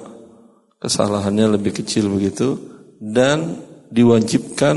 kesalahannya 0.82 1.56
lebih 1.56 1.78
kecil 1.78 2.10
begitu. 2.10 2.58
Dan 2.98 3.62
diwajibkan 3.94 4.76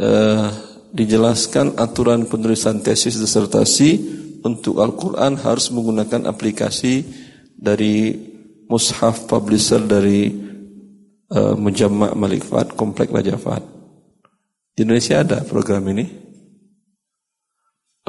uh, 0.00 0.48
dijelaskan 0.90 1.78
aturan 1.78 2.26
penulisan 2.26 2.82
tesis 2.82 3.14
disertasi 3.14 4.18
untuk 4.42 4.80
Al-Quran 4.82 5.38
harus 5.38 5.70
menggunakan 5.70 6.26
aplikasi 6.26 7.06
dari 7.54 8.16
mushaf 8.66 9.28
publisher 9.28 9.84
dari 9.84 10.49
uh, 11.30 11.54
Mujamma 11.56 12.12
Malik 12.14 12.46
Fahd, 12.46 12.74
Komplek 12.74 13.14
Raja. 13.14 13.38
Di 14.74 14.86
Indonesia 14.86 15.22
ada 15.22 15.42
program 15.46 15.86
ini. 15.90 16.06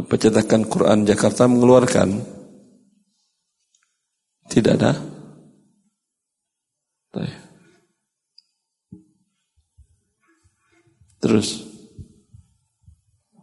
Percetakan 0.01 0.65
Quran 0.65 1.05
Jakarta 1.05 1.45
mengeluarkan. 1.45 2.09
Tidak 4.49 4.73
ada. 4.75 5.11
Terus. 11.21 11.69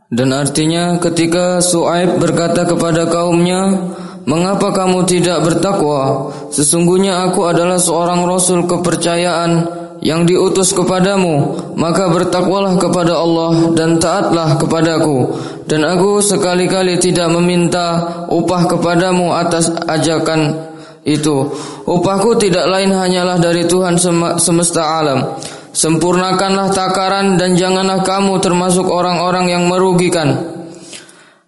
Dan 0.08 0.34
artinya 0.34 0.98
ketika 0.98 1.62
Su'aib 1.62 2.18
berkata 2.18 2.66
kepada 2.66 3.06
kaumnya, 3.06 3.92
Mengapa 4.28 4.76
kamu 4.76 5.08
tidak 5.08 5.40
bertakwa? 5.40 6.28
Sesungguhnya 6.52 7.24
aku 7.24 7.48
adalah 7.48 7.80
seorang 7.80 8.28
Rasul 8.28 8.68
kepercayaan 8.68 9.64
yang 10.04 10.28
diutus 10.28 10.76
kepadamu, 10.76 11.56
maka 11.80 12.12
bertakwalah 12.12 12.76
kepada 12.76 13.16
Allah 13.16 13.72
dan 13.72 13.96
taatlah 13.96 14.60
kepadaku. 14.60 15.32
Dan 15.64 15.80
aku 15.88 16.20
sekali-kali 16.20 17.00
tidak 17.00 17.32
meminta 17.32 18.04
upah 18.28 18.68
kepadamu 18.68 19.32
atas 19.32 19.72
ajakan 19.88 20.68
itu. 21.08 21.48
Upahku 21.88 22.36
tidak 22.36 22.68
lain 22.68 22.92
hanyalah 22.92 23.40
dari 23.40 23.64
Tuhan 23.64 23.96
semesta 24.36 25.00
alam. 25.00 25.40
Sempurnakanlah 25.72 26.68
takaran 26.76 27.40
dan 27.40 27.56
janganlah 27.56 28.04
kamu 28.04 28.44
termasuk 28.44 28.84
orang-orang 28.92 29.56
yang 29.56 29.64
merugikan. 29.72 30.57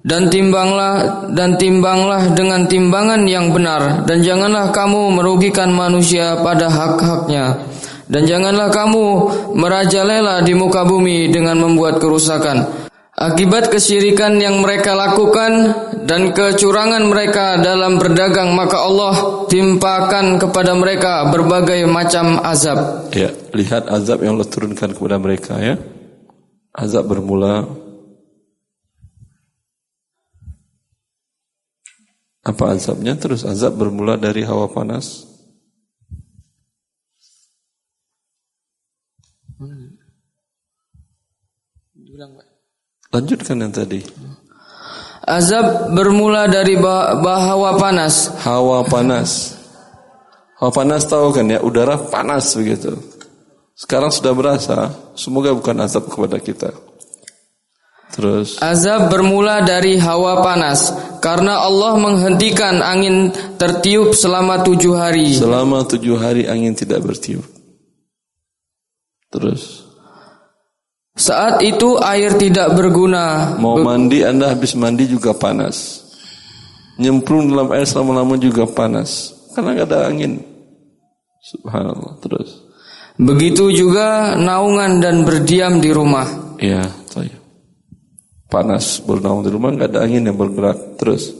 Dan 0.00 0.32
timbanglah 0.32 1.28
dan 1.36 1.60
timbanglah 1.60 2.32
dengan 2.32 2.64
timbangan 2.64 3.20
yang 3.28 3.52
benar 3.52 4.08
dan 4.08 4.24
janganlah 4.24 4.72
kamu 4.72 5.12
merugikan 5.12 5.68
manusia 5.76 6.40
pada 6.40 6.72
hak-haknya. 6.72 7.68
Dan 8.08 8.24
janganlah 8.24 8.72
kamu 8.72 9.04
merajalela 9.54 10.40
di 10.40 10.56
muka 10.56 10.88
bumi 10.88 11.28
dengan 11.28 11.60
membuat 11.60 12.00
kerusakan. 12.00 12.88
Akibat 13.20 13.68
kesyirikan 13.68 14.40
yang 14.40 14.64
mereka 14.64 14.96
lakukan 14.96 15.76
dan 16.08 16.32
kecurangan 16.32 17.04
mereka 17.04 17.60
dalam 17.60 18.00
berdagang 18.00 18.56
maka 18.56 18.80
Allah 18.80 19.44
timpakan 19.44 20.40
kepada 20.40 20.72
mereka 20.72 21.28
berbagai 21.28 21.84
macam 21.84 22.40
azab. 22.40 23.12
Ya, 23.12 23.28
lihat 23.52 23.92
azab 23.92 24.24
yang 24.24 24.40
Allah 24.40 24.48
turunkan 24.48 24.96
kepada 24.96 25.20
mereka 25.20 25.60
ya. 25.60 25.76
Azab 26.72 27.12
bermula 27.12 27.68
Apa 32.50 32.74
azabnya? 32.74 33.14
Terus 33.14 33.46
azab 33.46 33.78
bermula 33.78 34.18
dari 34.18 34.42
hawa 34.42 34.66
panas. 34.66 35.22
Lanjutkan 43.14 43.62
yang 43.62 43.70
tadi. 43.70 44.02
Azab 45.22 45.94
bermula 45.94 46.50
dari 46.50 46.74
hawa 46.74 47.78
panas. 47.78 48.34
Hawa 48.42 48.82
panas. 48.82 49.54
Hawa 50.58 50.74
panas 50.74 51.06
tahu 51.06 51.30
kan 51.30 51.46
ya, 51.46 51.62
udara 51.62 51.96
panas 51.96 52.50
begitu. 52.58 52.98
Sekarang 53.78 54.12
sudah 54.12 54.34
berasa, 54.36 54.92
semoga 55.16 55.54
bukan 55.56 55.78
azab 55.80 56.10
kepada 56.10 56.36
kita. 56.36 56.89
Terus 58.10 58.58
Azab 58.58 59.06
bermula 59.06 59.62
dari 59.62 59.94
hawa 59.94 60.42
panas 60.42 60.90
Karena 61.22 61.62
Allah 61.62 61.94
menghentikan 61.94 62.82
angin 62.82 63.30
tertiup 63.54 64.18
selama 64.18 64.66
tujuh 64.66 64.98
hari 64.98 65.30
Selama 65.30 65.86
tujuh 65.86 66.18
hari 66.18 66.50
angin 66.50 66.74
tidak 66.74 67.06
bertiup 67.06 67.46
Terus 69.30 69.90
saat 71.20 71.60
itu 71.60 72.00
air 72.00 72.32
tidak 72.40 72.72
berguna. 72.72 73.52
Mau 73.60 73.76
mandi 73.84 74.24
Anda 74.24 74.56
habis 74.56 74.72
mandi 74.72 75.04
juga 75.04 75.36
panas. 75.36 76.06
Nyemplung 76.96 77.52
dalam 77.52 77.68
air 77.76 77.84
selama-lama 77.84 78.40
juga 78.40 78.64
panas. 78.64 79.36
Karena 79.52 79.76
nggak 79.76 79.88
ada 79.92 80.08
angin. 80.08 80.40
Subhanallah. 81.44 82.16
Terus. 82.24 82.64
Begitu 83.20 83.68
juga 83.68 84.32
naungan 84.32 85.04
dan 85.04 85.28
berdiam 85.28 85.76
di 85.76 85.92
rumah. 85.92 86.56
Iya. 86.56 86.88
Panas 88.50 88.98
bernaung 89.06 89.46
di 89.46 89.50
rumah 89.54 89.70
nggak 89.70 89.94
ada 89.94 90.02
angin 90.02 90.26
yang 90.26 90.34
bergerak. 90.34 90.98
Terus. 90.98 91.30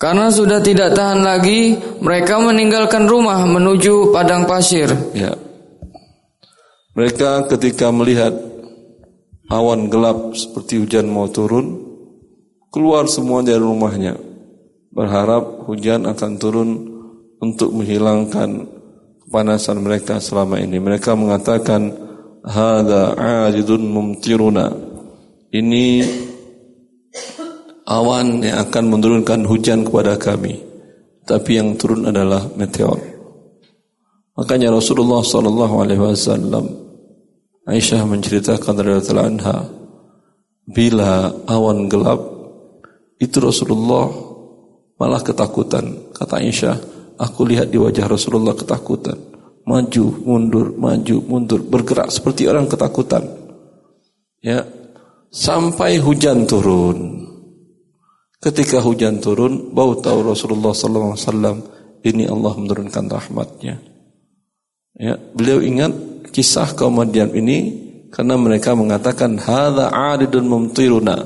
Karena 0.00 0.32
sudah 0.32 0.64
tidak 0.64 0.96
tahan 0.96 1.20
lagi, 1.20 1.76
mereka 2.00 2.40
meninggalkan 2.40 3.04
rumah 3.08 3.44
menuju 3.44 4.12
padang 4.12 4.44
pasir. 4.44 4.88
Ya. 5.12 5.36
Mereka 6.96 7.48
ketika 7.52 7.92
melihat 7.92 8.32
awan 9.52 9.92
gelap 9.92 10.32
seperti 10.36 10.80
hujan 10.80 11.08
mau 11.08 11.28
turun, 11.28 11.84
keluar 12.72 13.08
semua 13.12 13.44
dari 13.44 13.60
rumahnya, 13.60 14.16
berharap 14.88 15.68
hujan 15.68 16.08
akan 16.08 16.32
turun 16.40 16.70
untuk 17.40 17.72
menghilangkan 17.76 18.68
kepanasan 19.28 19.84
mereka 19.84 20.16
selama 20.16 20.58
ini. 20.64 20.80
Mereka 20.80 21.12
mengatakan, 21.12 21.92
"Hada 22.40 23.14
'adidun 23.14 23.84
mumtiruna." 23.84 24.89
Ini 25.50 25.86
awan 27.90 28.38
yang 28.46 28.62
akan 28.62 28.84
menurunkan 28.86 29.42
hujan 29.50 29.82
kepada 29.82 30.14
kami. 30.14 30.62
Tapi 31.26 31.50
yang 31.58 31.74
turun 31.74 32.06
adalah 32.06 32.46
meteor. 32.54 32.98
Makanya 34.38 34.70
Rasulullah 34.70 35.20
sallallahu 35.20 35.74
alaihi 35.84 36.00
wasallam 36.00 36.64
Aisyah 37.66 38.02
menceritakan 38.08 38.72
dari 38.72 38.98
anha 38.98 39.68
bila 40.64 41.28
awan 41.44 41.90
gelap 41.90 42.18
itu 43.20 43.36
Rasulullah 43.36 44.08
malah 44.96 45.20
ketakutan. 45.20 46.14
Kata 46.16 46.40
Aisyah, 46.40 46.76
aku 47.20 47.44
lihat 47.46 47.68
di 47.68 47.76
wajah 47.76 48.08
Rasulullah 48.08 48.56
ketakutan. 48.56 49.18
Maju, 49.68 50.04
mundur, 50.24 50.72
maju, 50.72 51.16
mundur, 51.20 51.60
bergerak 51.60 52.08
seperti 52.08 52.48
orang 52.48 52.64
ketakutan. 52.64 53.28
Ya, 54.40 54.64
sampai 55.30 56.02
hujan 56.02 56.44
turun. 56.44 57.26
Ketika 58.40 58.82
hujan 58.82 59.22
turun, 59.22 59.70
bau 59.70 59.94
tahu 59.96 60.34
Rasulullah 60.34 60.74
wasallam 60.74 61.62
ini 62.02 62.26
Allah 62.26 62.52
menurunkan 62.56 63.06
rahmatnya. 63.06 63.78
Ya, 64.96 65.16
beliau 65.16 65.62
ingat 65.62 65.92
kisah 66.34 66.74
kaum 66.76 67.00
Madian 67.00 67.32
ini 67.32 67.88
karena 68.10 68.36
mereka 68.36 68.74
mengatakan 68.74 69.38
hadza 69.38 69.88
'aridun 69.88 70.50
mumtiruna. 70.50 71.24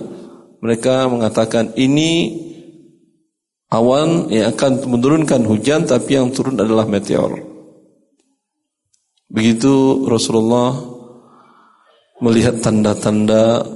Mereka 0.60 1.10
mengatakan 1.10 1.76
ini 1.78 2.40
awan 3.70 4.30
yang 4.30 4.54
akan 4.54 4.86
menurunkan 4.86 5.42
hujan 5.46 5.86
tapi 5.86 6.18
yang 6.18 6.30
turun 6.30 6.58
adalah 6.58 6.86
meteor. 6.86 7.40
Begitu 9.30 10.06
Rasulullah 10.06 10.78
melihat 12.22 12.62
tanda-tanda 12.62 13.66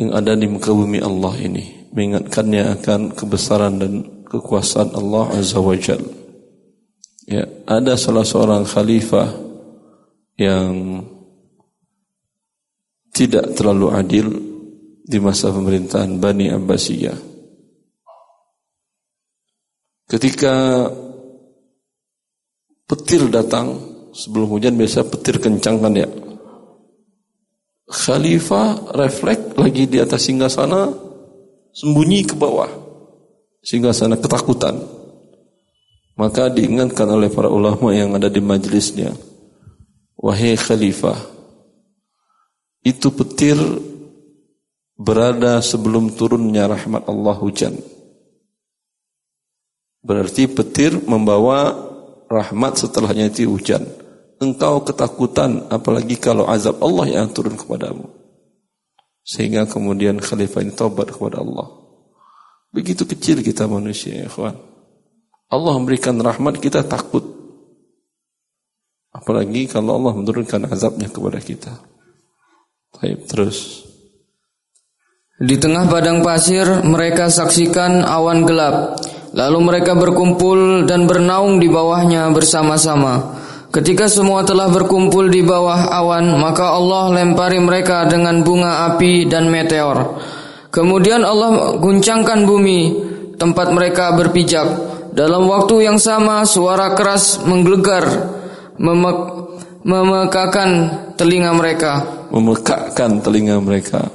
yang 0.00 0.10
ada 0.14 0.34
di 0.34 0.46
muka 0.50 0.74
bumi 0.74 0.98
Allah 0.98 1.34
ini, 1.38 1.90
mengingatkannya 1.94 2.62
akan 2.80 3.00
kebesaran 3.14 3.78
dan 3.78 3.92
kekuasaan 4.26 4.94
Allah 4.94 5.38
Azza 5.38 5.62
wa. 5.62 5.74
Ya, 7.24 7.44
ada 7.64 7.96
salah 7.96 8.26
seorang 8.26 8.68
khalifah 8.68 9.32
yang 10.36 11.00
tidak 13.14 13.54
terlalu 13.54 13.88
adil 13.94 14.26
di 15.04 15.18
masa 15.22 15.54
pemerintahan 15.54 16.18
Bani 16.18 16.50
Abbasiyah. 16.50 17.18
Ketika 20.04 20.84
petir 22.84 23.26
datang 23.32 23.80
sebelum 24.14 24.52
hujan 24.54 24.78
biasa 24.78 25.08
petir 25.08 25.42
kencang 25.42 25.80
kan 25.82 25.94
ya. 25.96 26.08
Khalifah 27.84 28.96
refleks 28.96 29.56
lagi 29.60 29.84
di 29.84 30.00
atas 30.00 30.24
singgah 30.24 30.48
sana 30.48 30.88
sembunyi 31.76 32.24
ke 32.24 32.34
bawah. 32.36 32.70
Singgah 33.60 33.92
sana 33.92 34.16
ketakutan. 34.16 34.80
Maka 36.14 36.46
diingatkan 36.48 37.10
oleh 37.10 37.28
para 37.28 37.50
ulama 37.50 37.90
yang 37.90 38.14
ada 38.14 38.30
di 38.30 38.38
majelisnya 38.38 39.12
Wahai 40.24 40.56
khalifah, 40.56 41.20
itu 42.80 43.12
petir 43.12 43.60
berada 44.96 45.60
sebelum 45.60 46.16
turunnya 46.16 46.64
rahmat 46.64 47.04
Allah 47.04 47.36
hujan. 47.44 47.76
Berarti 50.00 50.48
petir 50.48 50.96
membawa 51.04 51.76
rahmat 52.32 52.80
setelahnya 52.80 53.28
itu 53.28 53.44
hujan. 53.52 53.84
Engkau 54.42 54.82
ketakutan 54.82 55.66
apalagi 55.70 56.18
kalau 56.18 56.46
azab 56.48 56.80
Allah 56.82 57.22
yang 57.22 57.30
turun 57.30 57.54
kepadamu. 57.54 58.10
Sehingga 59.24 59.64
kemudian 59.64 60.20
khalifah 60.20 60.60
ini 60.60 60.72
taubat 60.76 61.08
kepada 61.08 61.40
Allah. 61.40 61.68
Begitu 62.74 63.08
kecil 63.08 63.40
kita 63.40 63.64
manusia, 63.64 64.26
ya 64.26 64.28
kawan. 64.28 64.58
Allah 65.48 65.72
memberikan 65.78 66.18
rahmat 66.18 66.58
kita 66.58 66.84
takut. 66.84 67.22
Apalagi 69.14 69.70
kalau 69.70 69.96
Allah 69.96 70.12
menurunkan 70.18 70.66
azabnya 70.68 71.06
kepada 71.06 71.38
kita. 71.38 71.72
Baik, 72.98 73.30
terus. 73.30 73.86
Di 75.38 75.54
tengah 75.58 75.86
padang 75.86 76.22
pasir 76.22 76.66
mereka 76.82 77.30
saksikan 77.30 78.02
awan 78.02 78.42
gelap. 78.42 78.98
Lalu 79.34 79.58
mereka 79.62 79.98
berkumpul 79.98 80.86
dan 80.86 81.06
bernaung 81.10 81.58
di 81.58 81.66
bawahnya 81.66 82.30
bersama-sama. 82.30 83.42
Ketika 83.74 84.06
semua 84.06 84.46
telah 84.46 84.70
berkumpul 84.70 85.26
di 85.26 85.42
bawah 85.42 85.90
awan, 85.90 86.38
maka 86.38 86.78
Allah 86.78 87.10
lempari 87.10 87.58
mereka 87.58 88.06
dengan 88.06 88.46
bunga 88.46 88.94
api 88.94 89.26
dan 89.26 89.50
meteor. 89.50 90.14
Kemudian 90.70 91.26
Allah 91.26 91.74
guncangkan 91.82 92.46
bumi 92.46 92.94
tempat 93.34 93.74
mereka 93.74 94.14
berpijak. 94.14 94.94
Dalam 95.10 95.50
waktu 95.50 95.90
yang 95.90 95.98
sama 95.98 96.46
suara 96.46 96.94
keras 96.94 97.42
menggelegar 97.42 98.06
memek 98.78 99.18
memekakan 99.82 100.70
telinga 101.18 101.50
mereka. 101.58 102.06
Memekakkan 102.30 103.26
telinga 103.26 103.58
mereka. 103.58 104.06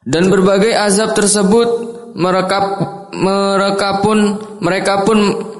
Dan 0.00 0.32
berbagai 0.32 0.72
azab 0.72 1.12
tersebut 1.12 1.68
merekap 2.16 2.64
mereka 3.12 4.00
pun 4.00 4.40
mereka 4.64 5.04
pun 5.04 5.52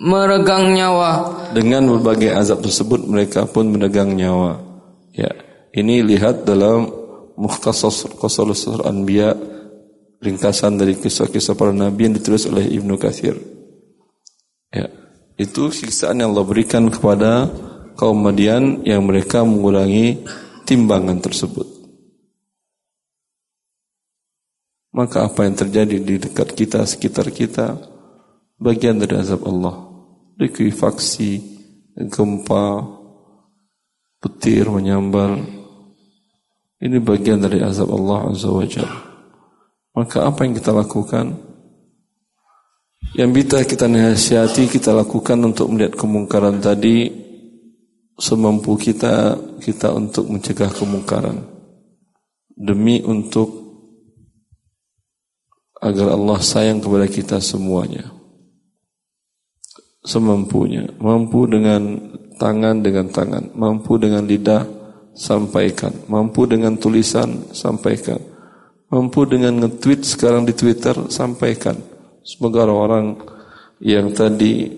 meregang 0.00 0.72
nyawa. 0.72 1.12
Dengan 1.52 1.84
berbagai 1.92 2.32
azab 2.32 2.64
tersebut 2.64 3.04
mereka 3.04 3.44
pun 3.44 3.68
meregang 3.68 4.16
nyawa. 4.16 4.56
Ya, 5.12 5.28
ini 5.76 6.00
lihat 6.00 6.48
dalam 6.48 6.88
Mukhtasar 7.36 8.16
Qasasur 8.16 8.88
Anbiya 8.88 9.36
ringkasan 10.20 10.76
dari 10.76 10.96
kisah-kisah 10.96 11.56
para 11.56 11.72
nabi 11.72 12.08
yang 12.08 12.16
ditulis 12.16 12.48
oleh 12.48 12.64
Ibnu 12.64 12.96
Katsir. 12.96 13.36
Ya, 14.72 14.88
itu 15.36 15.68
siksaan 15.68 16.20
yang 16.20 16.32
Allah 16.32 16.48
berikan 16.48 16.88
kepada 16.88 17.48
kaum 17.96 18.16
Madian 18.24 18.84
yang 18.84 19.04
mereka 19.04 19.44
mengurangi 19.44 20.24
timbangan 20.64 21.20
tersebut. 21.20 21.68
Maka 24.90 25.24
apa 25.24 25.46
yang 25.46 25.54
terjadi 25.54 25.96
di 25.96 26.18
dekat 26.18 26.52
kita, 26.52 26.82
sekitar 26.84 27.30
kita, 27.30 27.78
bagian 28.60 29.00
dari 29.00 29.16
azab 29.16 29.46
Allah 29.48 29.89
likuifaksi, 30.40 31.30
gempa, 32.08 32.80
petir 34.24 34.72
menyambar. 34.72 35.36
Ini 36.80 36.96
bagian 37.04 37.44
dari 37.44 37.60
azab 37.60 37.92
Allah 37.92 38.32
Azza 38.32 38.48
wa 38.48 38.64
Maka 40.00 40.18
apa 40.24 40.48
yang 40.48 40.56
kita 40.56 40.72
lakukan? 40.72 41.36
Yang 43.12 43.30
bisa 43.36 43.58
kita 43.68 43.84
nasihati, 43.84 44.64
kita 44.64 44.96
lakukan 44.96 45.36
untuk 45.44 45.68
melihat 45.68 45.92
kemungkaran 45.98 46.56
tadi 46.62 47.10
semampu 48.20 48.76
kita 48.76 49.34
kita 49.64 49.96
untuk 49.96 50.28
mencegah 50.28 50.68
kemungkaran 50.68 51.40
demi 52.52 53.00
untuk 53.00 53.48
agar 55.80 56.12
Allah 56.12 56.38
sayang 56.44 56.84
kepada 56.84 57.08
kita 57.08 57.36
semuanya 57.40 58.19
semampunya, 60.00 60.88
mampu 60.96 61.44
dengan 61.44 61.96
tangan 62.40 62.80
dengan 62.80 63.12
tangan, 63.12 63.52
mampu 63.52 64.00
dengan 64.00 64.24
lidah 64.24 64.64
sampaikan, 65.12 65.92
mampu 66.08 66.48
dengan 66.48 66.80
tulisan 66.80 67.52
sampaikan, 67.52 68.16
mampu 68.88 69.28
dengan 69.28 69.60
nge-tweet 69.60 70.00
sekarang 70.08 70.48
di 70.48 70.56
Twitter 70.56 70.96
sampaikan. 71.12 71.76
Semoga 72.24 72.64
orang-orang 72.68 73.20
yang 73.80 74.12
tadi 74.12 74.68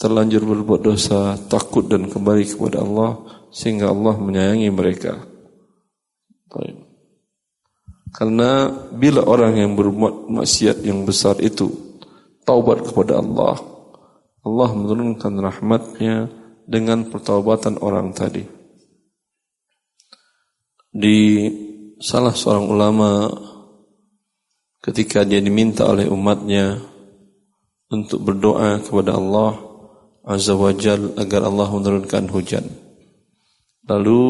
terlanjur 0.00 0.44
berbuat 0.48 0.80
dosa 0.80 1.36
takut 1.48 1.84
dan 1.88 2.08
kembali 2.08 2.44
kepada 2.48 2.80
Allah 2.80 3.20
sehingga 3.52 3.92
Allah 3.92 4.16
menyayangi 4.16 4.68
mereka. 4.72 5.20
Karena 8.10 8.66
bila 8.90 9.22
orang 9.22 9.54
yang 9.60 9.72
berbuat 9.78 10.32
maksiat 10.32 10.82
yang 10.82 11.06
besar 11.06 11.38
itu 11.38 11.70
taubat 12.42 12.82
kepada 12.82 13.22
Allah, 13.22 13.79
Allah 14.40 14.70
menurunkan 14.72 15.36
rahmatnya 15.36 16.32
dengan 16.64 17.08
pertobatan 17.08 17.76
orang 17.82 18.16
tadi. 18.16 18.44
Di 20.90 21.46
salah 22.00 22.32
seorang 22.32 22.66
ulama 22.66 23.10
ketika 24.80 25.22
dia 25.28 25.38
diminta 25.44 25.86
oleh 25.86 26.08
umatnya 26.08 26.80
untuk 27.92 28.24
berdoa 28.24 28.80
kepada 28.80 29.18
Allah 29.18 29.60
Azza 30.24 30.56
wa 30.56 30.72
Jal 30.72 31.14
agar 31.20 31.44
Allah 31.44 31.68
menurunkan 31.68 32.30
hujan. 32.32 32.64
Lalu 33.88 34.20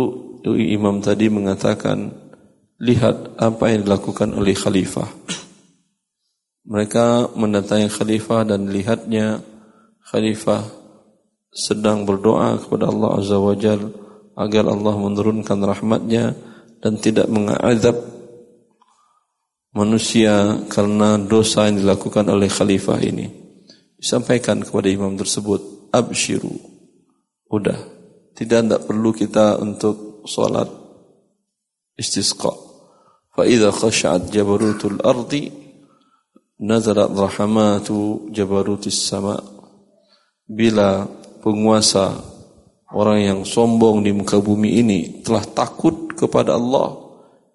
imam 0.48 1.04
tadi 1.04 1.28
mengatakan, 1.28 2.14
lihat 2.80 3.36
apa 3.36 3.68
yang 3.68 3.84
dilakukan 3.84 4.32
oleh 4.32 4.56
khalifah. 4.56 5.10
Mereka 6.64 7.36
mendatangi 7.36 7.92
khalifah 7.92 8.48
dan 8.48 8.72
lihatnya 8.72 9.44
khalifah 10.10 10.66
sedang 11.54 12.02
berdoa 12.02 12.58
kepada 12.58 12.90
Allah 12.90 13.10
Azza 13.22 13.38
wa 13.38 13.54
Jal 13.54 13.94
agar 14.34 14.66
Allah 14.66 14.94
menurunkan 14.98 15.58
rahmatnya 15.62 16.34
dan 16.82 16.98
tidak 16.98 17.30
mengadab 17.30 17.94
manusia 19.70 20.66
karena 20.66 21.14
dosa 21.14 21.70
yang 21.70 21.78
dilakukan 21.86 22.26
oleh 22.26 22.50
khalifah 22.50 22.98
ini. 23.02 23.30
Disampaikan 24.00 24.64
kepada 24.64 24.88
imam 24.88 25.14
tersebut, 25.14 25.92
abshiru. 25.92 26.56
Udah, 27.52 27.76
tidak 28.32 28.60
tidak 28.66 28.82
perlu 28.88 29.10
kita 29.12 29.60
untuk 29.60 30.24
salat 30.24 30.66
istisqa. 32.00 32.50
Fa 33.36 33.44
idza 33.44 33.68
khashat 33.70 34.32
jabarutul 34.32 35.04
ardi 35.04 35.52
nazarat 36.64 37.12
rahmatu 37.12 38.32
jabarutis 38.32 38.96
sama' 38.96 39.59
bila 40.50 41.06
penguasa 41.38 42.18
orang 42.90 43.22
yang 43.22 43.40
sombong 43.46 44.02
di 44.02 44.10
muka 44.10 44.42
bumi 44.42 44.82
ini 44.82 45.22
telah 45.22 45.46
takut 45.46 46.10
kepada 46.18 46.58
Allah 46.58 46.98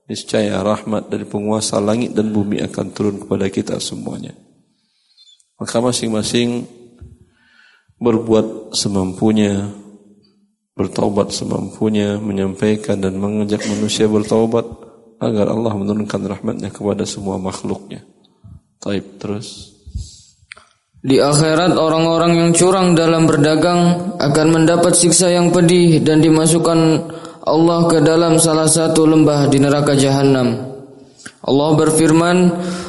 niscaya 0.07 0.63
rahmat 0.63 1.11
dari 1.11 1.27
penguasa 1.27 1.83
langit 1.83 2.15
dan 2.15 2.31
bumi 2.31 2.63
akan 2.63 2.85
turun 2.95 3.19
kepada 3.19 3.51
kita 3.51 3.75
semuanya 3.83 4.31
maka 5.59 5.83
masing-masing 5.83 6.63
berbuat 7.99 8.71
semampunya 8.71 9.75
bertaubat 10.75 11.31
semampunya 11.31 12.19
menyampaikan 12.19 12.99
dan 12.99 13.15
mengajak 13.15 13.63
manusia 13.67 14.07
bertaubat 14.11 14.67
agar 15.19 15.51
Allah 15.51 15.73
menurunkan 15.75 16.21
rahmatnya 16.27 16.69
kepada 16.71 17.07
semua 17.07 17.39
makhluknya. 17.39 18.03
Taib 18.83 19.15
terus. 19.17 19.74
Di 21.05 21.21
akhirat 21.21 21.77
orang-orang 21.77 22.33
yang 22.33 22.49
curang 22.57 22.97
dalam 22.97 23.29
berdagang 23.29 24.09
akan 24.17 24.47
mendapat 24.49 24.97
siksa 24.97 25.29
yang 25.29 25.53
pedih 25.53 26.01
dan 26.01 26.17
dimasukkan 26.17 27.05
Allah 27.45 27.85
ke 27.85 28.01
dalam 28.01 28.41
salah 28.41 28.65
satu 28.65 29.05
lembah 29.05 29.45
di 29.45 29.61
neraka 29.61 29.93
jahanam. 29.93 30.65
Allah 31.45 31.69
berfirman, 31.77 32.37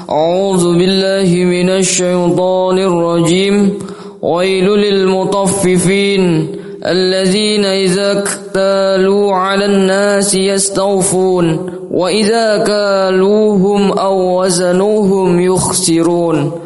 "A'udzu 0.09 0.81
billahi 0.81 1.45
minasyaitonir 1.45 2.89
rajim. 2.89 3.85
Wailul 4.25 4.81
lil 4.81 5.01
mutaffifin 5.13 6.57
alladzina 6.81 7.77
idza 7.77 8.25
iktalu 8.25 9.29
'alan 9.29 9.93
nasi 9.93 10.49
yastawfun 10.49 11.69
wa 11.93 12.09
idza 12.09 12.65
kaluhum 12.65 13.93
aw 13.93 14.41
wazanuhum 14.41 15.37
yukhsirun." 15.37 16.66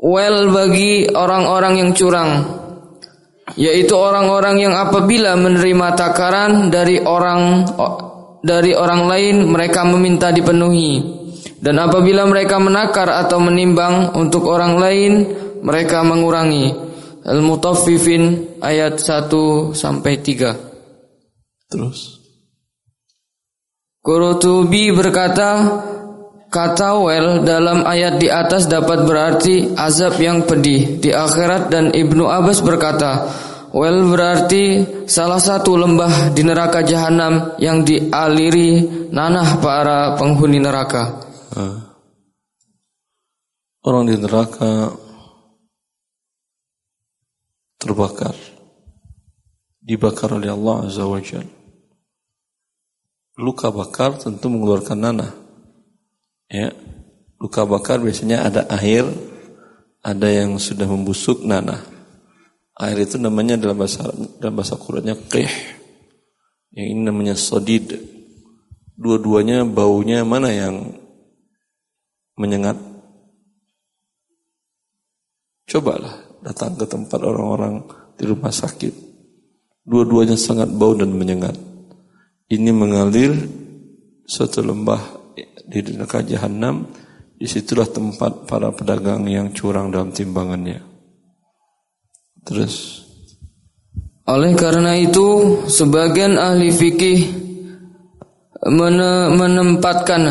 Well 0.00 0.50
bagi 0.50 1.08
orang-orang 1.08 1.74
yang 1.84 1.90
curang 1.92 2.60
yaitu 3.58 3.94
orang-orang 3.98 4.62
yang 4.62 4.74
apabila 4.78 5.34
menerima 5.34 5.98
takaran 5.98 6.70
dari 6.70 7.02
orang 7.02 7.66
dari 8.40 8.72
orang 8.72 9.10
lain 9.10 9.36
mereka 9.50 9.82
meminta 9.84 10.30
dipenuhi. 10.30 11.18
Dan 11.60 11.76
apabila 11.76 12.24
mereka 12.24 12.56
menakar 12.56 13.12
atau 13.12 13.36
menimbang 13.36 14.16
untuk 14.16 14.48
orang 14.48 14.80
lain 14.80 15.12
mereka 15.60 16.00
mengurangi. 16.00 16.88
Al-Mutaffifin 17.20 18.56
ayat 18.64 18.96
1 18.96 19.76
sampai 19.76 20.24
3 20.24 20.56
Terus. 21.68 22.16
Qurtubi 24.00 24.88
berkata 24.96 25.50
Kata 26.50 26.98
wel 26.98 27.46
dalam 27.46 27.86
ayat 27.86 28.18
di 28.18 28.26
atas 28.26 28.66
dapat 28.66 29.06
berarti 29.06 29.70
azab 29.70 30.18
yang 30.18 30.42
pedih 30.42 30.98
di 30.98 31.14
akhirat 31.14 31.70
dan 31.70 31.94
Ibnu 31.94 32.26
Abbas 32.26 32.58
berkata, 32.66 33.30
wel 33.70 34.02
berarti 34.10 34.82
salah 35.06 35.38
satu 35.38 35.78
lembah 35.78 36.34
di 36.34 36.42
neraka 36.42 36.82
jahanam 36.82 37.54
yang 37.62 37.86
dialiri 37.86 38.82
nanah 39.14 39.62
para 39.62 40.18
penghuni 40.18 40.58
neraka. 40.58 41.22
Orang 43.86 44.10
di 44.10 44.18
neraka 44.18 44.90
terbakar, 47.78 48.34
dibakar 49.78 50.34
oleh 50.34 50.50
Allah 50.50 50.90
Azza 50.90 51.06
wa. 51.06 51.22
Luka 53.38 53.70
bakar 53.70 54.18
tentu 54.18 54.50
mengeluarkan 54.50 54.98
nanah 54.98 55.39
Ya, 56.50 56.74
luka 57.38 57.62
bakar 57.62 58.02
biasanya 58.02 58.42
ada 58.42 58.66
air, 58.82 59.06
ada 60.02 60.26
yang 60.26 60.58
sudah 60.58 60.90
membusuk 60.90 61.46
nanah. 61.46 61.78
Air 62.74 63.06
itu 63.06 63.22
namanya 63.22 63.54
dalam 63.54 63.78
bahasa 63.78 64.10
dalam 64.42 64.58
bahasa 64.58 64.74
Qur'annya 64.74 65.14
qih. 65.30 65.46
Yang 66.74 66.86
ini 66.90 67.00
namanya 67.06 67.38
sodid. 67.38 67.94
Dua-duanya 68.98 69.62
baunya 69.62 70.26
mana 70.26 70.50
yang 70.50 70.90
menyengat? 72.34 72.74
Cobalah 75.70 76.42
datang 76.42 76.74
ke 76.74 76.82
tempat 76.82 77.20
orang-orang 77.22 77.86
di 78.18 78.26
rumah 78.26 78.50
sakit. 78.50 78.90
Dua-duanya 79.86 80.34
sangat 80.34 80.66
bau 80.74 80.98
dan 80.98 81.14
menyengat. 81.14 81.54
Ini 82.50 82.74
mengalir 82.74 83.38
suatu 84.26 84.66
lembah 84.66 85.19
di 85.70 85.94
neraka 85.94 86.26
jahanam 86.26 86.90
di 87.38 87.46
situlah 87.46 87.88
tempat 87.88 88.44
para 88.44 88.74
pedagang 88.74 89.24
yang 89.30 89.54
curang 89.54 89.88
dalam 89.88 90.10
timbangannya. 90.10 90.82
Terus. 92.44 93.06
Oleh 94.28 94.52
karena 94.58 94.98
itu 94.98 95.58
sebagian 95.70 96.36
ahli 96.36 96.68
fikih 96.68 97.20
menempatkan 99.40 100.22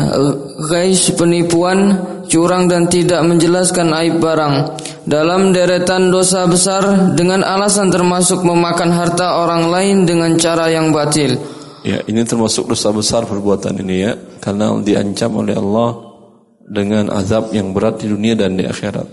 gais 0.70 1.10
penipuan 1.18 1.98
curang 2.30 2.70
dan 2.70 2.86
tidak 2.86 3.26
menjelaskan 3.26 3.90
aib 3.90 4.22
barang 4.22 4.78
dalam 5.02 5.50
deretan 5.50 6.14
dosa 6.14 6.46
besar 6.46 7.10
dengan 7.18 7.42
alasan 7.42 7.90
termasuk 7.90 8.46
memakan 8.46 8.94
harta 8.94 9.42
orang 9.42 9.66
lain 9.66 9.96
dengan 10.06 10.38
cara 10.38 10.70
yang 10.70 10.94
batil 10.94 11.34
Ya, 11.80 12.04
ini 12.04 12.20
termasuk 12.28 12.68
dosa 12.68 12.92
besar 12.92 13.24
perbuatan 13.24 13.80
ini 13.80 13.96
ya, 14.04 14.12
karena 14.44 14.76
diancam 14.84 15.32
oleh 15.40 15.56
Allah 15.56 15.90
dengan 16.68 17.08
azab 17.08 17.56
yang 17.56 17.72
berat 17.72 18.04
di 18.04 18.12
dunia 18.12 18.36
dan 18.36 18.54
di 18.54 18.68
akhirat. 18.68 19.08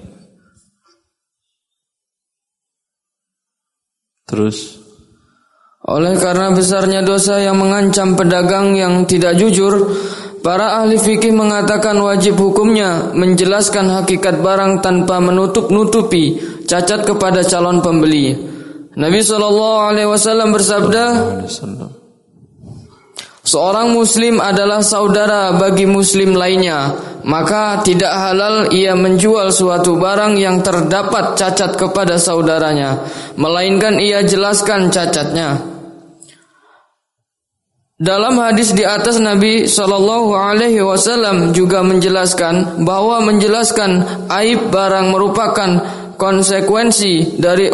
Terus 4.27 4.83
oleh 5.87 6.19
karena 6.19 6.51
besarnya 6.51 6.99
dosa 6.99 7.39
yang 7.39 7.55
mengancam 7.55 8.19
pedagang 8.19 8.75
yang 8.75 9.07
tidak 9.07 9.39
jujur, 9.39 9.87
para 10.43 10.83
ahli 10.83 10.99
fikih 10.99 11.31
mengatakan 11.31 11.95
wajib 12.03 12.35
hukumnya 12.35 13.15
menjelaskan 13.15 13.87
hakikat 13.95 14.43
barang 14.43 14.83
tanpa 14.83 15.23
menutup-nutupi 15.23 16.43
cacat 16.67 17.07
kepada 17.07 17.39
calon 17.47 17.79
pembeli. 17.79 18.35
Nabi 18.99 19.23
Shallallahu 19.23 19.77
Alaihi 19.87 20.09
Wasallam 20.11 20.51
bersabda, 20.51 21.03
Seorang 23.47 23.95
muslim 23.95 24.43
adalah 24.43 24.83
saudara 24.83 25.55
bagi 25.55 25.87
muslim 25.87 26.35
lainnya, 26.35 26.91
maka 27.23 27.79
tidak 27.79 28.11
halal 28.11 28.67
ia 28.75 28.91
menjual 28.91 29.55
suatu 29.55 29.95
barang 29.95 30.35
yang 30.35 30.59
terdapat 30.59 31.39
cacat 31.39 31.79
kepada 31.79 32.19
saudaranya, 32.19 33.07
melainkan 33.39 34.03
ia 34.03 34.19
jelaskan 34.27 34.91
cacatnya. 34.91 35.63
Dalam 37.95 38.35
hadis 38.35 38.75
di 38.75 38.83
atas 38.83 39.15
Nabi 39.23 39.63
Shallallahu 39.63 40.35
Alaihi 40.35 40.83
Wasallam 40.83 41.55
juga 41.55 41.81
menjelaskan 41.87 42.83
bahwa 42.83 43.23
menjelaskan 43.31 44.03
aib 44.27 44.75
barang 44.75 45.07
merupakan 45.07 45.69
konsekuensi 46.19 47.39
dari 47.39 47.71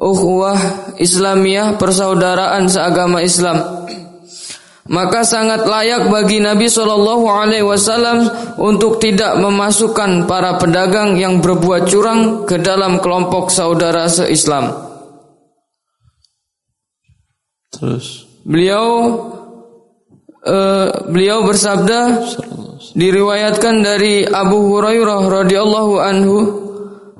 uhwah 0.00 0.58
Islamiyah 0.96 1.76
persaudaraan 1.76 2.66
seagama 2.72 3.20
Islam 3.20 3.82
maka 4.90 5.22
sangat 5.22 5.62
layak 5.62 6.10
bagi 6.10 6.42
Nabi 6.42 6.66
Shallallahu 6.66 7.26
Alaihi 7.30 7.62
Wasallam 7.62 8.26
untuk 8.58 8.98
tidak 8.98 9.38
memasukkan 9.38 10.26
para 10.26 10.58
pedagang 10.58 11.14
yang 11.14 11.38
berbuat 11.38 11.86
curang 11.86 12.42
ke 12.50 12.58
dalam 12.58 12.98
kelompok 12.98 13.46
saudara 13.54 14.10
seislam. 14.10 14.74
Terus 17.70 18.26
beliau 18.42 18.86
uh, 20.42 20.90
beliau 21.06 21.46
bersabda 21.46 22.26
diriwayatkan 22.98 23.74
dari 23.86 24.26
Abu 24.26 24.74
Hurairah 24.74 25.22
radhiyallahu 25.30 25.94
anhu 26.02 26.38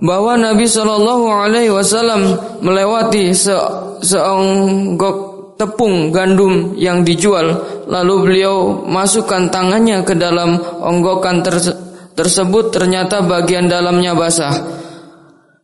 bahwa 0.02 0.34
Nabi 0.34 0.66
Shallallahu 0.66 1.26
Alaihi 1.30 1.70
Wasallam 1.70 2.26
melewati 2.58 3.30
se 3.30 3.54
seonggok 4.02 5.31
tepung 5.62 6.10
gandum 6.10 6.74
yang 6.74 7.06
dijual. 7.06 7.62
Lalu 7.86 8.14
beliau 8.26 8.82
masukkan 8.82 9.46
tangannya 9.46 10.02
ke 10.02 10.18
dalam 10.18 10.58
onggokan 10.58 11.46
terse 11.46 11.70
tersebut. 12.18 12.74
Ternyata 12.74 13.22
bagian 13.22 13.70
dalamnya 13.70 14.18
basah. 14.18 14.58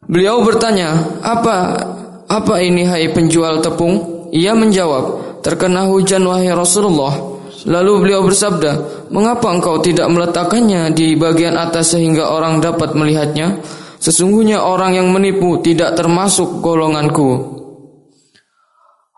Beliau 0.07 0.41
bertanya 0.47 1.19
apa 1.21 1.57
apa 2.31 2.55
ini 2.63 2.87
hai 2.87 3.11
penjual 3.11 3.59
tepung? 3.59 4.31
Ia 4.31 4.55
menjawab 4.55 5.41
terkena 5.43 5.91
hujan 5.91 6.23
wahai 6.31 6.55
Rasulullah. 6.55 7.35
Lalu 7.67 7.93
beliau 8.07 8.23
bersabda 8.23 9.03
mengapa 9.11 9.51
engkau 9.51 9.83
tidak 9.83 10.07
meletakkannya 10.07 10.95
di 10.95 11.19
bagian 11.19 11.59
atas 11.59 11.99
sehingga 11.99 12.31
orang 12.31 12.63
dapat 12.63 12.95
melihatnya? 12.95 13.59
Sesungguhnya 13.99 14.63
orang 14.63 14.95
yang 14.95 15.11
menipu 15.11 15.59
tidak 15.59 15.99
termasuk 15.99 16.63
golonganku 16.63 17.58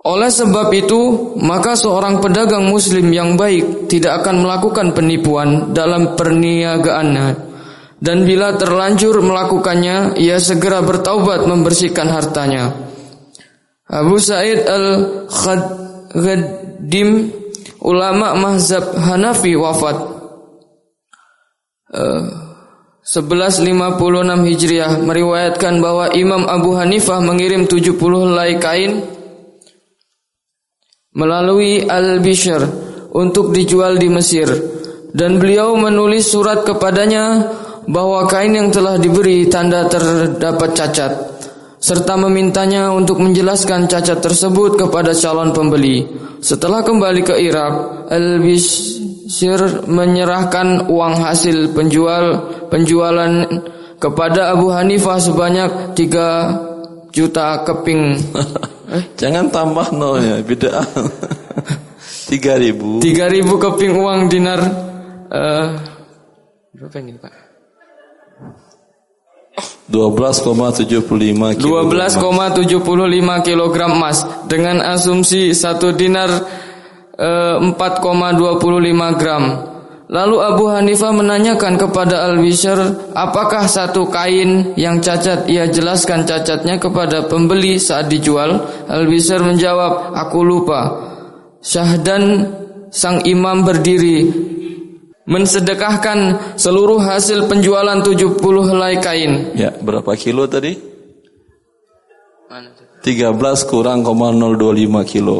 oleh 0.00 0.32
sebab 0.32 0.72
itu, 0.72 1.36
maka 1.44 1.76
seorang 1.76 2.24
pedagang 2.24 2.72
muslim 2.72 3.12
yang 3.12 3.36
baik 3.36 3.84
tidak 3.84 4.24
akan 4.24 4.48
melakukan 4.48 4.96
penipuan 4.96 5.76
dalam 5.76 6.16
perniagaannya. 6.16 7.52
Dan 8.00 8.24
bila 8.24 8.56
terlanjur 8.56 9.20
melakukannya, 9.20 10.16
ia 10.16 10.40
segera 10.40 10.80
bertaubat 10.80 11.44
membersihkan 11.44 12.08
hartanya. 12.08 12.72
Abu 13.92 14.16
Said 14.16 14.64
Al-Khadim, 14.64 15.68
ulama 17.84 18.32
mazhab 18.40 18.96
Hanafi 18.96 19.52
wafat. 19.52 20.00
Uh, 21.92 22.24
1156 23.04 24.48
Hijriah 24.48 24.96
meriwayatkan 25.04 25.76
bahwa 25.84 26.08
Imam 26.16 26.48
Abu 26.48 26.72
Hanifah 26.72 27.20
mengirim 27.20 27.68
70 27.68 28.00
helai 28.00 28.56
kain 28.56 29.19
melalui 31.10 31.82
Al-Bishr 31.82 32.62
untuk 33.10 33.50
dijual 33.50 33.98
di 33.98 34.06
Mesir 34.06 34.46
dan 35.10 35.42
beliau 35.42 35.74
menulis 35.74 36.30
surat 36.30 36.62
kepadanya 36.62 37.50
bahwa 37.90 38.30
kain 38.30 38.54
yang 38.54 38.70
telah 38.70 38.94
diberi 38.94 39.50
tanda 39.50 39.90
terdapat 39.90 40.70
cacat 40.70 41.12
serta 41.80 42.14
memintanya 42.14 42.94
untuk 42.94 43.18
menjelaskan 43.18 43.90
cacat 43.90 44.20
tersebut 44.20 44.76
kepada 44.76 45.16
calon 45.16 45.50
pembeli. 45.50 46.04
Setelah 46.38 46.84
kembali 46.84 47.24
ke 47.24 47.34
Irak, 47.40 48.06
Al-Bishr 48.12 49.88
menyerahkan 49.88 50.86
uang 50.92 51.14
hasil 51.18 51.72
penjual 51.72 52.52
penjualan 52.70 53.48
kepada 53.98 54.54
Abu 54.54 54.70
Hanifah 54.70 55.18
sebanyak 55.18 55.96
3 55.96 57.10
juta 57.10 57.66
keping 57.66 58.02
Eh? 58.90 59.04
Jangan 59.14 59.46
tambah 59.54 59.94
nol 59.94 60.18
ya, 60.18 60.36
beda. 60.42 60.82
Tiga 62.30 62.58
ribu. 62.58 62.98
Tiga 63.02 63.26
ribu 63.30 63.58
keping 63.58 63.94
uang 63.94 64.30
dinar. 64.30 64.60
Uh, 65.30 65.78
berapa 66.74 66.98
ini 66.98 67.14
pak? 67.18 67.34
12,75 69.90 71.58
kg 71.58 71.90
12,75 71.90 72.78
kg 73.42 73.76
emas 73.90 74.22
dengan 74.46 74.78
asumsi 74.78 75.50
satu 75.50 75.90
dinar 75.90 76.30
uh, 77.18 77.58
eh, 77.58 77.74
4,25 77.74 79.18
gram. 79.18 79.69
Lalu 80.10 80.36
Abu 80.42 80.66
Hanifah 80.66 81.14
menanyakan 81.14 81.78
kepada 81.78 82.26
Al-Bishr, 82.26 82.82
apakah 83.14 83.70
satu 83.70 84.10
kain 84.10 84.74
yang 84.74 84.98
cacat 84.98 85.46
ia 85.46 85.70
jelaskan 85.70 86.26
cacatnya 86.26 86.82
kepada 86.82 87.30
pembeli 87.30 87.78
saat 87.78 88.10
dijual? 88.10 88.58
Al-Bishr 88.90 89.38
menjawab, 89.38 90.10
aku 90.10 90.42
lupa. 90.42 90.98
Syahdan 91.62 92.42
sang 92.90 93.22
imam 93.22 93.62
berdiri 93.62 94.26
mensedekahkan 95.30 96.58
seluruh 96.58 96.98
hasil 96.98 97.46
penjualan 97.46 98.02
70 98.02 98.34
helai 98.42 98.98
kain. 98.98 99.54
Ya, 99.54 99.70
berapa 99.78 100.10
kilo 100.18 100.50
tadi? 100.50 100.74
13 103.06 103.70
kurang 103.70 104.02
0,025 104.02 105.06
kilo. 105.06 105.38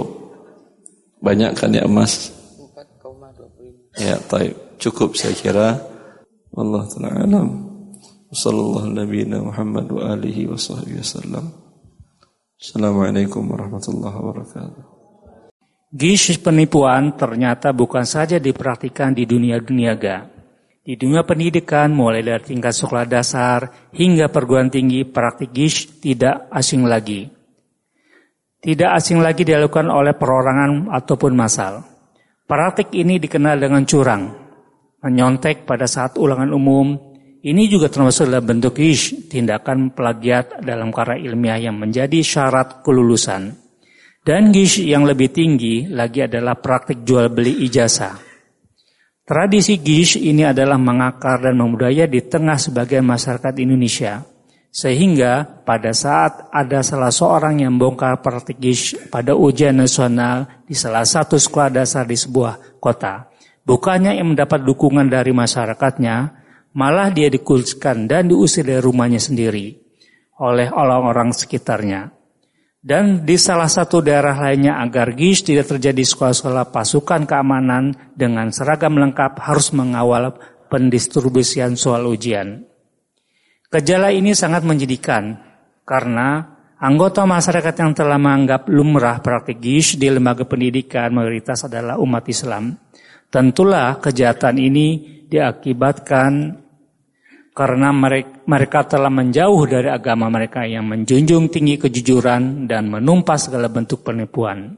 Banyak 1.18 1.58
kan 1.58 1.74
ya 1.74 1.84
emas? 1.90 2.30
4,25. 3.02 3.98
Ya, 3.98 4.16
taib. 4.30 4.59
Cukup 4.80 5.12
saya 5.12 5.36
kira. 5.36 5.76
Allah 6.56 6.82
taala 6.88 7.12
alam. 7.20 7.48
Wassallallahu 8.32 8.88
nabiyina 8.96 9.44
Muhammad 9.44 9.92
wa 9.92 10.08
alihi 10.16 10.48
wa 10.48 10.56
sahbihi 10.56 11.04
wasallam. 11.04 11.52
Assalamualaikum 12.56 13.44
warahmatullahi 13.44 14.16
wabarakatuh. 14.16 14.82
Gish 15.92 16.32
penipuan 16.40 17.12
ternyata 17.12 17.76
bukan 17.76 18.08
saja 18.08 18.40
dipraktikkan 18.40 19.12
di 19.12 19.28
dunia 19.28 19.60
niaga. 19.68 20.32
Di 20.80 20.96
dunia 20.96 21.28
pendidikan, 21.28 21.92
mulai 21.92 22.24
dari 22.24 22.40
tingkat 22.40 22.72
sekolah 22.72 23.04
dasar 23.04 23.92
hingga 23.92 24.32
perguruan 24.32 24.72
tinggi, 24.72 25.04
praktik 25.04 25.52
gish 25.52 26.00
tidak 26.00 26.48
asing 26.56 26.88
lagi. 26.88 27.28
Tidak 28.64 28.90
asing 28.96 29.20
lagi 29.20 29.44
dilakukan 29.44 29.92
oleh 29.92 30.16
perorangan 30.16 30.88
ataupun 30.88 31.36
masal. 31.36 31.84
Praktik 32.48 32.96
ini 32.96 33.20
dikenal 33.20 33.60
dengan 33.60 33.84
curang, 33.84 34.49
menyontek 35.00 35.64
pada 35.64 35.88
saat 35.88 36.16
ulangan 36.20 36.52
umum. 36.52 36.96
Ini 37.40 37.72
juga 37.72 37.88
termasuk 37.88 38.28
dalam 38.28 38.44
bentuk 38.44 38.76
gish, 38.76 39.32
tindakan 39.32 39.96
plagiat 39.96 40.60
dalam 40.60 40.92
karya 40.92 41.24
ilmiah 41.24 41.56
yang 41.56 41.80
menjadi 41.80 42.20
syarat 42.20 42.84
kelulusan. 42.84 43.56
Dan 44.20 44.52
gish 44.52 44.84
yang 44.84 45.08
lebih 45.08 45.32
tinggi 45.32 45.88
lagi 45.88 46.28
adalah 46.28 46.60
praktik 46.60 47.00
jual 47.00 47.32
beli 47.32 47.64
ijazah. 47.64 48.20
Tradisi 49.24 49.80
gish 49.80 50.20
ini 50.20 50.44
adalah 50.44 50.76
mengakar 50.76 51.40
dan 51.40 51.56
memudaya 51.56 52.04
di 52.04 52.20
tengah 52.20 52.60
sebagian 52.60 53.08
masyarakat 53.08 53.56
Indonesia. 53.62 54.20
Sehingga 54.70 55.64
pada 55.64 55.96
saat 55.96 56.52
ada 56.52 56.84
salah 56.84 57.10
seorang 57.10 57.64
yang 57.64 57.80
bongkar 57.80 58.20
praktik 58.20 58.60
gish 58.60 58.98
pada 59.08 59.32
ujian 59.32 59.80
nasional 59.80 60.46
di 60.68 60.76
salah 60.76 61.08
satu 61.08 61.40
sekolah 61.40 61.72
dasar 61.72 62.04
di 62.04 62.18
sebuah 62.18 62.78
kota. 62.82 63.29
Bukannya 63.70 64.18
yang 64.18 64.34
mendapat 64.34 64.66
dukungan 64.66 65.06
dari 65.06 65.30
masyarakatnya, 65.30 66.16
malah 66.74 67.14
dia 67.14 67.30
dikulskan 67.30 68.10
dan 68.10 68.26
diusir 68.26 68.66
dari 68.66 68.82
rumahnya 68.82 69.22
sendiri 69.22 69.78
oleh 70.42 70.74
orang-orang 70.74 71.30
sekitarnya. 71.30 72.10
Dan 72.82 73.22
di 73.22 73.38
salah 73.38 73.70
satu 73.70 74.02
daerah 74.02 74.34
lainnya 74.34 74.82
agar 74.82 75.14
GIS 75.14 75.46
tidak 75.46 75.70
terjadi 75.70 76.02
sekolah-sekolah 76.02 76.74
pasukan 76.74 77.30
keamanan 77.30 77.94
dengan 78.18 78.50
seragam 78.50 78.98
lengkap 78.98 79.38
harus 79.38 79.70
mengawal 79.70 80.34
pendistribusian 80.66 81.78
soal 81.78 82.10
ujian. 82.10 82.66
Gejala 83.70 84.10
ini 84.10 84.34
sangat 84.34 84.66
menjadikan 84.66 85.38
karena 85.86 86.58
anggota 86.80 87.22
masyarakat 87.22 87.74
yang 87.86 87.92
telah 87.94 88.18
menganggap 88.18 88.66
lumrah 88.66 89.22
praktik 89.22 89.62
GIS 89.62 89.94
di 89.94 90.10
lembaga 90.10 90.42
pendidikan 90.42 91.14
mayoritas 91.14 91.70
adalah 91.70 92.02
umat 92.02 92.26
Islam. 92.26 92.74
Tentulah 93.30 94.02
kejahatan 94.02 94.58
ini 94.58 94.86
diakibatkan 95.30 96.58
karena 97.54 97.94
mereka 98.46 98.86
telah 98.90 99.10
menjauh 99.10 99.70
dari 99.70 99.86
agama 99.86 100.26
mereka 100.26 100.66
yang 100.66 100.90
menjunjung 100.90 101.46
tinggi 101.46 101.78
kejujuran 101.78 102.66
dan 102.66 102.90
menumpas 102.90 103.46
segala 103.46 103.70
bentuk 103.70 104.02
penipuan. 104.02 104.74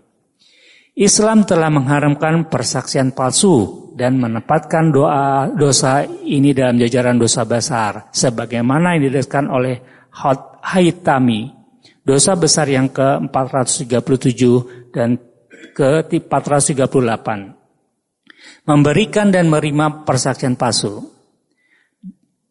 Islam 0.92 1.48
telah 1.48 1.72
mengharamkan 1.72 2.52
persaksian 2.52 3.16
palsu 3.16 3.88
dan 3.96 4.20
menempatkan 4.20 4.92
doa 4.92 5.48
dosa 5.48 6.04
ini 6.04 6.52
dalam 6.52 6.76
jajaran 6.76 7.16
dosa 7.16 7.48
besar 7.48 8.12
sebagaimana 8.12 9.00
yang 9.00 9.08
dideskan 9.08 9.48
oleh 9.48 9.80
Haitami. 10.60 11.48
Dosa 12.02 12.36
besar 12.36 12.66
yang 12.68 12.90
ke-437 12.90 14.42
dan 14.90 15.16
ke-438. 15.72 17.61
Memberikan 18.62 19.34
dan 19.34 19.50
menerima 19.50 20.06
persaksian 20.06 20.54
palsu. 20.54 21.02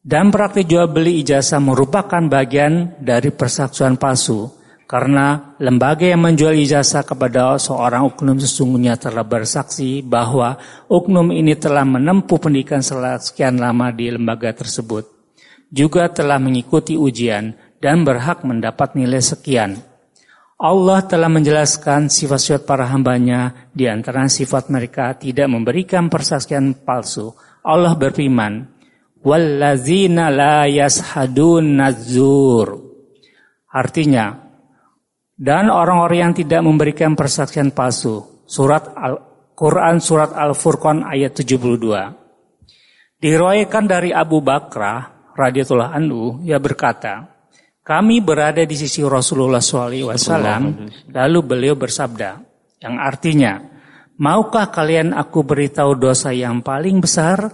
Dan 0.01 0.27
praktik 0.27 0.67
jual 0.67 0.91
beli 0.91 1.23
ijazah 1.23 1.61
merupakan 1.63 2.19
bagian 2.25 2.99
dari 2.99 3.29
persaksian 3.31 3.95
palsu 3.95 4.49
karena 4.91 5.55
lembaga 5.55 6.03
yang 6.03 6.27
menjual 6.27 6.51
ijazah 6.51 7.07
kepada 7.07 7.55
seorang 7.55 8.11
oknum 8.11 8.35
sesungguhnya 8.35 8.99
telah 8.99 9.23
bersaksi 9.23 10.03
bahwa 10.03 10.59
oknum 10.91 11.31
ini 11.31 11.55
telah 11.55 11.87
menempuh 11.87 12.43
pendidikan 12.43 12.83
sekian 12.83 13.55
lama 13.55 13.87
di 13.95 14.11
lembaga 14.11 14.51
tersebut. 14.51 15.07
Juga 15.71 16.11
telah 16.11 16.43
mengikuti 16.43 16.99
ujian 16.99 17.55
dan 17.79 18.03
berhak 18.03 18.43
mendapat 18.43 18.99
nilai 18.99 19.23
sekian. 19.23 19.90
Allah 20.61 21.01
telah 21.09 21.25
menjelaskan 21.25 22.05
sifat-sifat 22.05 22.69
para 22.69 22.85
hambanya, 22.85 23.65
di 23.73 23.89
antara 23.89 24.29
sifat 24.29 24.69
mereka 24.69 25.17
tidak 25.17 25.49
memberikan 25.49 26.05
persaksian 26.05 26.85
palsu. 26.85 27.33
Allah 27.65 27.97
berfirman, 27.97 28.69
wallazina 29.25 30.29
la 30.29 30.69
yashadun 30.69 31.81
nazur. 31.81 32.77
Artinya, 33.73 34.37
dan 35.33 35.73
orang-orang 35.73 36.29
yang 36.29 36.33
tidak 36.37 36.61
memberikan 36.61 37.17
persaksian 37.17 37.73
palsu. 37.73 38.45
Surat 38.45 38.93
Al-Quran 38.93 39.97
Surat 39.97 40.29
Al-Furqan 40.37 41.01
ayat 41.01 41.41
72. 41.41 41.81
Diriwayatkan 43.17 43.89
dari 43.89 44.13
Abu 44.13 44.45
Bakrah 44.45 45.33
radhiyallahu 45.33 45.89
anhu 45.89 46.21
ia 46.45 46.61
berkata, 46.61 47.30
kami 47.81 48.21
berada 48.21 48.61
di 48.61 48.77
sisi 48.77 49.01
Rasulullah 49.01 49.57
SAW, 49.57 50.13
lalu 51.09 51.39
beliau 51.41 51.73
bersabda, 51.73 52.37
yang 52.77 53.01
artinya, 53.01 53.57
maukah 54.21 54.69
kalian 54.69 55.17
aku 55.17 55.41
beritahu 55.41 55.97
dosa 55.97 56.29
yang 56.29 56.61
paling 56.61 57.01
besar? 57.01 57.49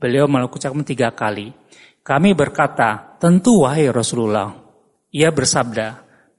Beliau 0.00 0.24
melakukan 0.28 0.80
tiga 0.84 1.12
kali. 1.12 1.52
Kami 2.00 2.32
berkata, 2.32 3.20
tentu 3.20 3.68
wahai 3.68 3.92
Rasulullah. 3.92 4.52
Ia 5.12 5.28
bersabda, 5.28 5.86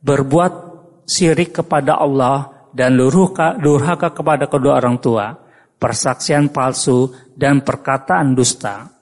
berbuat 0.01 0.53
syirik 1.05 1.61
kepada 1.61 2.01
Allah 2.01 2.69
dan 2.73 2.97
durhaka 2.97 4.09
kepada 4.13 4.49
kedua 4.49 4.81
orang 4.81 4.97
tua, 4.97 5.34
persaksian 5.77 6.49
palsu, 6.49 7.13
dan 7.38 7.61
perkataan 7.61 8.34
dusta. 8.34 8.97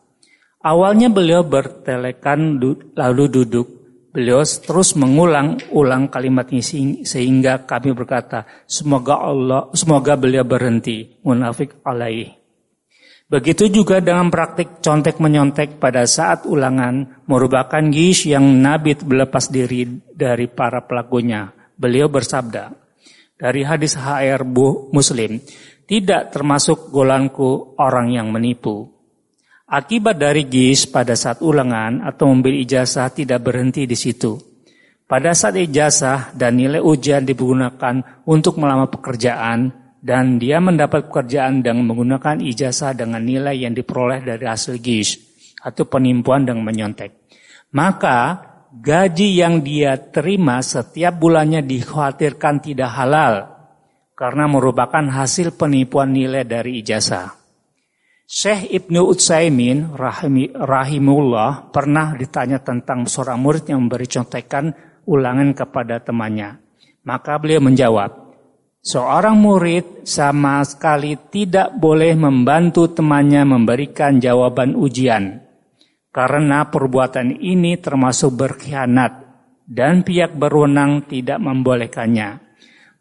Awalnya 0.66 1.14
beliau 1.14 1.46
bertelekan 1.46 2.58
lalu 2.98 3.26
duduk. 3.30 3.68
Beliau 4.10 4.42
terus 4.42 4.98
mengulang-ulang 4.98 6.10
kalimat 6.10 6.50
ini 6.50 7.06
sehingga 7.06 7.70
kami 7.70 7.94
berkata, 7.94 8.50
semoga 8.66 9.22
Allah, 9.22 9.70
semoga 9.78 10.18
beliau 10.18 10.42
berhenti. 10.42 11.22
Munafik 11.22 11.86
alaih. 11.86 12.34
Begitu 13.30 13.70
juga 13.70 14.02
dengan 14.02 14.34
praktik 14.34 14.82
contek 14.82 15.22
menyontek 15.22 15.78
pada 15.78 16.08
saat 16.10 16.50
ulangan 16.50 17.26
merupakan 17.30 17.84
gish 17.92 18.30
yang 18.30 18.62
Nabi 18.62 18.98
berlepas 18.98 19.52
diri 19.54 19.86
dari 20.10 20.50
para 20.50 20.82
pelakunya. 20.86 21.52
Beliau 21.76 22.10
bersabda 22.10 22.72
dari 23.36 23.68
hadis 23.68 24.00
HR 24.00 24.48
Muslim, 24.96 25.44
tidak 25.86 26.32
termasuk 26.32 26.90
golanku 26.90 27.76
orang 27.78 28.16
yang 28.16 28.32
menipu. 28.32 28.95
Akibat 29.66 30.22
dari 30.22 30.46
gis 30.46 30.86
pada 30.86 31.18
saat 31.18 31.42
ulangan 31.42 32.06
atau 32.06 32.30
membeli 32.30 32.62
ijazah 32.62 33.10
tidak 33.10 33.50
berhenti 33.50 33.90
di 33.90 33.98
situ. 33.98 34.38
Pada 35.10 35.34
saat 35.34 35.58
ijazah 35.58 36.38
dan 36.38 36.62
nilai 36.62 36.78
ujian 36.78 37.26
digunakan 37.26 38.22
untuk 38.30 38.62
melamar 38.62 38.94
pekerjaan, 38.94 39.86
dan 40.06 40.38
dia 40.38 40.62
mendapat 40.62 41.10
pekerjaan 41.10 41.66
dengan 41.66 41.90
menggunakan 41.90 42.38
ijazah 42.38 42.94
dengan 42.94 43.26
nilai 43.26 43.58
yang 43.58 43.74
diperoleh 43.74 44.22
dari 44.22 44.46
hasil 44.46 44.78
GIS 44.78 45.18
atau 45.66 45.90
penipuan 45.90 46.46
dengan 46.46 46.62
menyontek. 46.62 47.26
Maka 47.74 48.38
gaji 48.70 49.42
yang 49.42 49.66
dia 49.66 49.98
terima 49.98 50.62
setiap 50.62 51.18
bulannya 51.18 51.66
dikhawatirkan 51.66 52.62
tidak 52.62 52.94
halal 52.94 53.34
karena 54.14 54.46
merupakan 54.46 55.10
hasil 55.10 55.58
penipuan 55.58 56.14
nilai 56.14 56.46
dari 56.46 56.86
ijazah. 56.86 57.45
Syekh 58.26 58.74
Ibnu 58.74 59.06
Utsaimin 59.06 59.94
rahimullah 60.58 61.70
pernah 61.70 62.18
ditanya 62.18 62.58
tentang 62.58 63.06
seorang 63.06 63.38
murid 63.38 63.70
yang 63.70 63.86
memberi 63.86 64.10
contekan 64.10 64.74
ulangan 65.06 65.54
kepada 65.54 66.02
temannya. 66.02 66.58
Maka 67.06 67.38
beliau 67.38 67.62
menjawab, 67.62 68.26
Seorang 68.86 69.42
murid 69.42 70.06
sama 70.06 70.62
sekali 70.62 71.18
tidak 71.34 71.74
boleh 71.74 72.14
membantu 72.14 72.86
temannya 72.94 73.42
memberikan 73.42 74.22
jawaban 74.22 74.78
ujian, 74.78 75.42
karena 76.14 76.70
perbuatan 76.70 77.42
ini 77.42 77.82
termasuk 77.82 78.38
berkhianat 78.38 79.26
dan 79.66 80.06
pihak 80.06 80.38
berwenang 80.38 81.02
tidak 81.10 81.42
membolehkannya. 81.42 82.46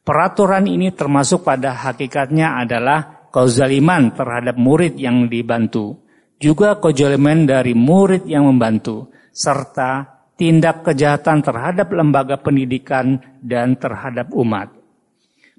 Peraturan 0.00 0.64
ini 0.64 0.88
termasuk 0.88 1.44
pada 1.44 1.76
hakikatnya 1.76 2.64
adalah 2.64 3.23
kezaliman 3.34 4.14
terhadap 4.14 4.54
murid 4.54 4.94
yang 4.94 5.26
dibantu, 5.26 6.06
juga 6.38 6.78
kezaliman 6.78 7.50
dari 7.50 7.74
murid 7.74 8.30
yang 8.30 8.46
membantu, 8.46 9.10
serta 9.34 10.22
tindak 10.38 10.86
kejahatan 10.86 11.42
terhadap 11.42 11.90
lembaga 11.90 12.38
pendidikan 12.38 13.18
dan 13.42 13.74
terhadap 13.74 14.30
umat. 14.38 14.70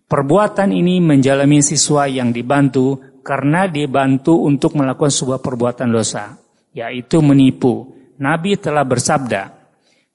Perbuatan 0.07 0.71
ini 0.71 1.03
menjalani 1.03 1.59
siswa 1.59 2.07
yang 2.07 2.31
dibantu 2.31 3.19
karena 3.25 3.67
dibantu 3.67 4.47
untuk 4.47 4.79
melakukan 4.79 5.11
sebuah 5.11 5.43
perbuatan 5.43 5.91
dosa, 5.91 6.31
yaitu 6.71 7.19
menipu. 7.19 7.91
Nabi 8.15 8.55
telah 8.55 8.87
bersabda, 8.87 9.51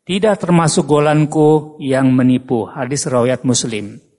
tidak 0.06 0.40
termasuk 0.40 0.88
golanku 0.88 1.76
yang 1.82 2.08
menipu. 2.14 2.64
Hadis 2.64 3.04
rawat 3.04 3.44
Muslim. 3.44 4.09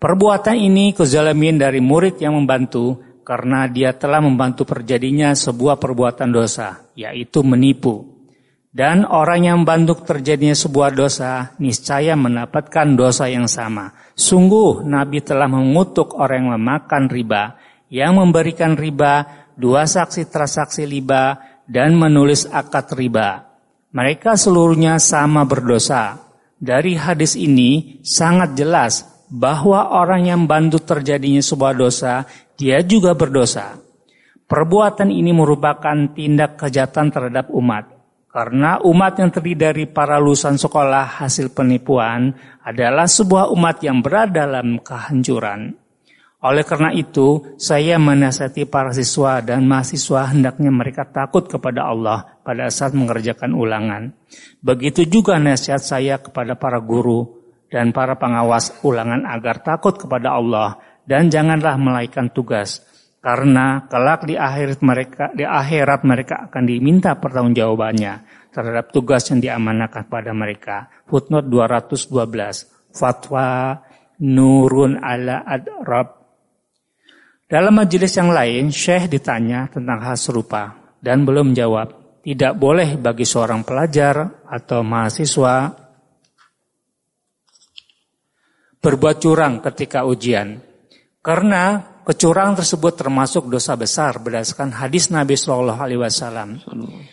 Perbuatan 0.00 0.56
ini 0.56 0.96
kezalimin 0.96 1.60
dari 1.60 1.76
murid 1.84 2.16
yang 2.24 2.32
membantu 2.32 3.04
karena 3.20 3.68
dia 3.68 3.92
telah 3.92 4.24
membantu 4.24 4.64
terjadinya 4.64 5.36
sebuah 5.36 5.76
perbuatan 5.76 6.32
dosa, 6.32 6.88
yaitu 6.96 7.44
menipu. 7.44 8.08
Dan 8.72 9.04
orang 9.04 9.44
yang 9.44 9.56
membantu 9.60 10.00
terjadinya 10.00 10.56
sebuah 10.56 10.96
dosa, 10.96 11.52
niscaya 11.60 12.16
mendapatkan 12.16 12.96
dosa 12.96 13.28
yang 13.28 13.44
sama. 13.44 13.92
Sungguh 14.16 14.88
Nabi 14.88 15.20
telah 15.20 15.52
mengutuk 15.52 16.16
orang 16.16 16.48
yang 16.48 16.50
memakan 16.56 17.04
riba, 17.12 17.60
yang 17.92 18.16
memberikan 18.16 18.80
riba, 18.80 19.28
dua 19.52 19.84
saksi 19.84 20.32
transaksi 20.32 20.88
riba, 20.88 21.36
dan 21.68 21.92
menulis 21.92 22.48
akad 22.48 22.96
riba. 22.96 23.52
Mereka 23.92 24.32
seluruhnya 24.32 24.96
sama 24.96 25.44
berdosa. 25.44 26.24
Dari 26.56 26.96
hadis 26.96 27.36
ini 27.36 28.00
sangat 28.00 28.56
jelas 28.56 29.09
bahwa 29.30 29.94
orang 29.94 30.26
yang 30.26 30.42
bantu 30.50 30.82
terjadinya 30.82 31.38
sebuah 31.38 31.72
dosa, 31.78 32.26
dia 32.58 32.82
juga 32.82 33.14
berdosa. 33.14 33.78
Perbuatan 34.50 35.14
ini 35.14 35.30
merupakan 35.30 35.94
tindak 36.10 36.58
kejahatan 36.58 37.14
terhadap 37.14 37.54
umat. 37.54 37.86
Karena 38.30 38.78
umat 38.82 39.18
yang 39.18 39.30
terdiri 39.30 39.58
dari 39.58 39.84
para 39.90 40.18
lulusan 40.18 40.54
sekolah 40.54 41.22
hasil 41.22 41.50
penipuan 41.50 42.30
adalah 42.62 43.06
sebuah 43.06 43.50
umat 43.50 43.82
yang 43.82 44.02
berada 44.02 44.46
dalam 44.46 44.78
kehancuran. 44.78 45.74
Oleh 46.40 46.64
karena 46.64 46.94
itu, 46.94 47.58
saya 47.58 47.98
menasihati 47.98 48.64
para 48.70 48.94
siswa 48.94 49.42
dan 49.42 49.66
mahasiswa 49.66 50.30
hendaknya 50.30 50.70
mereka 50.72 51.04
takut 51.04 51.44
kepada 51.50 51.90
Allah 51.90 52.38
pada 52.46 52.70
saat 52.70 52.94
mengerjakan 52.94 53.52
ulangan. 53.52 54.14
Begitu 54.62 55.04
juga 55.10 55.36
nasihat 55.36 55.82
saya 55.82 56.16
kepada 56.22 56.54
para 56.54 56.80
guru 56.80 57.39
dan 57.70 57.94
para 57.94 58.18
pengawas 58.18 58.82
ulangan 58.82 59.24
agar 59.24 59.62
takut 59.62 59.94
kepada 59.94 60.34
Allah 60.36 60.76
dan 61.06 61.30
janganlah 61.30 61.78
melaikan 61.78 62.28
tugas 62.28 62.82
karena 63.22 63.86
kelak 63.86 64.26
di 64.26 64.34
akhirat 64.34 64.80
mereka 64.82 65.24
di 65.30 65.46
akhirat 65.46 66.00
mereka 66.02 66.34
akan 66.50 66.62
diminta 66.66 67.14
pertanggungjawabannya 67.16 68.14
terhadap 68.50 68.90
tugas 68.90 69.30
yang 69.30 69.38
diamanahkan 69.38 70.10
kepada 70.10 70.34
mereka. 70.34 70.90
Footnote 71.06 71.46
212 71.46 72.90
Fatwa 72.90 73.78
Nurun 74.18 74.98
ala 74.98 75.46
Adrab 75.46 76.20
dalam 77.50 77.82
majelis 77.82 78.14
yang 78.14 78.30
lain, 78.30 78.70
Syekh 78.70 79.10
ditanya 79.10 79.66
tentang 79.66 79.98
hal 80.06 80.14
serupa 80.14 80.94
dan 81.02 81.26
belum 81.26 81.50
menjawab. 81.50 81.98
Tidak 82.22 82.54
boleh 82.54 82.94
bagi 82.94 83.26
seorang 83.26 83.66
pelajar 83.66 84.46
atau 84.46 84.86
mahasiswa 84.86 85.74
berbuat 88.80 89.20
curang 89.20 89.60
ketika 89.60 90.08
ujian. 90.08 90.64
Karena 91.20 91.84
kecurangan 92.00 92.64
tersebut 92.64 92.96
termasuk 92.96 93.52
dosa 93.52 93.76
besar 93.76 94.16
berdasarkan 94.18 94.72
hadis 94.72 95.12
Nabi 95.12 95.36
Shallallahu 95.36 95.80
Alaihi 95.80 96.00
Wasallam. 96.00 96.64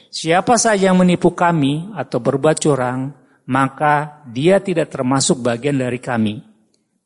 Siapa 0.08 0.56
saja 0.56 0.90
yang 0.90 0.98
menipu 0.98 1.36
kami 1.36 1.92
atau 1.92 2.24
berbuat 2.24 2.58
curang, 2.64 3.12
maka 3.52 4.24
dia 4.32 4.64
tidak 4.64 4.96
termasuk 4.96 5.44
bagian 5.44 5.76
dari 5.76 6.00
kami. 6.00 6.40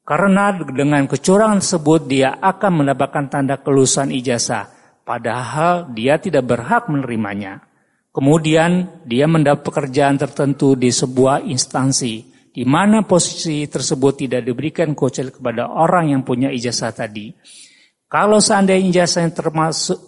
Karena 0.06 0.54
dengan 0.54 1.10
kecurangan 1.10 1.62
tersebut 1.62 2.06
dia 2.06 2.38
akan 2.38 2.86
mendapatkan 2.86 3.26
tanda 3.34 3.58
kelulusan 3.58 4.14
ijazah, 4.14 4.70
padahal 5.02 5.90
dia 5.94 6.22
tidak 6.22 6.46
berhak 6.46 6.86
menerimanya. 6.86 7.66
Kemudian 8.12 9.02
dia 9.08 9.26
mendapat 9.26 9.64
pekerjaan 9.66 10.20
tertentu 10.20 10.76
di 10.76 10.92
sebuah 10.92 11.48
instansi 11.48 12.31
di 12.52 12.68
mana 12.68 13.07
posisi 13.07 13.64
tersebut 13.64 14.28
tidak 14.28 14.44
diberikan 14.44 14.91
kecuali 14.91 15.32
kepada 15.32 15.72
orang 15.72 16.11
yang 16.11 16.22
punya 16.28 16.52
ijazah 16.52 16.91
tadi. 16.91 17.32
Kalau 18.11 18.44
seandainya 18.44 18.91
ijazah 18.91 19.23
yang 19.23 19.36
termasuk 19.36 19.99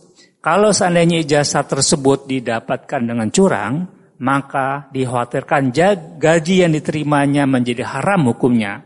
kalau 0.44 0.76
seandainya 0.76 1.24
ijazah 1.24 1.64
tersebut 1.64 2.28
didapatkan 2.28 3.00
dengan 3.00 3.32
curang, 3.32 3.88
maka 4.20 4.92
dikhawatirkan 4.92 5.72
gaji 6.20 6.56
yang 6.68 6.76
diterimanya 6.76 7.48
menjadi 7.48 7.88
haram 7.88 8.28
hukumnya. 8.28 8.84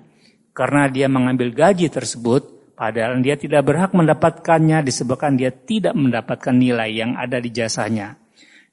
Karena 0.53 0.85
dia 0.85 1.09
mengambil 1.09 1.49
gaji 1.49 1.89
tersebut, 1.89 2.73
padahal 2.77 3.17
dia 3.25 3.41
tidak 3.41 3.65
berhak 3.65 3.89
mendapatkannya 3.97 4.85
disebabkan 4.85 5.34
dia 5.34 5.49
tidak 5.49 5.97
mendapatkan 5.97 6.53
nilai 6.53 6.93
yang 6.93 7.17
ada 7.17 7.41
di 7.41 7.49
jasanya 7.49 8.26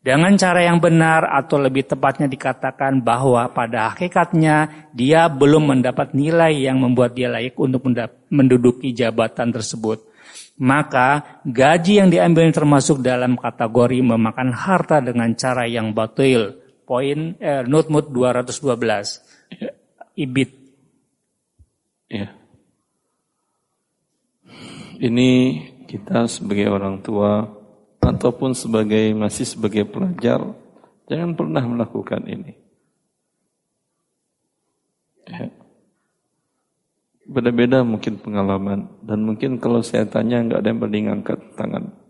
dengan 0.05 0.37
cara 0.37 0.61
yang 0.61 0.85
benar 0.85 1.25
atau 1.33 1.57
lebih 1.57 1.89
tepatnya 1.89 2.29
dikatakan 2.29 3.01
bahwa 3.01 3.49
pada 3.49 3.89
hakikatnya 3.89 4.69
dia 4.93 5.33
belum 5.33 5.73
mendapat 5.73 6.13
nilai 6.13 6.53
yang 6.61 6.77
membuat 6.77 7.17
dia 7.17 7.33
layak 7.33 7.57
untuk 7.57 7.89
menduduki 8.29 8.93
jabatan 8.93 9.49
tersebut. 9.49 10.05
Maka 10.61 11.41
gaji 11.49 12.05
yang 12.05 12.13
diambil 12.13 12.53
termasuk 12.53 13.01
dalam 13.01 13.41
kategori 13.41 14.05
memakan 14.05 14.53
harta 14.53 15.01
dengan 15.01 15.33
cara 15.41 15.65
yang 15.65 15.97
batil. 15.97 16.61
Poin 16.85 17.41
eh, 17.41 17.65
Notmut 17.65 18.13
212. 18.13 18.61
Ibit. 20.21 20.51
Ya. 22.13 22.29
Ini 25.01 25.31
kita 25.89 26.29
sebagai 26.29 26.69
orang 26.69 27.01
tua 27.01 27.64
ataupun 28.05 28.53
sebagai 28.53 29.17
masih 29.17 29.49
sebagai 29.49 29.89
pelajar 29.89 30.45
jangan 31.09 31.33
pernah 31.33 31.65
melakukan 31.65 32.23
ini. 32.29 32.53
Ya. 35.25 35.49
Beda-beda 37.25 37.81
mungkin 37.81 38.21
pengalaman 38.21 38.93
dan 39.01 39.25
mungkin 39.25 39.57
kalau 39.57 39.81
saya 39.81 40.05
tanya 40.05 40.45
nggak 40.45 40.61
ada 40.61 40.69
yang 40.69 40.81
berani 40.81 41.01
angkat 41.09 41.41
tangan. 41.57 42.05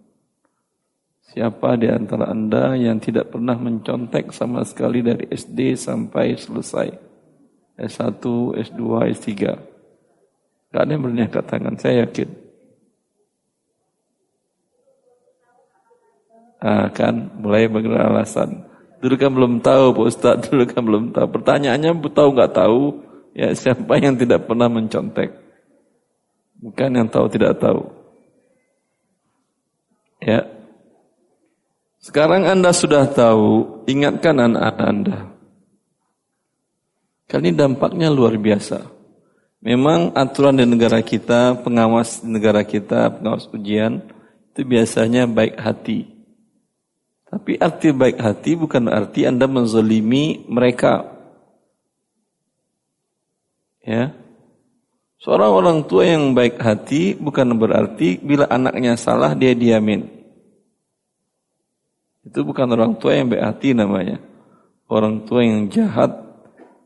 Siapa 1.35 1.79
di 1.79 1.91
antara 1.91 2.31
anda 2.31 2.75
yang 2.79 2.99
tidak 3.03 3.31
pernah 3.31 3.59
mencontek 3.59 4.31
sama 4.35 4.63
sekali 4.67 5.03
dari 5.03 5.27
SD 5.31 5.75
sampai 5.75 6.39
selesai 6.39 6.95
S1, 7.75 8.23
S2, 8.55 8.83
S3? 9.19 9.31
Gak 10.71 10.83
ada 10.83 10.91
yang 10.91 11.03
berani 11.03 11.27
angkat 11.27 11.47
tangan, 11.47 11.75
saya 11.75 12.07
yakin. 12.07 12.44
Ah, 16.65 16.89
kan 16.89 17.29
mulai 17.37 17.69
bergerak 17.69 18.09
alasan. 18.09 18.65
Dulu 19.05 19.21
kan 19.21 19.37
belum 19.37 19.61
tahu 19.61 19.93
Pak 19.93 20.07
Ustaz, 20.09 20.37
dulu 20.49 20.65
kan 20.65 20.81
belum 20.81 21.05
tahu. 21.13 21.29
Pertanyaannya 21.29 21.93
tahu 22.09 22.29
nggak 22.33 22.57
tahu, 22.57 23.05
ya 23.37 23.53
siapa 23.61 24.01
yang 24.01 24.17
tidak 24.17 24.49
pernah 24.49 24.73
mencontek? 24.73 25.29
Bukan 26.57 26.97
yang 26.97 27.05
tahu 27.13 27.29
tidak 27.29 27.61
tahu. 27.61 27.85
Ya. 30.25 30.49
Sekarang 32.01 32.49
Anda 32.49 32.73
sudah 32.73 33.13
tahu, 33.13 33.85
ingatkan 33.85 34.41
anak-anak 34.41 34.89
Anda. 34.89 35.19
Kali 37.29 37.53
ini 37.53 37.57
dampaknya 37.57 38.09
luar 38.09 38.41
biasa. 38.41 38.89
Memang 39.61 40.17
aturan 40.17 40.57
di 40.57 40.65
negara 40.65 41.05
kita, 41.05 41.61
pengawas 41.61 42.25
di 42.25 42.33
negara 42.33 42.65
kita, 42.65 43.21
pengawas 43.21 43.49
ujian, 43.53 44.01
itu 44.53 44.61
biasanya 44.65 45.29
baik 45.29 45.61
hati. 45.61 46.14
Tapi 47.35 47.59
arti 47.59 47.91
baik 47.91 48.23
hati 48.23 48.55
bukan 48.55 48.87
arti 48.87 49.27
Anda 49.27 49.51
menzolimi 49.51 50.47
mereka. 50.47 51.03
Ya. 53.83 54.15
Seorang 55.19 55.51
orang 55.51 55.79
tua 55.91 56.07
yang 56.07 56.31
baik 56.31 56.63
hati 56.63 57.19
bukan 57.19 57.59
berarti 57.59 58.23
bila 58.23 58.47
anaknya 58.47 58.95
salah 58.95 59.35
dia 59.35 59.51
diamin. 59.51 60.07
Itu 62.23 62.47
bukan 62.47 62.71
orang 62.71 63.03
tua 63.03 63.19
yang 63.19 63.27
baik 63.27 63.43
hati 63.43 63.75
namanya. 63.75 64.23
Orang 64.87 65.27
tua 65.27 65.43
yang 65.43 65.67
jahat 65.75 66.15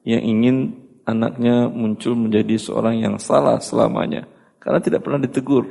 yang 0.09 0.25
ingin 0.25 0.81
anaknya 1.05 1.69
muncul 1.69 2.17
menjadi 2.17 2.57
seorang 2.57 3.05
yang 3.05 3.21
salah 3.21 3.61
selamanya. 3.61 4.25
Karena 4.65 4.81
tidak 4.81 5.05
pernah 5.05 5.21
ditegur. 5.21 5.69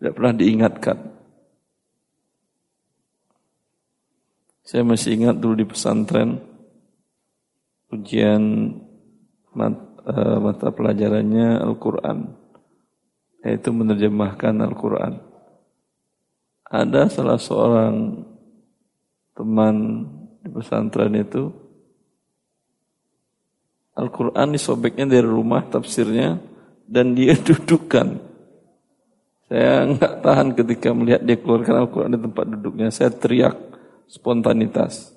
Tidak 0.00 0.16
pernah 0.16 0.32
diingatkan. 0.32 1.12
Saya 4.64 4.80
masih 4.80 5.20
ingat 5.20 5.36
dulu 5.36 5.60
di 5.60 5.66
pesantren 5.68 6.40
ujian 7.92 8.72
mat, 9.52 9.76
uh, 10.08 10.40
mata 10.40 10.72
pelajarannya 10.72 11.60
Al-Quran. 11.60 12.42
yaitu 13.44 13.76
menerjemahkan 13.76 14.56
Al-Quran. 14.56 15.20
Ada 16.64 17.12
salah 17.12 17.36
seorang 17.36 18.24
teman 19.36 20.08
di 20.40 20.48
pesantren 20.48 21.12
itu 21.12 21.52
Al-Quran 23.92 24.48
disobeknya 24.48 25.04
dari 25.04 25.28
rumah 25.28 25.60
tafsirnya 25.68 26.40
dan 26.88 27.12
dia 27.12 27.36
dudukkan. 27.52 28.16
Saya 29.44 29.92
nggak 29.92 30.24
tahan 30.24 30.48
ketika 30.56 30.96
melihat 30.96 31.20
dia 31.20 31.36
keluarkan 31.36 31.84
Al-Quran 31.84 32.16
di 32.16 32.20
tempat 32.24 32.44
duduknya. 32.48 32.88
Saya 32.88 33.12
teriak 33.12 33.73
spontanitas. 34.08 35.12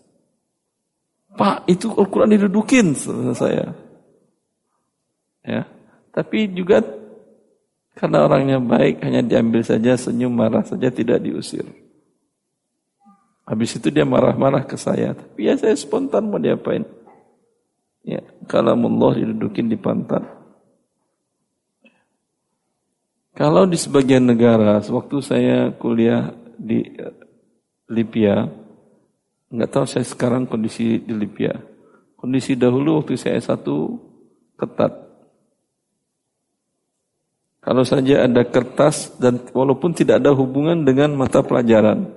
Pak, 1.38 1.70
itu 1.70 1.94
Al-Quran 1.94 2.34
didudukin 2.34 2.98
saya. 3.38 3.78
Ya, 5.46 5.70
tapi 6.12 6.50
juga 6.50 6.82
karena 7.98 8.30
orangnya 8.30 8.62
baik, 8.62 9.02
hanya 9.02 9.26
diambil 9.26 9.66
saja, 9.66 9.98
senyum, 9.98 10.30
marah 10.30 10.62
saja, 10.62 10.94
tidak 10.94 11.18
diusir. 11.18 11.66
Habis 13.48 13.80
itu 13.80 13.90
dia 13.90 14.04
marah-marah 14.04 14.68
ke 14.68 14.76
saya. 14.76 15.16
Tapi 15.16 15.48
ya 15.48 15.56
saya 15.56 15.74
spontan 15.74 16.28
mau 16.28 16.38
diapain. 16.38 16.84
Ya, 18.04 18.22
kalau 18.46 18.76
Allah 18.76 19.24
didudukin 19.24 19.72
di 19.72 19.80
pantat. 19.80 20.22
Kalau 23.34 23.70
di 23.70 23.78
sebagian 23.78 24.26
negara, 24.26 24.82
sewaktu 24.82 25.18
saya 25.22 25.58
kuliah 25.74 26.34
di 26.58 26.82
Libya, 27.88 28.50
nggak 29.48 29.70
tahu 29.72 29.86
saya 29.88 30.06
sekarang 30.06 30.48
kondisi 30.48 31.00
di 31.00 31.14
Libya. 31.16 31.56
Kondisi 32.18 32.58
dahulu 32.58 33.00
waktu 33.00 33.16
saya 33.16 33.40
satu 33.40 33.96
ketat. 34.58 35.08
Kalau 37.62 37.84
saja 37.84 38.24
ada 38.24 38.48
kertas 38.48 39.20
dan 39.20 39.44
walaupun 39.52 39.92
tidak 39.92 40.24
ada 40.24 40.32
hubungan 40.32 40.88
dengan 40.88 41.14
mata 41.14 41.44
pelajaran. 41.44 42.10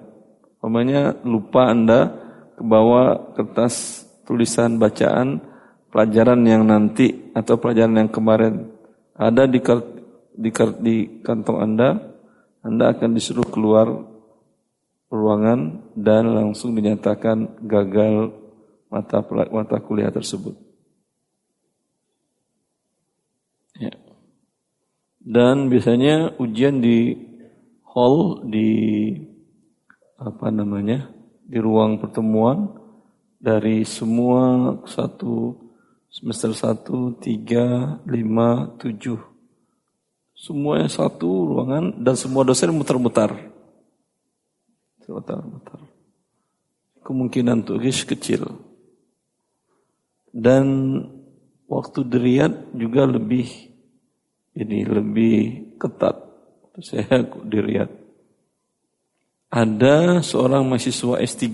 Namanya 0.62 1.18
lupa 1.26 1.68
Anda 1.68 2.14
ke 2.54 2.62
bawah 2.62 3.34
kertas 3.34 4.06
tulisan 4.24 4.78
bacaan 4.78 5.42
pelajaran 5.90 6.40
yang 6.46 6.62
nanti 6.62 7.34
atau 7.34 7.58
pelajaran 7.58 8.06
yang 8.06 8.10
kemarin 8.14 8.70
ada 9.20 9.44
di, 9.44 9.60
di 10.80 10.98
kantong 11.20 11.58
Anda, 11.60 11.98
Anda 12.64 12.94
akan 12.96 13.10
disuruh 13.12 13.44
keluar 13.50 14.09
ruangan 15.10 15.82
dan 15.98 16.30
langsung 16.30 16.72
dinyatakan 16.78 17.66
gagal 17.66 18.30
mata 18.86 19.20
mata 19.50 19.76
kuliah 19.82 20.14
tersebut. 20.14 20.54
Dan 25.20 25.68
biasanya 25.68 26.40
ujian 26.40 26.80
di 26.80 27.12
hall 27.84 28.40
di 28.48 29.12
apa 30.16 30.48
namanya 30.48 31.12
di 31.44 31.60
ruang 31.60 32.00
pertemuan 32.00 32.72
dari 33.36 33.84
semua 33.84 34.74
satu 34.88 35.54
semester 36.08 36.56
satu 36.56 37.14
tiga 37.20 37.98
lima 38.08 38.72
tujuh. 38.80 39.20
Semuanya 40.32 40.88
satu 40.88 41.52
ruangan 41.52 42.00
dan 42.00 42.16
semua 42.16 42.40
dosen 42.42 42.72
muter-muter 42.72 43.49
muter-muter 45.10 45.80
kemungkinan 47.02 47.66
tugas 47.66 48.06
kecil 48.06 48.46
dan 50.30 50.66
waktu 51.66 52.06
deriat 52.06 52.70
juga 52.74 53.06
lebih 53.06 53.70
ini 54.54 54.82
lebih 54.82 55.36
ketat. 55.78 56.16
Saya 56.80 57.26
dilihat. 57.46 57.90
Ada 59.50 60.22
seorang 60.22 60.62
mahasiswa 60.66 61.18
S3. 61.18 61.46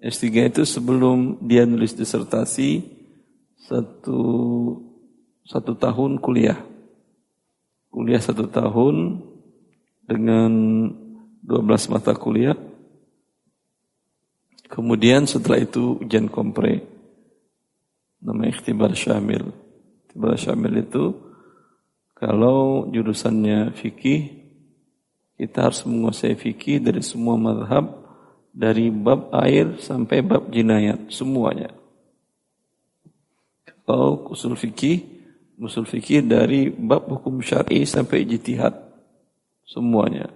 S3 0.00 0.24
itu 0.48 0.62
sebelum 0.64 1.40
dia 1.44 1.68
nulis 1.68 1.92
disertasi 1.92 2.84
satu 3.68 4.20
satu 5.44 5.72
tahun 5.76 6.20
kuliah. 6.20 6.56
Kuliah 7.92 8.20
satu 8.20 8.48
tahun 8.48 9.20
dengan 10.08 10.52
12 11.44 11.92
mata 11.92 12.16
kuliah. 12.16 12.56
Kemudian 14.64 15.28
setelah 15.28 15.60
itu 15.60 16.00
ujian 16.00 16.32
kompre. 16.32 16.80
Namanya 18.24 18.56
ikhtibar 18.56 18.96
syamil. 18.96 19.52
Ikhtibar 20.08 20.40
syamil 20.40 20.80
itu 20.80 21.12
kalau 22.16 22.88
jurusannya 22.88 23.76
fikih, 23.76 24.48
kita 25.36 25.68
harus 25.68 25.84
menguasai 25.84 26.32
fikih 26.32 26.80
dari 26.80 27.04
semua 27.04 27.36
madhab, 27.36 27.92
dari 28.48 28.88
bab 28.88 29.28
air 29.34 29.76
sampai 29.82 30.24
bab 30.24 30.48
jinayat, 30.48 31.12
semuanya. 31.12 31.68
Kalau 33.84 34.32
usul 34.32 34.56
fikih, 34.56 35.04
usul 35.60 35.84
fikih 35.84 36.24
dari 36.24 36.72
bab 36.72 37.04
hukum 37.04 37.44
syar'i 37.44 37.84
sampai 37.84 38.24
ijtihad, 38.24 38.72
semuanya. 39.68 40.32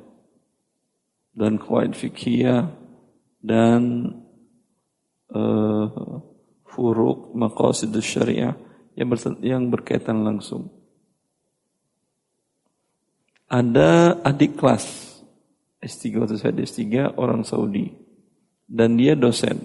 Dan 1.38 1.62
kuaid 1.62 1.94
fikih 1.94 2.66
dan 3.38 4.10
uh, 5.30 6.18
furuk 6.66 7.30
maqasid 7.38 7.94
syariah 8.02 8.58
yang, 8.98 9.08
yang 9.38 9.62
berkaitan 9.70 10.26
langsung 10.26 10.74
ada 13.48 14.20
adik 14.20 14.60
kelas 14.60 14.84
S3 15.80 16.20
waktu 16.20 16.36
saya 16.36 16.52
di 16.52 16.68
S3 16.68 17.16
orang 17.16 17.42
Saudi 17.48 17.88
dan 18.68 19.00
dia 19.00 19.16
dosen. 19.16 19.64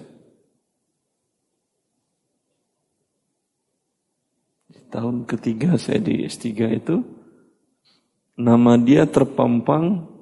Tahun 4.88 5.26
ketiga 5.28 5.76
saya 5.76 6.00
di 6.00 6.24
S3 6.24 6.48
itu 6.80 7.02
nama 8.40 8.80
dia 8.80 9.04
terpampang 9.04 10.13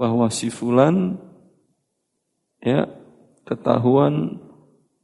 bahwa 0.00 0.32
si 0.32 0.48
fulan 0.48 1.20
ya 2.64 2.88
ketahuan 3.44 4.40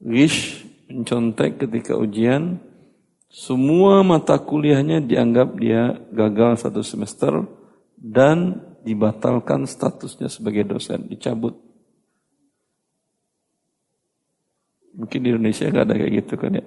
wish 0.01 0.65
mencontek 0.89 1.61
ketika 1.61 2.01
ujian 2.01 2.65
semua 3.29 4.01
mata 4.01 4.41
kuliahnya 4.41 5.05
dianggap 5.05 5.61
dia 5.61 6.01
gagal 6.09 6.65
satu 6.65 6.81
semester 6.81 7.45
dan 8.01 8.65
dibatalkan 8.87 9.67
statusnya 9.67 10.31
sebagai 10.31 10.63
dosen, 10.63 11.11
dicabut. 11.11 11.59
Mungkin 14.97 15.21
di 15.21 15.29
Indonesia 15.29 15.69
nggak 15.69 15.85
ada 15.85 15.95
kayak 15.99 16.15
gitu 16.25 16.35
kan 16.41 16.57
ya. 16.57 16.65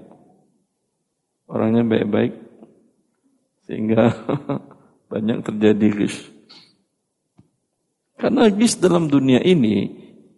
Orangnya 1.50 1.82
baik-baik 1.88 2.34
sehingga 3.66 4.14
banyak 5.12 5.42
terjadi 5.42 5.88
gish. 5.96 6.39
Karena 8.20 8.52
gish 8.52 8.84
dalam 8.84 9.08
dunia 9.08 9.40
ini, 9.40 9.88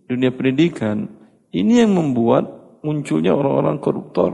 dunia 0.06 0.30
pendidikan, 0.30 1.10
ini 1.50 1.82
yang 1.82 1.98
membuat 1.98 2.46
munculnya 2.86 3.34
orang-orang 3.34 3.82
koruptor. 3.82 4.32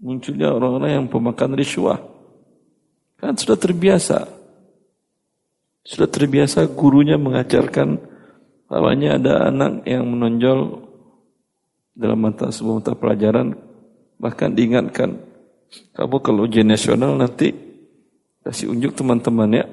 Munculnya 0.00 0.48
orang-orang 0.48 0.90
yang 0.96 1.06
pemakan 1.12 1.52
riswah. 1.52 2.00
Kan 3.20 3.36
sudah 3.36 3.60
terbiasa. 3.60 4.26
Sudah 5.84 6.08
terbiasa 6.08 6.64
gurunya 6.72 7.20
mengajarkan 7.20 8.00
namanya 8.72 9.20
ada 9.20 9.34
anak 9.52 9.84
yang 9.84 10.08
menonjol 10.08 10.88
dalam 11.92 12.18
mata 12.24 12.48
sebuah 12.48 12.80
mata 12.80 12.96
pelajaran 12.96 13.52
bahkan 14.16 14.48
diingatkan 14.56 15.20
kamu 15.92 16.16
kalau 16.24 16.48
ujian 16.48 16.64
nasional 16.64 17.12
nanti 17.12 17.52
kasih 18.40 18.72
unjuk 18.72 18.96
teman-teman 18.96 19.60
ya 19.60 19.66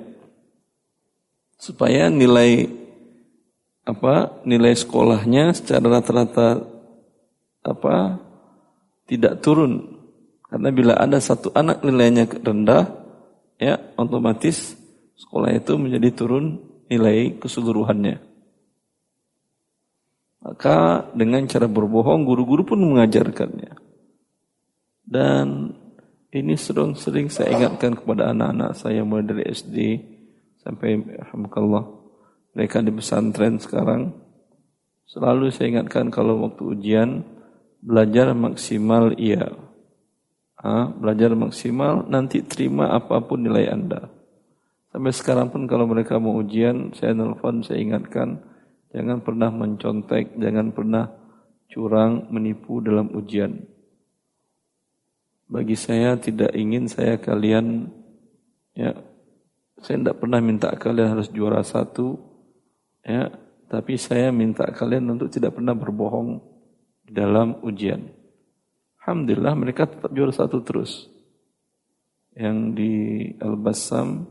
supaya 1.60 2.08
nilai 2.08 2.72
apa 3.84 4.42
nilai 4.48 4.74
sekolahnya 4.74 5.52
secara 5.52 6.00
rata-rata 6.00 6.64
apa 7.62 8.18
tidak 9.06 9.44
turun 9.44 10.00
karena 10.50 10.70
bila 10.74 10.94
ada 10.98 11.22
satu 11.22 11.54
anak 11.54 11.86
nilainya 11.86 12.26
rendah 12.26 12.90
ya 13.62 13.78
otomatis 14.00 14.74
sekolah 15.20 15.52
itu 15.54 15.76
menjadi 15.76 16.10
turun 16.16 16.58
nilai 16.90 17.38
keseluruhannya. 17.38 18.18
Maka 20.40 21.06
dengan 21.14 21.46
cara 21.46 21.68
berbohong 21.70 22.26
guru-guru 22.26 22.74
pun 22.74 22.80
mengajarkannya. 22.82 23.76
Dan 25.06 25.76
ini 26.34 26.56
sering-sering 26.58 27.30
saya 27.30 27.54
ingatkan 27.54 27.94
kepada 27.94 28.34
anak-anak 28.34 28.74
saya 28.74 29.06
mulai 29.06 29.26
dari 29.26 29.44
SD 29.46 29.78
sampai 30.62 31.00
alhamdulillah 31.00 31.86
mereka 32.56 32.84
di 32.84 32.92
pesantren 32.92 33.60
sekarang 33.60 34.12
selalu 35.10 35.52
saya 35.52 35.80
ingatkan 35.80 36.12
kalau 36.12 36.44
waktu 36.44 36.64
ujian 36.64 37.24
belajar 37.80 38.32
maksimal 38.36 39.16
iya 39.16 39.70
Ha, 40.60 40.92
belajar 40.92 41.32
maksimal, 41.40 42.04
nanti 42.12 42.44
terima 42.44 42.92
apa 42.92 43.24
pun 43.24 43.40
nilai 43.40 43.72
Anda. 43.72 44.12
Sampai 44.92 45.16
sekarang 45.16 45.56
pun 45.56 45.64
kalau 45.72 45.88
mereka 45.88 46.20
mau 46.20 46.36
ujian, 46.36 46.92
saya 46.92 47.16
nelfon, 47.16 47.64
saya 47.64 47.80
ingatkan, 47.80 48.44
jangan 48.92 49.24
pernah 49.24 49.48
mencontek, 49.56 50.36
jangan 50.36 50.76
pernah 50.76 51.08
curang, 51.72 52.28
menipu 52.28 52.84
dalam 52.84 53.08
ujian. 53.16 53.56
Bagi 55.48 55.80
saya 55.80 56.20
tidak 56.20 56.52
ingin 56.52 56.92
saya 56.92 57.16
kalian, 57.16 57.88
ya, 58.76 59.00
saya 59.80 59.98
tidak 60.00 60.18
pernah 60.20 60.40
minta 60.44 60.72
kalian 60.76 61.16
harus 61.16 61.32
juara 61.32 61.64
satu, 61.64 62.20
ya, 63.04 63.32
tapi 63.70 63.96
saya 63.96 64.34
minta 64.34 64.66
kalian 64.66 65.06
untuk 65.14 65.30
tidak 65.30 65.56
pernah 65.56 65.78
berbohong 65.78 66.42
dalam 67.06 67.62
ujian. 67.62 68.10
Alhamdulillah 69.02 69.54
mereka 69.58 69.90
tetap 69.90 70.14
juara 70.14 70.34
satu 70.34 70.62
terus. 70.62 71.10
Yang 72.34 72.58
di 72.78 72.94
Al-Bassam 73.42 74.30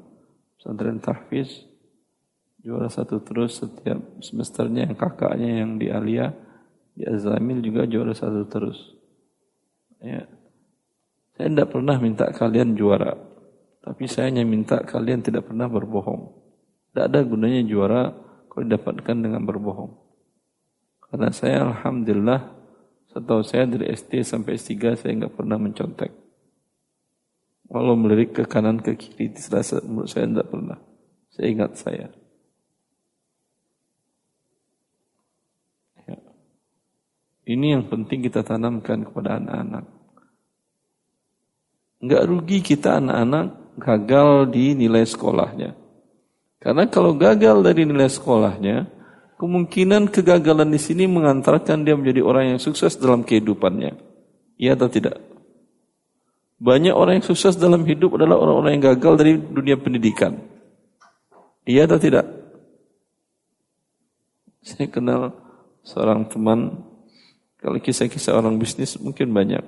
pesantren 0.55 1.03
tahfiz 1.03 1.67
juara 2.63 2.91
satu 2.91 3.23
terus 3.23 3.59
setiap 3.59 3.99
semesternya. 4.23 4.91
Yang 4.91 4.99
kakaknya 5.03 5.67
yang 5.67 5.79
di 5.79 5.87
Alia 5.91 6.31
di 6.95 7.07
Azamil 7.07 7.63
juga 7.63 7.87
juara 7.87 8.15
satu 8.15 8.47
terus. 8.47 8.79
Ya. 9.99 10.27
Saya 11.35 11.47
tidak 11.51 11.71
pernah 11.75 11.99
minta 11.99 12.27
kalian 12.31 12.75
juara 12.75 13.28
tapi 13.89 14.05
saya 14.05 14.29
hanya 14.29 14.45
minta 14.45 14.85
kalian 14.85 15.25
tidak 15.25 15.49
pernah 15.49 15.65
berbohong 15.65 16.29
tidak 16.93 17.05
ada 17.09 17.21
gunanya 17.25 17.65
juara 17.65 18.13
kalau 18.53 18.69
didapatkan 18.69 19.17
dengan 19.17 19.41
berbohong 19.49 19.97
karena 21.09 21.33
saya 21.33 21.65
Alhamdulillah 21.65 22.53
setahu 23.09 23.41
saya 23.41 23.65
dari 23.65 23.89
SD 23.89 24.21
sampai 24.21 24.61
S3 24.61 25.01
saya 25.01 25.13
nggak 25.25 25.33
pernah 25.33 25.57
mencontek 25.57 26.29
Walau 27.69 28.01
melirik 28.01 28.33
ke 28.33 28.49
kanan 28.49 28.81
ke 28.81 28.97
kiri, 28.97 29.37
serasa 29.37 29.85
menurut 29.85 30.09
saya 30.09 30.25
tidak 30.25 30.49
pernah. 30.49 30.81
Saya 31.29 31.47
ingat 31.53 31.73
saya. 31.77 32.09
Ya. 36.09 36.17
Ini 37.45 37.77
yang 37.77 37.85
penting 37.93 38.25
kita 38.25 38.41
tanamkan 38.41 39.05
kepada 39.05 39.37
anak-anak. 39.37 39.85
Enggak 42.01 42.25
rugi 42.25 42.65
kita 42.65 43.05
anak-anak 43.05 43.47
gagal 43.79 44.51
di 44.51 44.75
nilai 44.75 45.07
sekolahnya. 45.07 45.73
Karena 46.59 46.91
kalau 46.91 47.15
gagal 47.15 47.63
dari 47.63 47.87
nilai 47.87 48.11
sekolahnya, 48.11 48.91
kemungkinan 49.39 50.11
kegagalan 50.11 50.69
di 50.69 50.81
sini 50.83 51.07
mengantarkan 51.07 51.87
dia 51.87 51.95
menjadi 51.95 52.21
orang 52.27 52.45
yang 52.55 52.61
sukses 52.61 52.99
dalam 52.99 53.23
kehidupannya. 53.23 53.95
Iya 54.59 54.75
atau 54.75 54.91
tidak? 54.91 55.23
Banyak 56.59 56.91
orang 56.91 57.23
yang 57.23 57.27
sukses 57.31 57.55
dalam 57.55 57.87
hidup 57.87 58.19
adalah 58.19 58.35
orang-orang 58.43 58.77
yang 58.77 58.85
gagal 58.99 59.15
dari 59.15 59.39
dunia 59.39 59.79
pendidikan. 59.79 60.43
Iya 61.63 61.87
atau 61.87 62.03
tidak? 62.03 62.27
Saya 64.67 64.91
kenal 64.91 65.39
seorang 65.87 66.27
teman, 66.27 66.83
kalau 67.63 67.79
kisah-kisah 67.79 68.35
orang 68.35 68.59
bisnis 68.59 68.99
mungkin 68.99 69.31
banyak. 69.31 69.63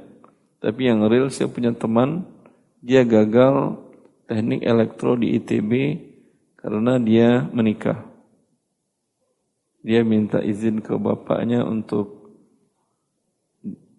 Tapi 0.58 0.90
yang 0.90 1.06
real 1.06 1.30
saya 1.30 1.46
punya 1.46 1.70
teman, 1.70 2.26
dia 2.82 3.06
gagal 3.06 3.78
teknik 4.30 4.62
elektro 4.62 5.18
di 5.18 5.34
ITB 5.34 5.98
karena 6.54 7.02
dia 7.02 7.50
menikah. 7.50 8.06
Dia 9.82 10.06
minta 10.06 10.38
izin 10.38 10.78
ke 10.78 10.94
bapaknya 10.94 11.66
untuk 11.66 12.30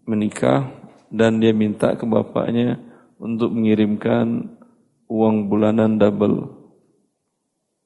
menikah 0.07 0.71
dan 1.11 1.43
dia 1.43 1.51
minta 1.51 1.99
ke 1.99 2.07
bapaknya 2.07 2.79
untuk 3.19 3.51
mengirimkan 3.51 4.55
uang 5.11 5.51
bulanan 5.51 5.99
double. 5.99 6.63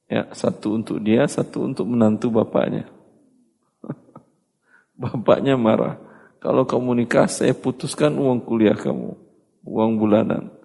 Ya, 0.06 0.30
satu 0.30 0.78
untuk 0.78 1.02
dia, 1.02 1.26
satu 1.26 1.66
untuk 1.66 1.82
menantu 1.90 2.30
bapaknya. 2.30 2.86
bapaknya 5.02 5.58
marah. 5.58 5.98
Kalau 6.38 6.62
kamu 6.62 7.02
nikah, 7.02 7.26
saya 7.26 7.50
putuskan 7.50 8.14
uang 8.14 8.38
kuliah 8.46 8.78
kamu, 8.78 9.18
uang 9.66 9.92
bulanan. 9.98 10.55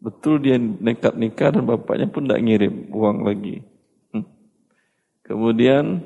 Betul 0.00 0.40
dia 0.40 0.56
nekat 0.56 1.14
nikah 1.14 1.52
dan 1.52 1.68
bapaknya 1.68 2.08
pun 2.08 2.24
tidak 2.24 2.40
ngirim 2.40 2.88
uang 2.88 3.22
lagi. 3.22 3.60
Hmm. 4.10 4.24
Kemudian 5.22 6.00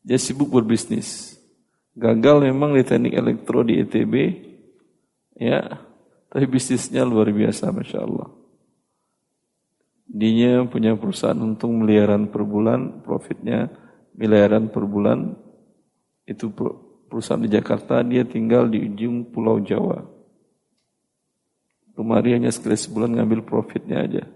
dia 0.00 0.16
sibuk 0.16 0.48
berbisnis. 0.48 1.36
Gagal 1.94 2.48
memang 2.48 2.74
di 2.74 2.82
teknik 2.82 3.14
elektro 3.14 3.62
di 3.62 3.78
ITB, 3.78 4.14
Ya, 5.34 5.82
tapi 6.30 6.46
bisnisnya 6.46 7.02
luar 7.02 7.26
biasa, 7.34 7.74
masya 7.74 8.06
Allah. 8.06 8.30
Dia 10.06 10.62
punya 10.70 10.94
perusahaan 10.94 11.38
untung 11.42 11.82
miliaran 11.82 12.30
per 12.30 12.46
bulan, 12.46 13.02
profitnya 13.02 13.66
miliaran 14.14 14.70
per 14.70 14.86
bulan. 14.86 15.34
Itu 16.22 16.54
perusahaan 17.10 17.42
di 17.42 17.50
Jakarta, 17.50 18.06
dia 18.06 18.22
tinggal 18.22 18.70
di 18.70 18.86
ujung 18.86 19.26
Pulau 19.34 19.58
Jawa. 19.58 20.06
Kemari 21.94 22.34
hanya 22.34 22.50
sekali 22.50 22.74
sebulan 22.74 23.22
ngambil 23.22 23.46
profitnya 23.46 24.02
aja. 24.02 24.26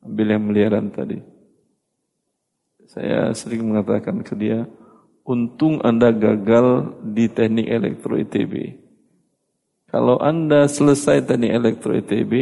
Ambil 0.00 0.32
yang 0.32 0.42
miliaran 0.48 0.88
tadi. 0.88 1.20
Saya 2.88 3.28
sering 3.36 3.68
mengatakan 3.68 4.24
ke 4.24 4.32
dia, 4.32 4.64
untung 5.28 5.84
Anda 5.84 6.08
gagal 6.08 6.96
di 7.04 7.28
teknik 7.28 7.68
elektro 7.68 8.16
ITB. 8.16 8.80
Kalau 9.92 10.16
Anda 10.16 10.64
selesai 10.64 11.28
teknik 11.28 11.52
elektro 11.52 11.92
ITB, 11.92 12.32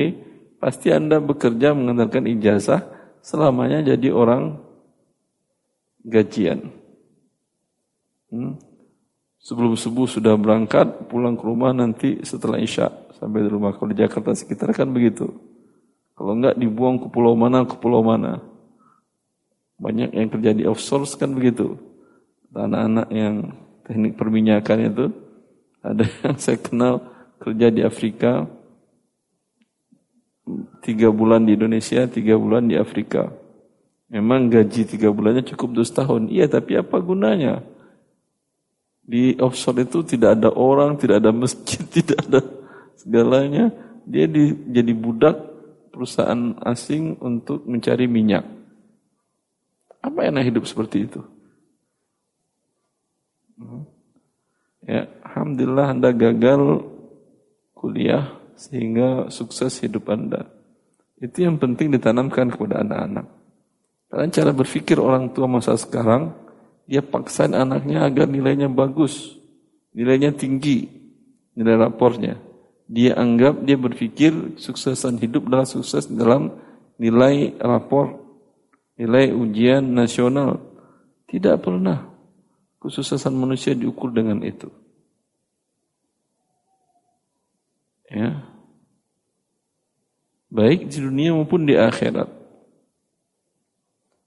pasti 0.62 0.94
Anda 0.94 1.18
bekerja 1.18 1.74
mengandalkan 1.74 2.31
ijazah 2.31 2.86
selamanya 3.24 3.82
jadi 3.82 4.14
orang 4.14 4.62
gajian. 6.06 6.70
Hmm? 8.31 8.55
Sebelum 9.44 9.76
subuh 9.76 10.09
sudah 10.09 10.39
berangkat, 10.39 11.10
pulang 11.10 11.36
ke 11.36 11.44
rumah 11.44 11.74
nanti 11.74 12.22
setelah 12.24 12.56
isya 12.56 13.03
sampai 13.18 13.44
di 13.44 13.48
rumah. 13.50 13.74
Kalau 13.74 13.90
di 13.90 13.98
Jakarta 13.98 14.34
sekitar 14.34 14.74
kan 14.74 14.90
begitu. 14.90 15.30
Kalau 16.14 16.32
enggak 16.38 16.54
dibuang 16.54 17.02
ke 17.02 17.06
pulau 17.10 17.34
mana, 17.34 17.66
ke 17.66 17.74
pulau 17.78 18.02
mana. 18.02 18.38
Banyak 19.78 20.14
yang 20.14 20.28
kerja 20.30 20.50
di 20.54 20.62
offshore 20.64 21.06
kan 21.18 21.34
begitu. 21.34 21.74
Anak-anak 22.54 23.10
yang 23.10 23.50
teknik 23.82 24.14
perminyakan 24.14 24.78
itu, 24.86 25.06
ada 25.82 26.06
yang 26.22 26.38
saya 26.38 26.58
kenal, 26.62 27.02
kerja 27.42 27.74
di 27.74 27.82
Afrika, 27.82 28.46
tiga 30.86 31.10
bulan 31.10 31.42
di 31.42 31.58
Indonesia, 31.58 32.06
tiga 32.06 32.38
bulan 32.38 32.70
di 32.70 32.78
Afrika. 32.78 33.34
Memang 34.06 34.46
gaji 34.46 34.86
tiga 34.86 35.10
bulannya 35.10 35.42
cukup 35.42 35.74
dua 35.74 35.86
tahun. 35.90 36.30
Iya, 36.30 36.46
tapi 36.46 36.78
apa 36.78 36.94
gunanya? 37.02 37.66
Di 39.02 39.34
offshore 39.42 39.82
itu 39.82 40.06
tidak 40.06 40.38
ada 40.38 40.54
orang, 40.54 40.94
tidak 40.94 41.18
ada 41.18 41.34
masjid, 41.34 41.82
tidak 41.96 42.22
ada 42.22 42.40
segalanya. 43.05 43.70
Dia 44.05 44.24
di, 44.28 44.52
jadi 44.72 44.93
budak 44.97 45.36
perusahaan 45.93 46.56
asing 46.64 47.20
untuk 47.20 47.62
mencari 47.68 48.09
minyak. 48.09 48.44
Apa 50.05 50.28
enak 50.28 50.51
hidup 50.52 50.64
seperti 50.68 51.09
itu? 51.09 51.20
Ya, 54.85 55.09
alhamdulillah 55.24 55.97
Anda 55.97 56.10
gagal 56.12 56.85
kuliah 57.72 58.36
sehingga 58.59 59.32
sukses 59.32 59.81
hidup 59.81 60.12
Anda. 60.12 60.44
Itu 61.16 61.48
yang 61.48 61.56
penting 61.56 61.89
ditanamkan 61.94 62.52
kepada 62.52 62.85
anak-anak. 62.85 63.26
Karena 64.12 64.28
cara 64.28 64.51
berpikir 64.52 65.01
orang 65.01 65.32
tua 65.32 65.48
masa 65.48 65.72
sekarang, 65.81 66.36
dia 66.85 67.01
paksain 67.01 67.56
anaknya 67.56 68.05
agar 68.05 68.28
nilainya 68.28 68.68
bagus, 68.68 69.40
nilainya 69.97 70.36
tinggi, 70.36 70.85
nilai 71.56 71.81
rapornya. 71.81 72.36
Dia 72.85 73.16
anggap, 73.16 73.65
dia 73.65 73.81
berpikir 73.81 74.61
suksesan 74.61 75.16
hidup 75.16 75.48
adalah 75.48 75.65
sukses 75.65 76.05
dalam 76.05 76.52
nilai 77.01 77.56
rapor, 77.56 78.20
nilai 79.01 79.32
ujian 79.32 79.81
nasional. 79.81 80.61
Tidak 81.24 81.56
pernah 81.65 82.12
kesuksesan 82.85 83.32
manusia 83.32 83.73
diukur 83.73 84.12
dengan 84.12 84.44
itu. 84.44 84.69
Ya. 88.12 88.44
Baik 90.52 90.93
di 90.93 91.02
dunia 91.02 91.35
maupun 91.35 91.66
di 91.66 91.74
akhirat. 91.74 92.31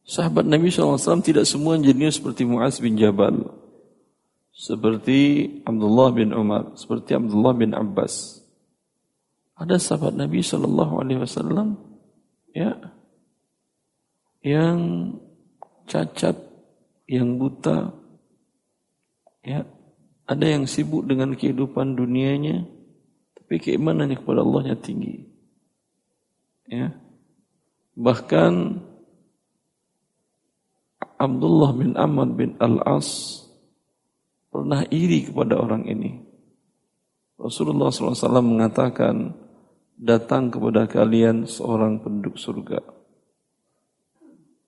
Sahabat 0.08 0.48
Nabi 0.48 0.72
SAW 0.72 1.24
tidak 1.24 1.46
semua 1.46 1.78
jenius 1.80 2.20
seperti 2.20 2.44
Muaz 2.44 2.82
bin 2.82 2.98
Jabal. 2.98 3.48
Seperti 4.52 5.46
Abdullah 5.64 6.10
bin 6.12 6.34
Umar. 6.34 6.74
Seperti 6.74 7.14
Abdullah 7.14 7.54
bin 7.54 7.72
Abbas. 7.78 8.44
Ada 9.58 9.82
sahabat 9.82 10.14
Nabi 10.14 10.46
SAW 10.46 11.74
ya, 12.54 12.78
yang 14.46 14.80
cacat, 15.90 16.38
yang 17.10 17.42
buta, 17.42 17.90
ya, 19.42 19.66
ada 20.30 20.46
yang 20.46 20.70
sibuk 20.70 21.10
dengan 21.10 21.34
kehidupan 21.34 21.98
dunianya, 21.98 22.70
tapi 23.34 23.58
keimanannya 23.58 24.20
kepada 24.22 24.46
Allahnya 24.46 24.78
tinggi. 24.78 25.26
Ya. 26.70 26.94
Bahkan 27.98 28.54
Abdullah 31.18 31.72
bin 31.74 31.98
Ahmad 31.98 32.38
bin 32.38 32.54
Al-As 32.62 33.42
pernah 34.54 34.86
iri 34.94 35.26
kepada 35.26 35.58
orang 35.58 35.90
ini. 35.90 36.22
Rasulullah 37.42 37.90
SAW 37.90 38.42
mengatakan, 38.44 39.47
datang 39.98 40.54
kepada 40.54 40.86
kalian 40.86 41.50
seorang 41.50 41.98
penduduk 41.98 42.38
surga. 42.38 42.80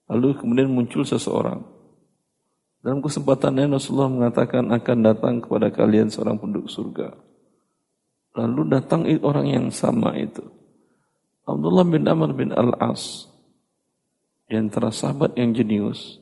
Lalu 0.10 0.42
kemudian 0.42 0.74
muncul 0.74 1.06
seseorang. 1.06 1.62
Dalam 2.82 3.06
kesempatannya 3.06 3.70
Rasulullah 3.70 4.10
mengatakan 4.10 4.74
akan 4.74 4.98
datang 5.06 5.36
kepada 5.38 5.70
kalian 5.70 6.10
seorang 6.10 6.42
penduduk 6.42 6.66
surga. 6.66 7.14
Lalu 8.40 8.62
datang 8.74 9.06
orang 9.22 9.48
yang 9.52 9.66
sama 9.70 10.18
itu. 10.18 10.42
Abdullah 11.46 11.86
bin 11.86 12.10
Amr 12.10 12.34
bin 12.34 12.50
Al-As. 12.50 13.30
Di 14.50 14.58
antara 14.58 14.90
sahabat 14.90 15.38
yang 15.38 15.54
jenius. 15.54 16.18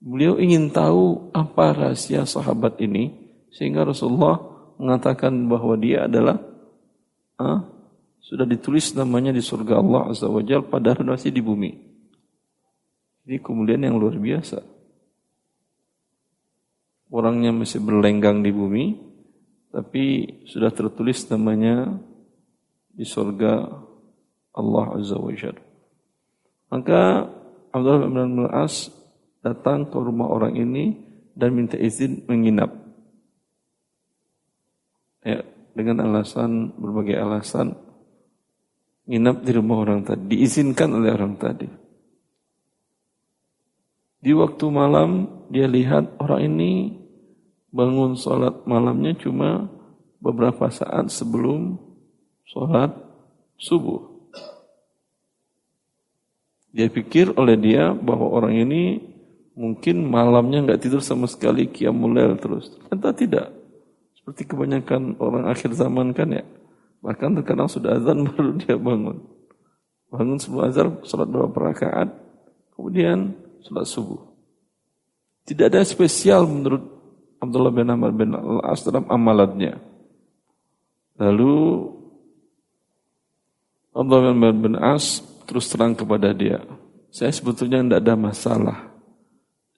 Beliau 0.00 0.40
ingin 0.40 0.72
tahu 0.72 1.28
apa 1.36 1.76
rahasia 1.76 2.24
sahabat 2.24 2.80
ini. 2.80 3.12
Sehingga 3.52 3.84
Rasulullah 3.84 4.40
mengatakan 4.80 5.50
bahwa 5.50 5.76
dia 5.76 6.08
adalah 6.08 6.40
ah, 7.36 7.66
sudah 8.20 8.44
ditulis 8.44 8.92
namanya 8.92 9.32
di 9.32 9.40
surga 9.40 9.80
Allah 9.80 10.12
Azza 10.12 10.28
wa 10.28 10.44
Jal 10.44 10.62
padahal 10.62 11.02
masih 11.02 11.32
di 11.32 11.40
bumi. 11.40 11.72
Ini 13.26 13.40
kemudian 13.40 13.80
yang 13.80 13.96
luar 13.96 14.16
biasa. 14.20 14.60
Orangnya 17.10 17.50
masih 17.50 17.82
berlenggang 17.82 18.44
di 18.44 18.54
bumi, 18.54 18.94
tapi 19.74 20.26
sudah 20.46 20.70
tertulis 20.70 21.26
namanya 21.26 21.98
di 22.94 23.02
surga 23.02 23.66
Allah 24.54 24.86
Azza 24.94 25.18
wa 25.18 25.32
Jalla. 25.34 25.62
Maka 26.70 27.26
Abdullah 27.74 28.06
bin 28.06 28.46
As 28.46 28.94
datang 29.42 29.90
ke 29.90 29.98
rumah 29.98 30.30
orang 30.30 30.54
ini 30.54 30.94
dan 31.34 31.50
minta 31.56 31.74
izin 31.74 32.28
menginap. 32.30 32.70
Ya, 35.26 35.44
dengan 35.74 36.06
alasan 36.06 36.72
berbagai 36.78 37.18
alasan 37.18 37.89
nginap 39.10 39.42
di 39.42 39.50
rumah 39.50 39.82
orang 39.82 40.06
tadi, 40.06 40.22
diizinkan 40.30 40.94
oleh 40.94 41.10
orang 41.10 41.34
tadi. 41.34 41.66
Di 44.22 44.30
waktu 44.30 44.64
malam 44.70 45.26
dia 45.50 45.66
lihat 45.66 46.14
orang 46.22 46.46
ini 46.46 46.94
bangun 47.74 48.14
sholat 48.14 48.62
malamnya 48.70 49.18
cuma 49.18 49.66
beberapa 50.22 50.70
saat 50.70 51.10
sebelum 51.10 51.74
sholat 52.46 52.94
subuh. 53.58 54.06
Dia 56.70 56.86
pikir 56.86 57.34
oleh 57.34 57.58
dia 57.58 57.90
bahwa 57.90 58.30
orang 58.30 58.54
ini 58.54 59.02
mungkin 59.58 60.06
malamnya 60.06 60.62
nggak 60.62 60.86
tidur 60.86 61.02
sama 61.02 61.26
sekali 61.26 61.66
kiamulail 61.66 62.38
terus. 62.38 62.70
Ternyata 62.78 63.10
tidak. 63.16 63.46
Seperti 64.14 64.46
kebanyakan 64.46 65.18
orang 65.18 65.50
akhir 65.50 65.74
zaman 65.74 66.14
kan 66.14 66.30
ya. 66.30 66.44
Bahkan 67.00 67.40
terkadang 67.40 67.68
sudah 67.68 67.96
azan 67.96 68.24
baru 68.28 68.56
dia 68.60 68.76
bangun. 68.76 69.18
Bangun 70.12 70.36
sebelum 70.36 70.64
azan, 70.68 70.88
sholat 71.06 71.28
beberapa 71.30 71.72
rakaat, 71.72 72.08
kemudian 72.76 73.32
sholat 73.64 73.86
subuh. 73.88 74.20
Tidak 75.48 75.66
ada 75.72 75.82
spesial 75.82 76.44
menurut 76.44 76.82
Abdullah 77.40 77.72
bin 77.72 77.88
Amr 77.88 78.12
bin 78.12 78.36
Al-As 78.36 78.84
dalam 78.84 79.08
amalatnya. 79.08 79.80
Lalu 81.16 81.88
Abdullah 83.96 84.22
bin 84.28 84.32
Amr 84.36 84.54
bin 84.60 84.74
As 84.76 85.24
terus 85.48 85.66
terang 85.72 85.96
kepada 85.96 86.30
dia, 86.36 86.62
saya 87.10 87.32
sebetulnya 87.32 87.80
tidak 87.82 88.00
ada 88.04 88.14
masalah. 88.14 88.78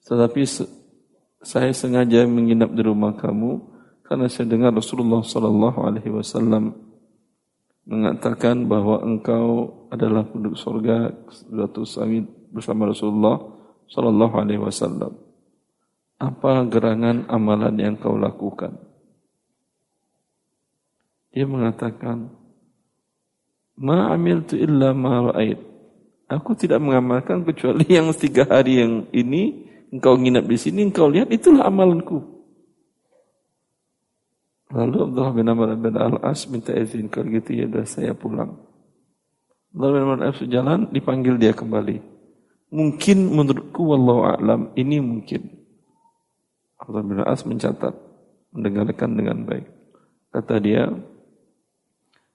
Tetapi 0.03 0.41
saya 1.43 1.71
sengaja 1.71 2.27
menginap 2.27 2.75
di 2.75 2.83
rumah 2.83 3.15
kamu 3.15 3.63
karena 4.03 4.27
saya 4.27 4.45
dengar 4.51 4.75
Rasulullah 4.75 5.23
Sallallahu 5.23 5.79
Alaihi 5.87 6.11
Wasallam 6.11 6.92
mengatakan 7.83 8.67
bahwa 8.67 9.03
engkau 9.03 9.71
adalah 9.91 10.23
penduduk 10.27 10.55
surga 10.55 11.11
suatu 11.29 11.83
saat 11.83 12.23
bersama 12.53 12.87
Rasulullah 12.87 13.37
Sallallahu 13.91 14.35
Alaihi 14.39 14.61
Wasallam 14.63 15.23
apa 16.23 16.63
gerangan 16.71 17.27
amalan 17.27 17.75
yang 17.75 17.95
kau 17.99 18.15
lakukan? 18.15 18.79
Dia 21.35 21.43
mengatakan, 21.43 22.31
Ma 23.75 24.15
tu 24.47 24.55
illa 24.55 24.95
ma 24.95 25.33
ra'ait. 25.33 25.59
Aku 26.31 26.55
tidak 26.55 26.79
mengamalkan 26.79 27.43
kecuali 27.43 27.83
yang 27.89 28.13
tiga 28.15 28.47
hari 28.47 28.79
yang 28.79 29.09
ini, 29.11 29.67
engkau 29.91 30.15
nginap 30.15 30.47
di 30.47 30.55
sini, 30.55 30.87
engkau 30.87 31.11
lihat, 31.11 31.27
itulah 31.33 31.67
amalanku. 31.67 32.32
Lalu 34.73 34.97
Abdullah 35.05 35.33
bin 35.37 35.45
Amr 35.45 35.69
bin 35.77 35.93
Al-As 35.93 36.49
minta 36.49 36.73
izin, 36.73 37.05
kalau 37.05 37.29
gitu 37.29 37.53
ya 37.53 37.69
sudah 37.69 37.85
saya 37.85 38.11
pulang. 38.17 38.57
Abdullah 39.69 39.91
bin 39.93 40.01
Amr 40.01 40.15
bin 40.17 40.23
Al-As 40.25 40.41
jalan, 40.49 40.79
dipanggil 40.89 41.37
dia 41.37 41.53
kembali. 41.53 42.01
Mungkin 42.73 43.17
menurutku, 43.37 43.85
wallahu 43.85 44.25
a'lam, 44.25 44.73
ini 44.73 44.97
mungkin. 44.97 45.45
Abdullah 46.81 47.05
bin 47.05 47.21
As 47.21 47.45
mencatat, 47.45 47.95
mendengarkan 48.49 49.13
dengan 49.13 49.45
baik. 49.45 49.69
Kata 50.33 50.57
dia, 50.57 50.89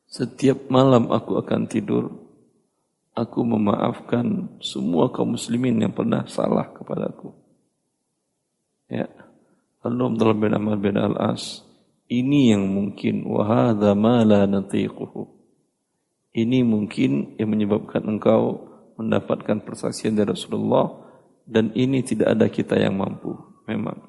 setiap 0.07 0.71
malam 0.71 1.11
aku 1.11 1.43
akan 1.43 1.67
tidur, 1.67 2.15
aku 3.19 3.43
memaafkan 3.43 4.57
semua 4.63 5.11
kaum 5.11 5.35
muslimin 5.35 5.83
yang 5.83 5.91
pernah 5.91 6.23
salah 6.31 6.71
kepadaku. 6.71 7.35
Ya. 8.87 9.11
Lalu 9.83 10.03
Abdullah 10.15 10.39
bin 10.39 10.53
Amr 10.55 10.79
bin 10.79 10.97
Al-As, 10.97 11.67
ini 12.09 12.57
yang 12.57 12.65
mungkin 12.65 13.29
wahada 13.29 13.93
ma 13.93 14.25
la 14.25 14.49
natiquhu. 14.49 15.29
Ini 16.33 16.65
mungkin 16.65 17.37
yang 17.37 17.53
menyebabkan 17.53 18.05
engkau 18.09 18.69
mendapatkan 18.97 19.61
persaksian 19.65 20.17
dari 20.17 20.33
Rasulullah 20.33 20.89
dan 21.45 21.73
ini 21.77 22.01
tidak 22.05 22.37
ada 22.37 22.47
kita 22.49 22.81
yang 22.81 22.97
mampu. 22.97 23.37
Memang. 23.69 24.01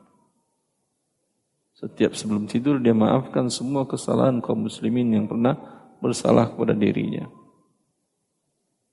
Setiap 1.76 2.12
sebelum 2.16 2.48
tidur 2.48 2.80
dia 2.80 2.92
maafkan 2.92 3.48
semua 3.48 3.88
kesalahan 3.88 4.44
kaum 4.44 4.68
muslimin 4.68 5.16
yang 5.16 5.26
pernah 5.32 5.56
bersalah 6.04 6.52
kepada 6.52 6.76
dirinya. 6.76 7.28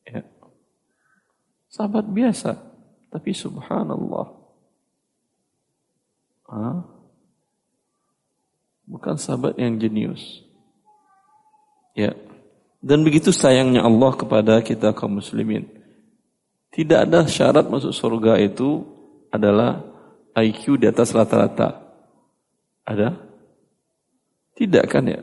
Ya. 0.06 0.22
Sahabat 1.66 2.06
biasa, 2.10 2.54
tapi 3.10 3.34
subhanallah. 3.34 4.26
Ah, 6.46 6.95
Bukan 8.86 9.18
sahabat 9.18 9.58
yang 9.58 9.76
jenius. 9.82 10.46
Ya. 11.98 12.14
Dan 12.78 13.02
begitu 13.02 13.34
sayangnya 13.34 13.82
Allah 13.82 14.14
kepada 14.14 14.62
kita 14.62 14.94
kaum 14.94 15.18
muslimin. 15.18 15.66
Tidak 16.70 17.08
ada 17.08 17.26
syarat 17.26 17.66
masuk 17.66 17.90
surga 17.90 18.38
itu 18.38 18.84
adalah 19.32 19.82
IQ 20.36 20.78
di 20.78 20.86
atas 20.86 21.10
rata-rata. 21.10 21.82
Ada? 22.86 23.16
Tidak 24.54 24.84
kan 24.86 25.08
ya? 25.08 25.20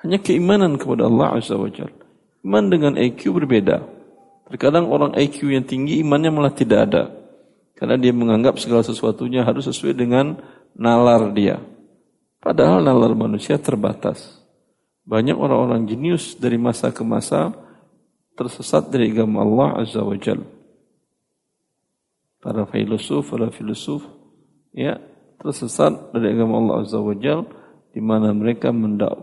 Hanya 0.00 0.22
keimanan 0.22 0.80
kepada 0.80 1.10
Allah 1.10 1.36
Azza 1.36 1.58
wa. 1.58 1.68
Iman 2.44 2.64
dengan 2.70 2.94
IQ 2.94 3.34
berbeda. 3.34 3.82
Terkadang 4.48 4.88
orang 4.88 5.16
IQ 5.16 5.50
yang 5.50 5.66
tinggi 5.66 6.00
imannya 6.00 6.30
malah 6.30 6.54
tidak 6.54 6.86
ada. 6.88 7.02
Karena 7.74 7.98
dia 7.98 8.14
menganggap 8.14 8.56
segala 8.62 8.86
sesuatunya 8.86 9.42
harus 9.42 9.66
sesuai 9.66 9.98
dengan 9.98 10.38
nalar 10.78 11.34
dia. 11.34 11.58
Padahal 12.44 12.84
nalar 12.84 13.16
manusia 13.16 13.56
terbatas. 13.56 14.36
Banyak 15.08 15.32
orang-orang 15.32 15.88
jenius 15.88 16.36
dari 16.36 16.60
masa 16.60 16.92
ke 16.92 17.00
masa 17.00 17.56
tersesat 18.36 18.92
dari 18.92 19.08
agama 19.08 19.40
Allah 19.40 19.80
Azza 19.80 20.04
wa 20.04 20.12
Jal. 20.12 20.44
Para 22.44 22.68
filosof, 22.68 23.32
para 23.32 23.48
filosof, 23.48 24.04
ya 24.76 25.00
tersesat 25.40 26.12
dari 26.12 26.36
agama 26.36 26.60
Allah 26.60 26.84
Azza 26.84 27.00
wa 27.00 27.16
Jal 27.16 27.48
di 27.96 28.04
mana 28.04 28.36
mereka 28.36 28.68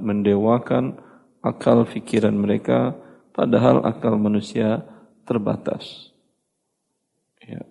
mendewakan 0.02 0.98
akal 1.46 1.86
fikiran 1.86 2.34
mereka 2.34 2.98
padahal 3.38 3.86
akal 3.86 4.18
manusia 4.18 4.82
terbatas. 5.30 6.10
Ya. 7.46 7.62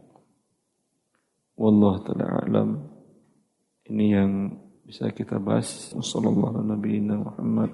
Wallah 1.59 1.95
taala 2.07 2.27
alam. 2.47 2.71
Ini 3.91 4.07
yang 4.15 4.33
bisa 4.91 5.07
kita 5.15 5.39
bahas. 5.39 5.95
Wassalamualaikum 5.95 7.23
Muhammad 7.23 7.71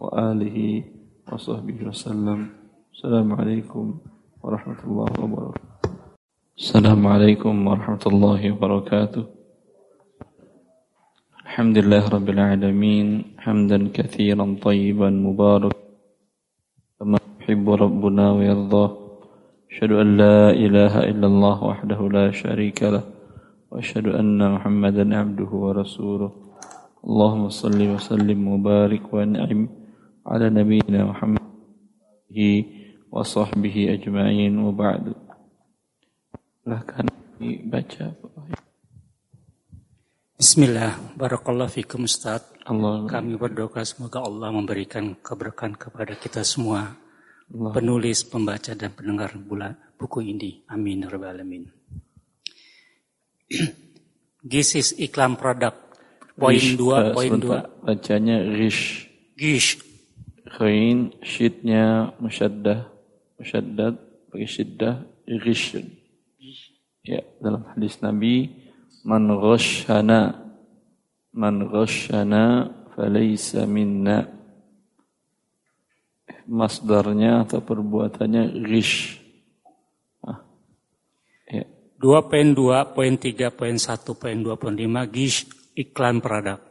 wa 0.00 0.08
alihi 0.32 0.80
wa 1.28 1.36
sahbihi 1.36 1.92
wasallam. 1.92 2.56
Assalamualaikum 2.88 4.00
warahmatullahi 4.40 5.12
wabarakatuh. 5.12 5.92
Assalamualaikum 6.56 7.52
warahmatullahi 7.68 8.56
wabarakatuh. 8.56 9.24
الحمد 11.44 11.76
لله 11.84 12.04
رب 12.08 12.28
العالمين 12.32 13.38
حمدا 13.44 13.78
كثيرا 13.92 14.56
طيبا 14.64 15.08
مبارك 15.12 15.76
كما 16.98 17.20
يحب 17.44 17.66
ربنا 17.70 18.24
ويرضاه 18.40 18.90
أشهد 19.68 19.92
أن 19.92 20.08
لا 20.16 20.50
إله 20.50 21.12
إلا 21.12 21.26
الله 21.28 21.56
وحده 21.60 22.00
لا 22.08 22.26
شريك 22.32 22.82
له 22.88 23.04
وأشهد 23.70 24.16
أن 24.16 24.40
محمدا 24.40 25.04
عبده 25.14 25.50
ورسوله 25.52 26.43
Allahumma 27.04 27.52
salli 27.52 27.84
wa 27.84 28.00
sallim 28.00 28.40
mubarik 28.48 29.04
wa 29.12 29.28
na'im 29.28 29.68
ala 30.24 30.48
nabiyyina 30.48 31.04
Muhammad 31.12 31.44
wa 33.12 33.20
sahbihi 33.20 33.92
ajma'in 33.92 34.56
wa 34.56 34.72
ba'du. 34.72 35.12
Dibaca. 36.64 38.08
Kan 38.08 38.16
Bismillah, 40.40 40.96
barakallahu 41.20 41.68
fikum 41.68 42.08
Ustaz. 42.08 42.40
Allah. 42.64 43.04
Kami 43.04 43.36
berdoa 43.36 43.84
semoga 43.84 44.24
Allah 44.24 44.48
memberikan 44.48 45.12
keberkahan 45.20 45.76
kepada 45.76 46.16
kita 46.16 46.40
semua. 46.40 46.88
Allah. 47.52 47.72
Penulis, 47.76 48.24
pembaca 48.24 48.72
dan 48.72 48.96
pendengar 48.96 49.36
bulan 49.36 49.76
buku 50.00 50.24
ini. 50.24 50.64
Amin 50.72 51.04
ya 51.04 51.12
rabbal 51.12 51.36
alamin. 51.36 51.68
This 54.44 54.72
is 54.72 54.96
iklan 54.96 55.36
produk 55.36 55.83
Poin 56.34 56.58
dua, 56.74 57.14
poin 57.14 57.38
dua. 57.38 57.70
Bacanya 57.86 58.42
Gish. 58.58 59.06
Gish. 59.38 59.78
Khain, 60.50 61.14
syidnya 61.22 62.14
musyaddah. 62.18 62.90
Musyaddad, 63.38 63.98
bagi 64.30 64.46
syiddah, 64.46 65.02
Gish. 65.26 65.78
Ya, 67.04 67.20
dalam 67.38 67.66
hadis 67.74 68.00
Nabi, 68.00 68.50
man 69.04 69.28
ghashana 69.28 70.44
man 71.34 71.66
ghashana 71.68 72.70
falaysa 72.94 73.66
minna. 73.66 74.30
Masdarnya 76.44 77.48
atau 77.48 77.64
perbuatannya 77.64 78.68
ghish. 78.68 79.16
Ah. 80.20 80.44
Ya. 81.48 81.64
2.2.3.1.25 82.00 83.56
gish 85.08 85.48
iklan 85.74 86.22
produk. 86.22 86.62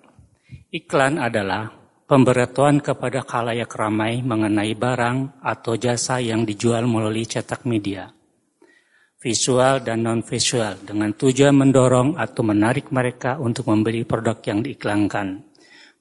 Iklan 0.73 1.22
adalah 1.22 1.69
pemberitahuan 2.09 2.82
kepada 2.82 3.22
khalayak 3.23 3.72
ramai 3.75 4.23
mengenai 4.23 4.73
barang 4.73 5.43
atau 5.43 5.77
jasa 5.77 6.23
yang 6.23 6.48
dijual 6.48 6.90
melalui 6.90 7.27
cetak 7.27 7.67
media 7.69 8.09
visual 9.23 9.80
dan 9.80 10.03
non-visual 10.03 10.83
dengan 10.83 11.15
tujuan 11.15 11.56
mendorong 11.56 12.19
atau 12.19 12.43
menarik 12.43 12.91
mereka 12.91 13.40
untuk 13.40 13.72
membeli 13.72 14.03
produk 14.03 14.35
yang 14.43 14.59
diiklankan. 14.59 15.48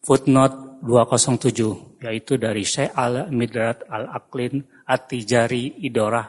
Footnote 0.02 0.82
207 0.82 2.02
yaitu 2.02 2.34
dari 2.34 2.66
Syekh 2.66 2.90
Al-Midrat 2.98 3.86
Al-Aqlin 3.86 4.66
At-Tijari 4.90 5.86
Idorah 5.86 6.26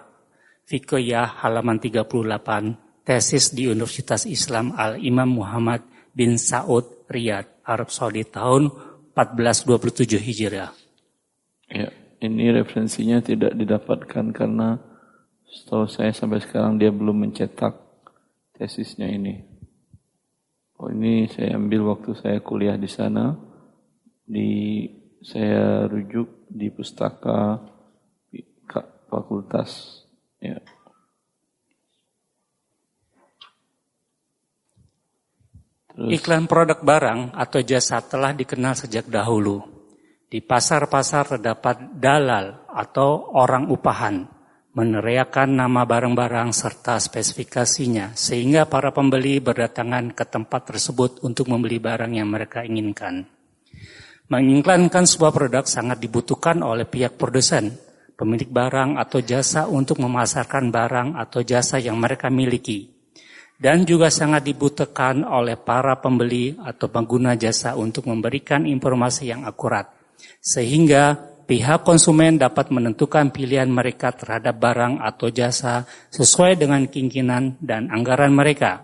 Fikiyah 0.69 1.41
halaman 1.41 1.81
38 1.81 3.01
tesis 3.01 3.49
di 3.57 3.65
Universitas 3.65 4.29
Islam 4.29 4.77
Al-Imam 4.77 5.41
Muhammad 5.41 5.81
bin 6.13 6.37
Saud 6.39 7.09
Riyadh 7.09 7.65
Arab 7.65 7.89
Saudi 7.89 8.23
tahun 8.23 8.69
1427 9.17 10.21
Hijriah. 10.21 10.71
Ya, 11.73 11.89
ini 12.21 12.53
referensinya 12.53 13.19
tidak 13.19 13.57
didapatkan 13.57 14.29
karena 14.33 14.93
Setahu 15.53 15.85
saya 15.85 16.09
sampai 16.09 16.41
sekarang 16.41 16.81
dia 16.81 16.89
belum 16.89 17.29
mencetak 17.29 17.77
tesisnya 18.57 19.05
ini. 19.05 19.37
Oh 20.81 20.89
ini 20.89 21.29
saya 21.29 21.61
ambil 21.61 21.93
waktu 21.93 22.17
saya 22.17 22.41
kuliah 22.41 22.73
di 22.73 22.89
sana. 22.89 23.37
Di 24.25 24.89
saya 25.21 25.85
rujuk 25.85 26.49
di 26.49 26.73
pustaka 26.73 27.61
fakultas. 29.13 30.01
Ya. 30.41 30.57
Iklan 35.93 36.49
produk 36.49 36.81
barang 36.81 37.37
atau 37.37 37.61
jasa 37.61 38.01
telah 38.01 38.33
dikenal 38.33 38.73
sejak 38.73 39.05
dahulu. 39.05 39.61
Di 40.25 40.41
pasar-pasar 40.41 41.37
terdapat 41.37 41.93
dalal 41.93 42.65
atau 42.65 43.29
orang 43.37 43.69
upahan 43.69 44.25
meneriakan 44.73 45.53
nama 45.53 45.85
barang-barang 45.85 46.49
serta 46.49 46.97
spesifikasinya, 46.97 48.17
sehingga 48.17 48.65
para 48.65 48.89
pembeli 48.89 49.37
berdatangan 49.37 50.17
ke 50.17 50.25
tempat 50.25 50.73
tersebut 50.73 51.21
untuk 51.21 51.45
membeli 51.53 51.77
barang 51.77 52.09
yang 52.09 52.25
mereka 52.25 52.65
inginkan. 52.65 53.29
Mengiklankan 54.33 55.05
sebuah 55.05 55.29
produk 55.29 55.69
sangat 55.69 56.01
dibutuhkan 56.01 56.65
oleh 56.65 56.89
pihak 56.89 57.21
produsen, 57.21 57.77
pemilik 58.17 58.49
barang 58.49 58.97
atau 58.97 59.21
jasa 59.21 59.69
untuk 59.69 60.01
memasarkan 60.01 60.73
barang 60.73 61.21
atau 61.21 61.45
jasa 61.45 61.77
yang 61.77 62.01
mereka 62.01 62.33
miliki, 62.33 62.92
dan 63.63 63.87
juga 63.87 64.11
sangat 64.11 64.43
dibutuhkan 64.43 65.23
oleh 65.23 65.55
para 65.55 65.95
pembeli 65.95 66.51
atau 66.59 66.91
pengguna 66.91 67.39
jasa 67.39 67.79
untuk 67.79 68.11
memberikan 68.11 68.67
informasi 68.67 69.31
yang 69.31 69.47
akurat, 69.47 69.87
sehingga 70.43 71.15
pihak 71.47 71.87
konsumen 71.87 72.35
dapat 72.35 72.75
menentukan 72.75 73.31
pilihan 73.31 73.71
mereka 73.71 74.11
terhadap 74.11 74.59
barang 74.59 74.99
atau 74.99 75.31
jasa 75.31 75.87
sesuai 76.11 76.59
dengan 76.59 76.83
keinginan 76.91 77.55
dan 77.63 77.87
anggaran 77.87 78.35
mereka. 78.35 78.83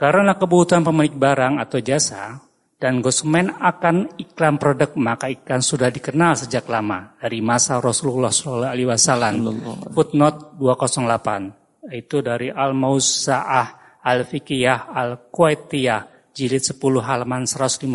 Karena 0.00 0.32
kebutuhan 0.40 0.80
pemilik 0.80 1.12
barang 1.12 1.60
atau 1.60 1.76
jasa 1.84 2.40
dan 2.80 3.04
konsumen 3.04 3.52
akan 3.52 4.16
iklan 4.16 4.56
produk 4.56 4.96
maka 4.96 5.28
iklan 5.28 5.60
sudah 5.60 5.92
dikenal 5.92 6.40
sejak 6.40 6.64
lama 6.72 7.20
dari 7.20 7.44
masa 7.44 7.84
Rasulullah 7.84 8.32
SAW. 8.32 9.92
Footnote 9.92 10.56
208 10.56 11.67
itu 11.92 12.20
dari 12.20 12.52
Al-Mausaah 12.52 14.00
Al-Fiqiyah 14.04 14.92
Al-Kuwaitiyah 14.92 16.32
jilid 16.32 16.62
10 16.62 16.78
halaman 17.02 17.44
151 17.44 17.88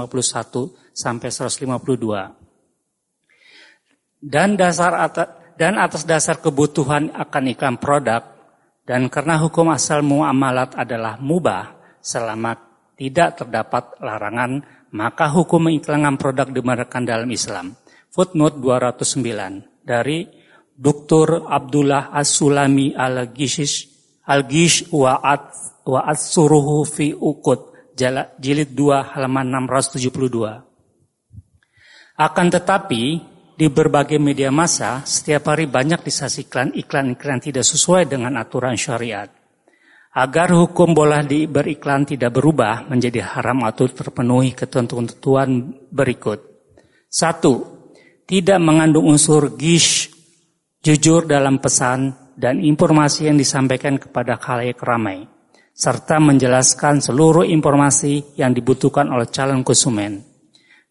sampai 0.94 1.30
152 1.32 2.44
dan 4.24 4.56
dasar 4.56 4.96
atas, 5.04 5.28
dan 5.60 5.76
atas 5.76 6.08
dasar 6.08 6.40
kebutuhan 6.40 7.12
akan 7.12 7.44
iklan 7.52 7.76
produk 7.76 8.24
dan 8.84 9.08
karena 9.08 9.40
hukum 9.40 9.72
asal 9.72 10.04
muamalat 10.04 10.76
adalah 10.76 11.20
mubah 11.20 11.98
selama 12.04 12.56
tidak 13.00 13.44
terdapat 13.44 13.96
larangan 14.04 14.64
maka 14.94 15.26
hukum 15.32 15.68
mengiklankan 15.72 16.16
produk 16.22 16.48
dibenarkan 16.54 17.04
dalam 17.04 17.28
Islam. 17.34 17.74
Footnote 18.14 18.62
209 18.62 19.82
dari 19.82 20.43
Dr. 20.74 21.46
Abdullah 21.46 22.10
As-Sulami 22.10 22.98
Al-Gishish 22.98 23.94
Al-Gish 24.24 24.88
wa'at 24.88 25.52
wa'at 25.84 26.16
suruhu 26.16 26.88
fi 26.88 27.12
ukut 27.12 27.76
jilid 28.40 28.72
2 28.72 29.12
halaman 29.14 29.68
672. 29.68 30.64
Akan 32.16 32.48
tetapi 32.48 33.04
di 33.54 33.68
berbagai 33.70 34.18
media 34.18 34.48
massa, 34.50 35.04
setiap 35.04 35.52
hari 35.52 35.68
banyak 35.68 36.02
disaksikan 36.02 36.72
iklan-iklan 36.74 37.44
tidak 37.44 37.68
sesuai 37.68 38.08
dengan 38.10 38.40
aturan 38.40 38.80
syariat. 38.80 39.30
Agar 40.14 40.54
hukum 40.54 40.94
bola 40.94 41.26
di 41.26 41.50
beriklan 41.50 42.06
tidak 42.06 42.38
berubah 42.38 42.86
menjadi 42.86 43.26
haram 43.34 43.66
atau 43.66 43.90
terpenuhi 43.90 44.54
ketentuan-ketentuan 44.54 45.74
berikut. 45.90 46.40
Satu, 47.10 47.66
tidak 48.30 48.62
mengandung 48.62 49.10
unsur 49.10 49.58
gish, 49.58 50.13
jujur 50.84 51.24
dalam 51.24 51.64
pesan 51.64 52.12
dan 52.36 52.60
informasi 52.60 53.32
yang 53.32 53.40
disampaikan 53.40 53.96
kepada 53.96 54.36
khalayak 54.36 54.84
ramai, 54.84 55.24
serta 55.72 56.20
menjelaskan 56.20 57.00
seluruh 57.00 57.48
informasi 57.48 58.36
yang 58.36 58.52
dibutuhkan 58.52 59.08
oleh 59.08 59.32
calon 59.32 59.64
konsumen 59.64 60.34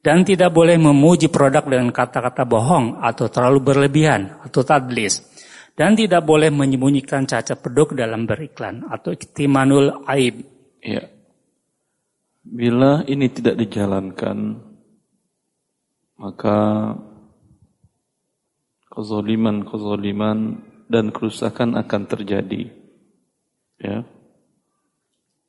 dan 0.02 0.26
tidak 0.26 0.50
boleh 0.50 0.74
memuji 0.80 1.30
produk 1.30 1.62
dengan 1.62 1.94
kata-kata 1.94 2.42
bohong 2.42 2.98
atau 2.98 3.30
terlalu 3.30 3.62
berlebihan 3.62 4.42
atau 4.42 4.66
tadlis 4.66 5.22
dan 5.78 5.94
tidak 5.94 6.26
boleh 6.26 6.50
menyembunyikan 6.50 7.22
cacat 7.24 7.62
produk 7.62 7.94
dalam 7.94 8.26
beriklan 8.26 8.82
atau 8.90 9.14
iktimanul 9.14 10.04
aib. 10.10 10.42
Ya. 10.82 11.06
Bila 12.42 13.06
ini 13.06 13.30
tidak 13.30 13.54
dijalankan 13.54 14.58
maka 16.18 16.58
kezoliman-kezoliman 18.92 20.60
dan 20.92 21.08
kerusakan 21.08 21.80
akan 21.80 22.02
terjadi. 22.04 22.68
Ya. 23.80 24.04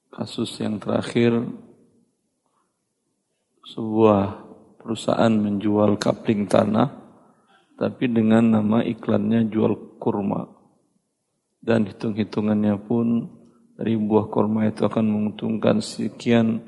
Kasus 0.08 0.56
yang 0.64 0.80
terakhir 0.80 1.44
sebuah 3.68 4.40
perusahaan 4.80 5.34
menjual 5.36 6.00
kapling 6.00 6.48
tanah, 6.48 6.88
tapi 7.76 8.08
dengan 8.08 8.48
nama 8.48 8.80
iklannya 8.80 9.52
jual 9.52 10.00
kurma. 10.00 10.48
Dan 11.60 11.88
hitung-hitungannya 11.88 12.76
pun 12.80 13.28
dari 13.76 14.00
buah 14.00 14.30
kurma 14.32 14.70
itu 14.70 14.86
akan 14.88 15.04
menguntungkan 15.04 15.82
sekian 15.82 16.62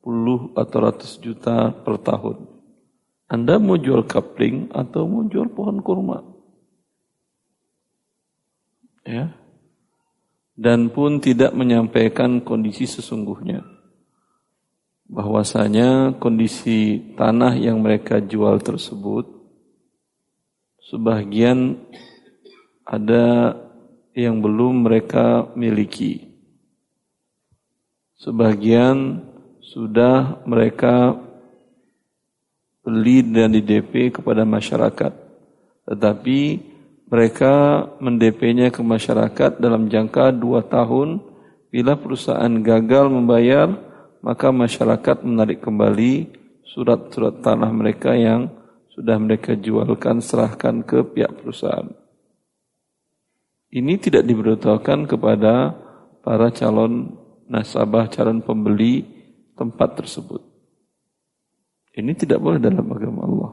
puluh 0.00 0.52
atau 0.54 0.78
ratus 0.84 1.18
juta 1.18 1.72
per 1.74 1.98
tahun. 2.00 2.53
Anda 3.34 3.58
mau 3.58 3.74
jual 3.74 4.06
kapling 4.06 4.70
atau 4.70 5.10
mau 5.10 5.26
jual 5.26 5.50
pohon 5.50 5.82
kurma? 5.82 6.22
Ya. 9.02 9.34
Dan 10.54 10.94
pun 10.94 11.18
tidak 11.18 11.50
menyampaikan 11.50 12.46
kondisi 12.46 12.86
sesungguhnya. 12.86 13.66
Bahwasanya 15.10 16.14
kondisi 16.22 17.10
tanah 17.18 17.58
yang 17.58 17.82
mereka 17.82 18.22
jual 18.22 18.62
tersebut 18.62 19.26
sebagian 20.86 21.82
ada 22.86 23.58
yang 24.14 24.38
belum 24.38 24.86
mereka 24.86 25.50
miliki. 25.58 26.30
Sebagian 28.14 29.26
sudah 29.58 30.38
mereka 30.46 31.23
beli 32.84 33.24
dan 33.24 33.56
di 33.56 33.64
DP 33.64 34.20
kepada 34.20 34.44
masyarakat. 34.44 35.12
Tetapi 35.88 36.40
mereka 37.08 37.84
mendp-nya 37.98 38.68
ke 38.68 38.84
masyarakat 38.84 39.56
dalam 39.58 39.88
jangka 39.88 40.36
dua 40.36 40.60
tahun. 40.62 41.20
Bila 41.74 41.98
perusahaan 41.98 42.54
gagal 42.62 43.10
membayar, 43.10 43.66
maka 44.22 44.54
masyarakat 44.54 45.26
menarik 45.26 45.58
kembali 45.58 46.30
surat-surat 46.62 47.42
tanah 47.42 47.70
mereka 47.74 48.14
yang 48.14 48.46
sudah 48.94 49.18
mereka 49.18 49.58
jualkan 49.58 50.22
serahkan 50.22 50.86
ke 50.86 51.02
pihak 51.02 51.34
perusahaan. 51.34 51.90
Ini 53.74 53.98
tidak 53.98 54.22
diberitahukan 54.22 55.10
kepada 55.10 55.74
para 56.22 56.54
calon 56.54 57.18
nasabah, 57.50 58.06
calon 58.06 58.38
pembeli 58.38 59.02
tempat 59.58 59.98
tersebut. 59.98 60.53
Ini 61.94 62.12
tidak 62.18 62.42
boleh 62.42 62.58
dalam 62.58 62.90
agama 62.90 63.22
Allah. 63.22 63.52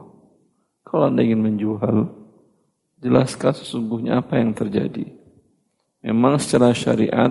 Kalau 0.82 1.04
Anda 1.06 1.22
ingin 1.22 1.46
menjual, 1.46 2.10
jelaskan 2.98 3.54
sesungguhnya 3.54 4.18
apa 4.18 4.42
yang 4.42 4.50
terjadi. 4.50 5.06
Memang 6.02 6.42
secara 6.42 6.74
syariat, 6.74 7.30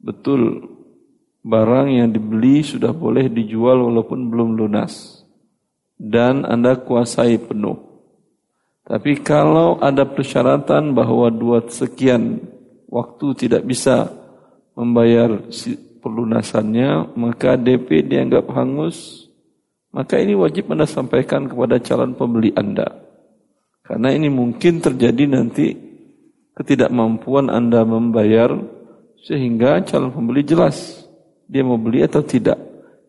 betul 0.00 0.64
barang 1.44 1.92
yang 1.92 2.08
dibeli 2.08 2.64
sudah 2.64 2.96
boleh 2.96 3.28
dijual 3.28 3.84
walaupun 3.92 4.32
belum 4.32 4.56
lunas. 4.56 5.20
Dan 6.00 6.48
Anda 6.48 6.80
kuasai 6.80 7.36
penuh. 7.36 7.76
Tapi 8.82 9.20
kalau 9.22 9.78
ada 9.78 10.02
persyaratan 10.08 10.96
bahwa 10.96 11.30
dua 11.30 11.62
sekian 11.68 12.42
waktu 12.90 13.46
tidak 13.46 13.62
bisa 13.68 14.10
membayar 14.74 15.30
perlunasannya, 16.02 17.14
maka 17.14 17.54
DP 17.54 18.02
dianggap 18.02 18.50
hangus, 18.50 19.21
maka 19.92 20.16
ini 20.16 20.32
wajib 20.32 20.72
Anda 20.72 20.88
sampaikan 20.88 21.46
kepada 21.46 21.76
calon 21.78 22.16
pembeli 22.16 22.50
Anda. 22.56 22.88
Karena 23.84 24.08
ini 24.08 24.32
mungkin 24.32 24.80
terjadi 24.80 25.28
nanti 25.28 25.76
ketidakmampuan 26.56 27.52
Anda 27.52 27.84
membayar 27.84 28.56
sehingga 29.20 29.84
calon 29.84 30.10
pembeli 30.10 30.42
jelas 30.48 31.04
dia 31.44 31.60
mau 31.60 31.76
beli 31.76 32.00
atau 32.00 32.24
tidak. 32.24 32.56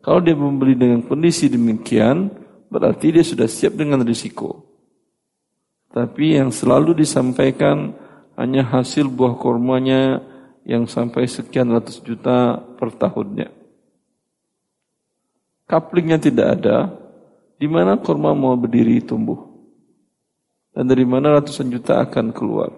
Kalau 0.04 0.20
dia 0.20 0.36
membeli 0.36 0.76
dengan 0.76 1.00
kondisi 1.08 1.48
demikian, 1.48 2.28
berarti 2.68 3.16
dia 3.16 3.24
sudah 3.24 3.48
siap 3.48 3.80
dengan 3.80 4.04
risiko. 4.04 4.68
Tapi 5.88 6.36
yang 6.36 6.52
selalu 6.52 7.00
disampaikan 7.08 7.96
hanya 8.36 8.68
hasil 8.68 9.08
buah 9.08 9.40
kormanya 9.40 10.20
yang 10.68 10.84
sampai 10.84 11.24
sekian 11.32 11.72
ratus 11.72 12.04
juta 12.04 12.60
per 12.76 12.92
tahunnya 12.92 13.63
kaplingnya 15.74 16.22
tidak 16.22 16.62
ada, 16.62 16.94
di 17.58 17.66
mana 17.66 17.98
kurma 17.98 18.38
mau 18.38 18.54
berdiri 18.54 19.02
tumbuh? 19.02 19.42
Dan 20.70 20.86
dari 20.86 21.02
mana 21.02 21.42
ratusan 21.42 21.74
juta 21.74 21.98
akan 21.98 22.30
keluar? 22.30 22.70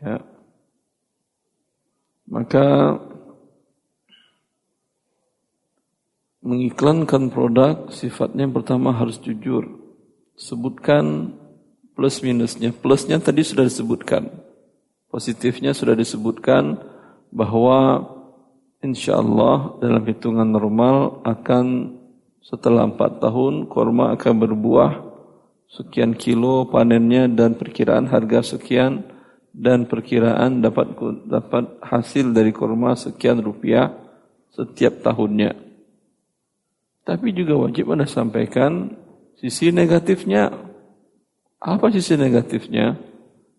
Ya. 0.00 0.24
Maka 2.24 2.96
mengiklankan 6.40 7.28
produk 7.28 7.92
sifatnya 7.92 8.48
yang 8.48 8.56
pertama 8.56 8.96
harus 8.96 9.20
jujur. 9.20 9.68
Sebutkan 10.40 11.36
plus 11.92 12.24
minusnya. 12.24 12.72
Plusnya 12.72 13.20
tadi 13.20 13.44
sudah 13.44 13.68
disebutkan. 13.68 14.32
Positifnya 15.12 15.76
sudah 15.76 15.92
disebutkan 15.92 16.80
bahwa 17.28 18.08
insya 18.80 19.20
Allah 19.20 19.76
dalam 19.80 20.02
hitungan 20.08 20.48
normal 20.48 21.20
akan 21.24 21.96
setelah 22.40 22.88
empat 22.88 23.20
tahun 23.20 23.68
korma 23.68 24.16
akan 24.16 24.34
berbuah 24.40 24.92
sekian 25.70 26.16
kilo 26.16 26.66
panennya 26.66 27.28
dan 27.30 27.54
perkiraan 27.54 28.08
harga 28.08 28.56
sekian 28.56 29.06
dan 29.52 29.84
perkiraan 29.86 30.64
dapat 30.64 30.96
dapat 31.28 31.64
hasil 31.84 32.32
dari 32.32 32.50
korma 32.50 32.96
sekian 32.96 33.38
rupiah 33.44 33.92
setiap 34.50 35.04
tahunnya. 35.04 35.54
Tapi 37.04 37.28
juga 37.36 37.58
wajib 37.60 37.92
anda 37.92 38.08
sampaikan 38.08 38.96
sisi 39.38 39.70
negatifnya. 39.70 40.52
Apa 41.60 41.92
sisi 41.92 42.16
negatifnya? 42.16 42.96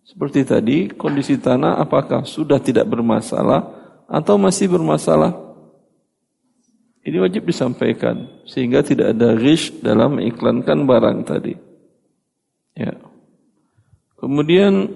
Seperti 0.02 0.42
tadi, 0.42 0.90
kondisi 0.90 1.38
tanah 1.38 1.78
apakah 1.78 2.26
sudah 2.26 2.58
tidak 2.58 2.90
bermasalah 2.90 3.81
atau 4.12 4.36
masih 4.36 4.68
bermasalah. 4.68 5.32
Ini 7.02 7.18
wajib 7.18 7.48
disampaikan 7.48 8.28
sehingga 8.44 8.84
tidak 8.84 9.16
ada 9.16 9.34
rish 9.34 9.74
dalam 9.80 10.20
mengiklankan 10.20 10.86
barang 10.86 11.20
tadi. 11.26 11.56
Ya. 12.76 12.94
Kemudian 14.20 14.92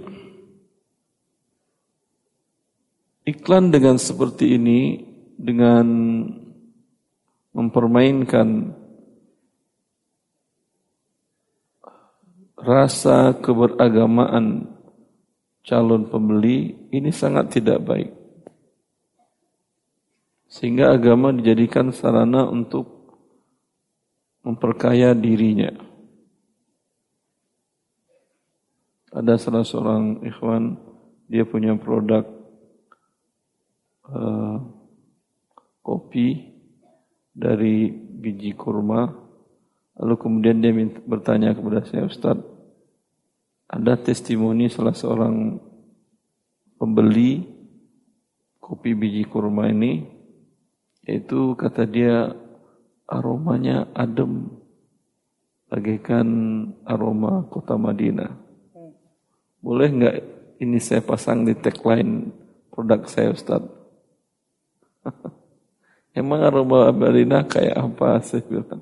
iklan 3.26 3.74
dengan 3.74 3.98
seperti 3.98 4.54
ini 4.60 5.02
dengan 5.34 5.88
mempermainkan 7.56 8.76
rasa 12.54 13.34
keberagamaan 13.42 14.70
calon 15.66 16.06
pembeli 16.06 16.90
ini 16.94 17.10
sangat 17.10 17.58
tidak 17.58 17.82
baik. 17.82 18.25
Sehingga 20.56 20.96
agama 20.96 21.36
dijadikan 21.36 21.92
sarana 21.92 22.48
untuk 22.48 22.88
memperkaya 24.40 25.12
dirinya. 25.12 25.68
Ada 29.12 29.36
salah 29.36 29.68
seorang 29.68 30.24
ikhwan, 30.24 30.80
dia 31.28 31.44
punya 31.44 31.76
produk 31.76 32.24
uh, 34.08 34.64
kopi 35.84 36.56
dari 37.36 37.92
biji 37.92 38.56
kurma. 38.56 39.12
Lalu 40.00 40.16
kemudian 40.16 40.64
dia 40.64 40.72
minta, 40.72 41.04
bertanya 41.04 41.52
kepada 41.52 41.84
saya, 41.84 42.08
Ustaz, 42.08 42.40
ada 43.68 44.00
testimoni 44.00 44.72
salah 44.72 44.96
seorang 44.96 45.60
pembeli 46.80 47.44
kopi 48.64 48.96
biji 48.96 49.28
kurma 49.28 49.68
ini 49.68 50.15
itu 51.06 51.54
kata 51.54 51.86
dia 51.86 52.34
aromanya 53.06 53.86
adem 53.94 54.50
bagaikan 55.70 56.28
aroma 56.86 57.46
kota 57.50 57.78
Madinah. 57.78 58.34
Boleh 59.62 59.90
nggak 59.90 60.16
ini 60.62 60.78
saya 60.82 61.02
pasang 61.02 61.46
di 61.46 61.54
tagline 61.58 62.34
produk 62.74 63.06
saya 63.06 63.34
Ustaz? 63.34 63.62
Emang 66.18 66.42
aroma 66.42 66.90
Madinah 66.90 67.46
kayak 67.46 67.78
apa 67.78 68.22
saya 68.26 68.42
bilang? 68.46 68.82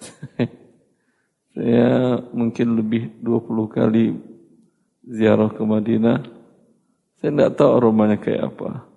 saya 1.56 2.20
mungkin 2.32 2.78
lebih 2.78 3.20
20 3.20 3.68
kali 3.68 4.16
ziarah 5.04 5.52
ke 5.52 5.62
Madinah. 5.64 6.24
Saya 7.20 7.30
tidak 7.32 7.52
tahu 7.56 7.70
aromanya 7.80 8.16
kayak 8.20 8.52
apa. 8.52 8.93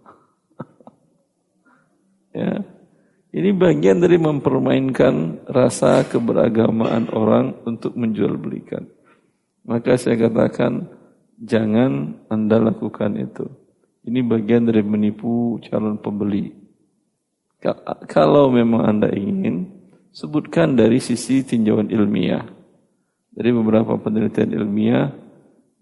Ya. 2.37 2.61
Ini 3.33 3.49
bagian 3.57 3.97
dari 3.97 4.21
mempermainkan 4.21 5.45
rasa 5.49 6.05
keberagamaan 6.05 7.09
orang 7.11 7.57
untuk 7.65 7.97
menjual 7.97 8.37
belikan. 8.37 8.85
Maka 9.67 9.97
saya 9.99 10.15
katakan 10.15 10.87
jangan 11.41 12.23
Anda 12.29 12.61
lakukan 12.61 13.19
itu. 13.19 13.49
Ini 14.07 14.23
bagian 14.23 14.69
dari 14.69 14.79
menipu 14.85 15.59
calon 15.65 15.99
pembeli. 15.99 16.55
Kalau 18.07 18.47
memang 18.47 18.85
Anda 18.85 19.11
ingin, 19.11 19.67
sebutkan 20.15 20.79
dari 20.79 21.03
sisi 21.03 21.43
tinjauan 21.43 21.91
ilmiah. 21.91 22.47
Dari 23.35 23.51
beberapa 23.51 23.99
penelitian 23.99 24.55
ilmiah, 24.55 25.11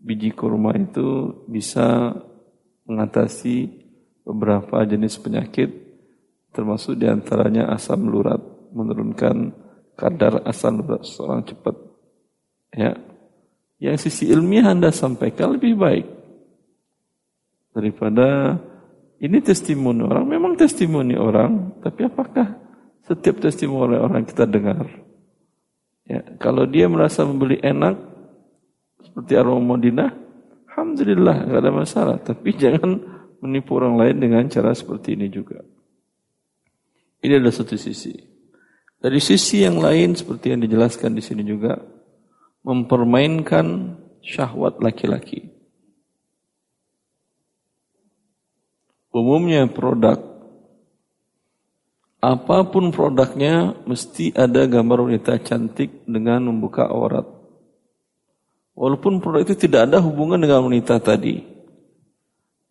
biji 0.01 0.33
kurma 0.33 0.73
itu 0.73 1.45
bisa 1.45 2.17
mengatasi 2.89 3.69
beberapa 4.25 4.81
jenis 4.81 5.21
penyakit 5.21 5.84
Termasuk 6.55 6.95
di 6.95 7.05
antaranya 7.11 7.67
asam 7.75 8.07
lurat, 8.07 8.39
menurunkan 8.71 9.51
kadar 9.99 10.39
asam 10.47 10.87
urat 10.87 11.03
seorang 11.03 11.43
cepat. 11.43 11.75
Ya, 12.71 12.95
yang 13.83 13.99
sisi 13.99 14.31
ilmiah 14.31 14.71
Anda 14.71 14.95
sampaikan 14.95 15.59
lebih 15.59 15.75
baik 15.75 16.07
daripada 17.75 18.55
ini 19.19 19.43
testimoni 19.43 19.99
orang. 19.99 20.23
Memang 20.23 20.55
testimoni 20.55 21.19
orang, 21.19 21.83
tapi 21.83 22.07
apakah 22.07 22.55
setiap 23.03 23.43
testimoni 23.43 23.99
orang 23.99 24.23
kita 24.23 24.47
dengar? 24.47 24.87
Ya, 26.07 26.23
kalau 26.39 26.63
dia 26.63 26.87
merasa 26.87 27.27
membeli 27.27 27.59
enak 27.59 27.99
seperti 29.03 29.35
aroma 29.35 29.75
Madinah, 29.75 30.11
alhamdulillah 30.71 31.51
nggak 31.51 31.61
ada 31.67 31.73
masalah. 31.75 32.17
Tapi 32.23 32.55
jangan 32.63 32.95
menipu 33.43 33.75
orang 33.75 33.99
lain 33.99 34.15
dengan 34.23 34.43
cara 34.47 34.71
seperti 34.71 35.19
ini 35.19 35.27
juga. 35.27 35.74
Ini 37.25 37.41
adalah 37.41 37.57
satu 37.57 37.73
sisi. 37.73 38.13
Dari 39.01 39.17
sisi 39.17 39.65
yang 39.65 39.81
lain 39.81 40.13
seperti 40.13 40.53
yang 40.53 40.61
dijelaskan 40.61 41.17
di 41.17 41.25
sini 41.25 41.41
juga 41.41 41.81
mempermainkan 42.61 43.97
syahwat 44.21 44.77
laki-laki. 44.81 45.49
Umumnya 49.09 49.65
produk 49.65 50.21
apa 52.25 52.65
pun 52.65 52.89
produknya 52.89 53.77
mesti 53.85 54.33
ada 54.33 54.65
gambar 54.65 55.05
wanita 55.05 55.37
cantik 55.45 56.09
dengan 56.09 56.49
membuka 56.49 56.89
aurat. 56.89 57.29
Walaupun 58.73 59.21
produk 59.21 59.45
itu 59.45 59.55
tidak 59.55 59.87
ada 59.87 60.01
hubungan 60.01 60.41
dengan 60.41 60.65
wanita 60.65 60.97
tadi. 60.97 61.45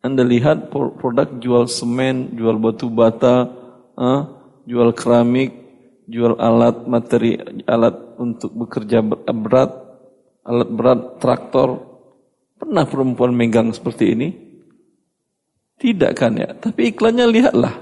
Anda 0.02 0.26
lihat 0.26 0.68
produk 0.74 1.38
jual 1.38 1.64
semen, 1.70 2.34
jual 2.36 2.60
batu 2.60 2.92
bata, 2.92 3.48
eh, 3.96 4.22
jual 4.64 4.90
keramik, 4.96 5.52
jual 6.08 6.36
alat 6.36 6.84
materi 6.84 7.40
alat 7.64 8.16
untuk 8.20 8.52
bekerja 8.52 9.00
berat, 9.32 9.72
alat 10.44 10.68
berat 10.68 11.00
traktor. 11.20 11.80
Pernah 12.54 12.84
perempuan 12.88 13.34
megang 13.36 13.72
seperti 13.74 14.14
ini? 14.16 14.28
Tidak 15.74 16.12
kan 16.16 16.38
ya? 16.38 16.54
Tapi 16.56 16.94
iklannya 16.94 17.26
lihatlah. 17.28 17.74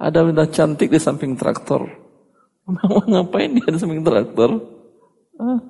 Ada 0.00 0.24
wanita 0.24 0.48
cantik 0.48 0.88
di 0.88 0.96
samping 0.96 1.36
traktor. 1.36 1.84
Mau 2.64 3.04
ngapain 3.10 3.52
dia 3.52 3.68
di 3.68 3.78
samping 3.78 4.00
traktor? 4.00 4.56
Hah? 5.36 5.60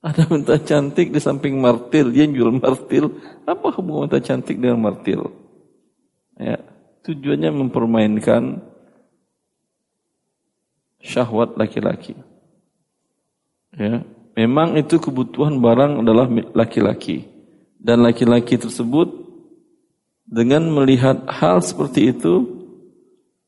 Ada 0.00 0.24
wanita 0.32 0.56
cantik 0.64 1.12
di 1.12 1.20
samping 1.20 1.60
martil, 1.60 2.08
dia 2.08 2.24
jual 2.24 2.56
martil. 2.56 3.20
Apa 3.44 3.68
hubungan 3.76 4.08
wanita 4.08 4.24
cantik 4.24 4.56
dengan 4.56 4.80
martil? 4.80 5.28
Ya, 6.40 6.56
tujuannya 7.04 7.50
mempermainkan 7.50 8.60
syahwat 11.00 11.56
laki-laki. 11.56 12.14
Ya, 13.76 14.04
memang 14.36 14.76
itu 14.76 15.00
kebutuhan 15.00 15.58
barang 15.62 16.04
adalah 16.04 16.28
laki-laki 16.52 17.24
dan 17.80 18.04
laki-laki 18.04 18.60
tersebut 18.60 19.08
dengan 20.28 20.68
melihat 20.70 21.26
hal 21.26 21.64
seperti 21.64 22.12
itu 22.14 22.60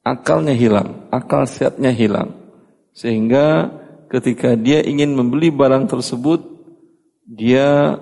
akalnya 0.03 0.57
hilang, 0.57 1.07
akal 1.15 1.47
sehatnya 1.47 1.95
hilang. 1.95 2.35
Sehingga 2.93 3.71
ketika 4.11 4.59
dia 4.59 4.83
ingin 4.83 5.15
membeli 5.15 5.49
barang 5.49 5.89
tersebut 5.89 6.43
dia 7.25 7.97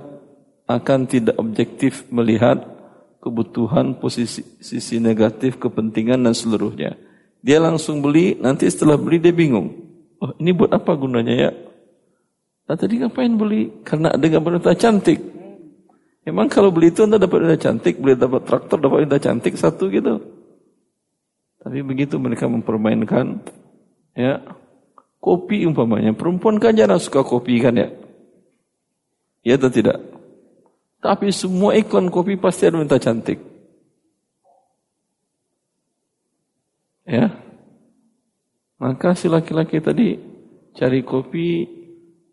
akan 0.67 1.07
tidak 1.07 1.37
objektif 1.37 2.07
melihat 2.15 2.80
kebutuhan, 3.21 4.01
posisi 4.01 4.43
sisi 4.59 4.97
negatif, 4.97 5.61
kepentingan 5.61 6.25
dan 6.25 6.35
seluruhnya. 6.35 6.97
Dia 7.41 7.61
langsung 7.61 8.01
beli, 8.01 8.37
nanti 8.37 8.69
setelah 8.69 8.97
beli 8.97 9.21
dia 9.21 9.33
bingung. 9.33 9.73
Oh, 10.21 10.33
ini 10.37 10.53
buat 10.53 10.73
apa 10.73 10.93
gunanya 10.97 11.35
ya? 11.49 11.51
Nah, 12.69 12.77
tadi 12.77 13.01
ngapain 13.01 13.33
beli? 13.37 13.85
Karena 13.85 14.13
ada 14.13 14.25
gambar 14.25 14.61
wanita 14.61 14.77
cantik. 14.77 15.21
Emang 16.21 16.53
kalau 16.53 16.69
beli 16.69 16.93
itu 16.93 17.05
anda 17.05 17.17
dapat 17.17 17.45
wanita 17.45 17.61
cantik, 17.61 17.97
beli 17.97 18.17
dapat 18.17 18.45
traktor, 18.45 18.77
dapat 18.77 19.05
wanita 19.05 19.19
cantik 19.21 19.57
satu 19.57 19.89
gitu. 19.89 20.21
Tapi 21.61 21.85
begitu 21.85 22.17
mereka 22.17 22.49
mempermainkan 22.49 23.41
ya 24.17 24.41
kopi 25.21 25.65
umpamanya. 25.69 26.17
Perempuan 26.17 26.57
kan 26.57 26.77
jarang 26.77 27.01
suka 27.01 27.21
kopi 27.25 27.61
kan 27.61 27.77
ya? 27.77 27.89
Ya 29.45 29.57
atau 29.57 29.73
tidak? 29.73 30.20
Tapi 31.01 31.33
semua 31.33 31.73
iklan 31.81 32.13
kopi 32.13 32.37
pasti 32.37 32.69
ada 32.69 32.77
wanita 32.77 33.01
cantik. 33.01 33.41
Ya. 37.09 37.33
Maka 38.77 39.17
si 39.17 39.29
laki-laki 39.29 39.81
tadi 39.81 40.21
cari 40.77 41.01
kopi, 41.01 41.65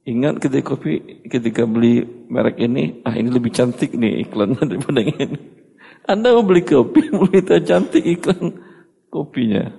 ingat 0.03 0.43
ketika 0.43 0.75
kopi, 0.75 1.23
ketika 1.27 1.63
beli 1.63 2.03
merek 2.27 2.59
ini, 2.59 3.03
ah 3.07 3.15
ini 3.15 3.31
lebih 3.31 3.55
cantik 3.55 3.95
nih 3.95 4.27
iklannya 4.27 4.63
daripada 4.69 5.01
ini. 5.03 5.39
Anda 6.07 6.35
mau 6.35 6.43
beli 6.43 6.63
kopi, 6.63 7.11
wanita 7.23 7.63
cantik 7.63 8.03
iklan 8.03 8.51
kopinya. 9.07 9.71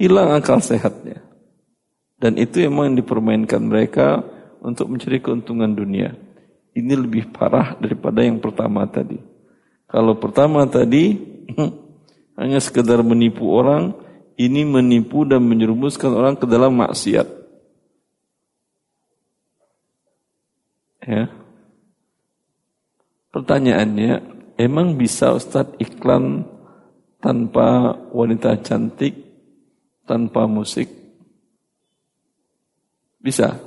Hilang 0.00 0.40
akal 0.40 0.60
sehatnya. 0.64 1.20
Dan 2.18 2.34
itu 2.34 2.64
emang 2.64 2.92
yang 2.92 2.98
dipermainkan 2.98 3.62
mereka 3.62 4.26
untuk 4.58 4.90
mencari 4.90 5.22
keuntungan 5.22 5.70
dunia. 5.70 6.27
Ini 6.78 6.94
lebih 6.94 7.34
parah 7.34 7.74
daripada 7.74 8.22
yang 8.22 8.38
pertama 8.38 8.86
tadi. 8.86 9.18
Kalau 9.90 10.14
pertama 10.14 10.62
tadi 10.70 11.18
hanya 12.38 12.62
sekedar 12.62 13.02
menipu 13.02 13.50
orang, 13.50 13.98
ini 14.38 14.62
menipu 14.62 15.26
dan 15.26 15.42
menyerumuskan 15.42 16.14
orang 16.14 16.38
ke 16.38 16.46
dalam 16.46 16.78
maksiat. 16.78 17.26
Ya. 21.02 21.26
Pertanyaannya, 23.34 24.22
emang 24.54 24.94
bisa 24.94 25.34
Ustadz 25.34 25.82
iklan 25.82 26.46
tanpa 27.18 27.98
wanita 28.14 28.54
cantik, 28.62 29.18
tanpa 30.06 30.46
musik? 30.46 30.86
Bisa? 33.18 33.58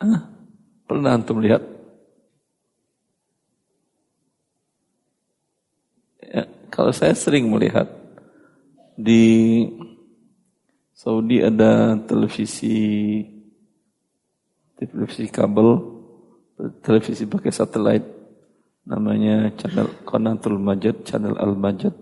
Hah? 0.00 0.29
Pernah 0.90 1.14
antum 1.14 1.38
lihat? 1.38 1.62
Ya, 6.18 6.50
kalau 6.66 6.90
saya 6.90 7.14
sering 7.14 7.46
melihat 7.46 7.86
di 8.98 9.22
Saudi 10.90 11.46
ada 11.46 11.94
televisi 12.10 13.22
televisi 14.82 15.30
kabel, 15.30 15.78
televisi 16.82 17.22
pakai 17.22 17.54
satelit 17.54 18.02
namanya 18.82 19.46
channel 19.62 19.94
Konatul 20.02 20.58
Majid, 20.58 21.06
channel 21.06 21.38
Al 21.38 21.54
Majid. 21.54 21.94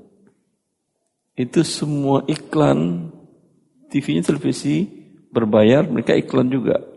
Itu 1.36 1.60
semua 1.60 2.24
iklan 2.24 3.12
TV-nya 3.92 4.32
televisi 4.32 4.88
berbayar, 5.28 5.84
mereka 5.84 6.16
iklan 6.16 6.48
juga. 6.48 6.96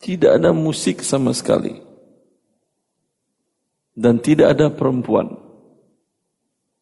Tidak 0.00 0.40
ada 0.40 0.56
musik 0.56 1.04
sama 1.04 1.36
sekali. 1.36 1.76
Dan 3.92 4.16
tidak 4.24 4.56
ada 4.56 4.72
perempuan. 4.72 5.36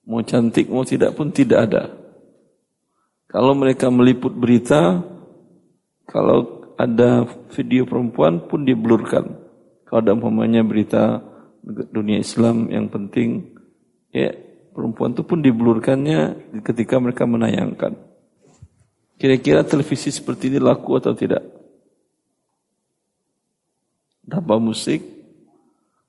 Mau 0.07 0.23
cantik 0.23 0.71
mau 0.71 0.87
tidak 0.87 1.19
pun 1.19 1.35
tidak 1.35 1.67
ada. 1.67 1.83
Kalau 3.29 3.53
mereka 3.59 3.91
meliput 3.91 4.33
berita, 4.33 5.03
kalau 6.07 6.65
ada 6.79 7.27
video 7.53 7.85
perempuan 7.85 8.47
pun 8.47 8.63
diblurkan. 8.63 9.35
Kalau 9.85 9.99
ada 9.99 10.15
umpamanya 10.15 10.63
berita 10.63 11.21
dunia 11.91 12.23
Islam 12.23 12.71
yang 12.71 12.87
penting, 12.87 13.59
ya 14.15 14.31
perempuan 14.73 15.13
itu 15.13 15.27
pun 15.27 15.43
diblurkannya 15.43 16.55
ketika 16.63 17.03
mereka 17.03 17.27
menayangkan. 17.27 17.99
Kira-kira 19.19 19.67
televisi 19.67 20.15
seperti 20.15 20.55
ini 20.55 20.63
laku 20.63 20.95
atau 20.95 21.11
tidak? 21.19 21.58
Tanpa 24.29 24.61
musik, 24.61 25.01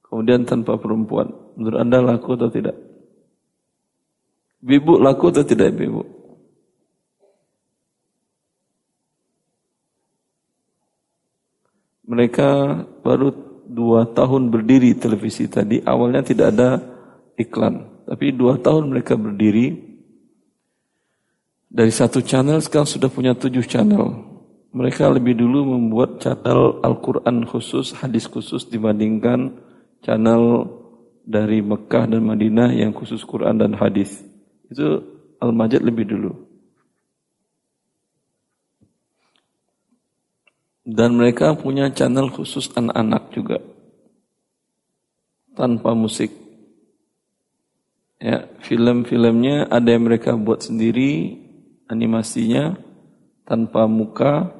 kemudian 0.05 0.43
tanpa 0.43 0.75
perempuan. 0.75 1.31
Menurut 1.55 1.79
Anda 1.79 2.03
laku 2.03 2.35
atau 2.35 2.51
tidak? 2.51 2.75
Bibu 4.59 4.99
laku 4.99 5.31
atau 5.31 5.43
tidak 5.47 5.71
bibu? 5.71 6.03
Mereka 12.09 12.49
baru 13.05 13.31
dua 13.69 14.03
tahun 14.11 14.49
berdiri 14.49 14.97
televisi 14.97 15.45
tadi. 15.45 15.79
Awalnya 15.79 16.25
tidak 16.25 16.47
ada 16.57 16.81
iklan. 17.37 17.85
Tapi 18.09 18.33
dua 18.33 18.57
tahun 18.57 18.89
mereka 18.89 19.13
berdiri. 19.13 19.87
Dari 21.69 21.93
satu 21.93 22.25
channel 22.25 22.65
sekarang 22.65 22.89
sudah 22.89 23.13
punya 23.13 23.37
tujuh 23.37 23.61
channel 23.61 24.28
mereka 24.69 25.09
lebih 25.09 25.33
dulu 25.33 25.65
membuat 25.77 26.21
channel 26.21 26.77
Al-Quran 26.85 27.45
khusus, 27.49 27.93
hadis 27.97 28.29
khusus 28.29 28.69
dibandingkan 28.69 29.57
channel 30.05 30.69
dari 31.25 31.61
Mekah 31.61 32.09
dan 32.09 32.25
Madinah 32.25 32.73
yang 32.73 32.93
khusus 32.93 33.21
Quran 33.25 33.57
dan 33.57 33.73
hadis. 33.77 34.21
Itu 34.69 35.01
Al-Majid 35.41 35.81
lebih 35.81 36.05
dulu. 36.09 36.31
Dan 40.89 41.21
mereka 41.21 41.53
punya 41.53 41.93
channel 41.93 42.33
khusus 42.33 42.73
anak-anak 42.73 43.23
juga. 43.29 43.57
Tanpa 45.53 45.93
musik. 45.93 46.33
Ya, 48.19 48.49
film-filmnya 48.65 49.69
ada 49.69 49.95
yang 49.95 50.09
mereka 50.09 50.33
buat 50.33 50.65
sendiri, 50.65 51.39
animasinya 51.85 52.73
tanpa 53.45 53.85
muka. 53.85 54.58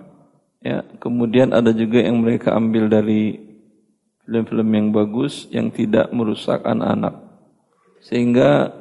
Ya, 0.60 0.84
kemudian 1.00 1.56
ada 1.56 1.72
juga 1.72 2.04
yang 2.04 2.20
mereka 2.20 2.52
ambil 2.56 2.92
dari 2.92 3.40
film-film 4.28 4.70
yang 4.76 4.88
bagus 4.92 5.48
yang 5.50 5.72
tidak 5.72 6.12
merusak 6.12 6.60
anak-anak. 6.68 7.16
Sehingga 8.04 8.72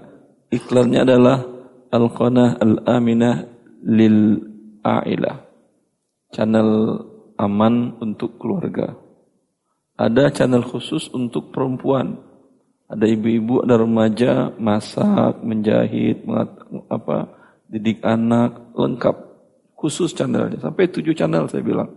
iklannya 0.51 1.07
adalah 1.07 1.39
Al-Qanah 1.95 2.59
Al-Aminah 2.59 3.47
Lil 3.87 4.43
A'ilah. 4.83 5.47
Channel 6.35 6.71
aman 7.39 7.97
untuk 8.03 8.37
keluarga. 8.43 8.99
Ada 9.99 10.31
channel 10.35 10.67
khusus 10.67 11.11
untuk 11.15 11.51
perempuan 11.55 12.29
ada 12.89 13.05
ibu-ibu, 13.05 13.61
ada 13.69 13.77
remaja, 13.77 14.49
masak, 14.57 15.45
menjahit, 15.45 16.25
mengat, 16.25 16.57
apa, 16.89 17.29
didik 17.69 18.01
anak, 18.01 18.73
lengkap. 18.73 19.28
Khusus 19.79 20.11
channelnya, 20.11 20.59
sampai 20.59 20.91
tujuh 20.91 21.15
channel 21.15 21.47
saya 21.47 21.63
bilang. 21.63 21.95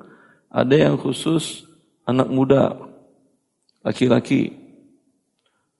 Ada 0.54 0.86
yang 0.86 1.02
khusus 1.02 1.66
anak 2.06 2.30
muda, 2.30 2.78
laki-laki. 3.82 4.54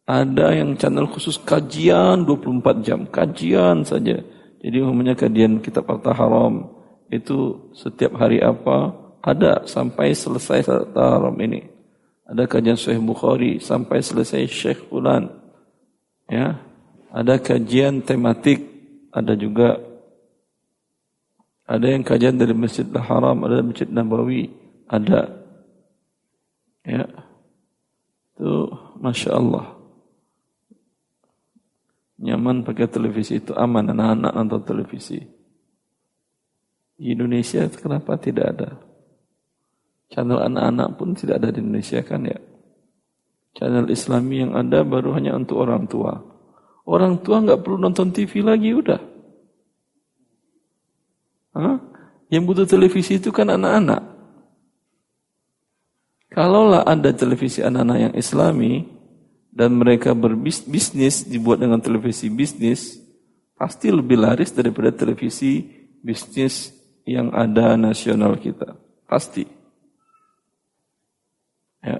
Ada 0.10 0.58
yang 0.58 0.74
channel 0.82 1.06
khusus 1.06 1.38
kajian 1.38 2.26
24 2.26 2.82
jam, 2.82 3.06
kajian 3.06 3.86
saja. 3.86 4.18
Jadi 4.62 4.78
umumnya 4.82 5.14
kajian 5.14 5.62
kitab 5.62 5.86
Harta 5.86 6.14
Haram 6.18 6.74
itu 7.14 7.70
setiap 7.78 8.18
hari 8.18 8.42
apa 8.42 8.98
ada 9.22 9.62
sampai 9.70 10.18
selesai 10.18 10.66
Harta 10.66 11.22
Haram 11.22 11.38
ini. 11.38 11.70
Ada 12.26 12.50
kajian 12.50 12.80
Sahih 12.80 13.04
Bukhari 13.04 13.62
sampai 13.62 14.02
selesai 14.02 14.48
Syekh 14.50 14.90
Fulan. 14.90 15.30
Ya. 16.32 16.64
Ada 17.12 17.44
kajian 17.44 18.00
tematik, 18.02 18.64
ada 19.12 19.36
juga 19.36 19.91
ada 21.72 21.88
yang 21.88 22.04
kajian 22.04 22.36
dari 22.36 22.52
Masjidil 22.52 23.00
Haram, 23.00 23.48
ada 23.48 23.64
Masjid 23.64 23.88
Nabawi, 23.88 24.52
ada. 24.92 25.32
Ya. 26.84 27.08
Itu 28.36 28.76
Masya 29.00 29.40
Allah. 29.40 29.80
Nyaman 32.20 32.68
pakai 32.68 32.92
televisi 32.92 33.40
itu 33.40 33.56
aman 33.56 33.88
anak-anak 33.88 34.32
nonton 34.36 34.62
televisi. 34.68 35.24
Di 37.00 37.16
Indonesia 37.16 37.66
kenapa 37.72 38.20
tidak 38.20 38.46
ada? 38.52 38.70
Channel 40.12 40.44
anak-anak 40.52 40.90
pun 41.00 41.16
tidak 41.16 41.40
ada 41.40 41.56
di 41.56 41.64
Indonesia 41.64 42.04
kan 42.04 42.28
ya. 42.28 42.38
Channel 43.56 43.88
Islami 43.88 44.44
yang 44.44 44.54
ada 44.60 44.84
baru 44.84 45.16
hanya 45.16 45.40
untuk 45.40 45.64
orang 45.64 45.88
tua. 45.88 46.20
Orang 46.84 47.24
tua 47.24 47.40
nggak 47.40 47.64
perlu 47.64 47.80
nonton 47.80 48.12
TV 48.12 48.44
lagi 48.44 48.76
udah. 48.76 49.11
Hah? 51.52 51.78
Yang 52.32 52.44
butuh 52.48 52.68
televisi 52.68 53.20
itu 53.20 53.30
kan 53.36 53.52
anak-anak. 53.52 54.02
Kalaulah 56.32 56.88
ada 56.88 57.12
televisi 57.12 57.60
anak-anak 57.60 57.98
yang 58.00 58.14
Islami 58.16 58.88
dan 59.52 59.76
mereka 59.76 60.16
berbisnis 60.16 61.28
dibuat 61.28 61.60
dengan 61.60 61.84
televisi 61.84 62.32
bisnis, 62.32 62.96
pasti 63.60 63.92
lebih 63.92 64.16
laris 64.16 64.56
daripada 64.56 64.96
televisi 64.96 65.68
bisnis 66.00 66.72
yang 67.04 67.36
ada 67.36 67.76
nasional 67.76 68.40
kita. 68.40 68.80
Pasti. 69.04 69.44
Ya. 71.84 72.00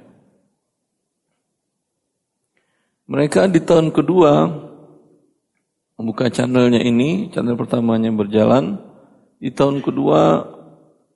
Mereka 3.12 3.52
di 3.52 3.60
tahun 3.60 3.92
kedua 3.92 4.48
membuka 6.00 6.32
channelnya 6.32 6.80
ini, 6.80 7.28
channel 7.36 7.60
pertamanya 7.60 8.10
berjalan. 8.16 8.80
Di 9.42 9.50
tahun 9.50 9.82
kedua 9.82 10.46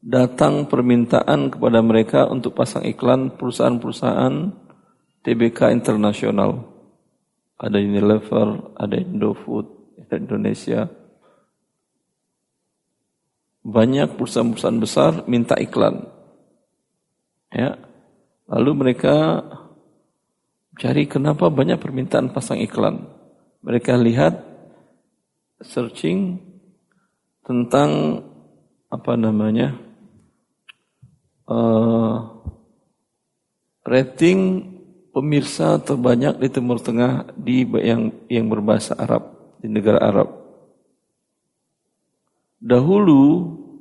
datang 0.01 0.65
permintaan 0.65 1.53
kepada 1.53 1.79
mereka 1.85 2.25
untuk 2.25 2.57
pasang 2.57 2.81
iklan 2.89 3.37
perusahaan-perusahaan 3.37 4.49
TBK 5.21 5.69
internasional. 5.69 6.73
Ada 7.61 7.77
Unilever, 7.77 8.73
ada 8.73 8.97
Indofood, 8.97 9.69
ada 10.01 10.17
Indonesia. 10.17 10.89
Banyak 13.61 14.17
perusahaan-perusahaan 14.17 14.81
besar 14.81 15.11
minta 15.29 15.53
iklan. 15.61 16.09
Ya, 17.53 17.77
Lalu 18.45 18.71
mereka 18.77 19.41
cari 20.77 21.09
kenapa 21.09 21.49
banyak 21.49 21.81
permintaan 21.81 22.29
pasang 22.29 22.61
iklan. 22.61 23.09
Mereka 23.65 23.97
lihat 23.97 24.37
searching 25.65 26.37
tentang 27.45 28.25
apa 28.89 29.13
namanya 29.13 29.77
uh, 31.45 32.25
rating 33.85 34.65
pemirsa 35.13 35.77
terbanyak 35.79 36.41
di 36.41 36.47
Timur 36.49 36.81
Tengah 36.81 37.31
di 37.37 37.63
yang 37.85 38.09
yang 38.27 38.49
berbahasa 38.49 38.97
Arab 38.97 39.29
di 39.61 39.69
negara 39.69 40.01
Arab. 40.01 40.29
Dahulu 42.59 43.23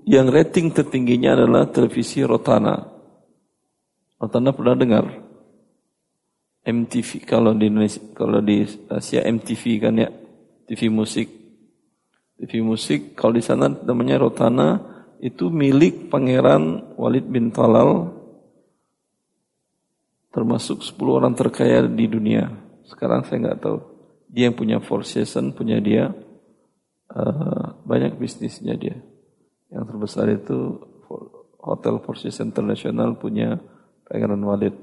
yang 0.05 0.29
rating 0.29 0.69
tertingginya 0.69 1.33
adalah 1.41 1.65
televisi 1.73 2.21
Rotana. 2.21 2.93
Anda 4.21 4.53
pernah 4.57 4.77
dengar? 4.77 5.07
MTV 6.65 7.29
kalau 7.29 7.53
di 7.53 7.69
Indonesia 7.69 8.01
kalau 8.17 8.41
di 8.41 8.65
Asia 8.89 9.21
MTV 9.25 9.63
kan 9.85 10.01
ya? 10.01 10.09
TV 10.65 10.89
musik 10.89 11.44
TV 12.35 12.61
musik 12.67 13.15
kalau 13.15 13.39
di 13.39 13.43
sana 13.45 13.71
namanya 13.71 14.19
Rotana 14.19 14.83
itu 15.23 15.49
milik 15.49 16.11
Pangeran 16.11 16.95
Walid 16.99 17.31
bin 17.31 17.55
Talal 17.55 18.11
termasuk 20.35 20.83
10 20.83 20.99
orang 21.15 21.33
terkaya 21.39 21.87
di 21.87 22.11
dunia. 22.11 22.51
Sekarang 22.91 23.23
saya 23.23 23.39
nggak 23.39 23.61
tahu. 23.63 23.79
Dia 24.27 24.51
yang 24.51 24.59
punya 24.59 24.83
Four 24.83 25.07
Seasons 25.07 25.55
punya 25.55 25.79
dia. 25.79 26.11
Uh, 27.07 27.79
banyak 27.87 28.19
bisnisnya 28.19 28.75
dia. 28.75 28.99
Yang 29.71 29.85
terbesar 29.95 30.27
itu 30.35 30.83
Hotel 31.63 32.03
Four 32.03 32.19
Seasons 32.19 32.51
International 32.51 33.15
punya 33.15 33.63
Pangeran 34.11 34.43
Walid. 34.43 34.75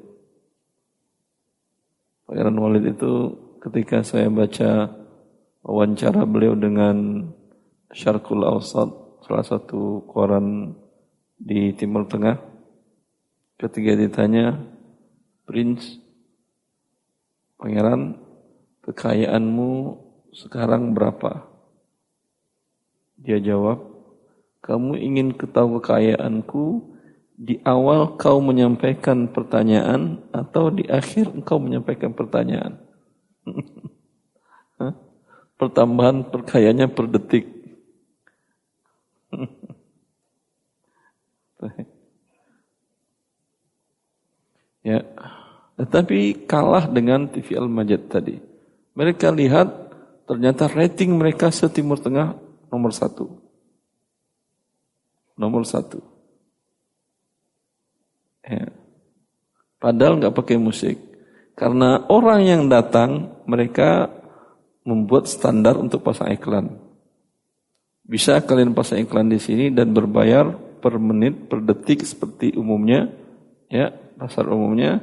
Pangeran 2.32 2.56
Walid 2.56 2.96
itu 2.96 3.36
ketika 3.60 4.08
saya 4.08 4.32
baca 4.32 4.88
wawancara 5.62 6.24
beliau 6.24 6.56
dengan 6.56 7.28
Syarkul 7.92 8.48
Awsat, 8.48 8.90
salah 9.28 9.44
satu 9.44 10.08
koran 10.08 10.76
di 11.36 11.76
Timur 11.76 12.08
Tengah, 12.08 12.40
ketika 13.60 13.92
ditanya, 14.00 14.56
Prince, 15.44 16.00
Pangeran, 17.60 18.16
kekayaanmu 18.88 19.72
sekarang 20.32 20.96
berapa? 20.96 21.46
Dia 23.20 23.38
jawab, 23.44 23.84
kamu 24.64 24.98
ingin 24.98 25.36
ketahui 25.36 25.84
kekayaanku, 25.84 26.90
di 27.42 27.58
awal 27.66 28.22
kau 28.22 28.38
menyampaikan 28.38 29.30
pertanyaan 29.34 30.22
atau 30.30 30.70
di 30.70 30.86
akhir 30.86 31.34
engkau 31.34 31.58
menyampaikan 31.58 32.14
pertanyaan? 32.14 32.82
Pertambahan 35.60 36.30
perkayanya 36.34 36.90
per 36.90 37.06
detik. 37.06 37.61
ya, 44.88 45.00
tetapi 45.80 46.44
kalah 46.46 46.88
dengan 46.92 47.32
TV 47.32 47.56
Al-Majid 47.56 48.12
tadi. 48.12 48.36
Mereka 48.92 49.32
lihat 49.32 49.72
ternyata 50.28 50.68
rating 50.68 51.16
mereka 51.16 51.48
setimur 51.52 52.00
tengah 52.00 52.36
nomor 52.72 52.92
satu. 52.92 53.30
Nomor 55.40 55.64
satu. 55.64 56.02
Ya. 58.46 58.68
Padahal 59.82 60.22
nggak 60.22 60.38
pakai 60.38 60.62
musik. 60.62 61.02
Karena 61.58 62.06
orang 62.10 62.42
yang 62.46 62.70
datang, 62.70 63.30
mereka 63.46 64.10
membuat 64.82 65.30
standar 65.30 65.78
untuk 65.78 66.02
pasang 66.02 66.34
iklan. 66.34 66.81
Bisa 68.12 68.44
kalian 68.44 68.76
pasang 68.76 69.00
iklan 69.08 69.32
di 69.32 69.40
sini 69.40 69.72
dan 69.72 69.96
berbayar 69.96 70.52
per 70.84 71.00
menit, 71.00 71.48
per 71.48 71.64
detik 71.64 72.04
seperti 72.04 72.52
umumnya, 72.60 73.08
ya 73.72 73.96
pasar 74.20 74.52
umumnya. 74.52 75.00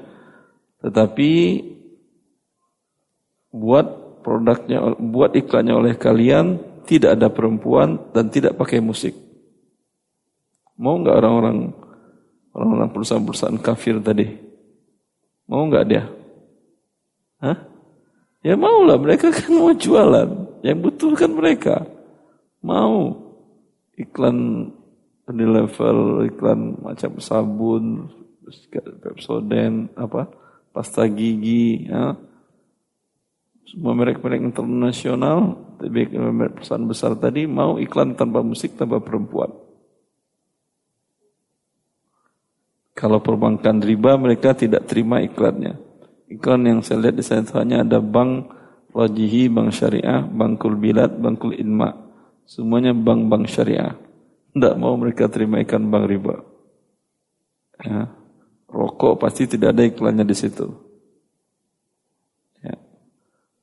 Tetapi 0.85 1.33
buat 3.49 4.21
produknya, 4.21 4.93
buat 5.01 5.33
iklannya 5.33 5.73
oleh 5.73 5.97
kalian, 5.97 6.61
tidak 6.85 7.17
ada 7.17 7.33
perempuan 7.33 7.97
dan 8.13 8.29
tidak 8.29 8.61
pakai 8.61 8.85
musik. 8.85 9.17
Mau 10.77 11.01
nggak 11.01 11.17
orang-orang 11.25 11.73
orang-orang 12.53 12.93
perusahaan-perusahaan 12.93 13.57
kafir 13.65 14.05
tadi? 14.05 14.37
Mau 15.49 15.65
nggak 15.65 15.87
dia? 15.89 16.05
Hah? 17.41 17.57
Ya 18.45 18.53
mau 18.53 18.85
lah, 18.85 19.01
mereka 19.01 19.33
kan 19.33 19.49
mau 19.57 19.73
jualan. 19.73 20.61
Yang 20.61 20.79
butuh 20.85 21.13
kan 21.17 21.33
mereka. 21.33 21.89
Mau 22.63 23.15
iklan 23.95 24.71
di 25.29 25.45
level 25.45 26.25
iklan 26.27 26.81
macam 26.81 27.21
sabun, 27.21 28.09
Pepsodent, 29.05 29.93
apa, 29.93 30.25
pasta 30.73 31.05
gigi, 31.05 31.85
ya. 31.85 32.17
Semua 33.69 33.93
merek-merek 33.93 34.41
internasional, 34.41 35.61
tapi 35.77 36.09
merek 36.09 36.57
perusahaan 36.57 36.89
besar 36.89 37.13
tadi 37.21 37.45
mau 37.45 37.77
iklan 37.77 38.17
tanpa 38.17 38.41
musik, 38.41 38.81
tanpa 38.81 38.97
perempuan. 39.05 39.53
Kalau 42.97 43.21
perbankan 43.21 43.85
riba, 43.85 44.17
mereka 44.17 44.57
tidak 44.57 44.89
terima 44.89 45.21
iklannya. 45.21 45.77
Iklan 46.33 46.65
yang 46.65 46.81
saya 46.81 47.05
lihat 47.05 47.17
di 47.21 47.25
sana 47.25 47.47
hanya 47.61 47.85
ada 47.85 48.01
bank 48.01 48.57
Rajihi, 48.89 49.53
bank 49.53 49.71
syariah, 49.77 50.25
bankul 50.25 50.75
bilad, 50.81 51.21
bankul 51.21 51.53
inma. 51.53 52.08
Semuanya 52.49 52.97
bank-bank 52.97 53.45
syariah. 53.45 53.93
Tidak 54.57 54.75
mau 54.81 54.97
mereka 54.97 55.29
terima 55.29 55.61
ikan 55.61 55.93
bank 55.93 56.05
riba. 56.09 56.37
Ya. 57.85 58.09
Rokok 58.69 59.21
pasti 59.21 59.45
tidak 59.45 59.77
ada 59.77 59.85
iklannya 59.85 60.25
di 60.25 60.33
situ. 60.33 60.65
Ya. 62.65 62.73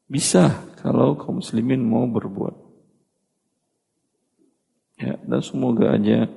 Bisa 0.06 0.70
kalau 0.86 1.18
kaum 1.18 1.42
muslimin 1.42 1.82
mau 1.82 2.06
berbuat. 2.06 2.54
Ya, 5.02 5.18
dan 5.18 5.42
semoga 5.42 5.92
aja 5.92 6.30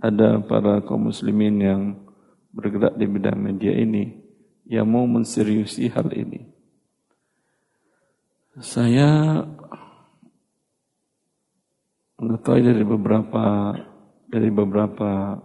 ada 0.00 0.40
para 0.40 0.80
kaum 0.82 1.12
muslimin 1.12 1.60
yang 1.60 1.80
bergerak 2.56 2.96
di 2.96 3.04
bidang 3.04 3.36
media 3.36 3.76
ini 3.76 4.16
yang 4.64 4.88
mau 4.88 5.04
menseriusi 5.04 5.92
hal 5.92 6.08
ini. 6.12 6.48
Saya 8.60 9.40
mengetahui 12.22 12.62
dari 12.62 12.84
beberapa 12.86 13.74
dari 14.30 14.50
beberapa 14.54 15.42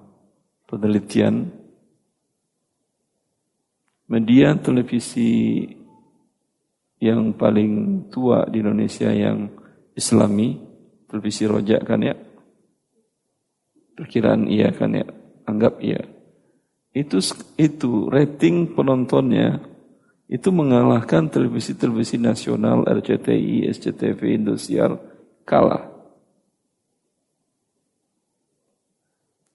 penelitian 0.69 1.49
media 4.07 4.53
televisi 4.61 5.65
yang 7.01 7.33
paling 7.33 8.05
tua 8.13 8.45
di 8.45 8.61
Indonesia 8.61 9.09
yang 9.09 9.49
Islami, 9.97 10.53
televisi 11.09 11.49
rojak 11.49 11.81
kan 11.81 12.05
ya? 12.05 12.13
Perkiraan 13.97 14.45
iya 14.45 14.69
kan 14.69 14.93
ya? 14.93 15.05
Anggap 15.49 15.81
iya. 15.81 16.05
Itu 16.93 17.17
itu 17.57 18.05
rating 18.13 18.77
penontonnya 18.77 19.65
itu 20.29 20.53
mengalahkan 20.53 21.31
televisi-televisi 21.31 22.21
nasional 22.21 22.85
RCTI, 22.85 23.65
SCTV, 23.65 24.37
Indosiar 24.37 24.93
kalah. 25.41 25.96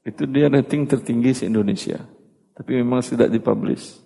Itu 0.03 0.27
dia 0.27 0.51
rating 0.51 0.91
tertinggi 0.91 1.31
se 1.35 1.47
Indonesia. 1.47 2.03
Tapi 2.53 2.83
memang 2.83 3.01
tidak 3.03 3.31
dipublish. 3.31 4.03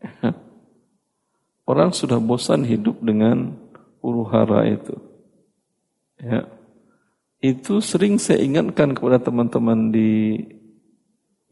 Orang 1.70 1.92
sudah 1.92 2.16
bosan 2.22 2.64
hidup 2.64 3.02
dengan 3.04 3.58
huru 4.00 4.24
hara 4.30 4.64
itu. 4.70 4.96
Ya. 6.22 6.48
Itu 7.42 7.84
sering 7.84 8.16
saya 8.16 8.40
ingatkan 8.40 8.96
kepada 8.96 9.20
teman-teman 9.20 9.92
di 9.92 10.40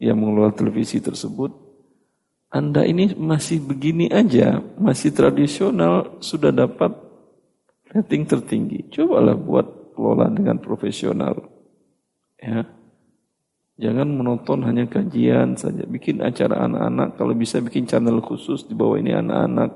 yang 0.01 0.19
mengelola 0.19 0.51
televisi 0.51 0.99
tersebut. 0.99 1.53
Anda 2.49 2.87
ini 2.87 3.13
masih 3.13 3.59
begini 3.61 4.07
aja, 4.09 4.63
masih 4.79 5.11
tradisional, 5.11 6.17
sudah 6.23 6.55
dapat 6.55 6.95
rating 7.91 8.23
tertinggi. 8.23 8.87
Cobalah 8.91 9.35
buat 9.35 9.95
kelola 9.95 10.31
dengan 10.31 10.57
profesional. 10.63 11.54
Ya. 12.39 12.67
Jangan 13.75 14.07
menonton 14.07 14.63
hanya 14.63 14.87
kajian 14.87 15.59
saja. 15.59 15.83
Bikin 15.83 16.23
acara 16.23 16.63
anak-anak. 16.63 17.19
Kalau 17.19 17.35
bisa 17.35 17.59
bikin 17.59 17.83
channel 17.83 18.23
khusus 18.23 18.63
di 18.63 18.71
bawah 18.71 18.95
ini 18.95 19.11
anak-anak. 19.11 19.71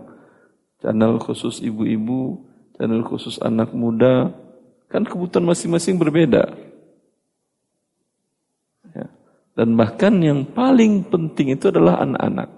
Channel 0.79 1.19
khusus 1.19 1.59
ibu-ibu. 1.59 2.39
Channel 2.79 3.03
khusus 3.03 3.43
anak 3.43 3.75
muda. 3.75 4.31
Kan 4.87 5.03
kebutuhan 5.03 5.43
masing-masing 5.43 5.99
berbeda. 5.99 6.47
Ya. 8.95 9.11
Dan 9.59 9.75
bahkan 9.75 10.15
yang 10.23 10.47
paling 10.47 11.03
penting 11.03 11.59
itu 11.59 11.67
adalah 11.67 11.99
anak-anak. 11.99 12.49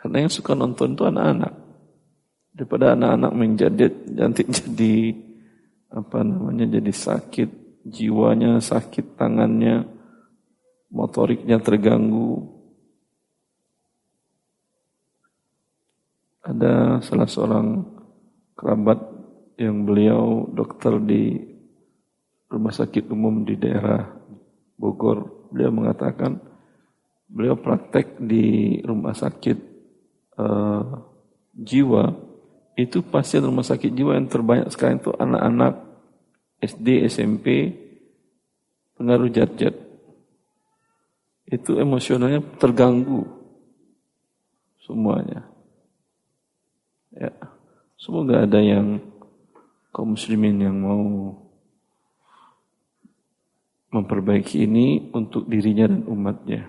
Karena 0.00 0.16
yang 0.24 0.32
suka 0.32 0.56
nonton 0.56 0.96
itu 0.96 1.04
anak-anak. 1.04 1.52
Daripada 2.56 2.96
anak-anak 2.96 3.32
menjadi 3.36 3.84
jantik 4.16 4.48
jadi 4.64 5.12
apa 5.92 6.24
namanya 6.24 6.64
jadi 6.80 6.88
sakit 6.88 7.65
jiwanya 7.86 8.58
sakit, 8.58 9.14
tangannya, 9.14 9.86
motoriknya 10.90 11.62
terganggu. 11.62 12.50
Ada 16.46 17.02
salah 17.02 17.26
seorang 17.26 17.82
kerabat 18.54 18.98
yang 19.58 19.86
beliau 19.86 20.46
dokter 20.50 20.98
di 21.02 21.42
rumah 22.46 22.70
sakit 22.70 23.10
umum 23.10 23.42
di 23.42 23.58
daerah 23.58 24.06
Bogor. 24.78 25.50
Beliau 25.50 25.74
mengatakan 25.74 26.38
beliau 27.26 27.58
praktek 27.58 28.22
di 28.22 28.78
rumah 28.86 29.14
sakit 29.14 29.58
uh, 30.38 30.84
jiwa 31.50 32.14
itu 32.78 33.02
pasien 33.02 33.42
rumah 33.42 33.66
sakit 33.66 33.90
jiwa 33.90 34.14
yang 34.14 34.30
terbanyak 34.30 34.70
sekarang 34.70 35.02
itu 35.02 35.10
anak-anak 35.16 35.85
SD, 36.60 37.04
SMP, 37.06 37.72
pengaruh 38.96 39.28
jat-jat. 39.28 39.74
Itu 41.46 41.78
emosionalnya 41.78 42.42
terganggu 42.58 43.22
semuanya. 44.82 45.46
Ya, 47.14 47.32
semoga 47.96 48.44
ada 48.44 48.58
yang 48.58 48.98
kaum 49.94 50.18
muslimin 50.18 50.60
yang 50.60 50.76
mau 50.76 51.04
memperbaiki 53.94 54.68
ini 54.68 55.08
untuk 55.14 55.48
dirinya 55.48 55.88
dan 55.88 56.04
umatnya. 56.04 56.68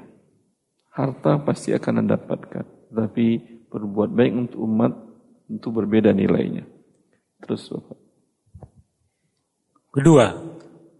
Harta 0.93 1.41
pasti 1.43 1.75
akan 1.75 2.05
Anda 2.05 2.15
dapatkan, 2.15 2.89
tapi 2.93 3.37
berbuat 3.67 4.15
baik 4.15 4.33
untuk 4.33 4.59
umat 4.63 4.93
tentu 5.45 5.69
berbeda 5.75 6.15
nilainya. 6.15 6.63
Terus 7.43 7.69
Bapak. 7.69 8.06
Kedua, 9.97 10.29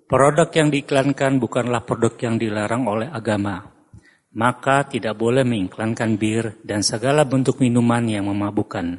produk 0.09 0.49
yang 0.57 0.73
diiklankan 0.73 1.37
bukanlah 1.37 1.85
produk 1.85 2.17
yang 2.17 2.41
dilarang 2.41 2.89
oleh 2.89 3.05
agama. 3.05 3.61
Maka 4.33 4.89
tidak 4.89 5.21
boleh 5.21 5.45
mengiklankan 5.45 6.17
bir 6.17 6.57
dan 6.65 6.81
segala 6.81 7.21
bentuk 7.21 7.61
minuman 7.61 8.01
yang 8.09 8.25
memabukkan. 8.25 8.97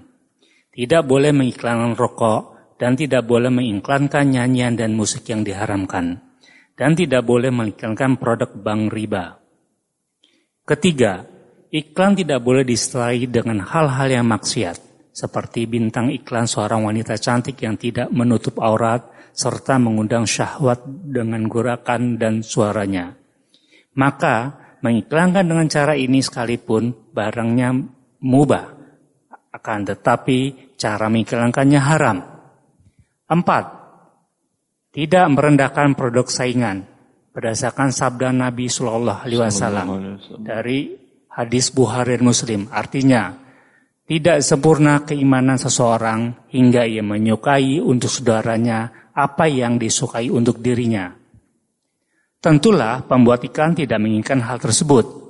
Tidak 0.71 1.03
boleh 1.03 1.35
mengiklankan 1.35 1.99
rokok 1.99 2.41
dan 2.79 2.95
tidak 2.95 3.27
boleh 3.27 3.51
mengiklankan 3.51 4.23
nyanyian 4.23 4.79
dan 4.79 4.95
musik 4.95 5.27
yang 5.27 5.43
diharamkan. 5.43 6.23
Dan 6.79 6.95
tidak 6.95 7.27
boleh 7.27 7.51
mengiklankan 7.51 8.23
produk 8.23 8.55
bank 8.55 8.95
riba. 8.95 9.35
Ketiga, 10.63 11.27
iklan 11.75 12.15
tidak 12.15 12.39
boleh 12.47 12.63
disetelai 12.63 13.27
dengan 13.27 13.67
hal-hal 13.67 14.07
yang 14.07 14.31
maksiat, 14.31 14.79
seperti 15.11 15.67
bintang 15.67 16.15
iklan 16.15 16.47
seorang 16.47 16.87
wanita 16.87 17.19
cantik 17.19 17.59
yang 17.59 17.75
tidak 17.75 18.07
menutup 18.15 18.63
aurat, 18.63 19.18
serta 19.39 19.79
mengundang 19.79 20.27
syahwat 20.27 20.83
dengan 21.07 21.47
gerakan 21.47 22.19
dan 22.19 22.43
suaranya. 22.43 23.15
Maka 23.95 24.59
mengiklankan 24.83 25.47
dengan 25.47 25.71
cara 25.71 25.95
ini 25.95 26.19
sekalipun 26.19 27.15
barangnya 27.15 27.71
mubah, 28.19 28.67
akan 29.55 29.79
tetapi 29.95 30.75
cara 30.75 31.07
mengiklankannya 31.07 31.79
haram. 31.79 32.19
Empat, 33.31 33.65
tidak 34.91 35.27
merendahkan 35.31 35.95
produk 35.95 36.27
saingan 36.27 36.83
berdasarkan 37.31 37.95
sabda 37.95 38.35
Nabi 38.35 38.67
Shallallahu 38.67 39.23
Alaihi 39.23 39.39
Wasallam 39.39 39.87
dari 40.43 40.99
hadis 41.31 41.71
Bukhari 41.71 42.19
Muslim. 42.19 42.67
Artinya, 42.75 43.39
tidak 44.09 44.41
sempurna 44.41 45.05
keimanan 45.05 45.61
seseorang 45.61 46.49
hingga 46.49 46.89
ia 46.89 47.05
menyukai 47.05 47.79
untuk 47.79 48.09
saudaranya 48.09 49.08
apa 49.19 49.51
yang 49.51 49.83
disukai 49.83 50.31
untuk 50.31 50.63
dirinya. 50.63 51.11
Tentulah 52.39 53.03
pembuat 53.03 53.43
iklan 53.43 53.75
tidak 53.75 53.99
menginginkan 53.99 54.39
hal 54.47 54.63
tersebut. 54.63 55.27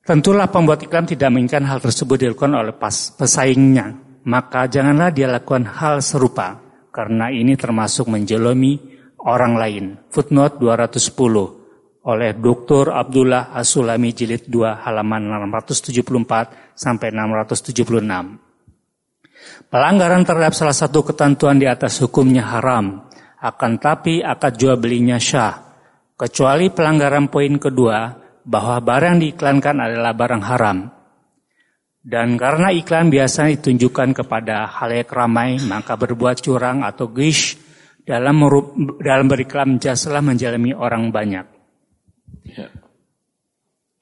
Tentulah 0.00 0.48
pembuat 0.48 0.80
iklan 0.80 1.04
tidak 1.04 1.28
menginginkan 1.28 1.68
hal 1.68 1.84
tersebut 1.84 2.16
dilakukan 2.16 2.56
oleh 2.56 2.72
pas, 2.72 3.12
pesaingnya, 3.12 4.00
maka 4.24 4.64
janganlah 4.64 5.12
dia 5.12 5.28
lakukan 5.28 5.68
hal 5.68 6.00
serupa, 6.00 6.56
karena 6.88 7.28
ini 7.28 7.52
termasuk 7.60 8.08
menjelomi 8.08 8.80
orang 9.20 9.60
lain. 9.60 9.84
Footnote 10.08 10.56
210 10.56 11.60
oleh 12.00 12.32
Dr. 12.32 12.96
Abdullah 12.96 13.52
Asulami 13.52 14.16
jilid 14.16 14.48
2 14.48 14.80
halaman 14.88 15.28
674 15.52 16.72
sampai 16.72 17.12
676. 17.12 18.49
Pelanggaran 19.70 20.26
terhadap 20.26 20.50
salah 20.56 20.74
satu 20.74 21.06
ketentuan 21.06 21.60
di 21.60 21.66
atas 21.68 22.02
hukumnya 22.02 22.42
haram, 22.42 23.06
akan 23.38 23.72
tapi 23.78 24.18
akad 24.18 24.58
jual 24.58 24.76
belinya 24.76 25.16
syah, 25.16 25.56
kecuali 26.18 26.68
pelanggaran 26.74 27.30
poin 27.30 27.54
kedua 27.56 28.12
bahwa 28.44 28.82
barang 28.82 29.22
diiklankan 29.22 29.76
adalah 29.78 30.12
barang 30.12 30.42
haram. 30.42 30.78
Dan 32.00 32.40
karena 32.40 32.72
iklan 32.72 33.12
biasa 33.12 33.52
ditunjukkan 33.60 34.24
kepada 34.24 34.64
halayak 34.66 35.12
ramai, 35.12 35.60
maka 35.68 36.00
berbuat 36.00 36.40
curang 36.40 36.80
atau 36.80 37.12
gish 37.12 37.60
dalam 38.02 38.40
dalam 38.98 39.26
beriklan 39.28 39.76
jasalah 39.76 40.24
menjalani 40.24 40.72
orang 40.72 41.12
banyak. 41.12 41.46
Ya. 42.48 42.66
Lanjutkan 42.66 42.68
dua 42.72 42.76
poin 42.76 42.76
dua 42.76 42.78
tiga 42.80 42.88
poin 42.88 42.88
satu 42.88 42.88
poin 42.88 42.88
dua 42.90 43.98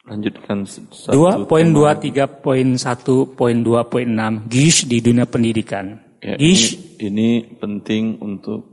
poin 3.85 4.09
enam 4.09 4.49
gish 4.49 4.89
di 4.89 5.05
dunia 5.05 5.29
pendidikan. 5.29 6.01
Ya, 6.25 6.35
gish 6.41 6.75
ini, 6.99 7.05
ini 7.13 7.31
penting 7.61 8.19
untuk 8.25 8.67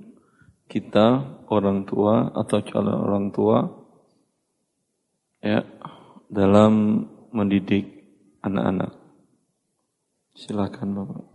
kita 0.72 1.44
orang 1.52 1.84
tua 1.86 2.32
atau 2.34 2.58
calon 2.66 2.98
orang 3.06 3.26
tua 3.30 3.58
ya 5.44 5.62
dalam 6.32 7.06
mendidik 7.36 7.86
anak-anak. 8.42 8.96
Silakan 10.36 10.90
Bapak. 10.96 11.35